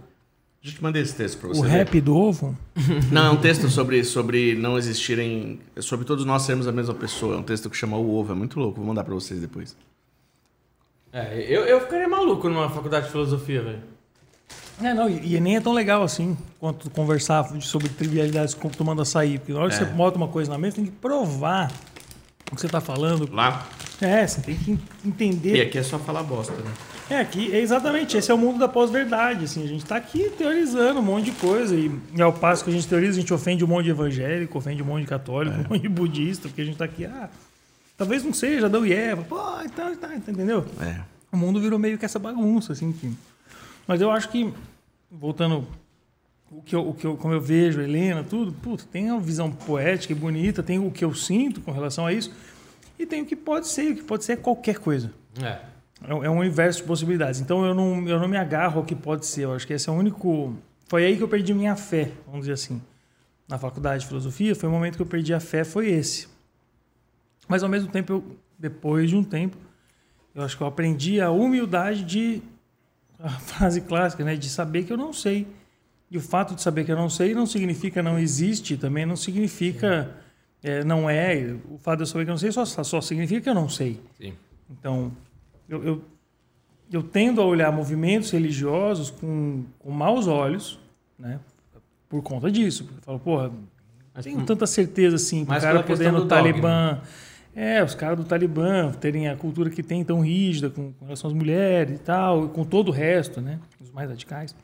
[0.62, 1.69] A gente mandei esse texto para você O ver.
[1.71, 2.57] rap do ovo?
[3.11, 5.59] Não, é um texto sobre, sobre não existirem.
[5.81, 7.35] Sobre todos nós sermos a mesma pessoa.
[7.35, 8.31] É um texto que chama O Ovo.
[8.33, 8.77] É muito louco.
[8.79, 9.77] Vou mandar pra vocês depois.
[11.12, 13.83] É, eu, eu ficaria maluco numa faculdade de filosofia, velho.
[14.82, 19.02] É, não, e, e nem é tão legal assim quanto conversar sobre trivialidades como tomando
[19.02, 19.38] açaí.
[19.38, 21.70] Porque na hora que você bota uma coisa na mesa, tem que provar
[22.51, 23.32] o que você está falando.
[23.32, 23.66] Lá.
[24.01, 26.72] É, você tem que en- entender E aqui é só falar bosta, né?
[27.09, 30.30] É, aqui, é exatamente, esse é o mundo da pós-verdade, assim, a gente tá aqui
[30.30, 33.34] teorizando um monte de coisa, e, e ao passo que a gente teoriza, a gente
[33.34, 36.62] ofende um monte de evangélico, ofende um monte de católico, um monte de budista, porque
[36.62, 37.28] a gente tá aqui, ah,
[37.98, 40.64] talvez não seja Adão e Eva, pô, então, tá, entendeu?
[40.80, 40.96] É.
[41.30, 43.12] O mundo virou meio que essa bagunça, assim, que...
[43.86, 44.52] mas eu acho que,
[45.11, 45.66] voltando,
[46.51, 49.51] o que eu, o que eu, como eu vejo Helena, tudo, puta, tem uma visão
[49.51, 52.32] poética e bonita, tem o que eu sinto com relação a isso,
[52.98, 55.12] e tem o que pode ser, o que pode ser qualquer coisa.
[55.43, 55.74] É.
[56.06, 57.40] É um é um universo de possibilidades.
[57.40, 59.44] Então eu não, eu não me agarro ao que pode ser.
[59.44, 60.55] Eu acho que esse é o único.
[60.86, 62.81] Foi aí que eu perdi minha fé, vamos dizer assim.
[63.48, 66.28] Na faculdade de filosofia, foi o momento que eu perdi a fé, foi esse.
[67.48, 69.56] Mas ao mesmo tempo, eu, depois de um tempo,
[70.35, 72.43] eu acho que eu aprendi a humildade de.
[73.24, 74.36] A frase clássica, né?
[74.36, 75.46] De saber que eu não sei.
[76.10, 79.16] E o fato de saber que eu não sei não significa não existe, também não
[79.16, 80.14] significa.
[80.62, 81.56] é, não é.
[81.70, 83.68] O fato de eu saber que eu não sei só, só significa que eu não
[83.68, 84.01] sei.
[84.20, 84.34] Sim.
[84.70, 85.10] Então,
[85.68, 86.05] eu, eu,
[86.92, 90.78] eu tendo a olhar movimentos religiosos com, com maus olhos,
[91.18, 91.40] né?
[92.09, 92.84] Por conta disso.
[92.84, 93.51] Porque eu falo, porra,
[94.14, 97.01] Mas, tenho tanta certeza assim, que o cara podendo do o Talibã.
[97.55, 101.31] É, os caras do Talibã terem a cultura que tem tão rígida com, com relação
[101.31, 103.60] às mulheres e tal, e com todo o resto, né?
[103.81, 104.55] Os mais radicais.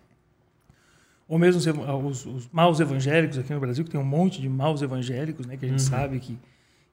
[1.28, 1.60] Ou mesmo
[2.08, 5.56] os, os, maus evangélicos aqui no Brasil, que tem um monte de maus evangélicos, né?
[5.56, 6.36] Que a gente sabe que,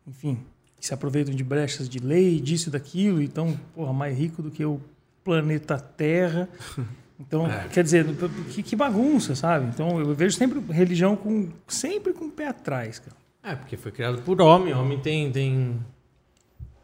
[0.06, 0.38] enfim,
[0.80, 4.44] que se aproveitam de brechas de lei, disso e daquilo, e estão, porra, mais rico
[4.44, 4.80] do que o
[5.24, 6.48] planeta Terra.
[7.19, 8.06] Então, quer dizer,
[8.52, 9.65] que, que bagunça, sabe?
[9.65, 13.18] Então, eu vejo sempre religião com sempre com o pé atrás, cara.
[13.48, 14.74] É, porque foi criado por homem.
[14.74, 15.32] Homem tem.
[15.32, 15.80] tem,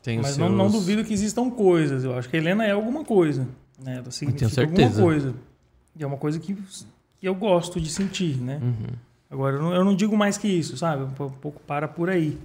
[0.02, 2.04] tem os Mas não, não seus- duvido que existam coisas.
[2.04, 3.48] Eu acho que a Helena é alguma coisa.
[3.84, 3.98] Né?
[3.98, 4.84] Ela significa certeza.
[4.88, 5.36] alguma coisa.
[5.96, 8.60] E é uma coisa que, que eu gosto de sentir, né?
[8.62, 8.96] Uhum.
[9.30, 11.04] Agora, eu não, eu não digo mais que isso, sabe?
[11.04, 12.38] Um po- pouco para por aí.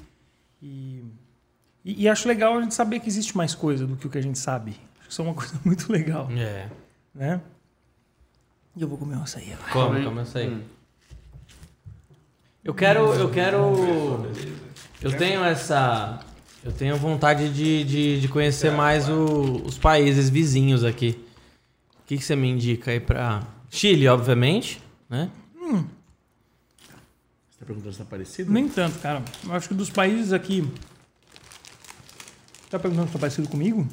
[0.62, 1.02] E,
[1.84, 4.18] e, e acho legal a gente saber que existe mais coisa do que o que
[4.18, 4.70] a gente sabe.
[4.98, 6.68] Acho que isso é uma coisa muito legal, É.
[7.14, 7.40] né?
[8.76, 9.70] E eu vou comer um açaí agora.
[9.72, 10.04] Como?
[10.04, 10.62] Começa aí.
[12.68, 13.14] Eu quero.
[13.14, 14.26] Eu quero.
[15.00, 16.20] Eu tenho essa.
[16.62, 21.18] Eu tenho vontade de, de, de conhecer mais o- os países vizinhos aqui.
[22.00, 23.42] O que, que você me indica aí pra.
[23.70, 25.30] Chile, obviamente, né?
[25.58, 25.82] Você
[27.58, 28.52] tá perguntando se tá parecido?
[28.52, 29.22] Nem tanto, cara.
[29.46, 30.70] Eu acho que dos países aqui.
[32.68, 33.88] Tá perguntando se tá parecido comigo?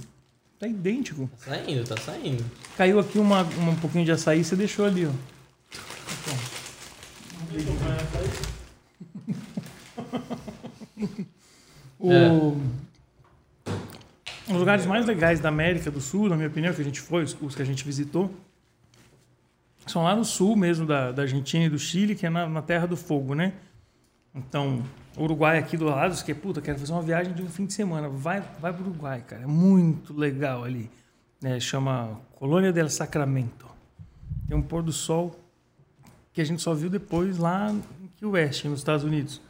[0.60, 1.30] Tá idêntico.
[1.45, 2.43] Tá saindo, tá saindo.
[2.76, 5.11] Caiu aqui uma, uma- um pouquinho de açaí você deixou ali, ó.
[12.00, 12.58] O-
[14.48, 17.24] Os lugares mais legais da América do Sul, na minha opinião, que a gente foi,
[17.24, 18.32] os, que a gente visitou,
[19.88, 22.62] são lá no sul mesmo da, da Argentina e do Chile, que é na, na
[22.62, 23.54] Terra do Fogo, né?
[24.34, 24.84] Então,
[25.18, 27.74] Uruguai aqui do lado, você quer, puta, quero fazer uma viagem de um fim de
[27.74, 28.08] semana.
[28.10, 29.44] Vai, vai pro Uruguai, cara.
[29.44, 30.92] É muito legal ali.
[31.42, 31.60] né?
[31.60, 33.66] chama Colônia del Sacramento.
[34.48, 35.40] Tem um pôr do sol
[36.34, 39.42] que a gente só viu depois lá em Key West, nos Estados Unidos.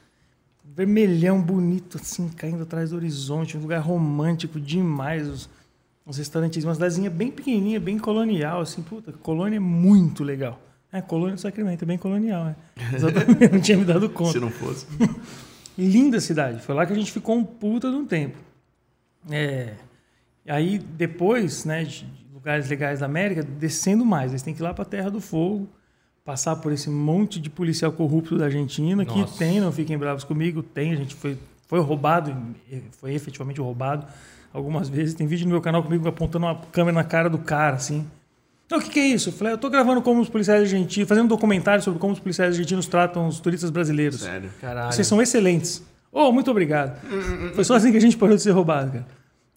[0.76, 3.57] Vermelhão, bonito, assim, caindo atrás do horizonte.
[3.57, 5.27] Um lugar romântico demais.
[5.27, 5.49] Os,
[6.06, 8.81] os restaurantes, uma cidadezinha bem pequenininha, bem colonial, assim.
[8.81, 10.60] Puta, colônia é muito legal.
[10.91, 12.56] É, Colônia do Sacramento, é bem colonial, é.
[12.95, 14.31] Exatamente, não tinha me dado conta.
[14.31, 14.85] Se não fosse.
[15.77, 16.61] Linda cidade.
[16.61, 18.38] Foi lá que a gente ficou um puta de um tempo.
[19.30, 19.73] É,
[20.47, 24.31] aí depois, né, de de lugares legais da América, descendo mais.
[24.31, 25.68] Eles têm que ir lá para a Terra do Fogo,
[26.26, 29.38] passar por esse monte de policial corrupto da Argentina, que Nossa.
[29.38, 30.91] tem, não fiquem bravos comigo, tem.
[30.91, 31.38] A gente foi,
[31.68, 32.35] foi roubado,
[32.99, 34.07] foi efetivamente roubado
[34.52, 35.14] algumas vezes.
[35.14, 38.06] Tem vídeo no meu canal comigo apontando uma câmera na cara do cara, assim.
[38.65, 39.30] Então, o que, que é isso?
[39.30, 42.19] Eu falei, eu tô gravando como os policiais argentinos, fazendo um documentário sobre como os
[42.19, 44.22] policiais argentinos tratam os turistas brasileiros.
[44.22, 44.49] Sério.
[44.60, 44.91] Caralho.
[44.91, 45.84] Vocês são excelentes.
[46.11, 46.99] Oh, muito obrigado.
[47.53, 49.06] Foi só assim que a gente parou de ser roubado, cara.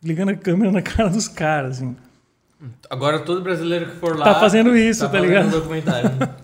[0.05, 1.97] Ligando a câmera na cara dos caras, assim.
[2.91, 4.25] Agora todo brasileiro que for lá.
[4.25, 5.47] Tá fazendo isso, tá fazendo ligado?
[5.47, 6.11] um documentário.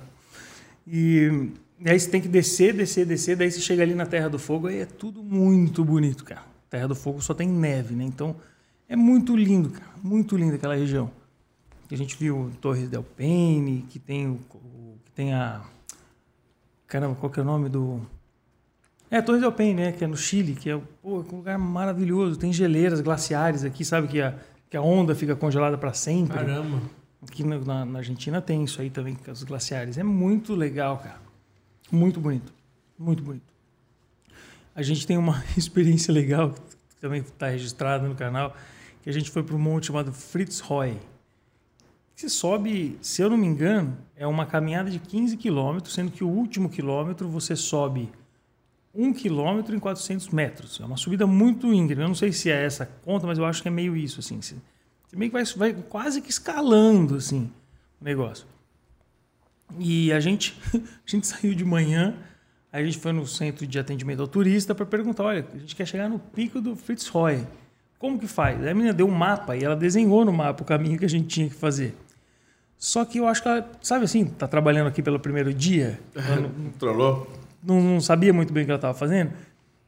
[0.87, 1.51] E,
[1.81, 3.37] e aí você tem que descer, descer, descer.
[3.37, 6.45] Daí você chega ali na Terra do Fogo, aí é tudo muito bonito, cara.
[6.69, 8.05] Terra do Fogo só tem neve, né?
[8.05, 8.37] Então
[8.89, 9.91] é muito lindo, cara.
[10.03, 11.11] Muito lindo aquela região.
[11.91, 14.39] A gente viu Torres del Paine, que tem, o,
[15.05, 15.61] que tem a.
[16.87, 18.01] Caramba, qual que é o nome do.
[19.11, 19.93] É, Torres del Paine, né?
[19.93, 22.39] Que é no Chile, que é pô, um lugar maravilhoso.
[22.39, 24.09] Tem geleiras glaciares aqui, sabe?
[24.09, 24.35] Que a,
[24.69, 26.37] que a onda fica congelada para sempre.
[26.37, 26.81] Caramba.
[27.29, 29.99] Aqui na, na- na Argentina tem isso aí também, com os glaciares.
[29.99, 31.21] É muito legal, cara.
[31.91, 32.53] Muito bonito.
[32.99, 33.53] Muito bonito.
[34.75, 38.55] A gente tem uma experiência legal, que também está registrada no canal,
[39.03, 40.99] que a gente foi para um monte chamado Fitzroy.
[42.15, 46.23] Você sobe, se eu não me engano, é uma caminhada de 15 quilômetros, sendo que
[46.23, 48.09] o último quilômetro você sobe
[48.95, 50.79] 1 quilômetro em 400 metros.
[50.81, 52.03] É uma subida muito íngreme.
[52.03, 54.21] Eu não sei se é essa conta, mas eu acho que é meio isso.
[54.21, 54.39] Assim.
[55.15, 57.49] Você meio que vai, vai quase que escalando assim,
[58.01, 58.47] o negócio.
[59.79, 62.17] E a gente, a gente saiu de manhã,
[62.73, 65.87] a gente foi no centro de atendimento ao turista para perguntar: olha, a gente quer
[65.87, 67.47] chegar no pico do Fitzroy.
[67.97, 68.61] Como que faz?
[68.61, 71.09] Aí a menina deu um mapa e ela desenhou no mapa o caminho que a
[71.09, 71.97] gente tinha que fazer.
[72.77, 76.71] Só que eu acho que ela, sabe assim, tá trabalhando aqui pelo primeiro dia, não,
[76.79, 77.33] Trollou?
[77.63, 79.33] não, não sabia muito bem o que ela estava fazendo.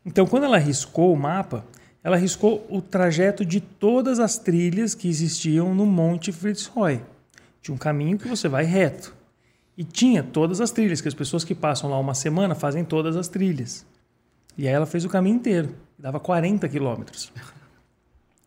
[0.04, 1.64] Então, quando ela riscou o mapa,
[2.06, 7.00] ela riscou o trajeto de todas as trilhas que existiam no Monte Fitzroy.
[7.60, 9.12] Tinha um caminho que você vai reto.
[9.76, 13.16] E tinha todas as trilhas, que as pessoas que passam lá uma semana fazem todas
[13.16, 13.84] as trilhas.
[14.56, 15.70] E aí ela fez o caminho inteiro.
[15.98, 17.32] Dava 40 quilômetros.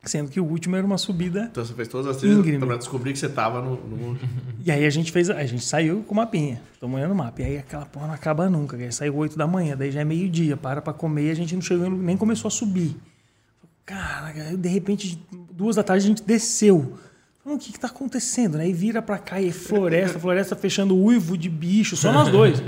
[0.06, 3.12] Sendo que o último era uma subida Então você fez todas as trilhas pra descobrir
[3.12, 3.72] que você tava no.
[3.76, 4.18] no...
[4.64, 7.42] E aí a gente fez, a gente saiu com o mapinha, tomando o mapa.
[7.42, 8.78] E aí aquela porra não acaba nunca.
[8.78, 11.54] Aí saiu 8 da manhã, daí já é meio-dia, para pra comer e a gente
[11.54, 12.96] não chegou, nem começou a subir.
[13.90, 15.20] Caraca, de repente,
[15.52, 16.96] duas da tarde a gente desceu.
[17.44, 18.58] Falei, o que tá acontecendo?
[18.58, 22.62] Aí vira pra cá e é floresta, floresta fechando uivo de bicho, só nós dois.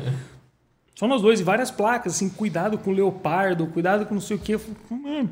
[0.95, 4.39] Só nós dois, e várias placas, assim, cuidado com leopardo, cuidado com não sei o
[4.39, 4.59] quê.
[4.89, 5.29] Mano,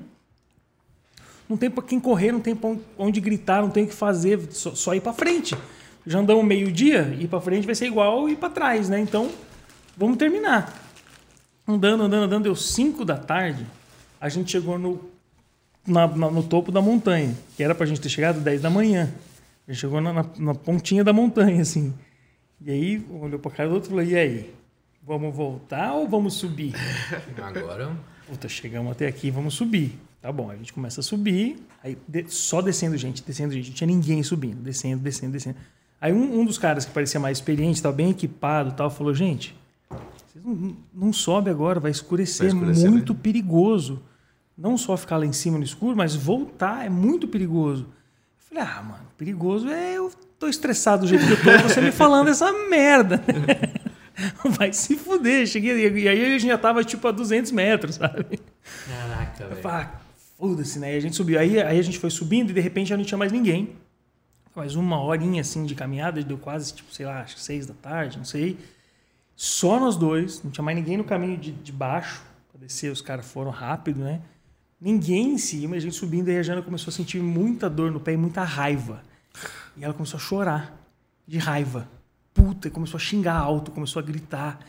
[1.50, 4.40] não tem pra quem correr, não tem pra onde gritar, não tem o que fazer,
[4.52, 5.58] só, só ir pra frente.
[6.06, 9.00] Já andamos meio-dia, ir pra frente vai ser igual ir pra trás, né?
[9.00, 9.32] Então,
[9.98, 10.72] vamos terminar.
[11.68, 13.66] Andando, andando, andando, deu 5 da tarde,
[14.22, 15.10] a gente chegou no,
[15.90, 19.12] na- na- no topo da montanha, que era pra gente ter chegado 10 da manhã.
[19.68, 21.94] A gente chegou na, na- pontinha da montanha, assim.
[22.62, 24.54] E aí, olhou pra cara do outro e falou, e aí?
[25.06, 26.74] Vamos voltar ou vamos subir?
[27.42, 27.92] Agora.
[28.28, 29.98] Puta, chegamos até aqui, vamos subir.
[30.22, 33.74] Tá bom, a gente começa a subir, aí de- só descendo gente, descendo gente, não
[33.76, 35.56] tinha ninguém subindo, descendo, descendo, descendo.
[36.02, 39.14] Aí um, um dos caras que parecia mais experiente, estava bem equipado e tal, falou,
[39.16, 39.56] gente,
[40.28, 44.02] vocês não, não sobe agora, vai escurecer, Vai escurecer, muito perigoso.
[44.60, 47.84] Não só ficar lá em cima no escuro, mas voltar é muito perigoso.
[47.84, 51.80] Eu falei, ah, mano, perigoso é eu tô estressado do jeito que eu tô, você
[51.80, 53.24] me falando essa merda.
[54.44, 55.48] Vai se fuder.
[55.48, 58.38] Cheguei, e aí a gente já tava tipo a 200 metros, sabe?
[58.86, 59.62] Caraca, velho.
[59.68, 59.92] Ah,
[60.38, 60.94] foda-se, né?
[60.94, 61.40] E a gente subiu.
[61.40, 63.78] Aí, aí a gente foi subindo e de repente já não tinha mais ninguém.
[64.54, 67.74] Mais uma horinha assim de caminhada, deu quase, tipo, sei lá, acho que seis da
[67.74, 68.58] tarde, não sei.
[69.38, 72.22] Só nós dois, não tinha mais ninguém no caminho de, de baixo
[72.52, 74.20] pra descer, os caras foram rápido, né?
[74.82, 78.00] Ninguém em cima, a gente subindo e a Jana começou a sentir muita dor no
[78.00, 79.02] pé e muita raiva.
[79.76, 80.78] E ela começou a chorar
[81.28, 81.88] de raiva.
[82.34, 84.60] Puta, e começou a xingar alto, começou a gritar.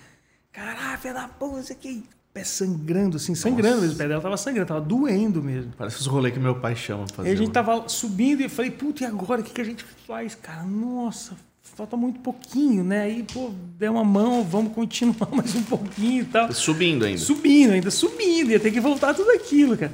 [0.52, 2.02] Caralho, filha da puta, isso aqui.
[2.32, 3.94] Pé sangrando, assim, sangrando mesmo.
[3.94, 5.72] O pé dela tava sangrando, tava doendo mesmo.
[5.76, 7.28] Parece os rolês que meu pai chama pra fazer.
[7.28, 9.40] Aí a gente um- tava subindo e eu falei, puta, e agora?
[9.40, 10.62] O que, que a gente faz, cara?
[10.64, 13.02] Nossa, falta muito pouquinho, né?
[13.02, 16.52] Aí, pô, deu uma mão, vamos continuar mais um pouquinho e tal.
[16.52, 17.18] Subindo ainda.
[17.20, 19.92] Subindo, ainda subindo, ia ter que voltar tudo aquilo, cara.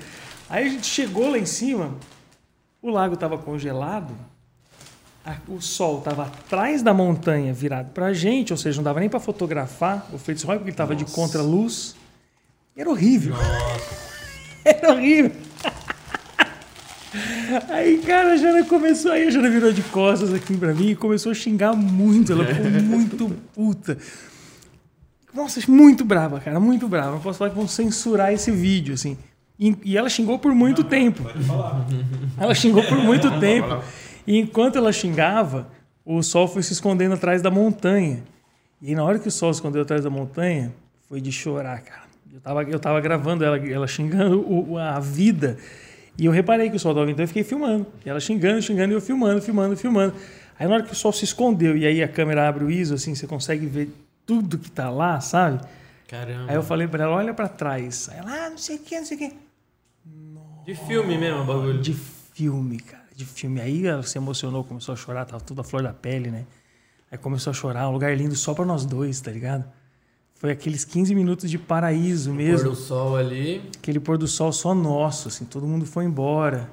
[0.49, 1.95] Aí a gente chegou lá em cima,
[2.81, 4.15] o lago tava congelado,
[5.25, 9.09] a- o sol tava atrás da montanha virado pra gente, ou seja, não dava nem
[9.09, 11.97] pra fotografar o Fitzroy, porque ele tava de contraluz.
[12.77, 13.35] Era horrível.
[14.65, 15.33] Era horrível.
[17.69, 20.97] Aí, cara, a Jana começou, aí a Jana virou de costas aqui pra mim e
[20.97, 22.33] começou a xingar muito.
[22.33, 23.99] Ela ficou muito puta.
[25.35, 27.13] Nossa, muito brava, cara, muito brava.
[27.13, 29.17] Não posso falar que vão censurar esse vídeo, assim.
[29.59, 31.23] E, e ela xingou por muito tempo.
[32.39, 33.83] Ela xingou por muito tempo.
[34.27, 35.69] E enquanto ela xingava,
[36.05, 38.23] o sol foi se escondendo atrás da montanha.
[38.81, 40.73] E na hora que o sol se escondeu atrás da montanha,
[41.09, 42.03] foi de chorar, cara.
[42.33, 45.57] Eu tava, eu tava gravando ela, ela xingando o- a vida.
[46.19, 47.87] E eu reparei que o sol estava então eu fiquei filmando.
[48.05, 50.15] E ela xingando, xingando, e eu filmando, filmando, filmando.
[50.59, 52.95] Aí na hora que o sol se escondeu, e aí a câmera abre o ISO,
[52.95, 53.91] assim, você consegue ver
[54.25, 55.61] tudo que tá lá, sabe?
[56.09, 56.51] Caramba.
[56.51, 58.09] Aí eu falei pra ela, olha pra trás.
[58.11, 59.33] Aí ela, ah, não sei o que, não sei o que.
[60.65, 61.81] De filme mesmo, bagulho.
[61.81, 63.61] De filme, cara, de filme.
[63.61, 66.45] Aí ela se emocionou, começou a chorar, tava tudo a flor da pele, né?
[67.11, 69.65] Aí começou a chorar, um lugar lindo só pra nós dois, tá ligado?
[70.37, 72.71] Foi aqueles 15 minutos de paraíso Pôr mesmo.
[72.71, 73.63] do sol ali.
[73.79, 76.71] Aquele pôr do sol só nosso, assim, todo mundo foi embora.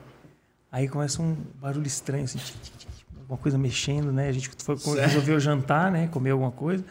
[0.71, 2.89] Aí começa um barulho estranho, assim, tic, tic, tic,
[3.21, 4.27] alguma coisa mexendo, né?
[4.27, 6.07] A gente foi, resolveu jantar, né?
[6.07, 6.83] Comer alguma coisa.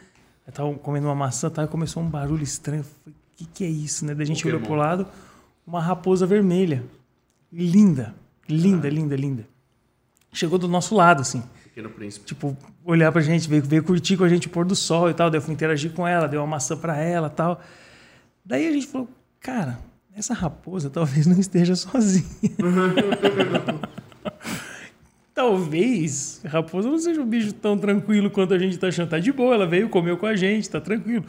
[0.47, 1.65] Aí tava comendo uma maçã, tá?
[1.65, 2.85] e começou um barulho estranho.
[3.07, 4.15] O que, que é isso, né?
[4.15, 5.07] Daí a gente olhou pro lado,
[5.67, 6.83] uma raposa vermelha.
[7.53, 8.15] Linda,
[8.49, 9.47] linda, linda, linda.
[10.33, 11.43] Chegou do nosso lado, assim
[11.73, 12.27] Pequeno príncipe.
[12.27, 12.55] tipo,
[12.85, 15.31] olhar pra gente, veio, veio curtir com a gente o pôr do sol e tal.
[15.31, 17.63] Daí eu fui interagir com ela, dei uma maçã pra ela e tal.
[18.45, 19.09] Daí a gente falou,
[19.41, 19.79] cara,
[20.15, 22.29] essa raposa talvez não esteja sozinha.
[25.35, 29.09] talvez a raposa não seja um bicho tão tranquilo quanto a gente tá achando.
[29.09, 31.25] Tá de boa, ela veio, comeu com a gente, tá tranquilo.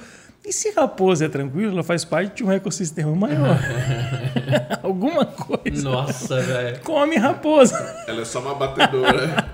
[0.46, 3.58] E se raposa é tranquila, ela faz parte de um ecossistema maior.
[4.84, 5.90] Alguma coisa.
[5.90, 6.82] Nossa, velho.
[6.82, 8.04] Come raposa.
[8.06, 9.53] Ela é só uma batedora.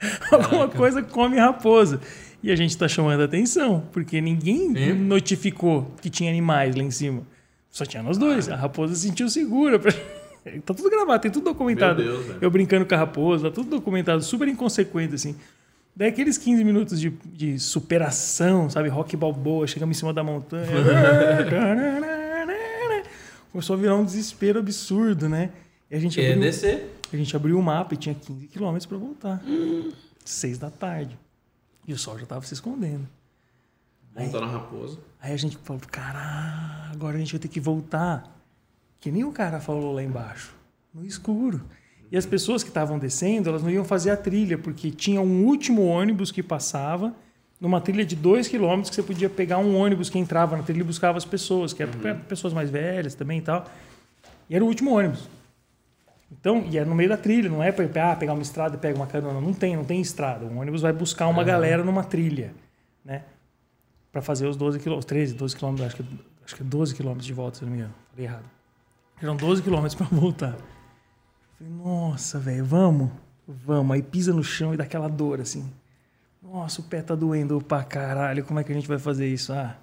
[0.30, 2.00] Alguma coisa come raposa.
[2.42, 4.92] E a gente tá chamando a atenção, porque ninguém Sim.
[4.94, 7.22] notificou que tinha animais lá em cima.
[7.70, 8.48] Só tinha nós dois.
[8.48, 9.78] A raposa se sentiu segura.
[9.78, 9.92] pra-
[10.64, 12.02] Tá tudo gravado, tem tudo documentado.
[12.02, 12.38] Meu Deus, velho.
[12.40, 15.36] Eu brincando com a raposa, tá tudo documentado, super inconsequente, assim.
[15.94, 18.88] Daí aqueles 15 minutos de, de superação, sabe?
[18.88, 20.64] Rock balboa, chegamos em cima da montanha.
[23.52, 25.50] Começou a virar um desespero absurdo, né?
[25.90, 26.97] E a gente Quer abriu- descer?
[27.16, 29.42] A gente abriu o mapa e tinha 15 quilômetros para voltar.
[30.24, 31.18] Seis da tarde.
[31.86, 33.08] E o sol já tava se escondendo.
[34.14, 34.98] Montando a raposa.
[35.20, 38.36] Aí a gente falou, caralho, agora a gente vai ter que voltar.
[39.00, 40.54] Que nem o cara falou lá embaixo.
[40.92, 41.62] No escuro.
[42.10, 45.44] E as pessoas que estavam descendo, elas não iam fazer a trilha, porque tinha um
[45.44, 47.14] último ônibus que passava,
[47.60, 50.80] numa trilha de dois quilômetros, que você podia pegar um ônibus que entrava na trilha
[50.80, 53.66] e buscava as pessoas, que era para pessoas mais velhas também e tal.
[54.48, 55.28] E era o último ônibus.
[56.30, 58.78] Então, e é no meio da trilha, não é para ah, pegar uma estrada e
[58.78, 59.40] pega uma carona.
[59.40, 60.44] Não tem, não tem estrada.
[60.44, 62.54] O ônibus vai buscar uma galera numa trilha,
[63.04, 63.24] né?
[64.12, 66.04] Para fazer os 12 quilômetros, 13, 12 quilômetros, acho que,
[66.44, 67.94] acho que é 12 quilômetros de volta, se não me engano.
[68.10, 68.44] Falei errado.
[69.22, 70.56] Eram 12 quilômetros para voltar.
[71.58, 73.10] Falei, nossa, velho, vamos?
[73.46, 73.94] Vamos.
[73.94, 75.70] Aí pisa no chão e dá aquela dor, assim.
[76.42, 79.52] Nossa, o pé tá doendo pra caralho, como é que a gente vai fazer isso?
[79.52, 79.76] Ah,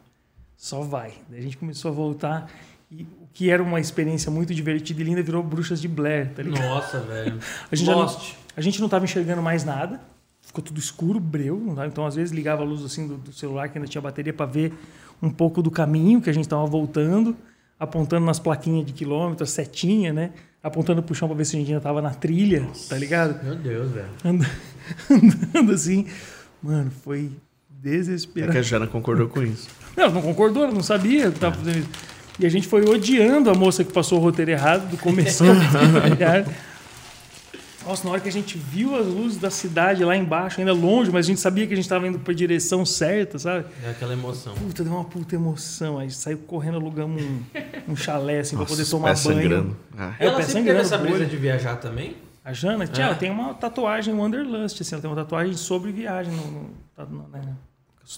[0.56, 1.14] só vai.
[1.28, 2.50] Daí a gente começou a voltar
[2.92, 6.44] e o que era uma experiência muito divertida e linda virou Bruxas de Blair, tá
[6.44, 6.64] ligado?
[6.64, 7.40] Nossa, velho.
[7.72, 8.18] A gente, não,
[8.58, 10.00] a gente não tava enxergando mais nada,
[10.42, 13.34] ficou tudo escuro, breu, não tava- então às vezes ligava a luz assim do, do
[13.34, 14.74] celular que ainda tinha bateria para ver
[15.22, 17.36] um pouco do caminho que a gente tava voltando,
[17.80, 20.32] apontando nas plaquinhas de quilômetros, setinha, né?
[20.64, 23.44] Apontando pro chão para ver se a gente ainda tava na trilha, tá ligado?
[23.44, 24.08] Meu Deus, velho.
[24.24, 24.50] Anda-
[25.10, 26.08] andando assim.
[26.62, 27.32] Mano, foi
[27.84, 28.54] É desesperador.
[28.54, 29.68] que a Jana concordou com isso.
[29.96, 31.90] Não, não concordou, ela não sabia que tava fazendo isso.
[32.40, 35.44] E a gente foi odiando a moça que passou o roteiro errado do começo.
[37.86, 41.12] Nossa, na hora que a gente viu as luzes da cidade lá embaixo, ainda longe,
[41.12, 43.66] mas a gente sabia que a gente estava indo para a direção certa, sabe?
[43.84, 44.56] É aquela emoção.
[44.56, 46.00] Puta, deu uma puta emoção.
[46.00, 47.42] Aí saiu correndo, alugamos um,
[47.90, 49.18] um chalé assim, para poder tomar banho.
[49.18, 49.78] sangrando.
[49.96, 50.14] Ah.
[50.20, 52.16] É, ela pé sempre teve essa brisa de viajar também?
[52.44, 53.08] A Jana, tia, Ah.
[53.10, 57.06] ela tem uma tatuagem Wanderlust, assim, ela tem uma tatuagem sobre viagem no, no, tá
[57.06, 57.42] no, né,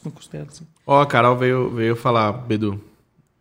[0.04, 0.66] no costela, assim.
[0.86, 2.82] Ó, a Carol veio, veio falar, Bedu.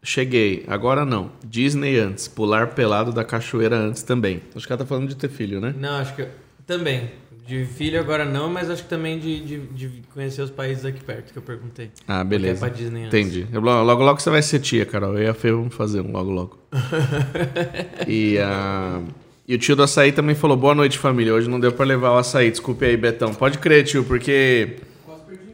[0.07, 1.33] Cheguei, agora não.
[1.45, 4.41] Disney antes, pular pelado da cachoeira antes também.
[4.55, 5.75] Acho que ela tá falando de ter filho, né?
[5.77, 6.25] Não, acho que.
[6.65, 7.11] Também.
[7.45, 11.03] De filho agora não, mas acho que também de, de, de conhecer os países aqui
[11.03, 11.91] perto, que eu perguntei.
[12.07, 12.61] Ah, é beleza.
[12.61, 13.19] pra Disney antes.
[13.19, 13.47] Entendi.
[13.53, 15.15] Eu- Logo, logo você vai ser tia, Carol.
[15.19, 16.59] Eu e a Fê vamos fazer um logo, logo.
[18.07, 19.01] e, a...
[19.47, 21.35] e o tio do açaí também falou: boa noite, família.
[21.35, 22.49] Hoje não deu pra levar o açaí.
[22.51, 23.35] Desculpe aí, Betão.
[23.35, 24.77] Pode crer, tio, porque.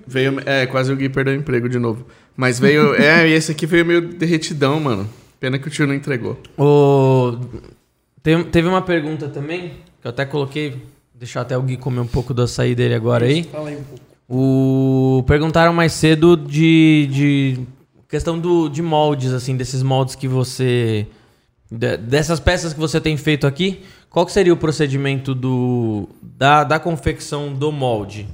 [0.06, 0.40] Veio.
[0.44, 2.06] É, quase o Gui perdeu o emprego de novo.
[2.36, 2.94] Mas veio.
[3.00, 5.08] é, e esse aqui veio meio derretidão, mano.
[5.40, 6.38] Pena que o tio não entregou.
[6.56, 7.36] O...
[8.22, 10.80] Tem- teve uma pergunta também, que eu até coloquei,
[11.14, 13.42] deixar até o Gui comer um pouco do açaí dele agora aí.
[13.44, 14.02] Fala aí um pouco.
[14.28, 15.24] O...
[15.26, 17.60] Perguntaram mais cedo de, de
[18.08, 21.06] questão do, de moldes, assim, desses moldes que você.
[21.70, 23.82] de- dessas peças que você tem feito aqui.
[24.08, 28.28] Qual que seria o procedimento do, da, da confecção do molde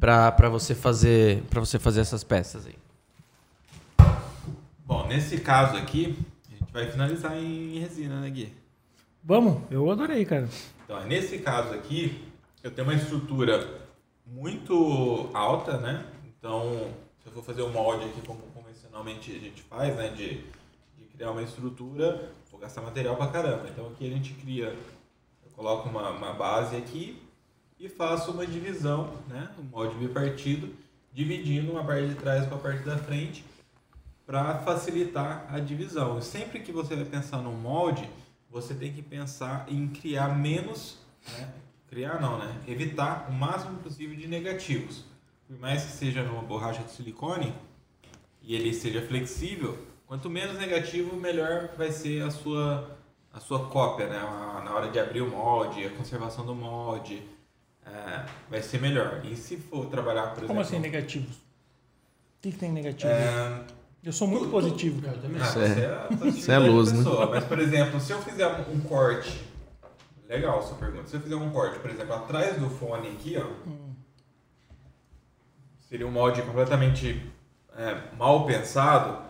[0.00, 2.74] para você fazer para você fazer essas peças aí?
[4.86, 6.14] Bom, nesse caso aqui,
[6.46, 8.52] a gente vai finalizar em resina, né, Gui?
[9.22, 10.46] Vamos, eu adorei, cara.
[10.84, 12.22] Então, nesse caso aqui,
[12.62, 13.66] eu tenho uma estrutura
[14.26, 16.04] muito alta, né?
[16.26, 20.08] Então, se eu for fazer um molde aqui como convencionalmente a gente faz, né?
[20.08, 20.44] De,
[20.98, 23.66] de criar uma estrutura, vou gastar material pra caramba.
[23.70, 27.22] Então, aqui a gente cria, eu coloco uma, uma base aqui
[27.80, 29.48] e faço uma divisão, né?
[29.58, 30.68] Um molde bipartido,
[31.10, 33.42] dividindo uma parte de trás com a parte da frente
[34.26, 36.20] para facilitar a divisão.
[36.20, 38.08] Sempre que você vai pensar num molde,
[38.50, 40.98] você tem que pensar em criar menos,
[41.38, 41.52] né?
[41.88, 42.60] criar não, né?
[42.66, 45.04] Evitar o máximo possível de negativos.
[45.46, 47.54] Por mais que seja numa borracha de silicone
[48.42, 52.96] e ele seja flexível, quanto menos negativo, melhor vai ser a sua
[53.32, 54.20] a sua cópia, né?
[54.64, 57.20] Na hora de abrir o molde, a conservação do molde,
[57.84, 59.22] é, vai ser melhor.
[59.24, 61.36] E se for trabalhar, por Como exemplo, assim negativos?
[61.36, 61.40] O
[62.42, 63.10] que, que tem negativo?
[63.10, 63.64] é,
[64.04, 65.00] Eu sou muito positivo.
[65.00, 65.18] cara.
[65.40, 66.98] Ah, Você é- você é você é luz, né?
[66.98, 67.30] pessoa.
[67.30, 69.42] Mas, por exemplo, se eu fizer um corte.
[70.28, 71.06] Legal sua pergunta.
[71.06, 73.46] Se eu fizer um corte, por exemplo, atrás do fone aqui, ó.
[75.80, 77.22] Seria um molde completamente
[77.76, 79.22] é, mal pensado.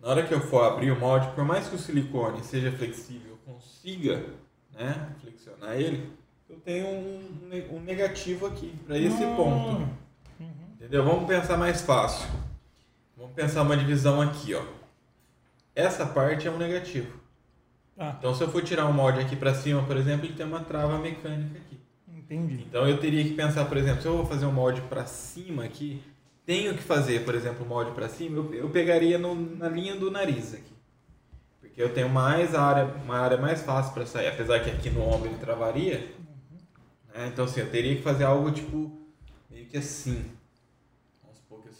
[0.00, 3.38] Na hora que eu for abrir o molde, por mais que o silicone seja flexível,
[3.44, 4.24] consiga
[4.72, 6.12] né, flexionar ele,
[6.48, 9.88] eu tenho um, um negativo aqui, para esse ponto.
[10.74, 11.04] Entendeu?
[11.04, 12.28] Vamos pensar mais fácil.
[13.24, 14.62] Vamos pensar uma divisão aqui, ó.
[15.74, 17.18] Essa parte é um negativo.
[17.98, 18.14] Ah.
[18.18, 20.60] Então, se eu for tirar um mod aqui para cima, por exemplo, ele tem uma
[20.60, 21.80] trava mecânica aqui.
[22.08, 22.64] Entendi.
[22.68, 25.64] Então eu teria que pensar, por exemplo, se eu vou fazer um molde para cima
[25.64, 26.02] aqui,
[26.46, 29.94] tenho que fazer, por exemplo, um molde para cima, eu, eu pegaria no- na linha
[29.96, 30.72] do nariz aqui.
[31.60, 35.02] Porque eu tenho mais área, uma área mais fácil para sair, apesar que aqui no
[35.02, 36.12] ombro ele travaria.
[37.14, 37.28] né?
[37.32, 38.90] Então assim, eu teria que fazer algo tipo
[39.50, 40.24] meio que assim.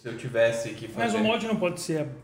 [0.04, 0.98] Se eu tivesse que fazer.
[0.98, 2.14] Mas o molde não pode ser ab-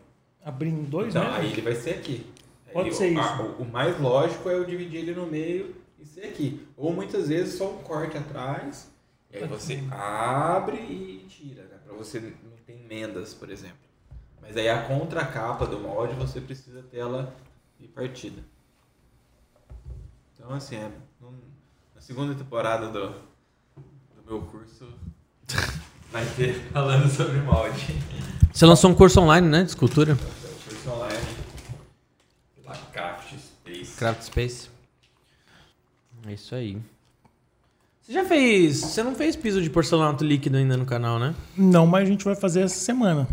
[0.44, 1.38] abrindo dois, Então, né?
[1.38, 2.30] aí ele vai ser aqui.
[2.74, 3.20] Pode ser isso.
[3.20, 6.68] a- o, o mais lógico é eu dividir ele no meio e ser aqui.
[6.76, 8.90] Ou muitas vezes só um corte atrás.
[9.32, 11.78] E aí você abre e tira, né?
[11.82, 13.78] Pra você não ter emendas, por exemplo.
[14.42, 17.34] Mas aí a contracapa do molde você precisa ter ela
[17.78, 18.42] bipartida.
[20.34, 20.90] Então assim, é,
[21.94, 23.08] na segunda temporada do,
[24.14, 24.86] do meu curso
[26.12, 27.94] vai ter falando sobre molde.
[28.52, 29.62] Você lançou um curso online, né?
[29.62, 30.16] De escultura.
[30.68, 31.18] Curso online
[32.62, 33.96] pela Craft Space.
[33.96, 34.68] Craft Space.
[36.26, 36.76] É isso aí.
[38.02, 38.78] Você já fez.
[38.78, 41.34] Você não fez piso de porcelanato líquido ainda no canal, né?
[41.56, 43.26] Não, mas a gente vai fazer essa semana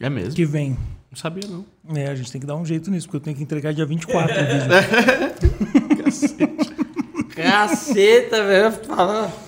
[0.00, 0.34] É mesmo?
[0.34, 0.70] que vem.
[1.10, 1.64] Não sabia, não.
[1.94, 3.84] É, a gente tem que dar um jeito nisso, porque eu tenho que entregar dia
[3.84, 4.70] 24 o vídeo.
[7.34, 8.74] Caceta, velho.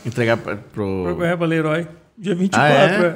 [0.05, 1.16] Entregar pra- pro.
[1.16, 1.86] Pra Leroy.
[2.16, 2.62] Dia 24.
[2.62, 3.15] Ah, é?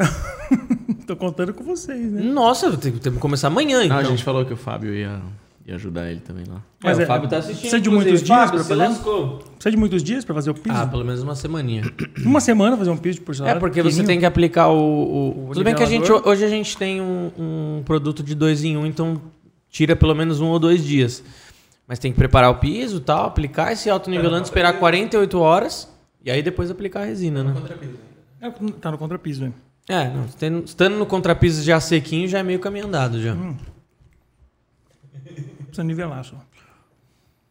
[0.53, 0.95] é.
[1.07, 2.23] Tô contando com vocês, né?
[2.23, 3.97] Nossa, tem que tem que começar amanhã, então.
[3.97, 5.21] Não, a gente falou que o Fábio ia,
[5.65, 6.61] ia ajudar ele também lá.
[6.83, 7.61] Mas é, é, o Fábio tá assistindo.
[7.61, 8.75] precisa de muitos dias Fábio, pra fazer?
[8.89, 9.39] lascou.
[9.39, 10.77] Precisa de muitos dias pra fazer o piso?
[10.77, 11.83] Ah, pelo menos uma semaninha.
[12.25, 13.61] Uma semana fazer um piso de É porcelanato?
[13.61, 14.77] porque você tem que aplicar o.
[14.77, 18.35] o- O Tudo bem que a gente, hoje a gente tem um, um produto de
[18.35, 19.21] dois em um, então
[19.71, 21.23] tira pelo menos um ou dois dias.
[21.87, 25.89] Mas tem que preparar o piso tal, aplicar esse autonivelante, esperar 48 horas
[26.25, 27.55] e aí depois aplicar a resina, né?
[28.47, 28.51] É,
[28.81, 29.53] tá no contrapiso, né?
[29.89, 33.37] É, não, tendo- estando no contrapiso já sequinho já é meio caminho andado já.
[35.65, 36.37] Precisa nivelar só.
[36.37, 36.45] Vamos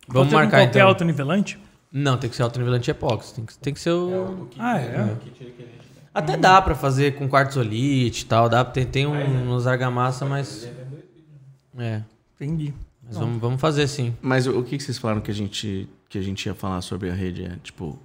[0.07, 0.87] Pode ser com marcar qualquer então.
[0.87, 1.59] autonivelante?
[1.91, 4.49] Não, tem que ser autonivelante epóxi, tem que, tem que ser o...
[4.59, 5.15] Ah, é?
[6.13, 10.69] Até dá pra fazer com quartzolite e tal, dá, tem, tem um, uns argamassa, mas...
[11.77, 12.01] É,
[12.35, 12.73] Entendi.
[13.05, 14.13] mas vamos, vamos fazer sim.
[14.21, 16.81] Mas o, o que, que vocês falaram que a gente, que a gente ia falar
[16.81, 17.45] sobre a rede?
[17.45, 17.97] É, tipo,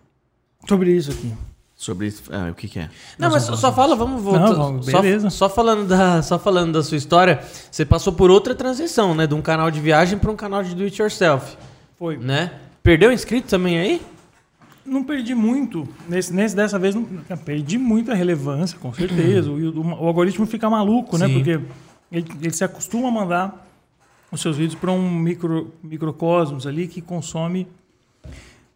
[0.69, 1.33] Sobre isso aqui.
[1.81, 2.25] Sobre isso.
[2.31, 2.91] Ah, o que, que é?
[3.19, 4.51] Não, mas só, só fala, vamos voltar.
[4.51, 5.31] Não, vamos, só, beleza.
[5.31, 9.27] só falando da, só falando da sua história, você passou por outra transição, né?
[9.27, 11.57] De um canal de viagem para um canal de do it yourself,
[11.99, 12.19] Foi.
[12.19, 12.53] né?
[12.83, 14.03] Perdeu inscrito também aí?
[14.85, 15.89] Não perdi muito.
[16.07, 19.51] Nesse, nesse, dessa vez, não, não, perdi muita relevância, com certeza.
[19.51, 21.29] o, o, o algoritmo fica maluco, né?
[21.29, 21.35] Sim.
[21.35, 21.61] Porque
[22.13, 23.67] ele, ele se acostuma a mandar
[24.31, 27.67] os seus vídeos para um micro, microcosmos ali que consome.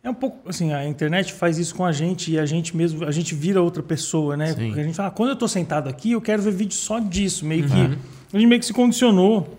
[0.05, 3.07] É um pouco assim, a internet faz isso com a gente e a gente mesmo,
[3.07, 4.49] a gente vira outra pessoa, né?
[4.53, 4.67] Sim.
[4.67, 7.47] Porque a gente fala, quando eu tô sentado aqui, eu quero ver vídeo só disso,
[7.47, 9.59] meio que a gente meio que se condicionou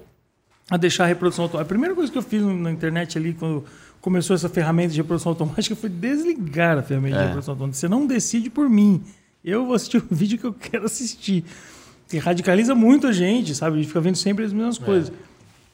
[0.69, 1.65] a deixar a reprodução automática.
[1.65, 3.63] A primeira coisa que eu fiz na internet ali quando
[3.99, 7.25] começou essa ferramenta de reprodução automática foi desligar a ferramenta de É.
[7.25, 7.79] reprodução automática.
[7.79, 9.01] Você não decide por mim.
[9.43, 11.43] Eu vou assistir o vídeo que eu quero assistir.
[12.07, 13.73] Que radicaliza muito a gente, sabe?
[13.73, 15.11] A gente fica vendo sempre as mesmas coisas.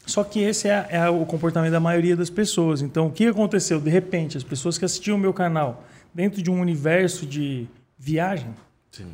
[0.05, 2.81] Só que esse é, é o comportamento da maioria das pessoas.
[2.81, 3.79] Então, o que aconteceu?
[3.79, 8.49] De repente, as pessoas que assistiam o meu canal dentro de um universo de viagem,
[8.91, 9.07] Sim.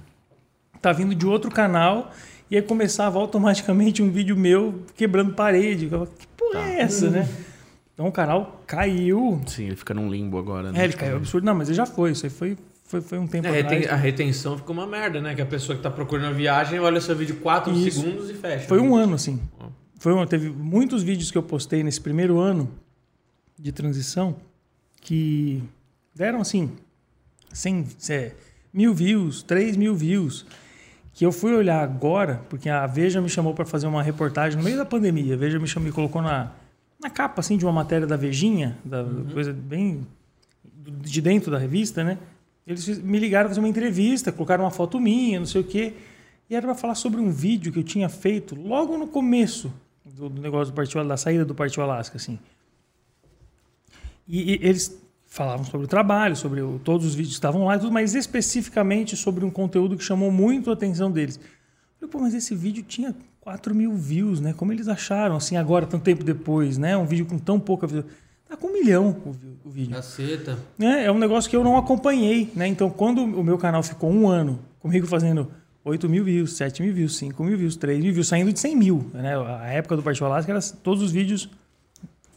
[0.82, 2.12] tá vindo de outro canal
[2.50, 5.86] e aí começava automaticamente um vídeo meu quebrando parede.
[5.86, 7.28] Eu falava, que porra é essa, né?
[7.94, 9.42] Então o canal caiu.
[9.48, 10.72] Sim, ele fica num limbo agora.
[10.72, 10.82] Né?
[10.82, 11.44] É, ele caiu absurdo.
[11.46, 12.12] Não, mas ele já foi.
[12.12, 13.90] Isso aí foi, foi, foi um tempo É, atrás.
[13.90, 15.36] a retenção ficou uma merda, né?
[15.36, 18.02] Que a pessoa que tá procurando a viagem olha seu vídeo 4 Isso.
[18.02, 18.68] segundos e fecha.
[18.68, 19.42] Foi um ano, assim.
[20.00, 22.70] Foi um, teve muitos vídeos que eu postei nesse primeiro ano
[23.58, 24.36] de transição
[25.02, 25.64] que
[26.14, 26.72] deram, assim,
[27.52, 28.32] 100, é,
[28.72, 30.46] mil views, 3 mil views.
[31.14, 34.64] Que eu fui olhar agora, porque a Veja me chamou para fazer uma reportagem no
[34.64, 35.34] meio da pandemia.
[35.34, 36.52] A Veja me chamou e colocou na,
[37.02, 39.04] na capa, assim, de uma matéria da Vejinha, da
[39.34, 40.06] coisa bem
[40.64, 42.20] de dentro da revista, né?
[42.68, 45.94] Eles me ligaram para fazer uma entrevista, colocaram uma foto minha, não sei o quê.
[46.48, 49.74] E era para falar sobre um vídeo que eu tinha feito logo no começo
[50.16, 52.40] do, do negócio do Partiu, da saída do Partiu Alasca, assim.
[54.28, 57.78] E, e eles falavam sobre o trabalho, sobre o, todos os vídeos que estavam lá
[57.78, 61.38] tudo, mas especificamente sobre um conteúdo que chamou muito a atenção deles.
[61.38, 64.54] Eu falei, pô, mas esse vídeo tinha 4 mil views, né?
[64.54, 66.98] Como eles acharam, assim, agora, tanto tempo depois, né?
[66.98, 68.04] Um vídeo com tão pouca view.
[68.48, 69.94] Tá com um milhão o, o vídeo.
[69.94, 70.58] Caceta.
[70.80, 72.68] É, é um negócio que eu não acompanhei, né?
[72.68, 75.52] Então, quando o meu canal ficou um ano comigo fazendo
[75.88, 78.76] 8 mil views, 7 mil views, 5 mil views, 3 mil views, saindo de 100
[78.76, 79.34] mil, né?
[79.62, 81.50] A época do Partido Alasca era todos os vídeos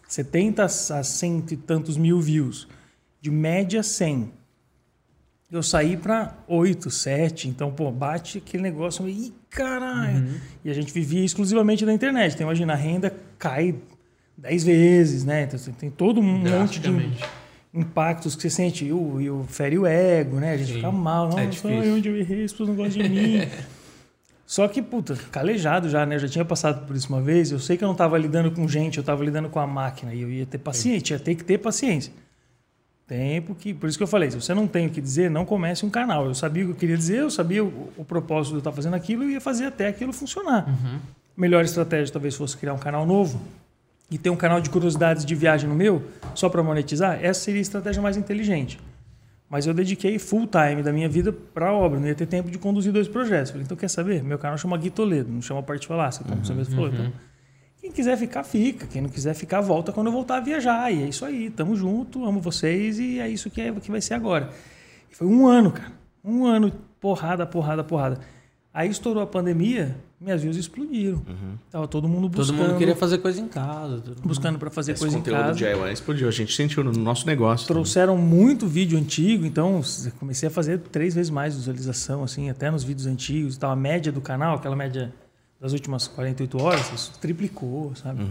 [0.09, 2.69] 70 a 100 e tantos mil views.
[3.21, 4.33] De média, 100.
[5.51, 10.41] Eu saí para 8, 7, então, pô, bate aquele negócio, ih, caralho.
[10.65, 12.35] E a gente vivia exclusivamente da internet.
[12.35, 13.75] Então, imagina, a renda cai
[14.39, 15.43] 10 vezes, né?
[15.43, 16.89] Então, você tem todo um monte de.
[17.73, 18.85] Impactos que você sente.
[18.85, 20.53] E o, e o fere o ego, né?
[20.53, 20.75] A gente Sim.
[20.75, 21.27] fica mal.
[21.27, 21.81] É Nossa, difícil.
[21.81, 23.41] ai, onde eu errei, as pessoas não gostam de mim.
[24.47, 26.17] Só que, puta, calejado já, né?
[26.17, 27.53] Eu já tinha passado por isso uma vez.
[27.53, 30.13] Eu sei que eu não estava lidando com gente, eu estava lidando com a máquina.
[30.13, 32.13] E eu ia ter paciência, ia ter que ter paciência.
[33.07, 33.73] Tempo que.
[33.73, 35.91] Por isso que eu falei: se você não tem o que dizer, não comece um
[35.91, 36.27] canal.
[36.27, 38.73] Eu sabia o que eu queria dizer, eu sabia o, o propósito de eu estar
[38.73, 40.67] fazendo aquilo e ia fazer até aquilo funcionar.
[41.37, 43.41] Melhor estratégia talvez fosse criar um canal novo
[44.11, 46.03] e ter um canal de curiosidades de viagem no meu,
[46.35, 47.19] só para monetizar.
[47.23, 48.79] Essa seria a estratégia mais inteligente.
[49.49, 52.51] Mas eu dediquei full time da minha vida para a obra, não ia ter tempo
[52.51, 53.51] de conduzir dois projetos.
[53.51, 54.23] Falei, então quer saber?
[54.23, 56.89] Meu canal chama Gui Toledo, não chama Parte Falácia, como você mesmo falou.
[56.89, 57.13] Então,
[57.81, 58.87] quem quiser ficar, fica.
[58.87, 60.93] Quem não quiser ficar, volta quando eu voltar a viajar.
[60.93, 64.01] E é isso aí, tamo junto, amo vocês e é isso que, é, que vai
[64.01, 64.51] ser agora.
[65.11, 65.93] E foi um ano, cara.
[66.23, 68.21] Um ano, porrada, porrada, porrada.
[68.73, 71.23] Aí estourou a pandemia, minhas views explodiram.
[71.71, 72.59] Tava todo mundo Todo buscando.
[72.69, 74.03] mundo queria fazer coisa em casa.
[74.23, 75.55] Buscando para fazer Esse coisa em conteúdo casa.
[75.55, 76.29] DIY explodiu.
[76.29, 77.67] A gente sentiu no nosso negócio.
[77.67, 79.81] Trouxeram muito vídeo antigo, então
[80.19, 83.57] comecei a fazer três vezes mais visualização, assim, até nos vídeos antigos.
[83.57, 83.71] e tal.
[83.71, 85.13] A média do canal, aquela média
[85.61, 88.23] das últimas 48 horas, isso triplicou, sabe?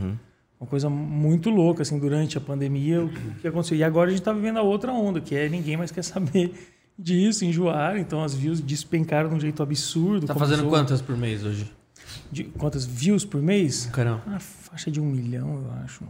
[0.59, 3.09] Uma coisa muito louca, assim, durante a pandemia, o
[3.39, 3.77] que aconteceu.
[3.77, 6.51] E agora a gente está vivendo a outra onda, que é ninguém mais quer saber
[6.99, 7.97] disso, enjoar.
[7.97, 10.27] Então as views despencaram de um jeito absurdo.
[10.27, 11.71] Tá fazendo quantas por mês hoje?
[12.31, 13.89] De- quantas views por mês?
[13.91, 14.21] Caramba.
[14.25, 16.03] Na faixa de um milhão, eu acho.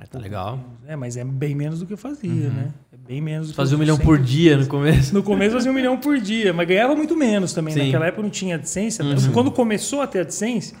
[0.00, 0.60] É, tá legal.
[0.86, 2.70] É, mas é bem menos do que eu fazia, né?
[2.92, 5.12] É bem menos do que Fazia um milhão por dia no começo.
[5.12, 7.74] No começo fazia um milhão por dia, mas ganhava muito menos também.
[7.74, 7.86] Sim.
[7.86, 9.02] Naquela época não tinha AdSense.
[9.02, 9.32] Uhum.
[9.32, 10.72] Quando começou a ter AdSense,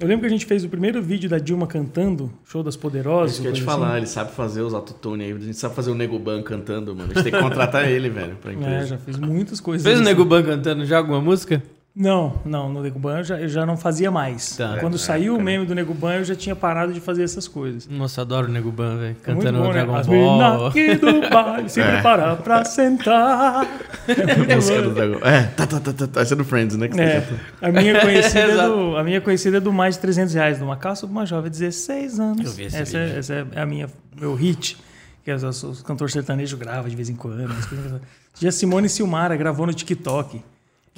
[0.00, 3.32] eu lembro que a gente fez o primeiro vídeo da Dilma cantando, Show das Poderosas.
[3.34, 3.66] Isso que eu ia te assim.
[3.66, 5.32] falar, ele sabe fazer os autotune aí.
[5.32, 7.12] A gente sabe fazer o Nego Ban cantando, mano.
[7.12, 8.86] A gente tem que contratar ele, velho, pra É, empresa.
[8.86, 9.84] já fiz muitas coisas.
[9.86, 10.10] Fez o assim.
[10.10, 11.62] Nego Ban cantando já alguma música?
[12.00, 14.56] Não, não, no Nego Ban eu já, eu já não fazia mais.
[14.56, 14.76] Tá.
[14.78, 15.44] Quando É, saiu o cara.
[15.44, 17.88] meme do Nego Ban, eu já tinha parado de fazer essas coisas.
[17.88, 19.16] Nossa, adoro o Nego Ban, velho.
[19.20, 19.72] É Cantando bom, né?
[19.72, 20.66] Dragon As Ball.
[20.68, 22.00] aqui do baile sempre É.
[22.02, 23.66] parar pra sentar.
[24.08, 24.88] É música bom.
[24.90, 26.22] do Dragon- É, tá, tá, tá, tá, tá.
[26.22, 26.88] Esse é do Friends, né?
[26.96, 30.58] É, a minha conhecida é do, a minha conhecida é do mais de 300 reais,
[30.58, 32.46] de uma calça de uma jovem de 16 anos.
[32.46, 33.14] Eu vi esse essa, vídeo.
[33.16, 34.76] é, essa é a minha meu hit,
[35.24, 37.38] que os, cantores sertanejos gravam de vez em quando.
[37.68, 38.00] coisas assim.
[38.40, 40.40] Já Simone Silmara gravou no TikTok.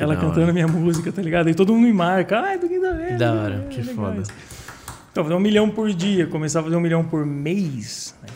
[0.02, 0.52] Ela da cantando hora.
[0.52, 1.48] minha música, tá ligado?
[1.50, 2.40] E todo mundo me marca.
[2.40, 4.22] Ai, do que da Que da hora, que foda.
[5.12, 8.14] Então, fazer um milhão por dia, começar a fazer um milhão por mês.
[8.22, 8.28] né?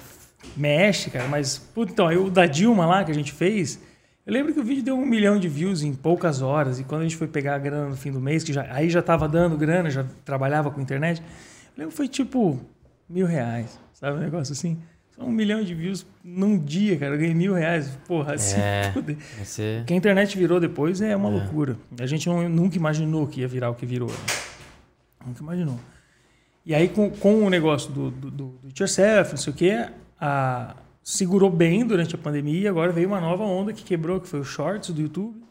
[0.56, 1.58] Mexe, cara, mas.
[1.58, 3.80] Puta, então, aí o da Dilma lá que a gente fez.
[4.26, 6.80] Eu lembro que o vídeo deu um milhão de views em poucas horas.
[6.80, 8.88] E quando a gente foi pegar a grana no fim do mês, que já, aí
[8.88, 11.20] já tava dando grana, já trabalhava com internet.
[11.20, 11.26] Eu
[11.76, 12.58] lembro que foi tipo
[13.08, 14.16] mil reais, sabe?
[14.16, 14.78] Um negócio assim.
[15.16, 17.14] Só um milhão de views num dia, cara.
[17.14, 17.96] Eu ganhei mil reais.
[18.06, 18.58] Porra, assim.
[18.60, 18.90] É.
[18.92, 19.16] fuder.
[19.36, 19.82] Vai ser...
[19.82, 21.76] O que a internet virou depois é uma loucura.
[22.00, 24.08] A gente não- nunca imaginou que ia virar o que virou.
[24.10, 24.16] né?
[25.26, 25.78] Nunca imaginou.
[26.66, 29.56] E aí, com, com o negócio do, do, do, do it yourself, não sei o
[29.56, 29.86] quê,
[30.20, 34.26] a, segurou bem durante a pandemia e agora veio uma nova onda que quebrou, que
[34.28, 35.42] foi o Shorts do YouTube.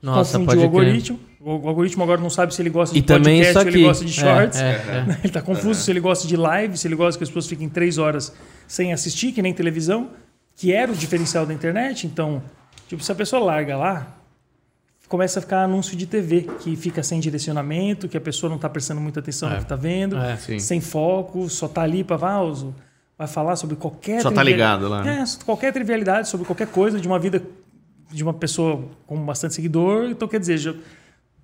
[0.00, 0.84] Nossa, Confundiu pode o crer.
[0.88, 1.20] algoritmo.
[1.40, 3.76] O algoritmo agora não sabe se ele gosta de E também podcast aqui.
[3.78, 4.58] ele gosta de shorts.
[4.60, 5.18] É, é, é.
[5.22, 7.68] Ele tá confuso se ele gosta de live, se ele gosta que as pessoas fiquem
[7.68, 8.32] três horas
[8.66, 10.10] sem assistir, que nem televisão,
[10.56, 12.06] que era o diferencial da internet.
[12.06, 12.42] Então,
[12.88, 14.16] tipo, se a pessoa larga lá,
[15.08, 18.68] começa a ficar anúncio de TV, que fica sem direcionamento, que a pessoa não está
[18.68, 19.52] prestando muita atenção É.
[19.52, 20.36] no que está vendo, É.
[20.58, 22.16] Sem foco, só tá ali para
[23.18, 25.06] vai falar sobre qualquer Só tá ligado lá.
[25.06, 27.42] É, qualquer trivialidade sobre qualquer coisa de uma vida
[28.10, 30.58] de uma pessoa com bastante seguidor, então quer dizer,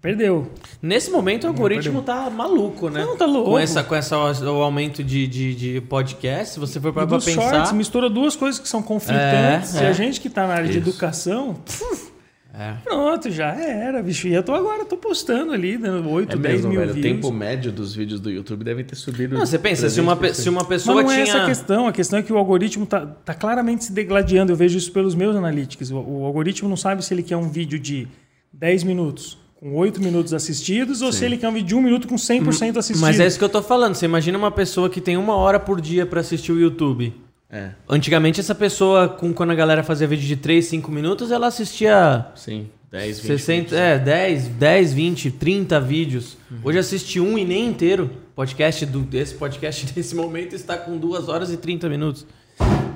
[0.00, 0.50] perdeu.
[0.80, 3.04] Nesse momento o algoritmo tá maluco, né?
[3.04, 3.50] Não, tá louco.
[3.50, 7.24] Com, essa, com essa, o aumento de, de, de podcast, se você for E dos
[7.24, 7.50] pensar...
[7.50, 9.74] shorts mistura duas coisas que são conflitantes.
[9.76, 9.88] É, e é.
[9.88, 10.88] a gente que está na área de Isso.
[10.88, 12.12] educação, puf,
[12.54, 12.74] É.
[12.84, 14.28] pronto, já era, bicho.
[14.28, 16.90] E eu tô agora, tô postando ali, dando 8, É 10 mesmo, mil velho.
[16.92, 17.06] O views.
[17.06, 19.34] tempo médio dos vídeos do YouTube deve ter subido.
[19.36, 20.34] Não, você pensa, se uma, pe- 300%.
[20.34, 21.34] se uma Mas pessoa não é tinha...
[21.36, 21.86] essa a questão.
[21.88, 24.52] A questão é que o algoritmo tá, tá claramente se degladiando.
[24.52, 25.90] Eu vejo isso pelos meus analytics.
[25.90, 28.06] O, o algoritmo não sabe se ele quer um vídeo de
[28.52, 32.08] 10 minutos com 8 minutos assistidos ou se ele quer um vídeo de 1 minuto
[32.08, 33.00] com 100% assistido.
[33.00, 33.94] Mas é isso que eu tô falando.
[33.94, 37.12] Você imagina uma pessoa que tem uma hora por dia pra assistir o YouTube.
[37.50, 41.46] É, Antigamente, essa pessoa, com, quando a galera fazia vídeo de 3, 5 minutos, ela
[41.46, 42.68] assistia sim.
[42.90, 43.26] 10, 20.
[43.26, 46.36] 60, é, 10, 10, 20, 30 vídeos.
[46.62, 48.10] Hoje assiste um e nem inteiro.
[48.36, 52.24] Podcast do, esse podcast nesse momento está com 2 horas e 30 minutos.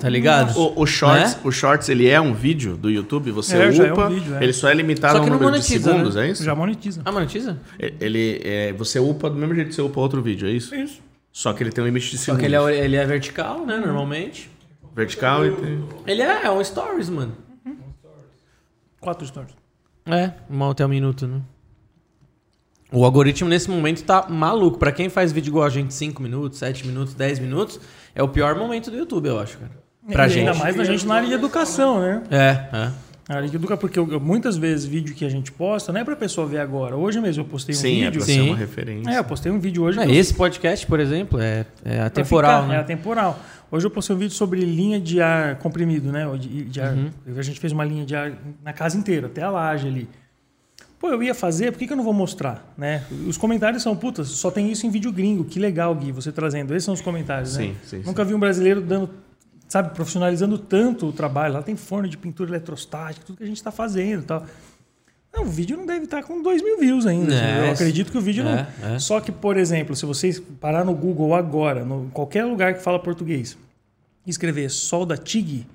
[0.00, 0.56] Tá ligado?
[0.58, 1.40] O, o Shorts, Né?
[1.44, 4.34] o Shorts, ele é um vídeo do YouTube, você É, já é um upa, vídeo,
[4.34, 4.42] é.
[4.42, 6.26] ele só é limitado Só ao número de monetiza, segundos, né?
[6.26, 6.42] é isso?
[6.42, 7.02] Já monetiza.
[7.04, 7.60] Ah, monetiza?
[7.78, 10.74] Ele, é, você upa do mesmo jeito que você upa outro vídeo, é isso?
[10.74, 11.00] É isso.
[11.32, 12.40] Só que ele tem um limite de Só segundos.
[12.40, 13.76] que ele é, ele é vertical, né?
[13.76, 14.50] Normalmente.
[14.94, 15.84] Vertical e tem...
[16.06, 17.32] Ele é, é um stories, mano.
[19.00, 19.54] Quatro stories.
[20.06, 21.40] É, uma até um minuto, né?
[22.92, 24.78] O algoritmo nesse momento tá maluco.
[24.78, 27.80] Pra quem faz vídeo igual a gente, 5 minutos, 7 minutos, 10 minutos,
[28.14, 29.70] é o pior momento do YouTube, eu acho, cara.
[30.10, 30.48] Pra E gente.
[30.48, 32.22] Ainda mais na gente na área de educação, né?
[32.30, 32.90] É, é.
[33.28, 36.04] Na área de educação, porque eu- muitas vezes vídeo que a gente posta não é
[36.04, 36.96] pra pessoa ver agora.
[36.96, 38.18] Hoje mesmo eu postei um Sim, é vídeo.
[38.20, 38.34] pra Sim.
[38.34, 39.10] ser uma referência.
[39.10, 39.98] É, eu postei um vídeo hoje.
[40.00, 42.80] É, eu- esse podcast, por exemplo, é, é atemporal, ficar, É né?
[42.82, 43.38] atemporal.
[43.70, 46.26] Hoje eu postei um vídeo sobre linha de ar comprimido, né?
[46.38, 46.92] De, de ar.
[46.92, 47.10] Uhum.
[47.38, 50.08] A gente fez uma linha de ar na casa inteira, até a laje ali.
[51.02, 52.64] Pô, eu ia fazer, por que, que eu não vou mostrar?
[52.78, 53.04] Né?
[53.26, 55.44] Os comentários são, puta, só tem isso em vídeo gringo.
[55.44, 56.72] Que legal, Gui, você trazendo.
[56.72, 57.64] Esses são os comentários, né?
[57.64, 59.10] Sim, sim, Nunca vi um brasileiro dando,
[59.66, 61.54] sabe, profissionalizando tanto o trabalho.
[61.54, 64.46] Lá tem forno de pintura eletrostática, tudo que a gente está fazendo e tal.
[65.34, 67.34] Não, o vídeo não deve estar com 2 mil views ainda.
[67.34, 68.94] É, eu acredito que o vídeo é, não.
[68.94, 68.98] é.
[69.00, 73.00] Só que, por exemplo, se vocês parar no Google agora, no qualquer lugar que fala
[73.00, 73.58] português,
[74.24, 75.66] e escrever Sol da Tig,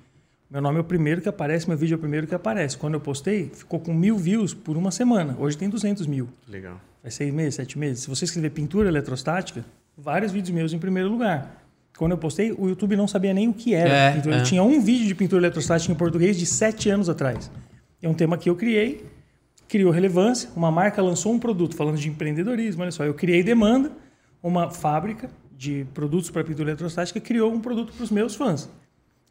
[0.50, 2.76] meu nome é o primeiro que aparece, meu vídeo é o primeiro que aparece.
[2.78, 5.36] Quando eu postei, ficou com mil views por uma semana.
[5.38, 6.28] Hoje tem 200 mil.
[6.48, 6.80] Legal.
[7.02, 8.02] Faz seis meses, sete meses.
[8.04, 9.64] Se você escrever pintura eletrostática,
[9.96, 11.64] vários vídeos meus em primeiro lugar.
[11.98, 13.90] Quando eu postei, o YouTube não sabia nem o que era.
[13.90, 14.36] É, pintura.
[14.36, 14.42] é.
[14.42, 17.50] Tinha um vídeo de pintura eletrostática em português de sete anos atrás.
[18.00, 19.04] É um tema que eu criei,
[19.68, 20.48] criou relevância.
[20.56, 22.82] Uma marca lançou um produto falando de empreendedorismo.
[22.82, 23.92] Olha só, eu criei demanda.
[24.42, 28.70] Uma fábrica de produtos para pintura eletrostática criou um produto para os meus fãs.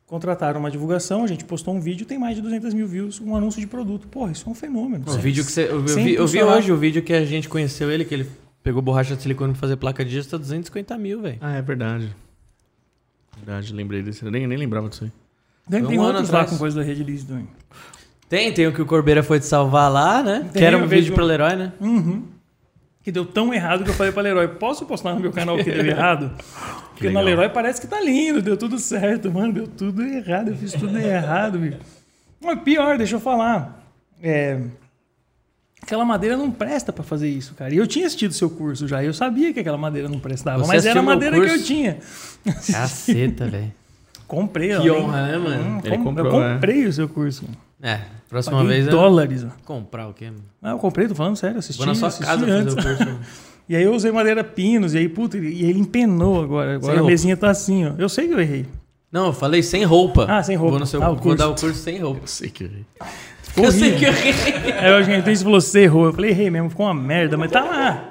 [0.07, 3.35] Contrataram uma divulgação, a gente postou um vídeo, tem mais de 200 mil views, um
[3.35, 4.07] anúncio de produto.
[4.07, 5.03] Porra, isso é um fenômeno.
[5.05, 5.69] O vídeo que você.
[5.69, 8.29] Eu, vi, eu vi hoje o vídeo que a gente conheceu ele, que ele
[8.63, 11.37] pegou borracha de silicone pra fazer placa de gesso, tá 250 mil, velho.
[11.41, 12.15] Ah, é verdade.
[13.35, 14.23] Verdade, lembrei desse.
[14.23, 15.11] Eu nem, nem lembrava disso aí.
[15.69, 17.47] Tem, Um tem ano outros lá com coisa da rede Liz também.
[18.29, 20.39] Tem, tem o que o Corbeira foi te salvar lá, né?
[20.53, 21.73] Tem, que era um vídeo vejo- pro Leroy, né?
[21.81, 22.23] Uhum.
[23.03, 25.63] Que deu tão errado que eu falei pra Leroy, posso postar no meu canal que
[25.69, 26.31] deu errado?
[26.97, 27.39] Porque na legal.
[27.41, 29.31] Leroy parece que tá lindo, deu tudo certo.
[29.31, 31.77] Mano, deu tudo errado, eu fiz tudo errado, bicho.
[32.43, 33.83] Mas pior, deixa eu falar.
[34.21, 34.59] É,
[35.81, 37.73] Aquela madeira não presta pra fazer isso, cara.
[37.73, 40.63] E eu tinha assistido seu curso já, e eu sabia que aquela madeira não prestava,
[40.63, 41.97] Você mas era a madeira que eu tinha.
[42.71, 43.71] Caceta, velho.
[44.27, 45.63] Comprei, Que ó, honra, né, mano?
[45.77, 47.45] Hum, Ele com- comprou, eu comprei o seu curso.
[47.81, 48.91] É, próxima Paguei vez eu.
[48.91, 49.45] dólares.
[49.45, 49.49] ó.
[49.63, 50.43] Comprar o quê, mano?
[50.61, 52.73] Ah, eu comprei, tô falando sério, assisti, Vou na sua assisti casa antes.
[52.73, 53.19] fazer o curso.
[53.69, 56.75] E aí eu usei madeira pinos, e aí, puta, e ele empenou agora.
[56.75, 57.11] Agora Sem a roupa.
[57.11, 57.93] mesinha tá assim, ó.
[57.97, 58.65] Eu sei que eu errei.
[59.11, 60.25] Não, eu falei sem roupa.
[60.29, 60.71] Ah, sem roupa.
[60.71, 61.37] Vou, no seu, Ah, o vou curso.
[61.37, 62.21] dar o curso sem roupa.
[62.23, 62.85] Eu sei que eu errei.
[63.57, 64.11] Eu sei que eu
[64.79, 66.05] Aí eu entrei e falou, você errou.
[66.05, 68.09] Eu falei, errei mesmo, ficou uma merda, mas tá lá.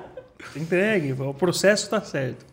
[0.52, 2.44] Tá entregue, o processo tá certo.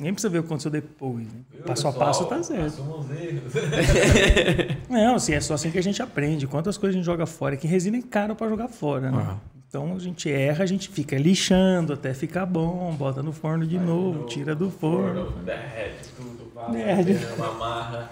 [0.00, 1.24] Nem precisa ver o que aconteceu depois.
[1.24, 1.30] Né?
[1.66, 2.82] Passo a passo tá certo.
[4.88, 6.46] Não, assim, é só assim que a gente aprende.
[6.46, 7.56] Quantas coisas a gente joga fora?
[7.56, 9.22] Que resina é caro pra jogar fora, né?
[9.24, 9.36] Ah.
[9.72, 13.78] Então a gente erra, a gente fica lixando até ficar bom, bota no forno de
[13.78, 15.32] novo, tira do forno.
[15.46, 17.12] Derrete tudo, vale Derrete.
[17.24, 18.10] a pena, uma amarra.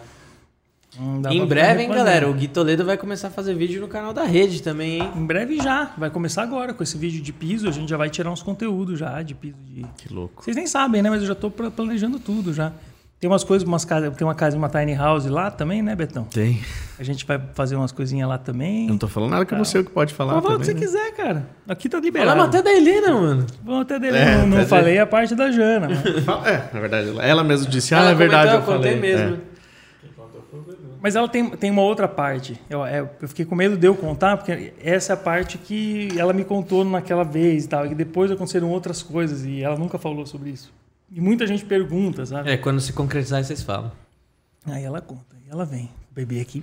[1.30, 2.30] Em breve, hein, galera?
[2.30, 5.12] O Gui Toledo vai começar a fazer vídeo no canal da rede também, hein?
[5.14, 8.08] Em breve já, vai começar agora com esse vídeo de piso, a gente já vai
[8.08, 9.84] tirar uns conteúdos já de piso de.
[9.98, 10.42] Que louco.
[10.42, 11.10] Vocês nem sabem, né?
[11.10, 12.72] Mas eu já tô pla- planejando tudo já.
[13.20, 16.24] Tem umas coisas, umas casas, tem uma casa, uma tiny house lá também, né, Betão?
[16.24, 16.58] Tem.
[16.98, 18.84] A gente vai fazer umas coisinhas lá também.
[18.86, 20.32] Eu não tô falando nada que eu não sei o que pode falar.
[20.32, 20.80] Pode falar o que você né?
[20.80, 21.46] quiser, cara.
[21.68, 22.30] Aqui tá liberado.
[22.30, 23.46] Falamos até da Helena, mano.
[23.62, 24.16] Vamos até dele.
[24.16, 25.88] É, não não falei a parte da Jana.
[25.90, 28.96] mas- Fala- É, na verdade, ela- mesma disse, ah, Ela é verdade, eu falei.
[28.96, 29.34] mesmo.
[29.36, 29.50] É.
[31.02, 32.58] Mas ela tem, tem uma outra parte.
[32.70, 36.08] Eu, é, eu fiquei com medo de eu contar, porque essa é a parte que
[36.16, 37.84] ela me contou naquela vez e tal.
[37.86, 40.72] E depois aconteceram outras coisas e ela nunca falou sobre isso.
[41.12, 42.50] E muita gente pergunta, sabe?
[42.50, 43.90] É, quando se concretizar, vocês falam.
[44.66, 45.90] Aí ela conta, aí ela vem.
[46.10, 46.62] O bebê aqui.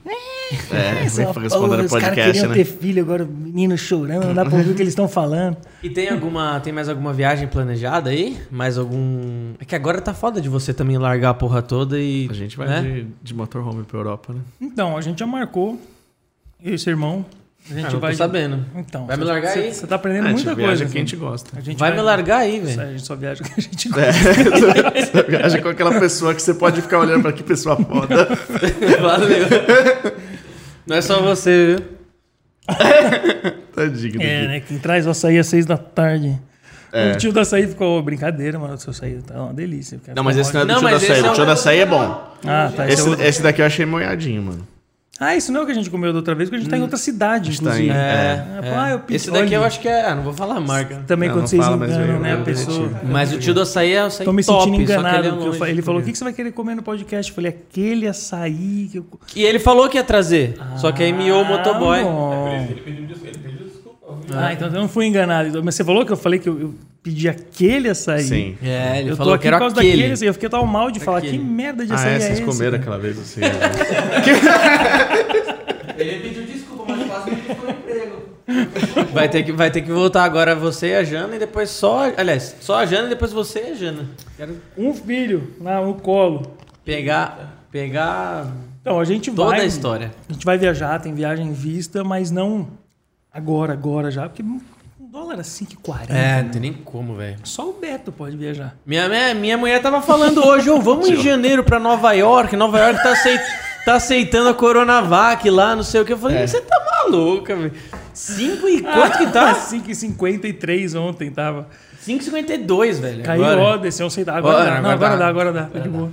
[0.71, 2.55] É, Essa vem respondendo porra, no os caras podcast, queriam né?
[2.55, 5.57] ter filho, agora o menino chorando, não dá pra ouvir o que eles estão falando.
[5.83, 6.59] E tem alguma.
[6.61, 8.37] Tem mais alguma viagem planejada aí?
[8.49, 9.53] Mais algum.
[9.59, 12.27] É que agora tá foda de você também largar a porra toda e.
[12.29, 12.81] A gente vai né?
[12.81, 14.41] de, de motorhome pra Europa, né?
[14.61, 15.79] Então, a gente já marcou.
[16.63, 17.25] Eu e seu irmão.
[17.69, 18.11] A gente Ah, vai.
[18.11, 18.65] tô sabendo.
[18.75, 19.73] Então, Vai me largar você, aí?
[19.73, 20.83] Você tá aprendendo a gente muita viaja coisa.
[20.83, 20.97] que a assim.
[20.99, 21.49] gente gosta.
[21.57, 22.81] A gente Vai me largar aí, velho.
[22.81, 25.11] A gente só viaja que a gente É, gosta.
[25.21, 28.27] você viaja com aquela pessoa que você pode ficar olhando pra que pessoa foda.
[29.01, 29.47] Valeu.
[30.85, 31.85] Não é só você, viu?
[33.77, 34.21] Tá digno.
[34.23, 34.59] É, né?
[34.61, 36.39] Quem traz o açaí às seis da tarde.
[36.91, 37.11] É.
[37.11, 38.73] O tio do açaí ficou brincadeira, mano.
[38.73, 39.99] O seu açaí tá uma delícia.
[40.15, 41.19] Não, mas esse não é do Não, tio da açaí.
[41.19, 42.33] é O o- tio da açaí é bom.
[42.45, 42.87] Ah, tá.
[42.89, 44.67] Esse Esse, é esse daqui eu achei moiadinho, mano.
[45.19, 46.69] Ah, isso não é o que a gente comeu da outra vez, porque a gente
[46.69, 47.87] tá em outra cidade, tá inclusive.
[47.87, 48.75] em- É, É, é.
[48.77, 50.05] ah, eu pedi- Esse daqui eu acho que é.
[50.05, 51.01] Ah, não vou falar a marca.
[51.07, 52.91] Também Não, quando não vocês fala, enganam, eu- né, eu a pessoa.
[53.03, 55.17] Mas o tio do açaí é o açaí Tô me top, sentindo só que enganado.
[55.17, 55.63] ele é longe.
[55.71, 57.31] ele falou: o que que você vai querer comer no podcast?
[57.31, 59.05] Eu falei: aquele açaí que eu.
[59.35, 60.55] E ele falou que ia trazer.
[60.77, 61.99] só que aí miou o motoboy.
[61.99, 62.67] Ah, bom.
[62.69, 62.77] Ele pediu desculpa.
[62.77, 63.06] Ele pediu.
[64.33, 65.63] Ah, então eu não fui enganado.
[65.63, 68.23] Mas você falou que eu falei que eu, eu pedi aquele açaí.
[68.23, 68.57] Sim.
[68.63, 69.91] É, ele Eu tô falou aqui que era por causa aquele.
[69.95, 70.27] daquele açaí.
[70.27, 71.37] Eu fiquei tão mal de falar: Aquele.
[71.37, 72.43] que merda de Ah, açaí é, é, vocês esse?
[72.43, 73.41] comeram cara?" aquela vez assim.
[75.97, 78.27] Ele pediu desculpa, mas quase me foi preso.
[79.13, 82.11] Vai ter, que, vai ter que voltar agora você e a Jana e depois só.
[82.15, 84.05] Aliás, só a Jana e depois você e a Jana.
[84.37, 86.53] Quero Um filho na, no colo.
[86.85, 87.55] pegar.
[87.71, 88.47] Pegar
[88.81, 89.61] Então, a gente toda vai.
[89.61, 90.11] a história.
[90.29, 92.67] A gente vai viajar, tem viagem em vista, mas não
[93.37, 94.59] agora, agora já, porque um
[94.99, 96.09] dólar a 5,40.
[96.09, 97.37] É, não tem nem como, velho.
[97.43, 98.75] Só o Beto pode viajar.
[98.85, 102.55] Minha, minha, minha mulher tava falando hoje, ô, vamos em janeiro pra Nova York.
[102.55, 103.41] Nova York tá, aceit,
[103.85, 106.13] tá aceitando a Coronavac lá, não sei o que.
[106.13, 107.73] Eu falei, você tá maluca, velho.
[108.13, 109.53] 5 e quanto que tá?
[109.69, 111.69] 5,53 ontem tava.
[112.07, 113.23] 5,52, velho.
[113.23, 113.61] Caiu, agora.
[113.61, 114.37] ó, desceu um centavo.
[114.37, 114.81] Agora, Agora, dá.
[114.81, 115.61] Não, agora agora dá.
[115.61, 115.79] dá, agora dá.
[115.79, 116.11] Tá de boa.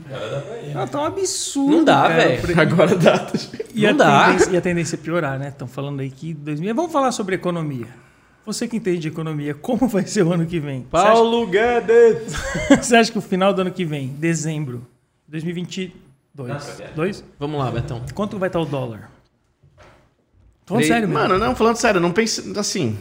[0.75, 1.71] Ah, tá um absurdo.
[1.77, 2.61] Não dá, velho.
[2.61, 3.27] Agora dá.
[3.75, 4.27] E, Não a dá.
[4.27, 5.49] Tendência, e a tendência é piorar, né?
[5.49, 6.75] Estão falando aí que 2000.
[6.75, 7.87] Vamos falar sobre economia.
[8.47, 10.87] Você que entende de economia, como vai ser o ano que vem?
[10.91, 12.33] Você acha- Paulo Guedes.
[12.83, 14.87] Você acha que o final do ano que vem, dezembro,
[15.29, 18.03] 2022, dois, Vamos lá, Betão.
[18.15, 19.11] quanto vai estar o dólar?
[20.67, 21.23] Tô falando Três- sério, mesmo.
[21.23, 22.53] Mano, não, falando sério, não pense.
[22.59, 22.99] Assim,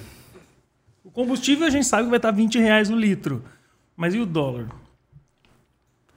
[1.14, 3.44] combustível a gente sabe que vai estar 20 reais o litro.
[3.96, 4.68] Mas e o dólar?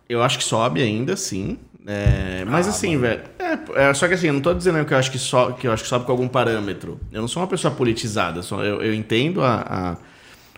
[0.08, 1.58] eu acho que sobe ainda, sim.
[1.84, 3.22] É, mas assim, velho.
[3.38, 5.66] É, é, só que assim, eu não tô dizendo que eu acho que, so, que
[5.68, 7.00] eu acho que sobe com algum parâmetro.
[7.12, 8.42] Eu não sou uma pessoa politizada.
[8.42, 9.60] só- eu, eu entendo a,
[9.92, 9.96] a-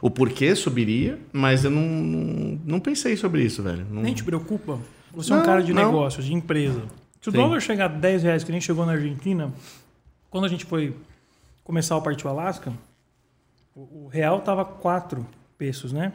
[0.01, 3.87] o porquê subiria, mas eu não, não, não pensei sobre isso, velho.
[3.91, 4.79] Não- Nem te preocupa?
[5.13, 5.87] Você é um Não, cara de não.
[5.87, 6.83] negócios, de empresa.
[7.21, 7.39] Se o Sim.
[7.39, 9.53] dólar chegar a 10 reais, que nem chegou na Argentina,
[10.31, 10.95] quando a gente foi
[11.65, 12.73] começar o Partiu Alasca,
[13.83, 15.27] o, real tava 4
[15.57, 16.13] pesos, né?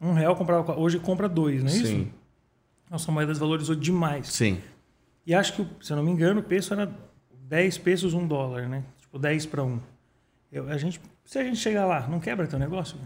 [0.00, 0.78] Um real comprava.
[0.78, 1.86] Hoje compra dois, não é isso?
[1.86, 2.12] Sim,
[2.90, 4.28] Nossa moeda desvalorizou demais.
[4.28, 4.60] sim.
[5.26, 6.90] E acho que, se eu não me engano, o peso era
[7.48, 8.82] 10 pesos, um dólar, né?
[8.98, 9.78] Tipo, 10 para 1.
[10.50, 12.96] Eu, a gente, se a gente chegar lá, não quebra teu negócio?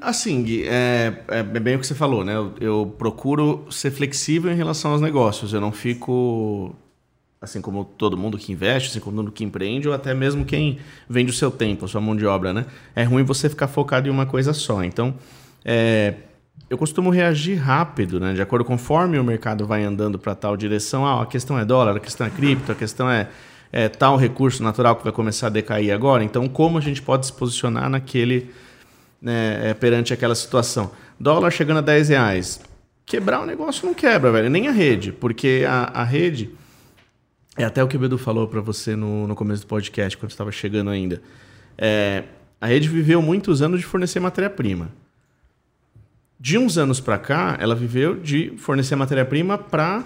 [0.00, 2.34] Assim, Gui, é, é bem o que você falou, né?
[2.34, 5.52] Eu, eu procuro ser flexível em relação aos negócios.
[5.52, 6.74] Eu não fico,
[7.40, 10.44] assim como todo mundo que investe, assim como todo mundo que empreende, ou até mesmo
[10.44, 10.78] quem
[11.08, 12.66] vende o seu tempo, a sua mão de obra, né?
[12.94, 14.84] É ruim você ficar focado em uma coisa só.
[14.84, 15.14] Então,
[15.64, 16.14] é,
[16.68, 18.34] eu costumo reagir rápido, né?
[18.34, 21.06] De acordo conforme o mercado vai andando para tal direção.
[21.06, 23.28] Ah, a questão é dólar, a questão é cripto, a questão é,
[23.72, 26.22] é tal recurso natural que vai começar a decair agora.
[26.22, 28.50] Então, como a gente pode se posicionar naquele
[29.20, 30.90] né, é, perante aquela situação.
[31.18, 32.60] Dólar chegando a 10 reais.
[33.06, 34.50] Quebrar o negócio não quebra, velho.
[34.50, 36.50] Nem a rede, porque a, a rede.
[37.56, 40.30] É até o que o Bedu falou para você no, no começo do podcast, quando
[40.30, 41.20] estava chegando ainda.
[41.76, 42.24] É,
[42.60, 44.90] a rede viveu muitos anos de fornecer matéria-prima.
[46.38, 50.04] De uns anos para cá, ela viveu de fornecer matéria-prima para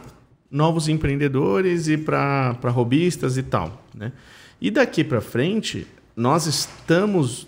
[0.50, 3.84] novos empreendedores e para robistas e tal.
[3.94, 4.12] Né?
[4.60, 7.46] E daqui para frente, nós estamos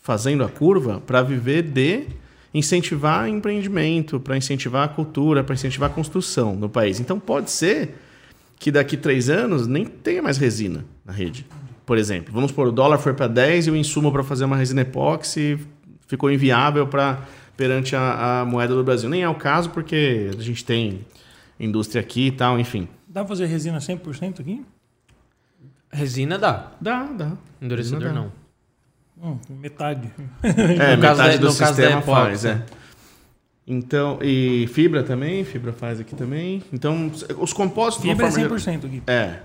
[0.00, 2.06] fazendo a curva para viver de
[2.54, 7.00] incentivar empreendimento, para incentivar a cultura, para incentivar a construção no país.
[7.00, 7.94] Então pode ser
[8.58, 11.46] que daqui três anos nem tenha mais resina na rede.
[11.84, 14.56] Por exemplo, vamos supor, o dólar foi para 10 e o insumo para fazer uma
[14.56, 15.58] resina epóxi
[16.08, 17.20] ficou inviável para
[17.56, 19.08] perante a, a moeda do Brasil.
[19.08, 21.06] Nem é o caso porque a gente tem
[21.58, 22.88] indústria aqui e tal, enfim.
[23.08, 24.64] Dá pra fazer resina 100% aqui?
[25.92, 26.72] Resina dá.
[26.80, 27.32] Dá, dá.
[27.60, 28.12] Endurecedor dá.
[28.12, 28.32] não.
[29.22, 30.10] Hum, metade.
[30.42, 32.20] É, No caso metade da- do no caso da sistema epóxi.
[32.22, 32.62] faz, é.
[33.66, 36.62] Então, e fibra também, fibra faz aqui também.
[36.72, 39.02] Então, os compostos de uma Fibra é forma 100% aqui.
[39.06, 39.38] É.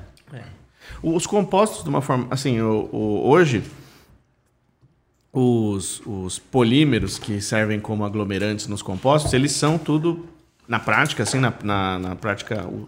[1.02, 2.28] Os compostos, de uma forma.
[2.30, 3.64] Assim, o, o- hoje,
[5.34, 10.26] os, os polímeros que servem como aglomerantes nos compostos, eles são tudo,
[10.68, 12.88] na prática, assim, na, na, na prática, o-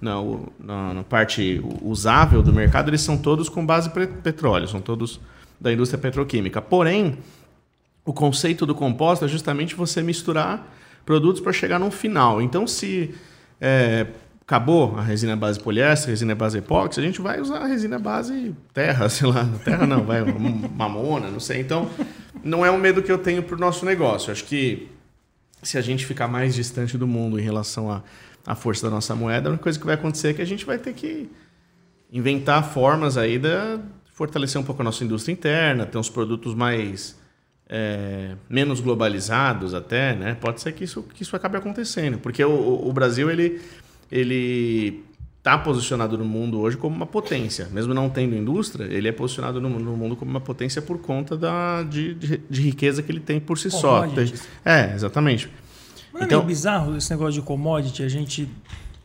[0.00, 0.14] na,
[0.58, 3.88] na, na parte usável do mercado, eles são todos com base
[4.22, 5.20] petróleo, são todos
[5.60, 6.60] da indústria petroquímica.
[6.60, 7.18] Porém,
[8.04, 10.66] o conceito do composto é justamente você misturar
[11.04, 12.42] produtos para chegar num final.
[12.42, 13.14] Então, se
[13.60, 14.06] é,
[14.40, 18.54] acabou a resina base poliéster, resina base epóxi, a gente vai usar a resina base
[18.72, 20.20] terra, sei lá, terra não, vai
[20.76, 21.60] mamona, não sei.
[21.60, 21.88] Então,
[22.42, 24.32] não é um medo que eu tenho para o nosso negócio.
[24.32, 24.88] Acho que
[25.62, 28.02] se a gente ficar mais distante do mundo em relação à,
[28.44, 30.66] à força da nossa moeda, a única coisa que vai acontecer é que a gente
[30.66, 31.30] vai ter que
[32.12, 33.48] inventar formas aí de
[34.12, 37.21] fortalecer um pouco a nossa indústria interna, ter uns produtos mais
[37.68, 40.36] é, menos globalizados até, né?
[40.40, 43.60] Pode ser que isso, que isso acabe acontecendo, porque o, o- Brasil ele
[44.10, 45.02] ele
[45.38, 49.60] está posicionado no mundo hoje como uma potência, mesmo não tendo indústria, ele é posicionado
[49.60, 53.20] no, no mundo como uma potência por conta da de, de, de riqueza que ele
[53.20, 54.04] tem por si só.
[54.64, 55.48] É, exatamente.
[56.12, 58.48] Não é Então- meio bizarro esse negócio de commodity, a gente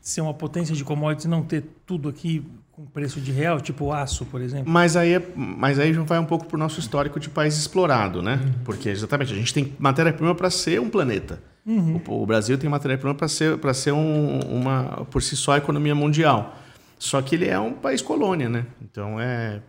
[0.01, 2.43] ser uma potência de commodities e não ter tudo aqui
[2.77, 4.71] com preço de real, tipo aço, por exemplo?
[4.71, 8.21] Mas aí, é- mas aí já vai um pouco pro nosso histórico de país explorado,
[8.21, 8.39] né?
[8.63, 11.41] Porque exatamente, a gente tem matéria-prima para ser um planeta.
[11.65, 15.57] O, o Brasil tem matéria-prima para ser, pra ser um- uma, por si só, a
[15.57, 16.55] economia mundial.
[16.99, 18.63] Só que ele é um país colônia, né?
[18.79, 19.59] Então é.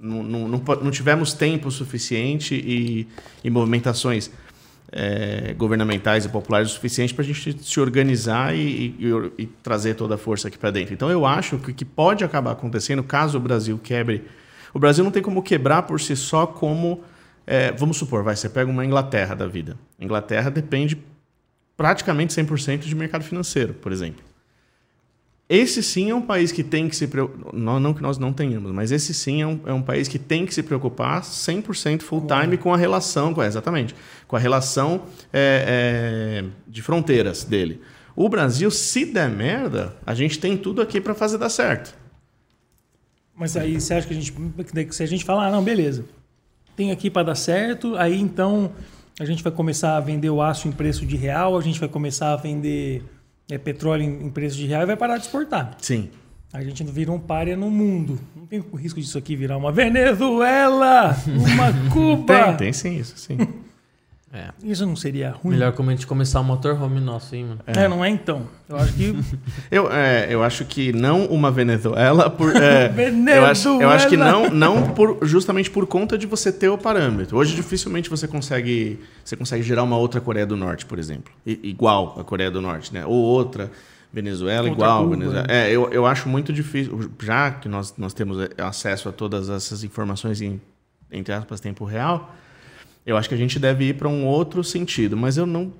[0.00, 3.06] não, não, não, não tivemos tempo suficiente e,
[3.44, 4.30] e movimentações
[4.92, 9.94] é, governamentais e populares o suficiente para a gente se organizar e, e- e trazer
[9.94, 10.94] toda a força aqui para dentro.
[10.94, 14.24] Então eu acho que o que pode acabar acontecendo caso o Brasil quebre,
[14.72, 17.02] o Brasil não tem como quebrar por si só como
[17.46, 19.76] é, vamos supor, vai você pega uma Inglaterra da vida.
[20.00, 20.98] Inglaterra depende
[21.76, 24.24] praticamente 100% de mercado financeiro, por exemplo.
[25.48, 27.54] Esse sim é um país que tem que se preocupar.
[27.54, 30.44] Não, que nós não tenhamos, mas esse sim é um, é um país que tem
[30.44, 33.94] que se preocupar 100% full time com a relação, com, exatamente,
[34.26, 35.02] com a relação
[35.32, 37.80] é, é, de fronteiras dele.
[38.16, 41.94] O Brasil, se der merda, a gente tem tudo aqui para fazer dar certo.
[43.36, 44.34] Mas aí você acha que a gente.
[44.90, 46.04] Se a gente falar, ah, não, beleza.
[46.74, 48.72] Tem aqui para dar certo, aí então
[49.20, 51.88] a gente vai começar a vender o aço em preço de real, a gente vai
[51.88, 53.02] começar a vender
[53.50, 55.76] é, petróleo em, em preço de real e vai parar de exportar.
[55.80, 56.10] Sim.
[56.52, 58.18] A gente não vira um párea no mundo.
[58.34, 62.44] Não tem risco disso aqui virar uma Venezuela, uma Cuba.
[62.48, 63.36] Tem, tem sim, isso sim.
[64.36, 64.50] É.
[64.62, 65.54] Isso não seria ruim?
[65.54, 67.60] Melhor como a gente começar o motorhome nosso, hein, mano?
[67.66, 67.88] É.
[67.88, 68.42] não é então.
[68.68, 69.14] Eu acho que
[69.70, 72.54] Eu, é, eu acho que não uma Venezuela por.
[72.54, 73.38] é, Venezuela!
[73.46, 76.76] eu, acho, eu acho que não, não por, justamente por conta de você ter o
[76.76, 77.38] parâmetro.
[77.38, 81.32] Hoje dificilmente você consegue, você consegue gerar uma outra Coreia do Norte, por exemplo.
[81.46, 83.06] I- igual a Coreia do Norte, né?
[83.06, 83.70] Ou outra
[84.12, 85.04] Venezuela Outra igual.
[85.04, 85.46] Cuba, Venezuela.
[85.48, 89.82] É, eu, eu acho muito difícil, já que nós, nós temos acesso a todas essas
[89.84, 90.60] informações em,
[91.10, 92.34] entre aspas, tempo real,
[93.06, 95.16] eu acho que a gente deve ir para um outro sentido.
[95.16, 95.72] Mas eu não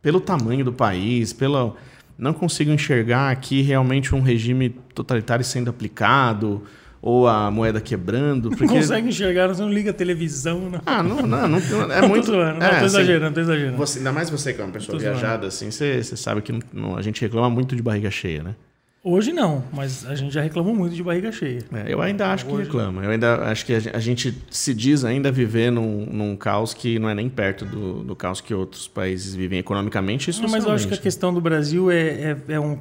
[0.00, 1.74] pelo tamanho do país, pela
[2.16, 6.62] não consigo enxergar aqui realmente um regime totalitário sendo aplicado
[7.02, 10.68] ou a moeda quebrando, não porque consegue enxergar, você não liga a televisão.
[10.70, 10.80] Não.
[10.84, 11.58] ah, não, não, não,
[11.92, 13.76] é Não, muito tô zoando, não, é, tô assim, exagerando, tô exagerando.
[13.78, 16.60] você, ainda mais você que é uma pessoa viajada assim, você, você sabe que não-
[16.72, 18.54] não- a gente reclama muito de barriga cheia, né?
[19.02, 21.60] Hoje não, mas a gente já reclamou muito de barriga cheia.
[21.72, 23.02] É, eu ainda acho que reclama.
[23.02, 26.74] Eu ainda acho que a gen- a gente se diz ainda viver num, num caos
[26.74, 30.50] que não é nem perto do, do caos que outros países vivem economicamente e Não,
[30.50, 31.00] mas eu acho que a socialmente.
[31.02, 32.78] questão do Brasil é, é, é um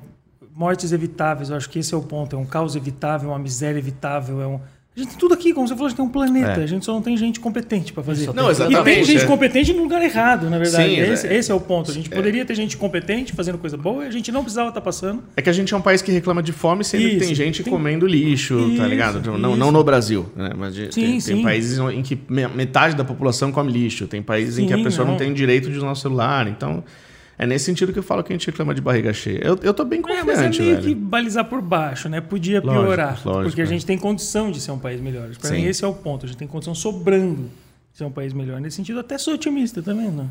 [0.53, 1.51] mortes evitáveis.
[1.51, 2.35] Eu acho que esse é o ponto.
[2.35, 4.41] É um caos evitável, uma miséria evitável.
[4.41, 4.59] É um...
[4.99, 6.59] A gente tem tudo aqui, como você falou, a gente tem um planeta.
[6.59, 6.63] É.
[6.63, 8.27] A gente só não tem gente competente para fazer.
[8.27, 9.05] Não, tem- E tem exatamente.
[9.05, 9.25] gente é.
[9.27, 10.89] competente no lugar errado, na verdade.
[10.89, 11.35] Sim, esse, é.
[11.35, 11.89] esse é o ponto.
[11.89, 14.81] A gente poderia ter gente competente fazendo coisa boa e a gente não precisava estar
[14.81, 15.23] passando.
[15.37, 17.35] É que a gente é um país que reclama de fome, sendo que Isso, tem
[17.35, 19.37] gente tem- comendo lixo, tá Isso, ligado?
[19.37, 19.59] Não, isso.
[19.59, 20.51] não no Brasil, né?
[20.57, 21.41] Mas Sim, tem, tem sim.
[21.43, 24.83] países em que me- metade da população come lixo, tem países em que a Sim,
[24.83, 25.13] pessoa não.
[25.13, 25.17] não.
[25.17, 26.47] tem direito de usar o celular.
[26.47, 26.83] Então,
[27.39, 29.39] é nesse sentido que eu falo que a gente reclama de barriga cheia.
[29.43, 30.81] Eu, eu tô bem É, confiante, mas é meio velho.
[30.87, 32.19] que balizar por baixo, né?
[32.21, 33.21] Podia Lógico, piorar.
[33.25, 33.67] lógico, porque a é.
[33.67, 35.29] gente tem condição de ser um país melhor.
[35.37, 36.25] Para mim, esse é o ponto.
[36.25, 37.49] A gente tem condição sobrando
[37.91, 38.59] de ser um país melhor.
[38.59, 40.29] Nesse sentido, até sou otimista, tá vendo?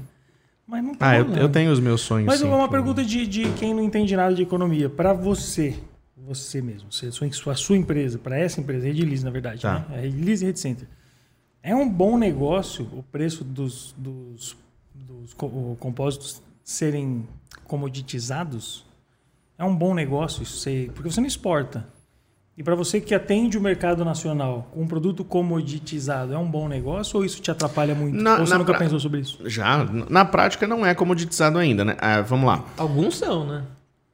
[0.67, 2.27] Mas não tá Ah, eu, eu tenho os meus sonhos.
[2.27, 4.91] Mas sim, uma pergunta de, de quem não entende nada de economia.
[4.91, 5.75] Para você,
[6.15, 9.87] você mesmo, você, sua, sua, sua empresa, para essa empresa, Redilize, na verdade, Tá.
[9.89, 9.97] né?
[9.97, 10.87] É Redilize e Red Center.
[11.63, 14.55] É um bom negócio o preço dos, dos,
[14.95, 15.35] dos
[15.79, 17.27] compósitos serem
[17.65, 18.85] comoditizados?
[19.57, 21.89] É um bom negócio isso ser, porque você não exporta.
[22.59, 26.69] E para você que atende o mercado nacional com um produto comoditizado, é um bom
[26.69, 28.21] negócio ou isso te atrapalha muito?
[28.21, 29.39] Na- ou você nunca pra- pensou sobre isso?
[29.49, 31.97] Já, na prática não é comoditizado ainda, né?
[32.01, 32.65] Ah, vamos lá.
[32.77, 33.65] Alguns são, né?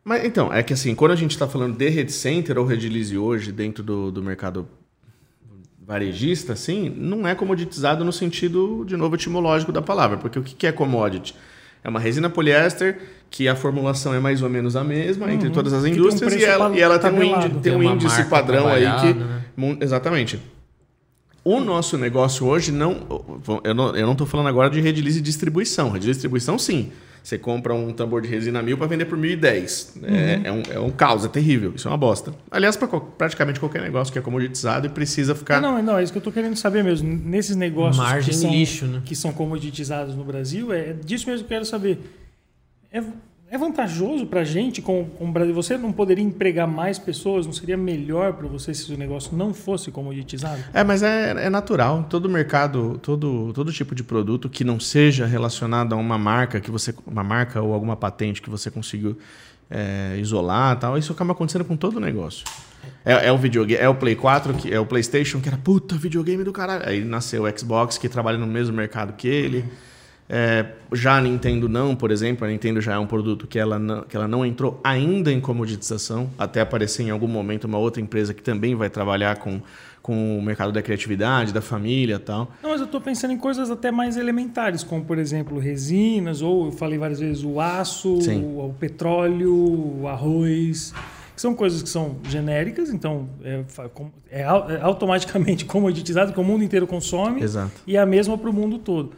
[0.05, 3.17] Mas então, é que assim, quando a gente está falando de Red Center ou Redilize
[3.19, 4.69] hoje dentro do, do mercado
[5.85, 10.17] varejista, assim, não é comoditizado no sentido, de novo, etimológico da palavra.
[10.19, 11.35] Porque o que que é commodity?
[11.85, 12.99] É uma resina poliéster
[13.31, 16.35] que a formulação é mais ou menos a mesma entre todas as tem um indústrias
[16.35, 19.13] e ela, e ela tem um, índice, tem um índice padrão aí que.
[19.13, 19.77] né?
[19.81, 20.41] Exatamente.
[21.45, 23.07] O nosso negócio hoje não.
[23.63, 25.91] Eu não, tô falando agora de redilize e distribuição.
[25.91, 26.91] Redilize e distribuição, sim.
[27.25, 30.03] Você compra um tambor de resina mil para vender por 1.010.
[30.03, 31.73] É, é, um, é um caos, é terrível.
[31.75, 32.35] Isso é uma bosta.
[32.51, 35.59] Aliás, para praticamente qualquer negócio que é comoditizado e precisa ficar.
[35.59, 37.09] Não, não, é isso que eu tô querendo saber mesmo.
[37.09, 39.03] Nesses negócios Margem que, são, lixo, né?
[39.07, 41.99] que são comoditizados no Brasil, é disso mesmo que eu quero saber.
[42.93, 43.03] É,
[43.55, 47.47] é vantajoso pra gente, como, como Brasil, você não poderia empregar mais pessoas?
[47.47, 50.61] Não seria melhor para você se o negócio não fosse comoditizado?
[50.73, 52.05] É, mas é, é natural.
[52.11, 56.69] Todo mercado, todo, todo tipo de produto que não seja relacionado a uma marca que
[56.69, 59.17] você, uma marca ou alguma patente que você conseguiu
[59.71, 62.45] é, isolar, tal, isso acaba acontecendo com todo o negócio.
[63.05, 65.95] É, é o videogame, é o Play 4, que é o PlayStation que era puta
[65.95, 66.89] videogame do caralho.
[66.89, 69.65] Aí nasceu o Xbox que trabalha no mesmo mercado que ele.
[70.29, 73.79] É, já a Nintendo não, por exemplo, a Nintendo já é um produto que ela,
[73.79, 78.01] não, que ela não entrou ainda em comoditização, até aparecer em algum momento uma outra
[78.01, 79.61] empresa que também vai trabalhar com,
[80.01, 82.51] com o mercado da criatividade, da família e tal.
[82.63, 86.67] Não, mas eu estou pensando em coisas até mais elementares, como, por exemplo, resinas, ou
[86.67, 90.95] eu falei várias vezes, o aço, o, o petróleo, o arroz.
[91.35, 93.63] que são coisas que são genéricas, então é,
[94.31, 97.73] é é automaticamente comoditizado, que o mundo inteiro consome, Exato.
[97.87, 99.13] e é a mesma para o mundo todo.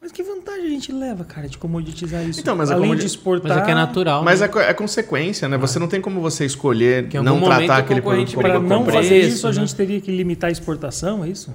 [0.00, 2.40] Mas que vantagem a gente leva, cara, de comoditizar isso?
[2.40, 3.50] Então, mas a Além comodi- de exportar...
[3.50, 4.24] Mas é que é natural.
[4.24, 4.46] Mas né?
[4.46, 5.58] é, co- é consequência, né?
[5.58, 8.84] Você não tem como você escolher Que não tratar o aquele produto como Para não
[8.84, 9.56] com fazer preço, isso, a né?
[9.60, 11.52] gente teria que limitar a exportação, é isso?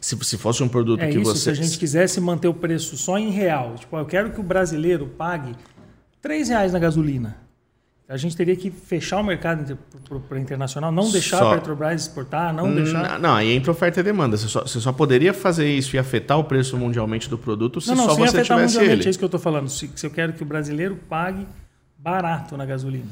[0.00, 1.50] Se, se fosse um produto É que isso, se você.
[1.50, 3.74] a gente quisesse manter o preço só em real.
[3.76, 5.54] Tipo, eu quero que o brasileiro pague
[6.20, 7.36] 3 reais na gasolina.
[8.08, 9.78] A gente teria que fechar o mercado
[10.26, 13.18] para internacional, não deixar Só- a Petrobras exportar, não deixar...
[13.18, 14.34] Não, aí entra oferta e demanda.
[14.34, 17.88] Você só, você só poderia fazer isso e afetar o preço mundialmente do produto se
[17.88, 19.08] Não, não, só sem você afetar tivesse mundialmente, ele.
[19.08, 19.68] é isso que eu estou falando.
[19.68, 21.46] Se, se eu quero que o brasileiro pague
[21.98, 23.08] barato na gasolina.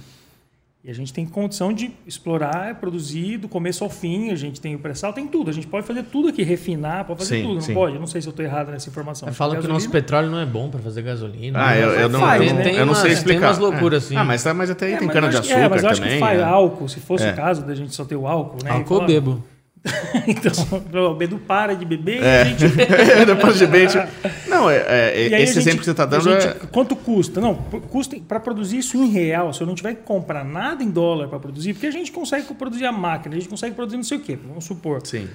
[0.86, 4.30] E a gente tem condição de explorar, produzir do começo ao fim.
[4.30, 5.50] A gente tem o pré-sal, tem tudo.
[5.50, 7.54] A gente pode fazer tudo aqui, refinar, pode fazer Sim, tudo.
[7.54, 7.74] Não sim.
[7.74, 7.94] pode?
[7.94, 9.32] Eu não sei se eu estou errado nessa informação.
[9.32, 11.58] Falam que o nosso petróleo não é bom pra fazer gasolina.
[11.60, 12.80] Ah, eu, eu não, Faz, eu não, né?
[12.80, 13.40] eu não sei Tem umas- explicar.
[13.40, 14.06] tem umas loucuras, É.
[14.06, 14.16] assim.
[14.16, 15.66] Ah, mas, tá- mas até aí É, tem mas cana eu de acho que- açúcar
[15.66, 16.14] É, mas eu acho também.
[16.14, 16.44] que faz é.
[16.44, 17.32] álcool, se fosse É.
[17.32, 18.70] o caso da gente só ter o álcool, né?
[18.70, 19.44] Álcool eu bebo.
[20.26, 22.38] então, o Bedu para de beber É.
[22.38, 22.64] e a gente...
[23.26, 23.86] Depois de bem.
[23.86, 24.04] tipo-
[24.48, 26.54] Não, é, é, E aí esse a gente- exemplo que você está dando gente- é.
[26.72, 27.40] Quanto custa?
[27.40, 29.52] Não, custa para produzir isso em real.
[29.52, 32.52] Se eu não tiver que comprar nada em dólar para produzir, porque a gente consegue
[32.54, 35.00] produzir a máquina, a gente consegue produzir não sei o quê, vamos supor.
[35.06, 35.28] Sim.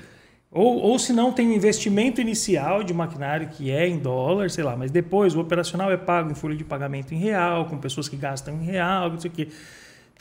[0.52, 4.66] Ou, ou se não, tem um investimento inicial de maquinário que é em dólar, sei
[4.66, 8.10] lá, mas depois o operacional é pago em folha de pagamento em real, com pessoas
[8.10, 9.48] que gastam em real, não sei o quê.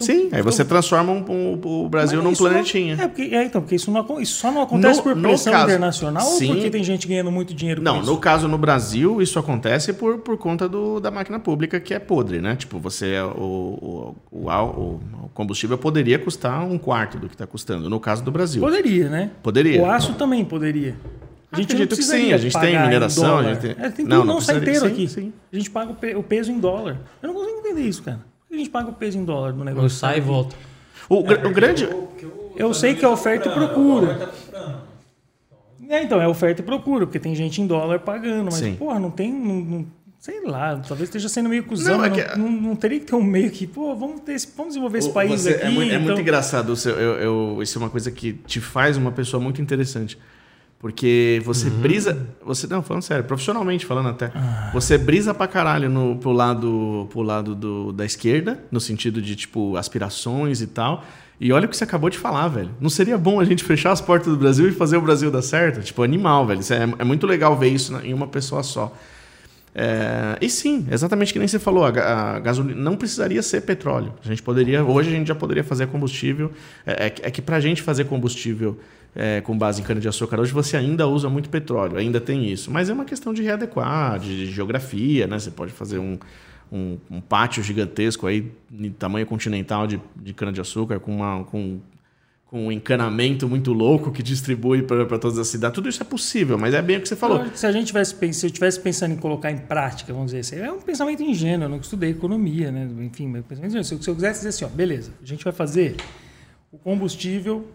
[0.03, 2.95] Então, Sim, aí então- você transforma um- um- o Brasil num não- planetinha.
[2.95, 5.67] é, porque, é, então, porque isso, não, isso só não acontece No- por pressão caso-
[5.67, 6.49] internacional Sim.
[6.49, 8.11] ou porque tem gente ganhando muito dinheiro Não, com isso?
[8.11, 11.99] no caso no Brasil, isso acontece por, por conta do, da máquina pública que é
[11.99, 12.57] podre, né?
[12.57, 15.01] Tipo, você o, o, o, o-
[15.35, 18.61] combustível poderia custar um quarto do que está custando, no caso do Brasil.
[18.63, 19.31] Poderia, né?
[19.43, 19.81] Poderia.
[19.83, 20.97] O aço também poderia.
[21.53, 24.05] A gente não Acredito que sim, a gente tem mineração, a gente tem- É, tem
[24.05, 25.09] Não, tudo não não, sai inteiro sim, aqui.
[25.09, 25.33] sim.
[25.53, 26.97] A gente paga o peso em dólar.
[27.21, 28.21] Eu não consigo entender isso, cara.
[28.51, 29.87] A gente paga o peso em dólar no negócio?
[29.87, 30.57] Eu saio e volto.
[31.09, 31.89] O, gr- o grande.
[32.57, 34.31] Eu sei que é oferta e procura.
[35.89, 38.77] É, então, é oferta e procura, porque tem gente em dólar pagando, mas, Sim.
[38.77, 39.33] porra, não tem.
[39.33, 39.87] Não, não-
[40.21, 41.97] sei lá, talvez esteja sendo meio cuzão.
[41.99, 44.35] Não, é Não, que- não, não teria que ter um meio que, pô, vamos, ter
[44.35, 45.65] esse- vamos desenvolver esse país Você- aqui.
[45.67, 46.71] é, muito, é muito então- engraçado.
[46.71, 47.15] o seu- eu,
[47.55, 50.19] eu- isso é uma coisa que te faz uma pessoa muito interessante.
[50.81, 51.79] Porque você Uhum.
[51.81, 52.27] brisa.
[52.43, 54.33] Você, não, falando sério, profissionalmente falando até.
[54.35, 54.71] Ah.
[54.73, 59.37] Você brisa pra caralho no, pro lado, pro lado do, da esquerda, no sentido de,
[59.37, 61.05] tipo, aspirações e tal.
[61.39, 62.71] E olha o que você acabou de falar, velho.
[62.81, 65.43] Não seria bom a gente fechar as portas do Brasil e fazer o Brasil dar
[65.43, 65.83] certo?
[65.83, 66.61] Tipo, animal, velho.
[66.71, 68.91] É, é muito legal ver isso em uma pessoa só.
[69.75, 74.13] É, e sim, exatamente que nem você falou, a, a gasolina não precisaria ser petróleo.
[74.25, 76.51] A gente poderia, hoje a gente já poderia fazer combustível.
[76.87, 78.79] É, é que- é que para a gente fazer combustível
[79.15, 82.71] é, com base em cana-de-açúcar hoje você ainda usa muito petróleo, ainda tem isso.
[82.71, 85.39] Mas é uma questão de readequar, de, de geografia, né?
[85.39, 86.19] Você pode fazer um,
[86.71, 91.81] um, um pátio gigantesco aí, de tamanho continental de, de cana-de-açúcar, com, uma, com,
[92.47, 95.75] com um encanamento muito louco que distribui para todas as cidades.
[95.75, 97.45] Tudo isso é possível, mas é bem o que você falou.
[97.53, 100.65] Se a gente tivesse, se eu tivesse pensando em colocar em prática, vamos dizer assim,
[100.65, 102.89] é um pensamento ingênuo, eu não estudei economia, né?
[103.01, 103.85] Enfim, meu pensamento ingênuo.
[103.85, 105.97] Se eu quisesse dizer assim, ó, beleza, a gente vai fazer
[106.71, 107.67] o combustível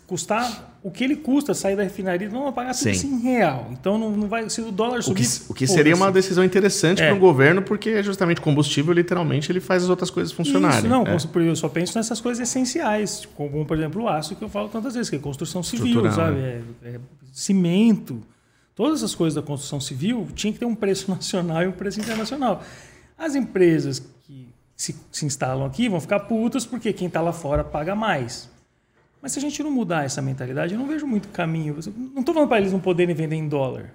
[0.00, 3.14] custar o que ele custa sair da refinaria, não vai pagar tudo Sim.
[3.14, 3.68] em real.
[3.72, 6.44] Então não, não vai, se o dólar O subir, que, o que seria uma decisão
[6.44, 7.06] interessante É.
[7.08, 10.78] para o governo, porque é justamente combustível, literalmente, ele faz as outras coisas funcionarem.
[10.78, 11.16] Isso, não, É.
[11.48, 14.94] eu só penso nessas coisas essenciais, como por exemplo o aço que eu falo tantas
[14.94, 16.38] vezes, que é construção civil, sabe?
[16.38, 17.00] É, é
[17.32, 18.20] cimento,
[18.74, 22.00] todas essas coisas da construção civil tinha que ter um preço nacional e um preço
[22.00, 22.62] internacional.
[23.18, 27.64] As empresas que se, se instalam aqui vão ficar putas porque quem está lá fora
[27.64, 28.48] paga mais.
[29.22, 31.76] Mas se a gente não mudar essa mentalidade, eu não vejo muito caminho.
[32.14, 33.92] Não estou falando para eles não poderem vender em dólar.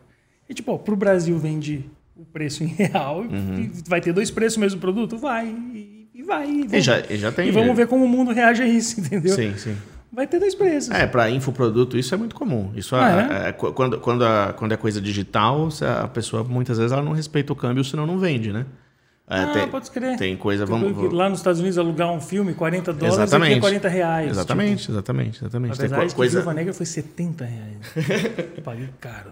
[0.50, 1.86] E tipo, para o Brasil vende
[2.16, 5.18] o preço em real e vai ter dois preços mesmo produto?
[5.18, 5.48] Vai.
[5.48, 6.50] E, e vai.
[6.50, 7.48] E, E já, e já tem.
[7.48, 9.34] e vamos ver como o mundo reage a isso, entendeu?
[9.34, 9.78] Sim, sim.
[10.14, 10.94] Vai ter dois preços.
[10.94, 12.72] É, para infoproduto isso é muito comum.
[12.76, 15.70] Isso Ah, é- é, qu- quando, quando, a- quando é coisa digital,
[16.04, 18.66] a pessoa muitas vezes ela não respeita o câmbio, senão não vende, né?
[19.32, 20.18] É, ah, tem, pode crer.
[20.18, 20.68] tem coisa.
[20.68, 23.58] Porque Vamos, Lá nos Estados Unidos, alugar um filme, 40 dólares, aqui Exatamente.
[23.58, 24.30] é 40 reais.
[24.32, 25.78] Exatamente, exatamente, Tipo, exatamente.
[25.78, 26.38] Tem apesar co- de que coisa.
[26.40, 27.78] Viúva Negra foi 70 reais.
[28.58, 29.32] Eu Paguei caro.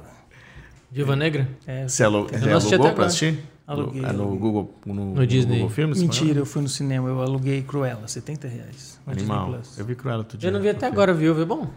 [0.91, 1.47] Viúva Negra?
[1.67, 3.05] É, Você alu- alugou agora.
[3.07, 3.39] assistir?
[3.67, 4.35] Aluguei, No, é no.
[4.37, 5.55] Google, no, No Disney.
[5.57, 6.01] Google Filmes?
[6.01, 8.99] Mentira, eu fui no cinema, eu aluguei Cruella, 70 reais.
[9.05, 9.53] no Disney Animal.
[9.53, 9.77] Plus.
[9.77, 10.49] Eu vi Cruella outro dia.
[10.49, 11.43] Eu não vi até agora, Viúva.
[11.43, 11.67] É bom?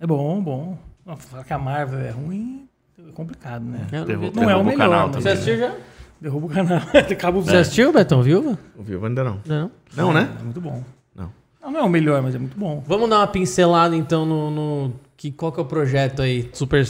[0.00, 0.78] É bom, bom.
[1.18, 2.66] Falar que a Marvel é ruim
[2.98, 3.86] é complicado, né?
[3.92, 5.74] Eu não é o melhor, canal mas- Você também, assistiu já?
[6.26, 6.78] Derruba o canal.
[6.92, 8.58] Acaba o Você assistiu, Betão, Viúva?
[8.76, 9.40] O Viúva ainda não.
[9.46, 9.70] Não.
[9.96, 10.28] Não, né?
[10.40, 10.82] É muito bom.
[11.14, 11.30] Não.
[11.62, 12.82] Não, não é o melhor, mas é muito bom.
[12.84, 14.50] Vamos dar uma pincelada então no.
[14.50, 16.50] no- que, qual que é o projeto aí?
[16.52, 16.84] Super.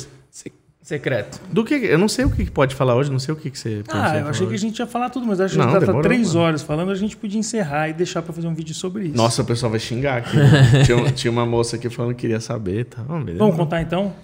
[0.80, 1.40] Secreto.
[1.52, 1.74] Do que?
[1.74, 3.82] Eu não sei o que que pode falar hoje, não sei o que, que você
[3.84, 4.62] pensou Ah, eu achei que a hoje.
[4.68, 6.40] gente ia falar tudo, mas acho que Não, a gente tá demorou, três mano.
[6.40, 9.16] horas falando, a gente podia encerrar e deixar pra fazer um vídeo sobre isso.
[9.16, 10.36] Nossa, o pessoal vai xingar aqui.
[10.86, 12.84] tinha, tinha uma moça aqui falando que queria saber.
[12.84, 13.02] Tá.
[13.02, 14.14] Vamos contar então?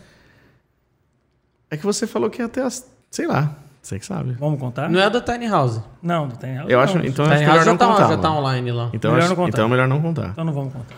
[1.69, 2.89] É que você falou que ia até as.
[3.11, 4.33] Sei lá, você que sabe.
[4.39, 4.89] Vamos contar?
[4.89, 5.81] Não é da Tiny House.
[6.03, 7.05] Não, não tem Eu acho, não.
[7.05, 8.09] então eu acho Tiny melhor House já não tá, contar.
[8.09, 8.91] já tá online lá.
[8.93, 9.49] Então, Melhor acho- não contar.
[9.51, 10.29] então é melhor não contar.
[10.31, 10.95] Então não vamos contar.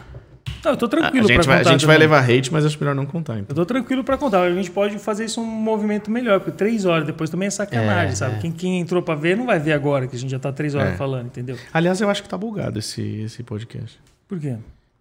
[0.64, 2.08] Não, eu tô A, a tranquilo gente, pra vai, a contar gente vai também.
[2.08, 3.34] levar hate, mas acho melhor não contar.
[3.38, 3.46] Então.
[3.50, 4.42] Eu tô tranquilo pra contar.
[4.42, 8.12] A gente pode fazer isso um movimento melhor, porque três horas depois também é sacanagem,
[8.12, 8.36] É, sabe?
[8.36, 8.38] é.
[8.38, 10.74] Quem, quem entrou pra ver não vai ver agora, que a gente já tá três
[10.74, 10.96] horas É.
[10.96, 11.56] falando, entendeu?
[11.72, 13.98] Aliás, eu acho que tá bugado esse, esse podcast.
[14.26, 14.56] Por quê?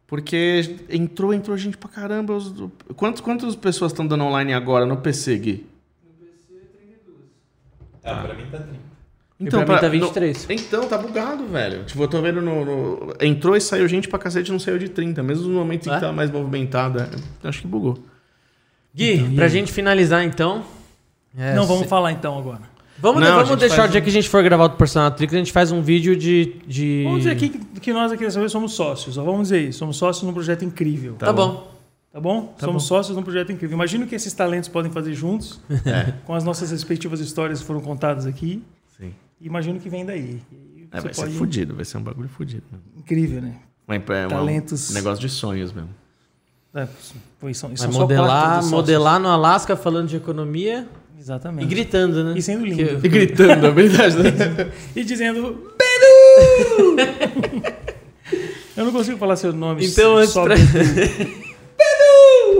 [0.05, 2.33] Porque entrou, entrou gente pra caramba.
[2.35, 2.53] Os,
[2.95, 5.65] quantos, quantas pessoas estão dando online agora no PC, Gui?
[8.03, 8.59] Ah, pra mim tá
[9.39, 9.57] 30.
[9.61, 10.47] E pra mim tá 23.
[10.47, 11.83] no- então, tá bugado, velho.
[11.83, 14.89] Tipo, eu tô vendo no, no- Entrou e saiu gente pra cacete não saiu de
[14.89, 15.21] 30.
[15.23, 15.95] Mesmo no momento em É?
[15.95, 16.99] que tá mais movimentado.
[16.99, 17.09] é,
[17.47, 17.97] Acho que bugou.
[18.95, 19.51] Gui, Então, e pra aí?
[19.51, 20.63] gente finalizar então.
[21.37, 22.61] é, não, vamos se- falar então agora.
[22.99, 25.33] Vamos, Não, vamos deixar o dia um- que a gente for gravar o Personal Tricks,
[25.33, 26.55] a gente faz um vídeo de.
[26.65, 27.01] de...
[27.03, 29.15] Vamos dizer aqui que, que nós aqui dessa vez somos sócios.
[29.15, 29.79] Só vamos dizer isso.
[29.79, 31.15] Somos sócios num projeto incrível.
[31.15, 31.69] Tá, bom.
[32.13, 32.55] Tá bom?
[32.59, 33.75] somos sócios num projeto incrível.
[33.75, 35.59] Imagina o que esses talentos podem fazer juntos,
[36.25, 38.61] com as nossas respectivas histórias que foram contadas aqui.
[38.97, 39.13] Sim.
[39.39, 40.41] E imagina o que vem daí.
[40.51, 42.63] E aí É, vai ser pode- fudido, vai ser um bagulho fudido.
[42.71, 42.85] Mesmo.
[42.97, 43.55] Incrível, né?
[43.87, 44.91] É um Talentos.
[44.91, 45.89] negócio de sonhos mesmo.
[46.73, 46.87] É,
[47.39, 51.67] foi, são, são modelar, modelar no Alasca falando de economia e Exatamente.
[51.67, 52.33] gritando, né?
[52.37, 52.99] E sendo lindo.
[52.99, 54.17] Que- E gritando, é verdade.
[54.17, 54.31] né?
[54.95, 56.95] E dizendo, Bedu!
[58.75, 59.85] Eu não consigo falar seu nome.
[59.85, 61.43] Então, antes só pra- Bedu.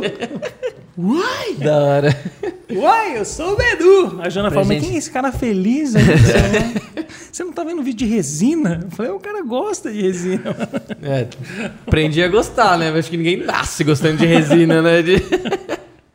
[1.58, 2.18] Da hora.
[2.72, 4.22] Uai, eu sou o Bedu.
[4.22, 5.96] A Jana Pra fala, mas quem é esse cara feliz?
[5.96, 6.04] aí?
[7.32, 8.82] Você não tá vendo vídeo de resina?
[8.84, 10.44] Eu falei, o cara gosta de resina.
[11.02, 11.28] É,
[11.88, 12.90] aprendi a gostar, né?
[12.92, 15.02] Acho que ninguém nasce gostando de resina, né?
[15.02, 15.16] De...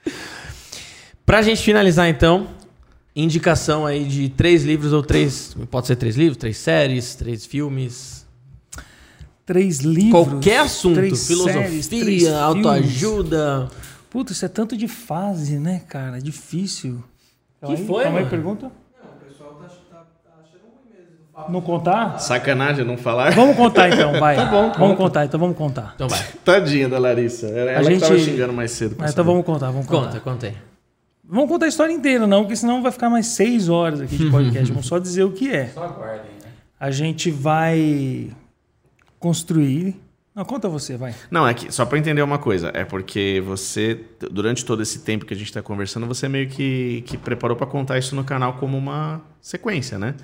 [1.26, 2.46] pra gente finalizar, então,
[3.16, 5.56] indicação aí de três livros ou três.
[5.70, 8.26] Pode ser três livros, três séries, três filmes.
[9.44, 10.10] Três livros.
[10.28, 10.96] qualquer assunto.
[10.96, 12.24] três filosofia, séries, três filmes.
[14.10, 16.20] Puta, isso é tanto de fase, né, cara?
[16.20, 17.02] Difícil.
[17.64, 18.66] Que Aí, foi, Calma aí, pergunta.
[19.02, 21.52] Não, o pessoal tá, tá, tá achando ruim mesmo.
[21.52, 22.18] Não contar?
[22.18, 23.32] Sacanagem não falar.
[23.32, 24.36] Vamos contar então, vai.
[24.36, 24.96] Tá bom, Vamos conta.
[24.96, 25.92] contar, então vamos contar.
[25.94, 26.22] Então vai.
[26.44, 27.46] Tadinha da Larissa.
[27.48, 28.96] Ela, ela gente- que tava xingando mais cedo.
[28.98, 30.06] Ah, então vamos contar, vamos contar.
[30.06, 30.56] Conta, conta aí.
[31.30, 34.30] Vamos contar a história inteira, não, porque senão vai ficar mais seis horas aqui de
[34.30, 34.68] podcast.
[34.72, 35.66] vamos só dizer o que é.
[35.68, 36.50] Só aguardem, né?
[36.80, 38.30] A gente vai
[39.18, 40.00] construir.
[40.38, 41.12] Não, conta você, vai.
[41.32, 44.00] Não, é que só pra entender uma coisa, é porque você,
[44.30, 47.66] durante todo esse tempo que a gente tá conversando, você meio que, que preparou pra
[47.66, 50.14] contar isso no canal como uma sequência, né?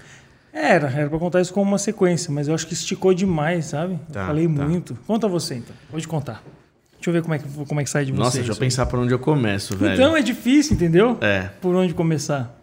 [0.53, 3.99] Era, era pra contar isso como uma sequência, mas eu acho que esticou demais, sabe?
[4.13, 4.65] Tá, falei tá.
[4.65, 4.97] muito.
[5.05, 6.45] Conta você então, pode contar.
[6.93, 8.19] Deixa eu ver como é que, como é que sai de você.
[8.21, 8.61] Nossa, deixa eu aí.
[8.61, 9.95] pensar por onde eu começo, velho.
[9.95, 11.19] Então é difícil, entendeu?
[11.21, 12.57] É, Por onde começar.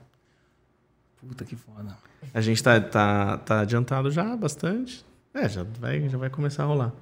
[1.20, 1.98] Puta que foda.
[2.34, 5.06] a gente tá, tá, tá adiantado já bastante.
[5.34, 6.94] É, já vai, já vai começar a rolar.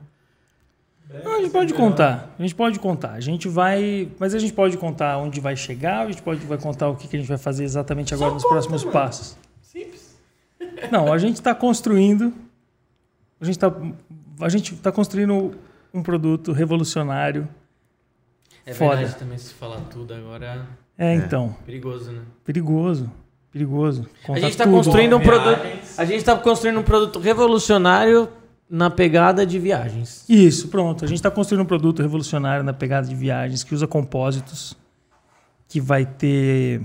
[1.24, 2.36] Não, a gente pode contar.
[2.38, 3.12] A gente pode contar.
[3.14, 4.10] A gente vai.
[4.20, 7.08] Mas a gente pode contar onde vai chegar, a gente pode vai contar o que,
[7.08, 9.36] que a gente vai fazer exatamente agora nos próximos passos.
[9.62, 10.16] Simples.
[10.92, 12.32] Não, a gente está construindo.
[13.42, 13.74] A gente está
[14.42, 15.56] a gente tá construindo
[15.94, 17.48] um produto revolucionário.
[18.66, 18.98] É Foda.
[18.98, 21.16] verdade também se falar tudo agora É, É.
[21.16, 22.22] então, perigoso, né?
[22.46, 23.12] perigoso.
[23.52, 24.08] Perigoso.
[24.30, 24.76] A gente tá tudo.
[24.76, 25.60] construindo um produto.
[25.98, 28.30] A gente tá construindo um produto revolucionário
[28.70, 30.24] na pegada de viagens.
[30.30, 31.04] Isso, pronto.
[31.04, 34.78] A gente está construindo um produto revolucionário na pegada de viagens que usa compósitos,
[35.68, 36.82] que vai ter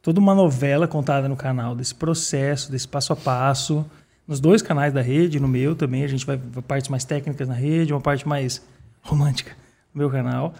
[0.00, 3.84] toda uma novela contada no canal desse processo, desse passo a passo,
[4.26, 6.02] nos dois canais da rede, no meu também.
[6.02, 8.62] A gente vai partes mais técnicas na rede, uma parte mais
[9.02, 9.52] romântica
[9.92, 10.54] no meu canal.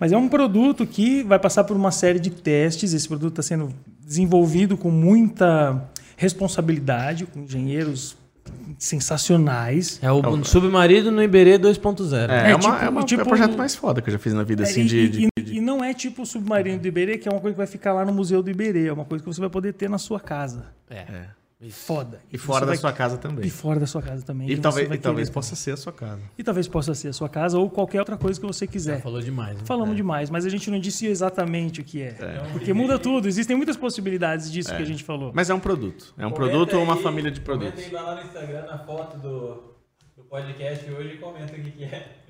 [0.00, 2.94] Mas é um produto que vai passar por uma série de testes.
[2.94, 5.86] Esse produto está sendo desenvolvido com muita
[6.16, 8.16] responsabilidade, com engenheiros
[8.78, 9.98] sensacionais.
[10.02, 12.30] É o Submarino no Iberê 2.0.
[12.30, 14.12] É, é, É, uma, tipo- é, uma- tipo- é o projeto mais foda que eu
[14.12, 14.96] já fiz na vida, assim, É, e, de...
[14.98, 17.40] e- de- e- de- e não é tipo o submarino do Iberê, que é uma
[17.40, 18.86] coisa que vai ficar lá no Museu do Iberê.
[18.88, 20.66] É uma coisa que você vai poder ter na sua casa.
[20.90, 21.04] É.
[21.68, 21.70] É.
[21.70, 22.20] Foda.
[22.32, 23.46] E fora você da vai- sua casa também.
[23.46, 24.50] E fora da sua casa também.
[24.50, 26.20] E talvez, e talvez possa ser a sua casa.
[26.38, 29.00] E talvez possa ser a sua casa ou qualquer outra coisa que você Já quiser.
[29.02, 29.56] falou demais.
[29.58, 29.62] né?
[29.64, 29.96] Falamos É.
[29.96, 32.12] demais, mas a gente não disse exatamente o que é.
[32.52, 33.28] Porque muda tudo.
[33.28, 35.32] Existem muitas possibilidades disso que a gente falou.
[35.34, 36.14] Mas é um produto.
[36.18, 37.84] É um Comenta produto ou uma aí- família de Comenta produtos.
[37.84, 39.74] aí lá no Instagram, na foto do,
[40.16, 42.23] do podcast hoje e comenta o que, que é.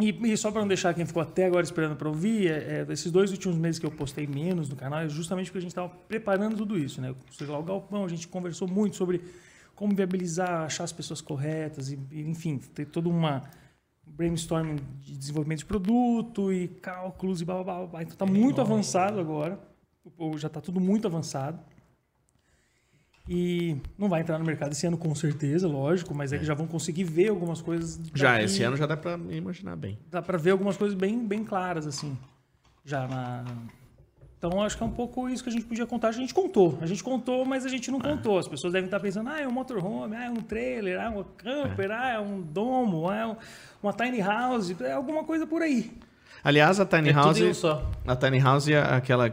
[0.00, 2.92] E, e só para não deixar quem ficou até agora esperando para ouvir, é, é,
[2.92, 5.70] esses dois últimos meses que eu postei menos no canal é justamente porque a gente
[5.70, 7.14] estava preparando tudo isso, né?
[7.26, 9.22] Construir lá o galpão, a gente conversou muito sobre
[9.74, 13.42] como viabilizar, achar as pessoas corretas, e, e, enfim, ter toda uma
[14.06, 17.86] brainstorming de desenvolvimento de produto e cálculos e blá blá blá.
[17.86, 18.02] blá.
[18.02, 19.58] Então está muito avançado agora.
[20.18, 21.58] ou já está tudo muito avançado.
[23.32, 26.52] E não vai entrar no mercado esse ano com certeza, lógico, mas é, que já
[26.52, 28.00] vão conseguir ver algumas coisas.
[28.12, 29.96] Já, daqui- esse ano já dá pra imaginar bem.
[30.10, 32.18] dá para ver algumas coisas bem, bem claras, assim.
[32.84, 33.44] Já na.
[34.36, 36.08] Então, acho que é um pouco isso que a gente podia contar.
[36.08, 36.76] A gente contou.
[36.80, 38.36] A gente contou, mas a gente não contou.
[38.38, 41.08] As pessoas devem estar pensando, ah, é um motorhome, ah, é um trailer, ah, é
[41.10, 43.36] um camper, ah, é um domo, ah, é um-
[43.82, 45.92] uma tiny house, é alguma coisa por aí.
[46.42, 47.38] Aliás, a Tiny É House.
[47.38, 47.88] tudo só.
[48.06, 49.30] A Tiny House é aquela.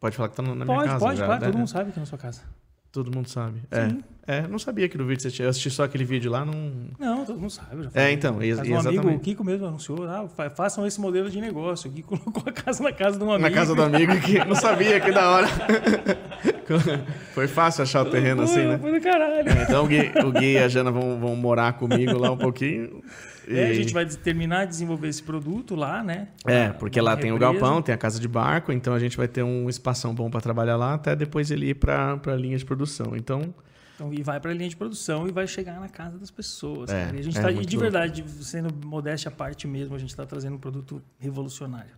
[0.00, 0.98] Pode falar que tá na minha pode, casa.
[0.98, 1.46] pode, já, claro, né?
[1.46, 2.42] todo mundo sabe que é na sua casa.
[2.90, 3.60] Todo mundo sabe.
[3.70, 4.38] É.
[4.38, 5.44] é, não sabia que no vídeo você tinha.
[5.46, 6.72] Eu assisti só aquele vídeo lá, não.
[6.98, 7.82] Não, todo mundo sabe.
[7.84, 11.28] Já É, então, Casa do amigo, o Kiko mesmo anunciou, ah, fa- façam esse modelo
[11.30, 11.90] de negócio.
[11.90, 13.48] O Kiko colocou a casa na casa de um amigo.
[13.48, 15.48] Na casa do amigo que não sabia, que da hora.
[17.34, 18.78] Foi fácil achar o terreno assim, né?
[18.78, 19.48] Foi do caralho.
[19.62, 23.02] Então o Gui, o Gui e a Jana vão, vão morar comigo lá um pouquinho.
[23.48, 26.28] É, a gente vai terminar de desenvolver esse produto lá, né?
[26.46, 29.26] É, porque lá tem o galpão, tem a casa de barco, então a gente vai
[29.28, 32.64] ter um espação bom para trabalhar lá até depois ele ir para a linha de
[32.64, 33.16] produção.
[33.16, 33.54] Então,
[33.94, 36.90] Então, e vai para a linha de produção e vai chegar na casa das pessoas.
[36.90, 37.10] É.
[37.14, 37.78] E a gente é tá, de louco.
[37.78, 41.94] verdade, sendo modéstia à parte mesmo, a gente está trazendo um produto revolucionário.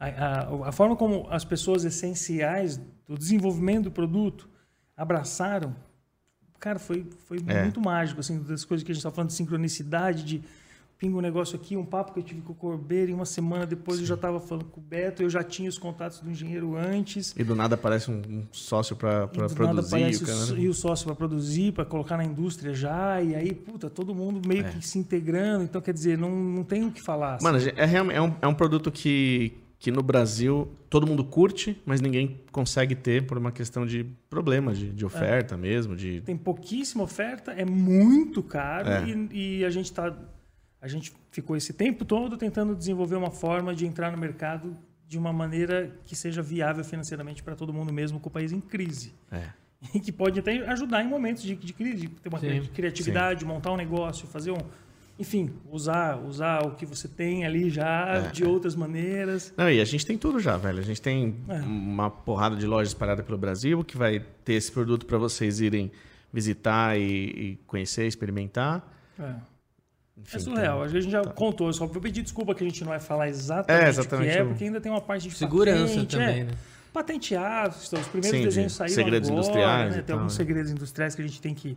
[0.00, 2.76] A, a- a forma como as pessoas essenciais
[3.06, 4.48] do desenvolvimento do produto
[4.96, 5.74] abraçaram,
[6.58, 7.62] cara, foi, foi É.
[7.62, 10.42] muito mágico, assim, das coisas que a gente está falando de sincronicidade, de
[10.98, 13.66] pinga um negócio aqui, um papo que eu tive com o Corbeiro, e uma semana
[13.66, 16.74] depois eu já estava falando com o Beto, eu já tinha os contatos do engenheiro
[16.76, 17.34] antes.
[17.36, 19.94] e do nada aparece um, um sócio para do nada produzir.
[19.96, 20.60] aparece o cara- né?
[20.60, 24.40] e o sócio para produzir, para colocar na indústria já, e aí, puta, todo mundo
[24.48, 24.70] meio É.
[24.70, 25.64] que se integrando.
[25.64, 27.34] Então, quer dizer, não, não tem o que falar.
[27.34, 27.44] assim.
[27.44, 31.80] Mano, é, real- é um, é um produto que, que no Brasil todo mundo curte,
[31.84, 36.22] mas ninguém consegue ter por uma questão de problema, de, de oferta mesmo, de...
[36.22, 39.04] Tem pouquíssima oferta, é muito caro É.
[39.06, 40.16] e, e a gente tá.
[40.80, 44.76] A gente ficou esse tempo todo tentando desenvolver uma forma de entrar no mercado
[45.08, 48.60] de uma maneira que seja viável financeiramente para todo mundo, mesmo com o país em
[48.60, 49.14] crise.
[49.30, 49.44] É.
[49.94, 52.62] E que pode até ajudar em momentos de, de crise, de ter uma Sim.
[52.74, 54.58] criatividade, montar um negócio, fazer um.
[55.18, 59.52] Enfim, usar, usar o que você tem ali já de outras maneiras.
[59.56, 60.78] Não, e a gente tem tudo já, velho.
[60.78, 61.58] A gente tem É.
[61.60, 65.90] uma porrada de lojas espalhada pelo Brasil que vai ter esse produto para vocês irem
[66.32, 67.02] visitar e,
[67.52, 68.92] e conhecer, experimentar.
[69.18, 69.34] É.
[70.18, 70.78] Enfim, É surreal.
[70.78, 73.28] tem- A gente já contou, só vou pedir desculpa que a gente não vai falar
[73.28, 76.16] exatamente, É, o exatamente que é, o- porque ainda tem uma parte de Segurança patente,
[76.16, 76.44] também, é.
[76.44, 76.50] né?
[76.92, 79.96] Patenteados, então, os primeiros Sim, de desenhos saíram segredos agora, industriais né?
[79.96, 80.36] Tem tal, alguns né?
[80.36, 81.76] segredos industriais que a gente tem que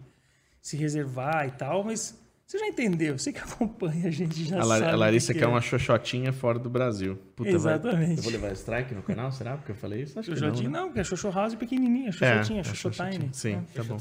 [0.61, 3.19] se reservar e tal, mas você já entendeu.
[3.19, 5.47] Você que acompanha a gente já A, La- sabe a o Larissa que quer é.
[5.49, 7.17] uma xoxotinha fora do Brasil.
[7.35, 8.17] Puta, vai- Exatamente.
[8.17, 9.57] eu vou levar strike no canal, será?
[9.57, 10.17] Porque eu falei isso?
[10.17, 10.79] Acho que Xoxotinha não, né?
[10.79, 13.09] não, porque é Xoxo House pequenininha, É, Xoxotinha, é Xoxotine.
[13.09, 13.29] xoxotinha.
[13.33, 13.97] Sim, tá bom.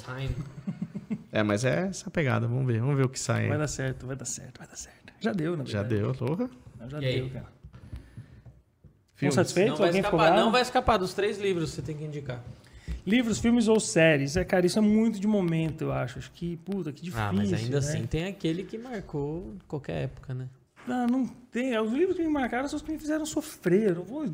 [1.32, 2.46] É, mas é essa pegada.
[2.46, 2.80] Vamos ver.
[2.80, 3.48] Vamos ver o que sai.
[3.48, 5.12] Vai dar certo, vai dar certo, vai dar certo.
[5.20, 6.48] Já deu, na Já deu, porra.
[6.80, 7.20] Não, Já E aí?
[7.20, 7.46] deu, cara.
[9.14, 9.34] Filmes.
[9.34, 9.70] satisfeitos?
[9.72, 12.04] Não vai, Alguém ficou escapar, não vai escapar dos três livros que você tem que
[12.04, 12.42] indicar.
[13.06, 14.36] Livros, filmes ou séries.
[14.36, 16.18] É, cara, isso é muito de momento, eu acho.
[16.18, 17.24] Acho que, puta, que difícil.
[17.24, 17.78] ah, mas ainda né?
[17.78, 20.48] assim tem aquele que marcou qualquer época, né?
[20.86, 21.74] Não, não tem.
[21.74, 23.96] É, Os livros que me marcaram são os que me fizeram sofrer.
[23.96, 24.26] Eu vou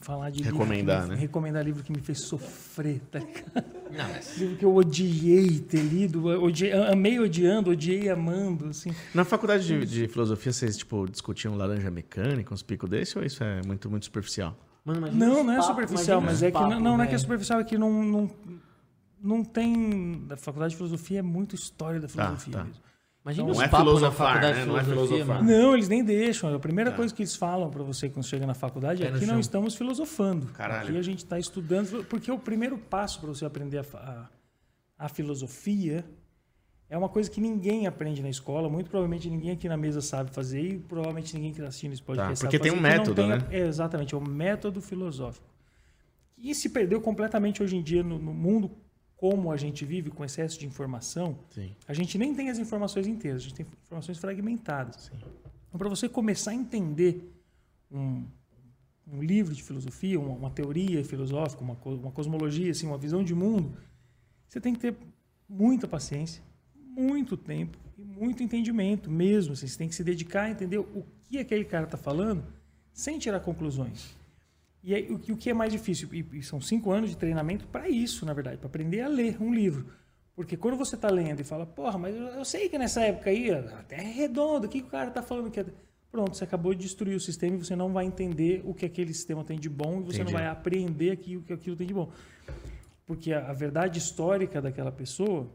[0.00, 1.20] falar de Recomendar, livro que me, né?
[1.20, 3.64] Recomendar livro que me fez sofrer, tá ligado?
[3.90, 4.38] Não, mas...
[4.38, 6.26] Livro que eu odiei ter lido.
[6.26, 8.94] Odiei, amei odiando, odiei amando, assim.
[9.14, 13.42] Na faculdade de, de filosofia, vocês, tipo, discutiam laranja mecânica, uns picos desse, ou isso
[13.44, 14.56] é muito, muito superficial?
[14.84, 17.18] Mano, Não, não é papos, superficial, mas é que não, não, não é que é
[17.18, 18.30] superficial, é que não, não,
[19.22, 20.26] não tem.
[20.30, 22.64] A faculdade de filosofia é muito história da filosofia tá.
[22.64, 22.89] mesmo.
[23.22, 24.62] Imagina Não os é papos na filosofar, faculdade né?
[24.64, 25.44] de Não é filosofia, filosofar.
[25.44, 25.58] mano.
[25.58, 26.48] Não, eles nem deixam.
[26.48, 26.58] A Tá.
[26.58, 29.74] primeira coisa que eles falam para você quando chega na faculdade é que não estamos
[29.74, 30.46] filosofando.
[30.48, 30.88] Caralho.
[30.88, 34.28] Aqui a gente está estudando, porque o primeiro passo para você aprender a, a,
[35.04, 36.04] a filosofia
[36.88, 40.30] é uma coisa que ninguém aprende na escola, muito provavelmente ninguém aqui na mesa sabe
[40.30, 42.82] fazer e provavelmente ninguém que está assistindo esse podcast Tá, sabe porque tem fazer, um
[42.82, 43.46] não método, tem né?
[43.50, 45.46] É, exatamente, é o método filosófico.
[46.38, 48.70] E se perdeu completamente hoje em dia no, no mundo
[49.20, 51.76] como a gente vive, com excesso de informação, Sim.
[51.86, 55.12] a gente nem tem as informações inteiras, a gente tem informações fragmentadas.
[55.68, 57.30] Então, para você começar a entender
[57.92, 58.24] um,
[59.06, 63.34] um livro de filosofia, uma, uma teoria filosófica, uma, uma cosmologia, assim, uma visão de
[63.34, 63.76] mundo,
[64.48, 64.96] você tem que ter
[65.46, 66.42] muita paciência,
[66.74, 69.52] muito tempo e muito entendimento mesmo.
[69.52, 72.42] assim, você tem que se dedicar a entender o que aquele cara está falando
[72.90, 74.16] sem tirar conclusões.
[74.82, 76.08] E aí, o, que- o que é mais difícil?
[76.12, 79.40] E, e são cinco anos de treinamento para isso, na verdade, para aprender a ler
[79.42, 79.86] um livro.
[80.34, 83.28] Porque quando você está lendo e fala, porra, mas eu, eu sei que nessa época
[83.28, 85.66] aí a Terra é redonda, o que, que o cara está falando que é.
[86.10, 89.12] Pronto, você acabou de destruir o sistema e você não vai entender o que aquele
[89.14, 90.24] sistema tem de bom e você Entendi.
[90.24, 92.10] não vai apreender aqui o que aquilo tem de bom.
[93.06, 95.48] Porque a, a verdade histórica daquela pessoa,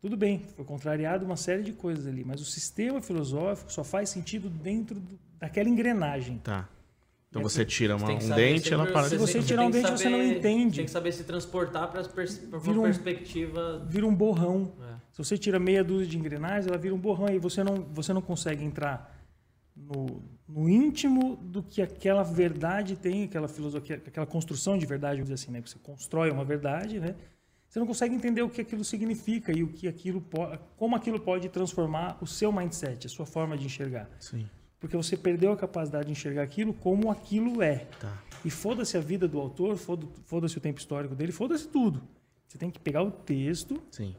[0.00, 4.08] tudo bem, foi contrariado uma série de coisas ali, mas o sistema filosófico só faz
[4.10, 6.38] sentido dentro do- daquela engrenagem.
[6.38, 6.68] Tá.
[7.28, 9.62] Então você tira uma- que um saber dente, ela para de Se você tem- tirar
[9.62, 10.76] um que dente, você não saber- entende.
[10.76, 13.84] Tem que saber se transportar para uma Vira um- perspectiva.
[13.88, 14.72] Vira um borrão.
[14.80, 14.94] É.
[15.12, 18.12] Se você tira meia dúzia de engrenagens, ela vira um borrão e você não, você
[18.12, 19.14] não consegue entrar
[19.76, 25.28] no, no íntimo do que aquela verdade tem, aquela filosofia, aquela construção de verdade, vamos
[25.28, 25.60] dizer assim, né?
[25.64, 27.14] Você constrói uma verdade, né?
[27.68, 30.24] Você não consegue entender o que aquilo significa e o que aquilo
[30.76, 34.08] como aquilo pode transformar o seu mindset, a sua forma de enxergar.
[34.20, 34.48] Sim.
[34.86, 37.86] Porque você perdeu a capacidade de enxergar aquilo como aquilo é.
[37.98, 38.22] Tá.
[38.44, 42.04] E foda-se a vida do autor, foda- foda-se o tempo histórico dele, foda-se tudo.
[42.46, 44.14] Você tem que pegar o texto, Sim.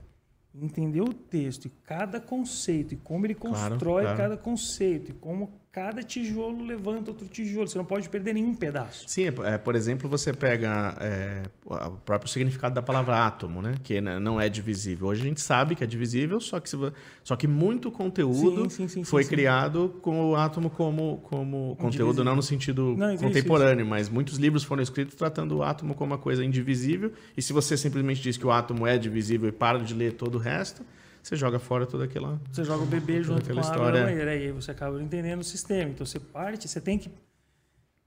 [0.54, 4.18] entender o texto e cada conceito e como ele Claro, constrói claro.
[4.18, 7.68] cada conceito e como cada tijolo levanta outro tijolo.
[7.68, 9.04] Você não pode perder nenhum pedaço.
[9.08, 13.76] Sim, é, é, por exemplo, você pega é, o próprio significado da palavra átomo, né?
[13.84, 15.10] Que não é divisível.
[15.10, 16.76] Hoje a gente sabe que é divisível, só que, se
[17.24, 21.96] só que muito conteúdo Sim, sim, sim, foi criado com o átomo como, como conteúdo,
[21.96, 22.24] Indivisível.
[22.24, 26.18] não no sentido Não, contemporâneo, mas muitos livros foram escritos tratando o átomo como uma
[26.18, 27.14] coisa indivisível.
[27.38, 30.36] E se você simplesmente diz que o átomo é divisível e para de ler todo
[30.36, 30.84] o resto,
[31.28, 32.40] você joga fora toda aquela.
[32.52, 34.00] Você joga o bebê junto com aquela a água história.
[34.02, 35.90] da banheira e aí você acaba entendendo o sistema.
[35.92, 37.10] Então você parte, você tem que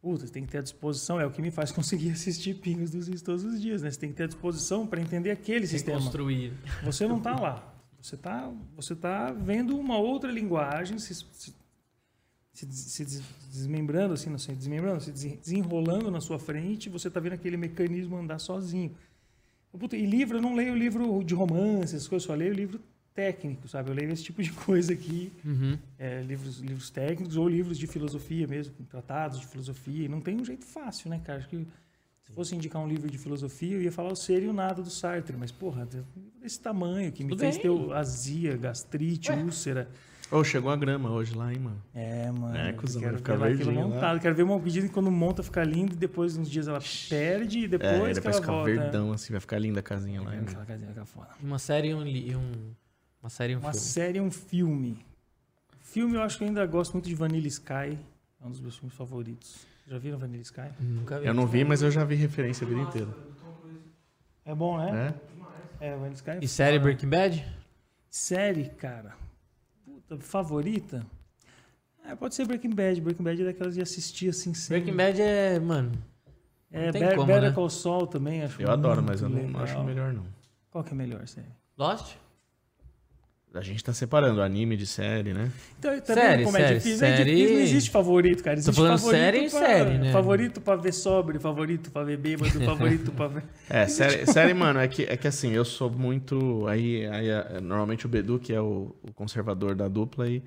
[0.03, 2.91] Puta, você tem que ter a disposição, é o que me faz conseguir assistir Pingos
[2.91, 3.91] dos Is todos os dias, né?
[3.91, 5.99] Você tem que ter a disposição para entender aquele Tem sistema.
[6.01, 6.55] construir.
[6.83, 7.75] Você não está lá.
[8.01, 11.55] Você está você tá vendo uma outra linguagem se, se,
[12.55, 16.89] se des- se des- desmembrando, assim, não sei, desmembrando, se desen- desenrolando na sua frente,
[16.89, 18.97] você está vendo aquele mecanismo andar sozinho.
[19.79, 22.81] Puta, e livro, eu não leio livro de romance, essas coisas, só leio livro
[23.15, 23.91] técnico, sabe?
[23.91, 25.79] Eu leio esse tipo de coisa aqui, Uhum.
[25.99, 30.05] é, livros, livros técnicos ou livros de filosofia mesmo, tratados de filosofia.
[30.07, 31.39] E não tem um jeito fácil, né, cara?
[31.39, 31.67] Acho que
[32.23, 34.83] se fosse indicar um livro de filosofia, eu ia falar o ser e o nada
[34.83, 35.37] do Sartre.
[35.37, 35.89] Mas, porra,
[36.41, 37.63] desse tamanho, que me Tudo fez bem.
[37.87, 39.89] ter azia, gastrite, úlcera.
[40.33, 41.83] Oh, chegou a grama hoje lá, hein, mano?
[41.93, 42.57] É, mano.
[42.57, 43.89] É, eu cuzão, quero vai ficar ver aquilo lá.
[43.89, 44.21] montado.
[44.21, 47.59] Quero ver uma medida que quando monta fica lindo e depois uns dias ela perde
[47.59, 48.71] e É, depois que depois ela fica volta.
[48.71, 50.33] verdão, assim, vai ficar linda a casinha lá.
[50.33, 51.31] É, hein, aquela casinha fica foda.
[51.43, 52.53] Uma série e um, e um.
[53.23, 53.87] Uma série e um Uma filme.
[53.87, 55.05] série e um filme.
[55.81, 57.99] Filme eu acho que eu ainda gosto muito de Vanilla Sky.
[58.41, 59.67] É um dos meus filmes favoritos.
[59.87, 60.71] Já viram Vanilla Sky?
[60.81, 61.27] Nunca vi.
[61.27, 63.09] Eu não vi, mas eu já vi referência a vida inteira.
[64.45, 65.15] É bom, né?
[65.81, 65.89] É?
[65.89, 66.31] É, Vanilla Sky.
[66.31, 66.79] é E série.
[66.79, 67.45] Breaking Bad?
[68.09, 69.15] Série, cara.
[69.85, 71.05] Puta, favorita?
[72.05, 73.01] É, pode ser Breaking Bad.
[73.01, 74.77] Breaking Bad é daquelas de assistir assim sem.
[74.79, 75.93] Breaking Bad é, mano.
[76.73, 77.53] É, Better, como, Better né?
[77.53, 80.25] Call Saul também, acho Eu adoro, mas eu não, não acho melhor, não.
[80.71, 81.49] Qual que é melhor série?
[81.77, 82.15] Lost?
[83.53, 85.51] A gente tá separando anime de série, né?
[85.77, 87.07] Então, Série, como é série, difícil?
[87.07, 88.57] É série- difícil, não existe favorito, cara.
[88.57, 90.13] Existe falando favorito série pra, série, né?
[90.13, 93.43] Favorito pra ver sóbrio, favorito pra ver bêbado, favorito pra ver...
[93.69, 96.65] É, série, série, mano, é que, é que assim, eu sou muito.
[96.69, 100.41] Aí, aí é, normalmente o Bedu, que é o, o conservador da dupla, e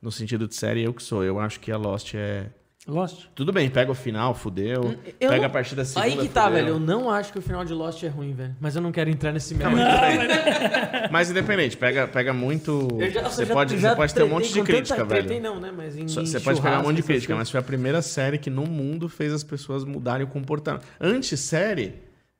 [0.00, 1.22] no sentido de série, eu que sou.
[1.22, 2.46] Eu acho que a Lost é.
[2.86, 3.24] Lost?
[3.34, 4.80] Tudo bem, pega o final, fudeu.
[4.84, 6.06] Hum, Eu pega não- a partir da segunda.
[6.06, 6.54] Aí que tá, fudeu.
[6.56, 6.68] velho.
[6.74, 8.54] Eu não acho que o final de Lost é ruim, velho.
[8.60, 9.76] Mas eu não quero entrar nesse mérito.
[9.76, 11.10] mas.
[11.10, 12.88] Mas independente, pega, pega muito.
[13.12, 15.54] Já- você já- pode, já você pode ter um monte de tanta- crítica, tretei velho.
[15.54, 15.72] não, né?
[15.76, 17.62] Mas em Só- Você em pode pegar um monte de crítica, essas mas foi a
[17.62, 20.84] primeira série que no mundo fez as pessoas mudarem o comportamento.
[21.00, 21.94] Antes, série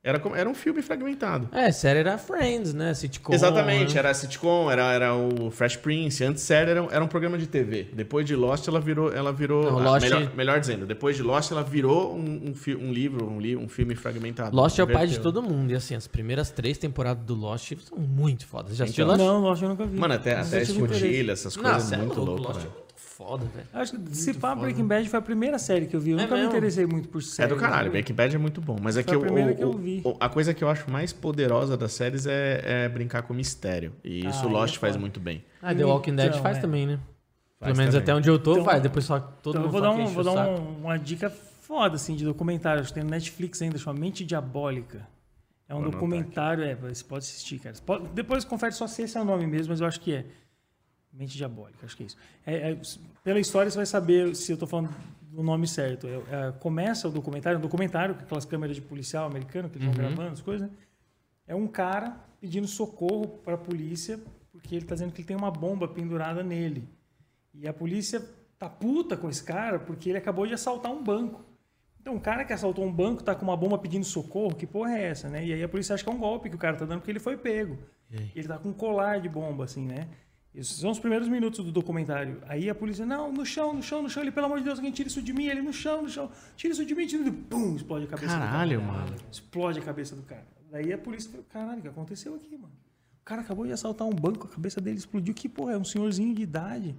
[0.07, 1.49] era, como- era um filme fragmentado.
[1.53, 2.95] É, série era Friends, né?
[2.95, 3.33] Sitcom.
[3.35, 3.99] Exatamente, né?
[3.99, 6.23] era sitcom, era, era o Fresh Prince.
[6.25, 7.89] Antes série era, um- era um programa de TV.
[7.93, 9.13] Depois de Lost, ela virou.
[9.13, 12.55] Ela virou Não, ah, Lost- melhor, melhor dizendo, depois de Lost, ela virou um, um,
[12.55, 14.55] fi- um livro, um, li, um filme fragmentado.
[14.57, 15.73] Lost é o pai de todo mundo.
[15.73, 18.77] E assim, as primeiras três temporadas do Lost são muito fodas.
[18.77, 19.17] Já assistiu Então.
[19.17, 19.27] Lost?
[19.35, 19.99] Não, Lost eu nunca vi.
[19.99, 22.67] Mano, até, até escondilha, essas Não, coisas cê é muito louco, loucas.
[23.19, 23.67] Lost é foda, velho.
[23.73, 24.55] Acho que se pá.
[24.55, 26.11] Breaking Bad foi a primeira série que eu vi.
[26.11, 26.53] Eu É nunca me mesmo?
[26.57, 27.49] interessei muito por É série.
[27.55, 27.91] do caralho, né?
[27.93, 28.77] Breaking Bad é muito bom.
[28.81, 30.03] Mas é Foi que, a o, primeira que eu o- vi.
[30.05, 33.93] o- a coisa que eu acho mais poderosa das séries é, é brincar com mistério.
[34.05, 35.45] E isso Ah, o Lost aí é faz muito bem.
[35.63, 36.61] Ah, The Walking Dead Então, faz é.
[36.61, 36.99] também, né?
[37.59, 38.03] Faz Pelo menos também.
[38.03, 38.81] até onde eu tô, Então- vai.
[38.81, 41.31] Depois só todo Então eu mundo vou dar, um, vou o dar um- uma dica
[41.31, 42.81] foda, assim, de documentário.
[42.81, 45.07] Acho que tem no Netflix ainda, chama Mente Diabólica.
[45.69, 47.75] É um Vou documentário, é, você pode assistir, cara.
[47.85, 50.25] Pode- depois confere só se esse é o nome mesmo, mas eu acho que é.
[51.17, 52.17] Mente Diabólica, acho que é isso.
[52.45, 52.81] É, é,
[53.25, 54.91] pela história você vai saber se eu tô falando
[55.31, 56.07] do nome certo.
[56.07, 59.87] É, é, começa o documentário, um documentário com aquelas câmeras de policial americano que eles
[59.87, 60.15] vão Uhum.
[60.15, 60.75] gravando as coisas, né?
[61.47, 64.21] É um cara pedindo socorro para a polícia
[64.53, 66.89] porque ele está dizendo que ele tem uma bomba pendurada nele.
[67.55, 68.23] E a polícia
[68.59, 71.45] tá puta com esse cara porque ele acabou de assaltar um banco.
[72.01, 74.97] Então, um cara que assaltou um banco tá com uma bomba pedindo socorro, que porra
[74.97, 75.45] é essa, né?
[75.45, 77.11] E aí a polícia acha que é um golpe que o cara tá dando porque
[77.11, 77.79] ele foi pego.
[78.35, 80.09] Ele tá com um colar de bomba, assim, né?
[80.57, 82.41] Esses são os primeiros minutos do documentário.
[82.49, 84.23] Aí a polícia, não, no chão, no chão, no chão.
[84.23, 85.47] Ele, pelo amor de Deus, alguém tira isso de mim.
[85.49, 86.31] Ele, no chão, no chão.
[86.57, 87.31] Tira isso de mim, tira.
[87.31, 88.99] Pum, explode a cabeça Caralho, do cara.
[89.01, 89.17] mano.
[89.31, 90.47] Explode a cabeça do cara.
[90.71, 92.73] Daí a polícia falou, caralho, o que aconteceu aqui, mano?
[93.21, 95.35] O cara acabou de assaltar um banco, a cabeça dele explodiu.
[95.35, 96.97] Que porra, é um senhorzinho de idade.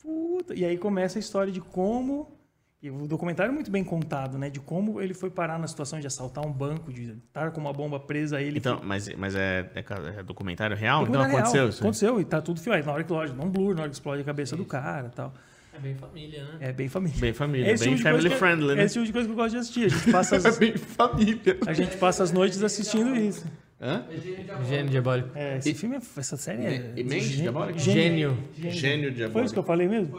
[0.00, 0.52] Puta.
[0.52, 2.35] E aí começa a história de como
[2.82, 4.50] E o documentário é muito bem contado, né?
[4.50, 7.72] De como ele foi parar na situação de assaltar um banco, de estar com uma
[7.72, 8.58] bomba presa a ele.
[8.58, 9.84] Então, mas, mas é, é
[10.18, 11.00] é documentário real?
[11.00, 11.68] Documentário então aconteceu real.
[11.70, 11.78] isso?
[11.78, 11.84] aí?
[11.86, 12.84] Aconteceu, e tá tudo filmado.
[12.86, 15.16] Na hora que, lógico, não blur, na hora que explode a cabeça do cara e
[15.16, 15.32] tal.
[15.74, 16.50] É bem família, né?
[16.60, 17.18] É bem família.
[17.20, 18.82] Bem família, É esse bem tipo family que- friendly, né?
[18.82, 19.84] É esse tipo de coisa que eu gosto de assistir.
[19.86, 21.58] A gente passa É as, bem família.
[21.66, 23.46] a gente passa as noites assistindo isso.
[23.80, 24.04] Hã?
[24.68, 25.30] Gênio diabólico.
[25.34, 26.92] É, esse filme, é- essa série é...
[26.96, 27.78] E mente gê- diabólica?
[27.78, 28.38] Gênio.
[28.54, 29.32] Gênio diabólico.
[29.32, 30.18] Foi isso que eu falei mesmo?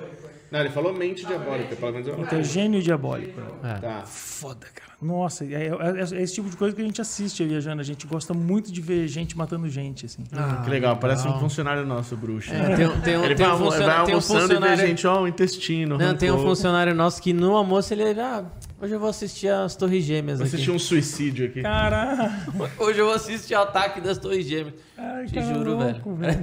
[0.52, 2.20] Não, ele falou mente diabólica, pelo menos eu...
[2.20, 3.40] Então, gênio diabólico.
[3.62, 4.04] Tá.
[4.06, 4.88] Foda, cara.
[5.02, 7.82] Nossa, é, é- é esse tipo de coisa que a gente assiste viajando.
[7.82, 10.24] A gente gosta muito de ver gente matando gente, assim.
[10.64, 12.52] que legal, parece um funcionário nosso, bruxo.
[12.54, 14.54] É, tem, um- tem um, Ele tem vai, um vai tem um almoçando e vê
[14.54, 14.88] funcionário.
[14.88, 15.98] gente, ó, o intestino.
[15.98, 18.20] Não, tem um funcionário nosso que no almoço ele.
[18.20, 18.46] Ah,
[18.82, 20.56] hoje eu vou assistir as Torres Gêmeas Vou aqui.
[20.56, 21.62] assistir um suicídio aqui.
[21.62, 22.32] Caralho.
[22.78, 24.76] Hoje eu vou assistir o ataque das Torres Gêmeas.
[24.98, 26.38] Ai, Te tá juro, louco, velho.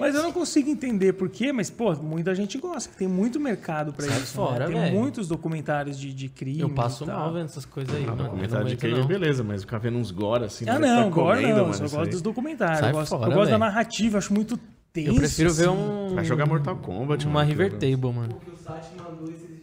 [0.00, 3.38] Mas eu não consigo entender por quê, mas, pô, muita gente gosta, que tem muito
[3.40, 4.34] mercado pra Sai isso.
[4.34, 4.72] fora, né?
[4.74, 4.94] Tem velho.
[4.98, 6.60] muitos documentários de, de crime.
[6.60, 7.18] Eu passo e tal.
[7.20, 8.28] mal vendo essas coisas aí, mano.
[8.30, 9.06] Comentário Não de crime, não.
[9.06, 10.64] beleza, mas ficar vendo uns gore assim.
[10.68, 11.64] Ah, que não, tá agora comendo, não.
[11.68, 12.08] mano, Eu gosto aí.
[12.10, 12.78] dos documentários.
[12.80, 13.58] Sai eu gosto, fora, eu gosto da velho.
[13.58, 14.58] narrativa, acho muito
[14.92, 15.08] tenso.
[15.10, 15.78] Eu prefiro ver assim.
[15.78, 16.14] um.
[16.14, 18.36] Vai jogar Mortal Kombat, Uma mano, River Table, mano.
[18.36, 19.55] O que o Sati mandou esses.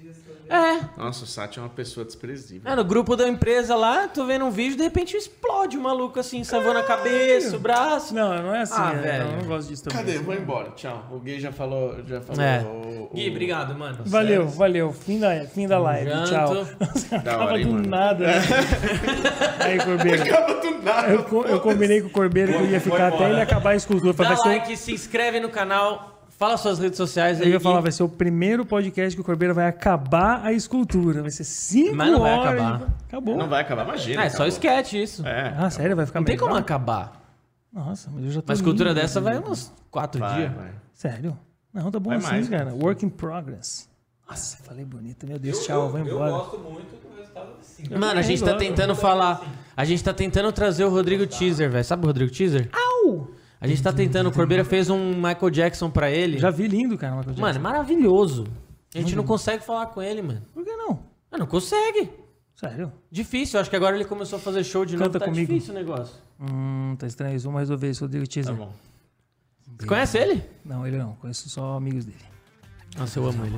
[0.55, 0.79] É.
[0.97, 2.71] Nossa, o Sati é uma pessoa desprezível.
[2.71, 6.19] É, no grupo da empresa lá, tô vendo um vídeo, de repente explode o maluco
[6.19, 8.13] assim, savou na cabeça, o braço.
[8.13, 8.73] Não, não é assim.
[8.77, 9.23] Ah, é, velho.
[9.31, 10.05] Eu não gosto disso também.
[10.05, 10.17] Cadê?
[10.19, 10.71] Vou embora.
[10.75, 11.07] Tchau.
[11.11, 11.95] O Gui já falou.
[12.05, 12.59] Já falou É.
[12.61, 13.97] o- o- Gui, obrigado, mano.
[14.05, 14.93] Valeu, valeu.
[14.93, 16.09] Fim da, fim da live.
[16.09, 16.29] Janto.
[16.29, 16.53] Tchau.
[17.23, 17.87] Da Acaba hora, hein, do mano?
[17.89, 18.25] nada.
[18.27, 18.33] Né?
[19.59, 20.23] Aí, Corbeiro.
[20.23, 21.07] Acaba do nada.
[21.11, 24.13] Eu, eu combinei com o Corbeiro que eu ia ficar até ele acabar a escultura.
[24.13, 26.12] Dá like, se inscreve no canal,
[26.43, 27.47] fala suas redes sociais aí.
[27.47, 31.21] eu ia falar, vai ser o primeiro podcast que o Corbeiro vai acabar a escultura.
[31.21, 32.61] Vai ser cinco Mas não vai horas.
[32.61, 32.87] acabar.
[33.07, 33.37] Acabou.
[33.37, 34.21] Não vai acabar, imagina.
[34.21, 34.49] Ah, é só acabou.
[34.49, 35.25] sketch isso.
[35.25, 35.53] É.
[35.57, 35.95] Ah, sério?
[35.95, 37.21] Vai ficar Não tem como acabar.
[37.71, 39.49] Nossa, mas eu já tô Uma escultura lindo, dessa vai velho.
[39.49, 40.53] uns quatro Vai, dias.
[40.53, 40.71] vai.
[40.93, 41.37] Sério?
[41.73, 42.73] Não, tá bom Vai assim, mais, cara.
[42.73, 43.89] Work in progress.
[44.29, 45.25] Nossa, falei bonito.
[45.25, 46.29] Meu Deus, tchau, vou Eu embora.
[46.31, 47.83] gosto muito do resultado assim.
[47.89, 49.41] Mano, a gente tá tentando falar.
[49.75, 51.83] A gente tá tentando trazer o Rodrigo Teaser, velho.
[51.83, 52.69] Sabe o Rodrigo Teaser?
[52.73, 53.27] Au!
[53.63, 54.27] A gente tá tentando.
[54.27, 56.37] O Corbeira fez um Michael Jackson pra ele.
[56.37, 57.15] Já vi lindo, cara.
[57.15, 57.61] Michael Mano, é Jackson.
[57.61, 58.43] maravilhoso.
[58.93, 60.41] A gente não consegue falar com ele, mano.
[60.53, 60.99] Por que não?
[61.31, 62.09] Ah, não consegue.
[62.55, 62.91] Sério?
[63.09, 63.59] Difícil.
[63.59, 65.05] Acho que agora ele começou a fazer show de novo.
[65.05, 65.47] Canta Tá comigo.
[65.51, 66.15] difícil o negócio.
[66.39, 67.45] Hum, tá estranho isso.
[67.45, 68.53] Vamos resolver isso, Rodrigo Tá Teaser.
[68.53, 68.71] bom.
[69.79, 70.43] Você conhece ele?
[70.63, 71.13] Não, ele não.
[71.15, 72.17] Conheço só amigos dele.
[72.97, 73.57] Nossa, eu amo ele.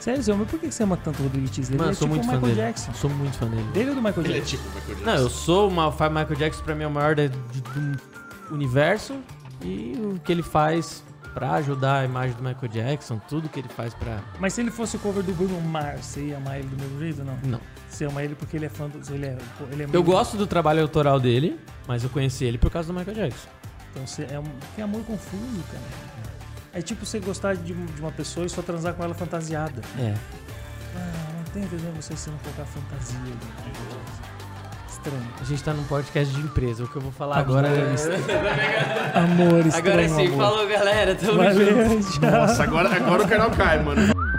[0.00, 1.76] Sério, Zé, mas por que você ama tanto o Rodrigo Teaser?
[1.76, 2.66] Mano, ele eu é sou tipo muito o fã Michael dele.
[2.68, 2.94] Jackson.
[2.94, 3.70] Sou muito fã dele.
[3.72, 4.56] Dele ou do Michael Ele é Jackson?
[4.56, 5.04] tipo o Michael Jackson.
[5.04, 8.00] Não, eu sou o Michael Jackson pra mim é o maior da- de- do
[8.50, 9.20] universo.
[9.62, 11.04] E o que ele faz
[11.34, 14.20] pra ajudar a imagem do Michael Jackson, tudo que ele faz pra.
[14.38, 16.98] Mas se ele fosse o cover do Bruno Mars, você ia amar ele do mesmo
[16.98, 17.36] jeito não?
[17.44, 17.60] Não.
[17.88, 18.98] Você ama ele porque ele é fã do.
[19.12, 19.38] Ele é,
[19.72, 22.98] ele é Eu gosto do trabalho autoral dele, mas eu conheci ele por causa do
[22.98, 23.48] Michael Jackson.
[23.90, 24.44] Então você é um.
[24.74, 25.84] Que amor confuso, cara.
[26.72, 29.82] É tipo você gostar de, de uma pessoa e só transar com ela fantasiada.
[29.98, 30.14] É.
[30.96, 33.18] Ah, não tem entendendo você se não colocar fantasia.
[33.18, 34.39] né?
[35.00, 35.28] Estranho.
[35.40, 36.84] A gente tá num podcast de empresa.
[36.84, 37.72] O que eu vou falar agora é.
[39.18, 39.74] Amor estranho.
[39.74, 40.44] Agora sim, amor.
[40.44, 41.14] falou galera.
[41.14, 41.74] Tamo junto.
[41.74, 42.30] Valeu, tchau.
[42.30, 44.29] Nossa, agora, agora o canal cai, mano.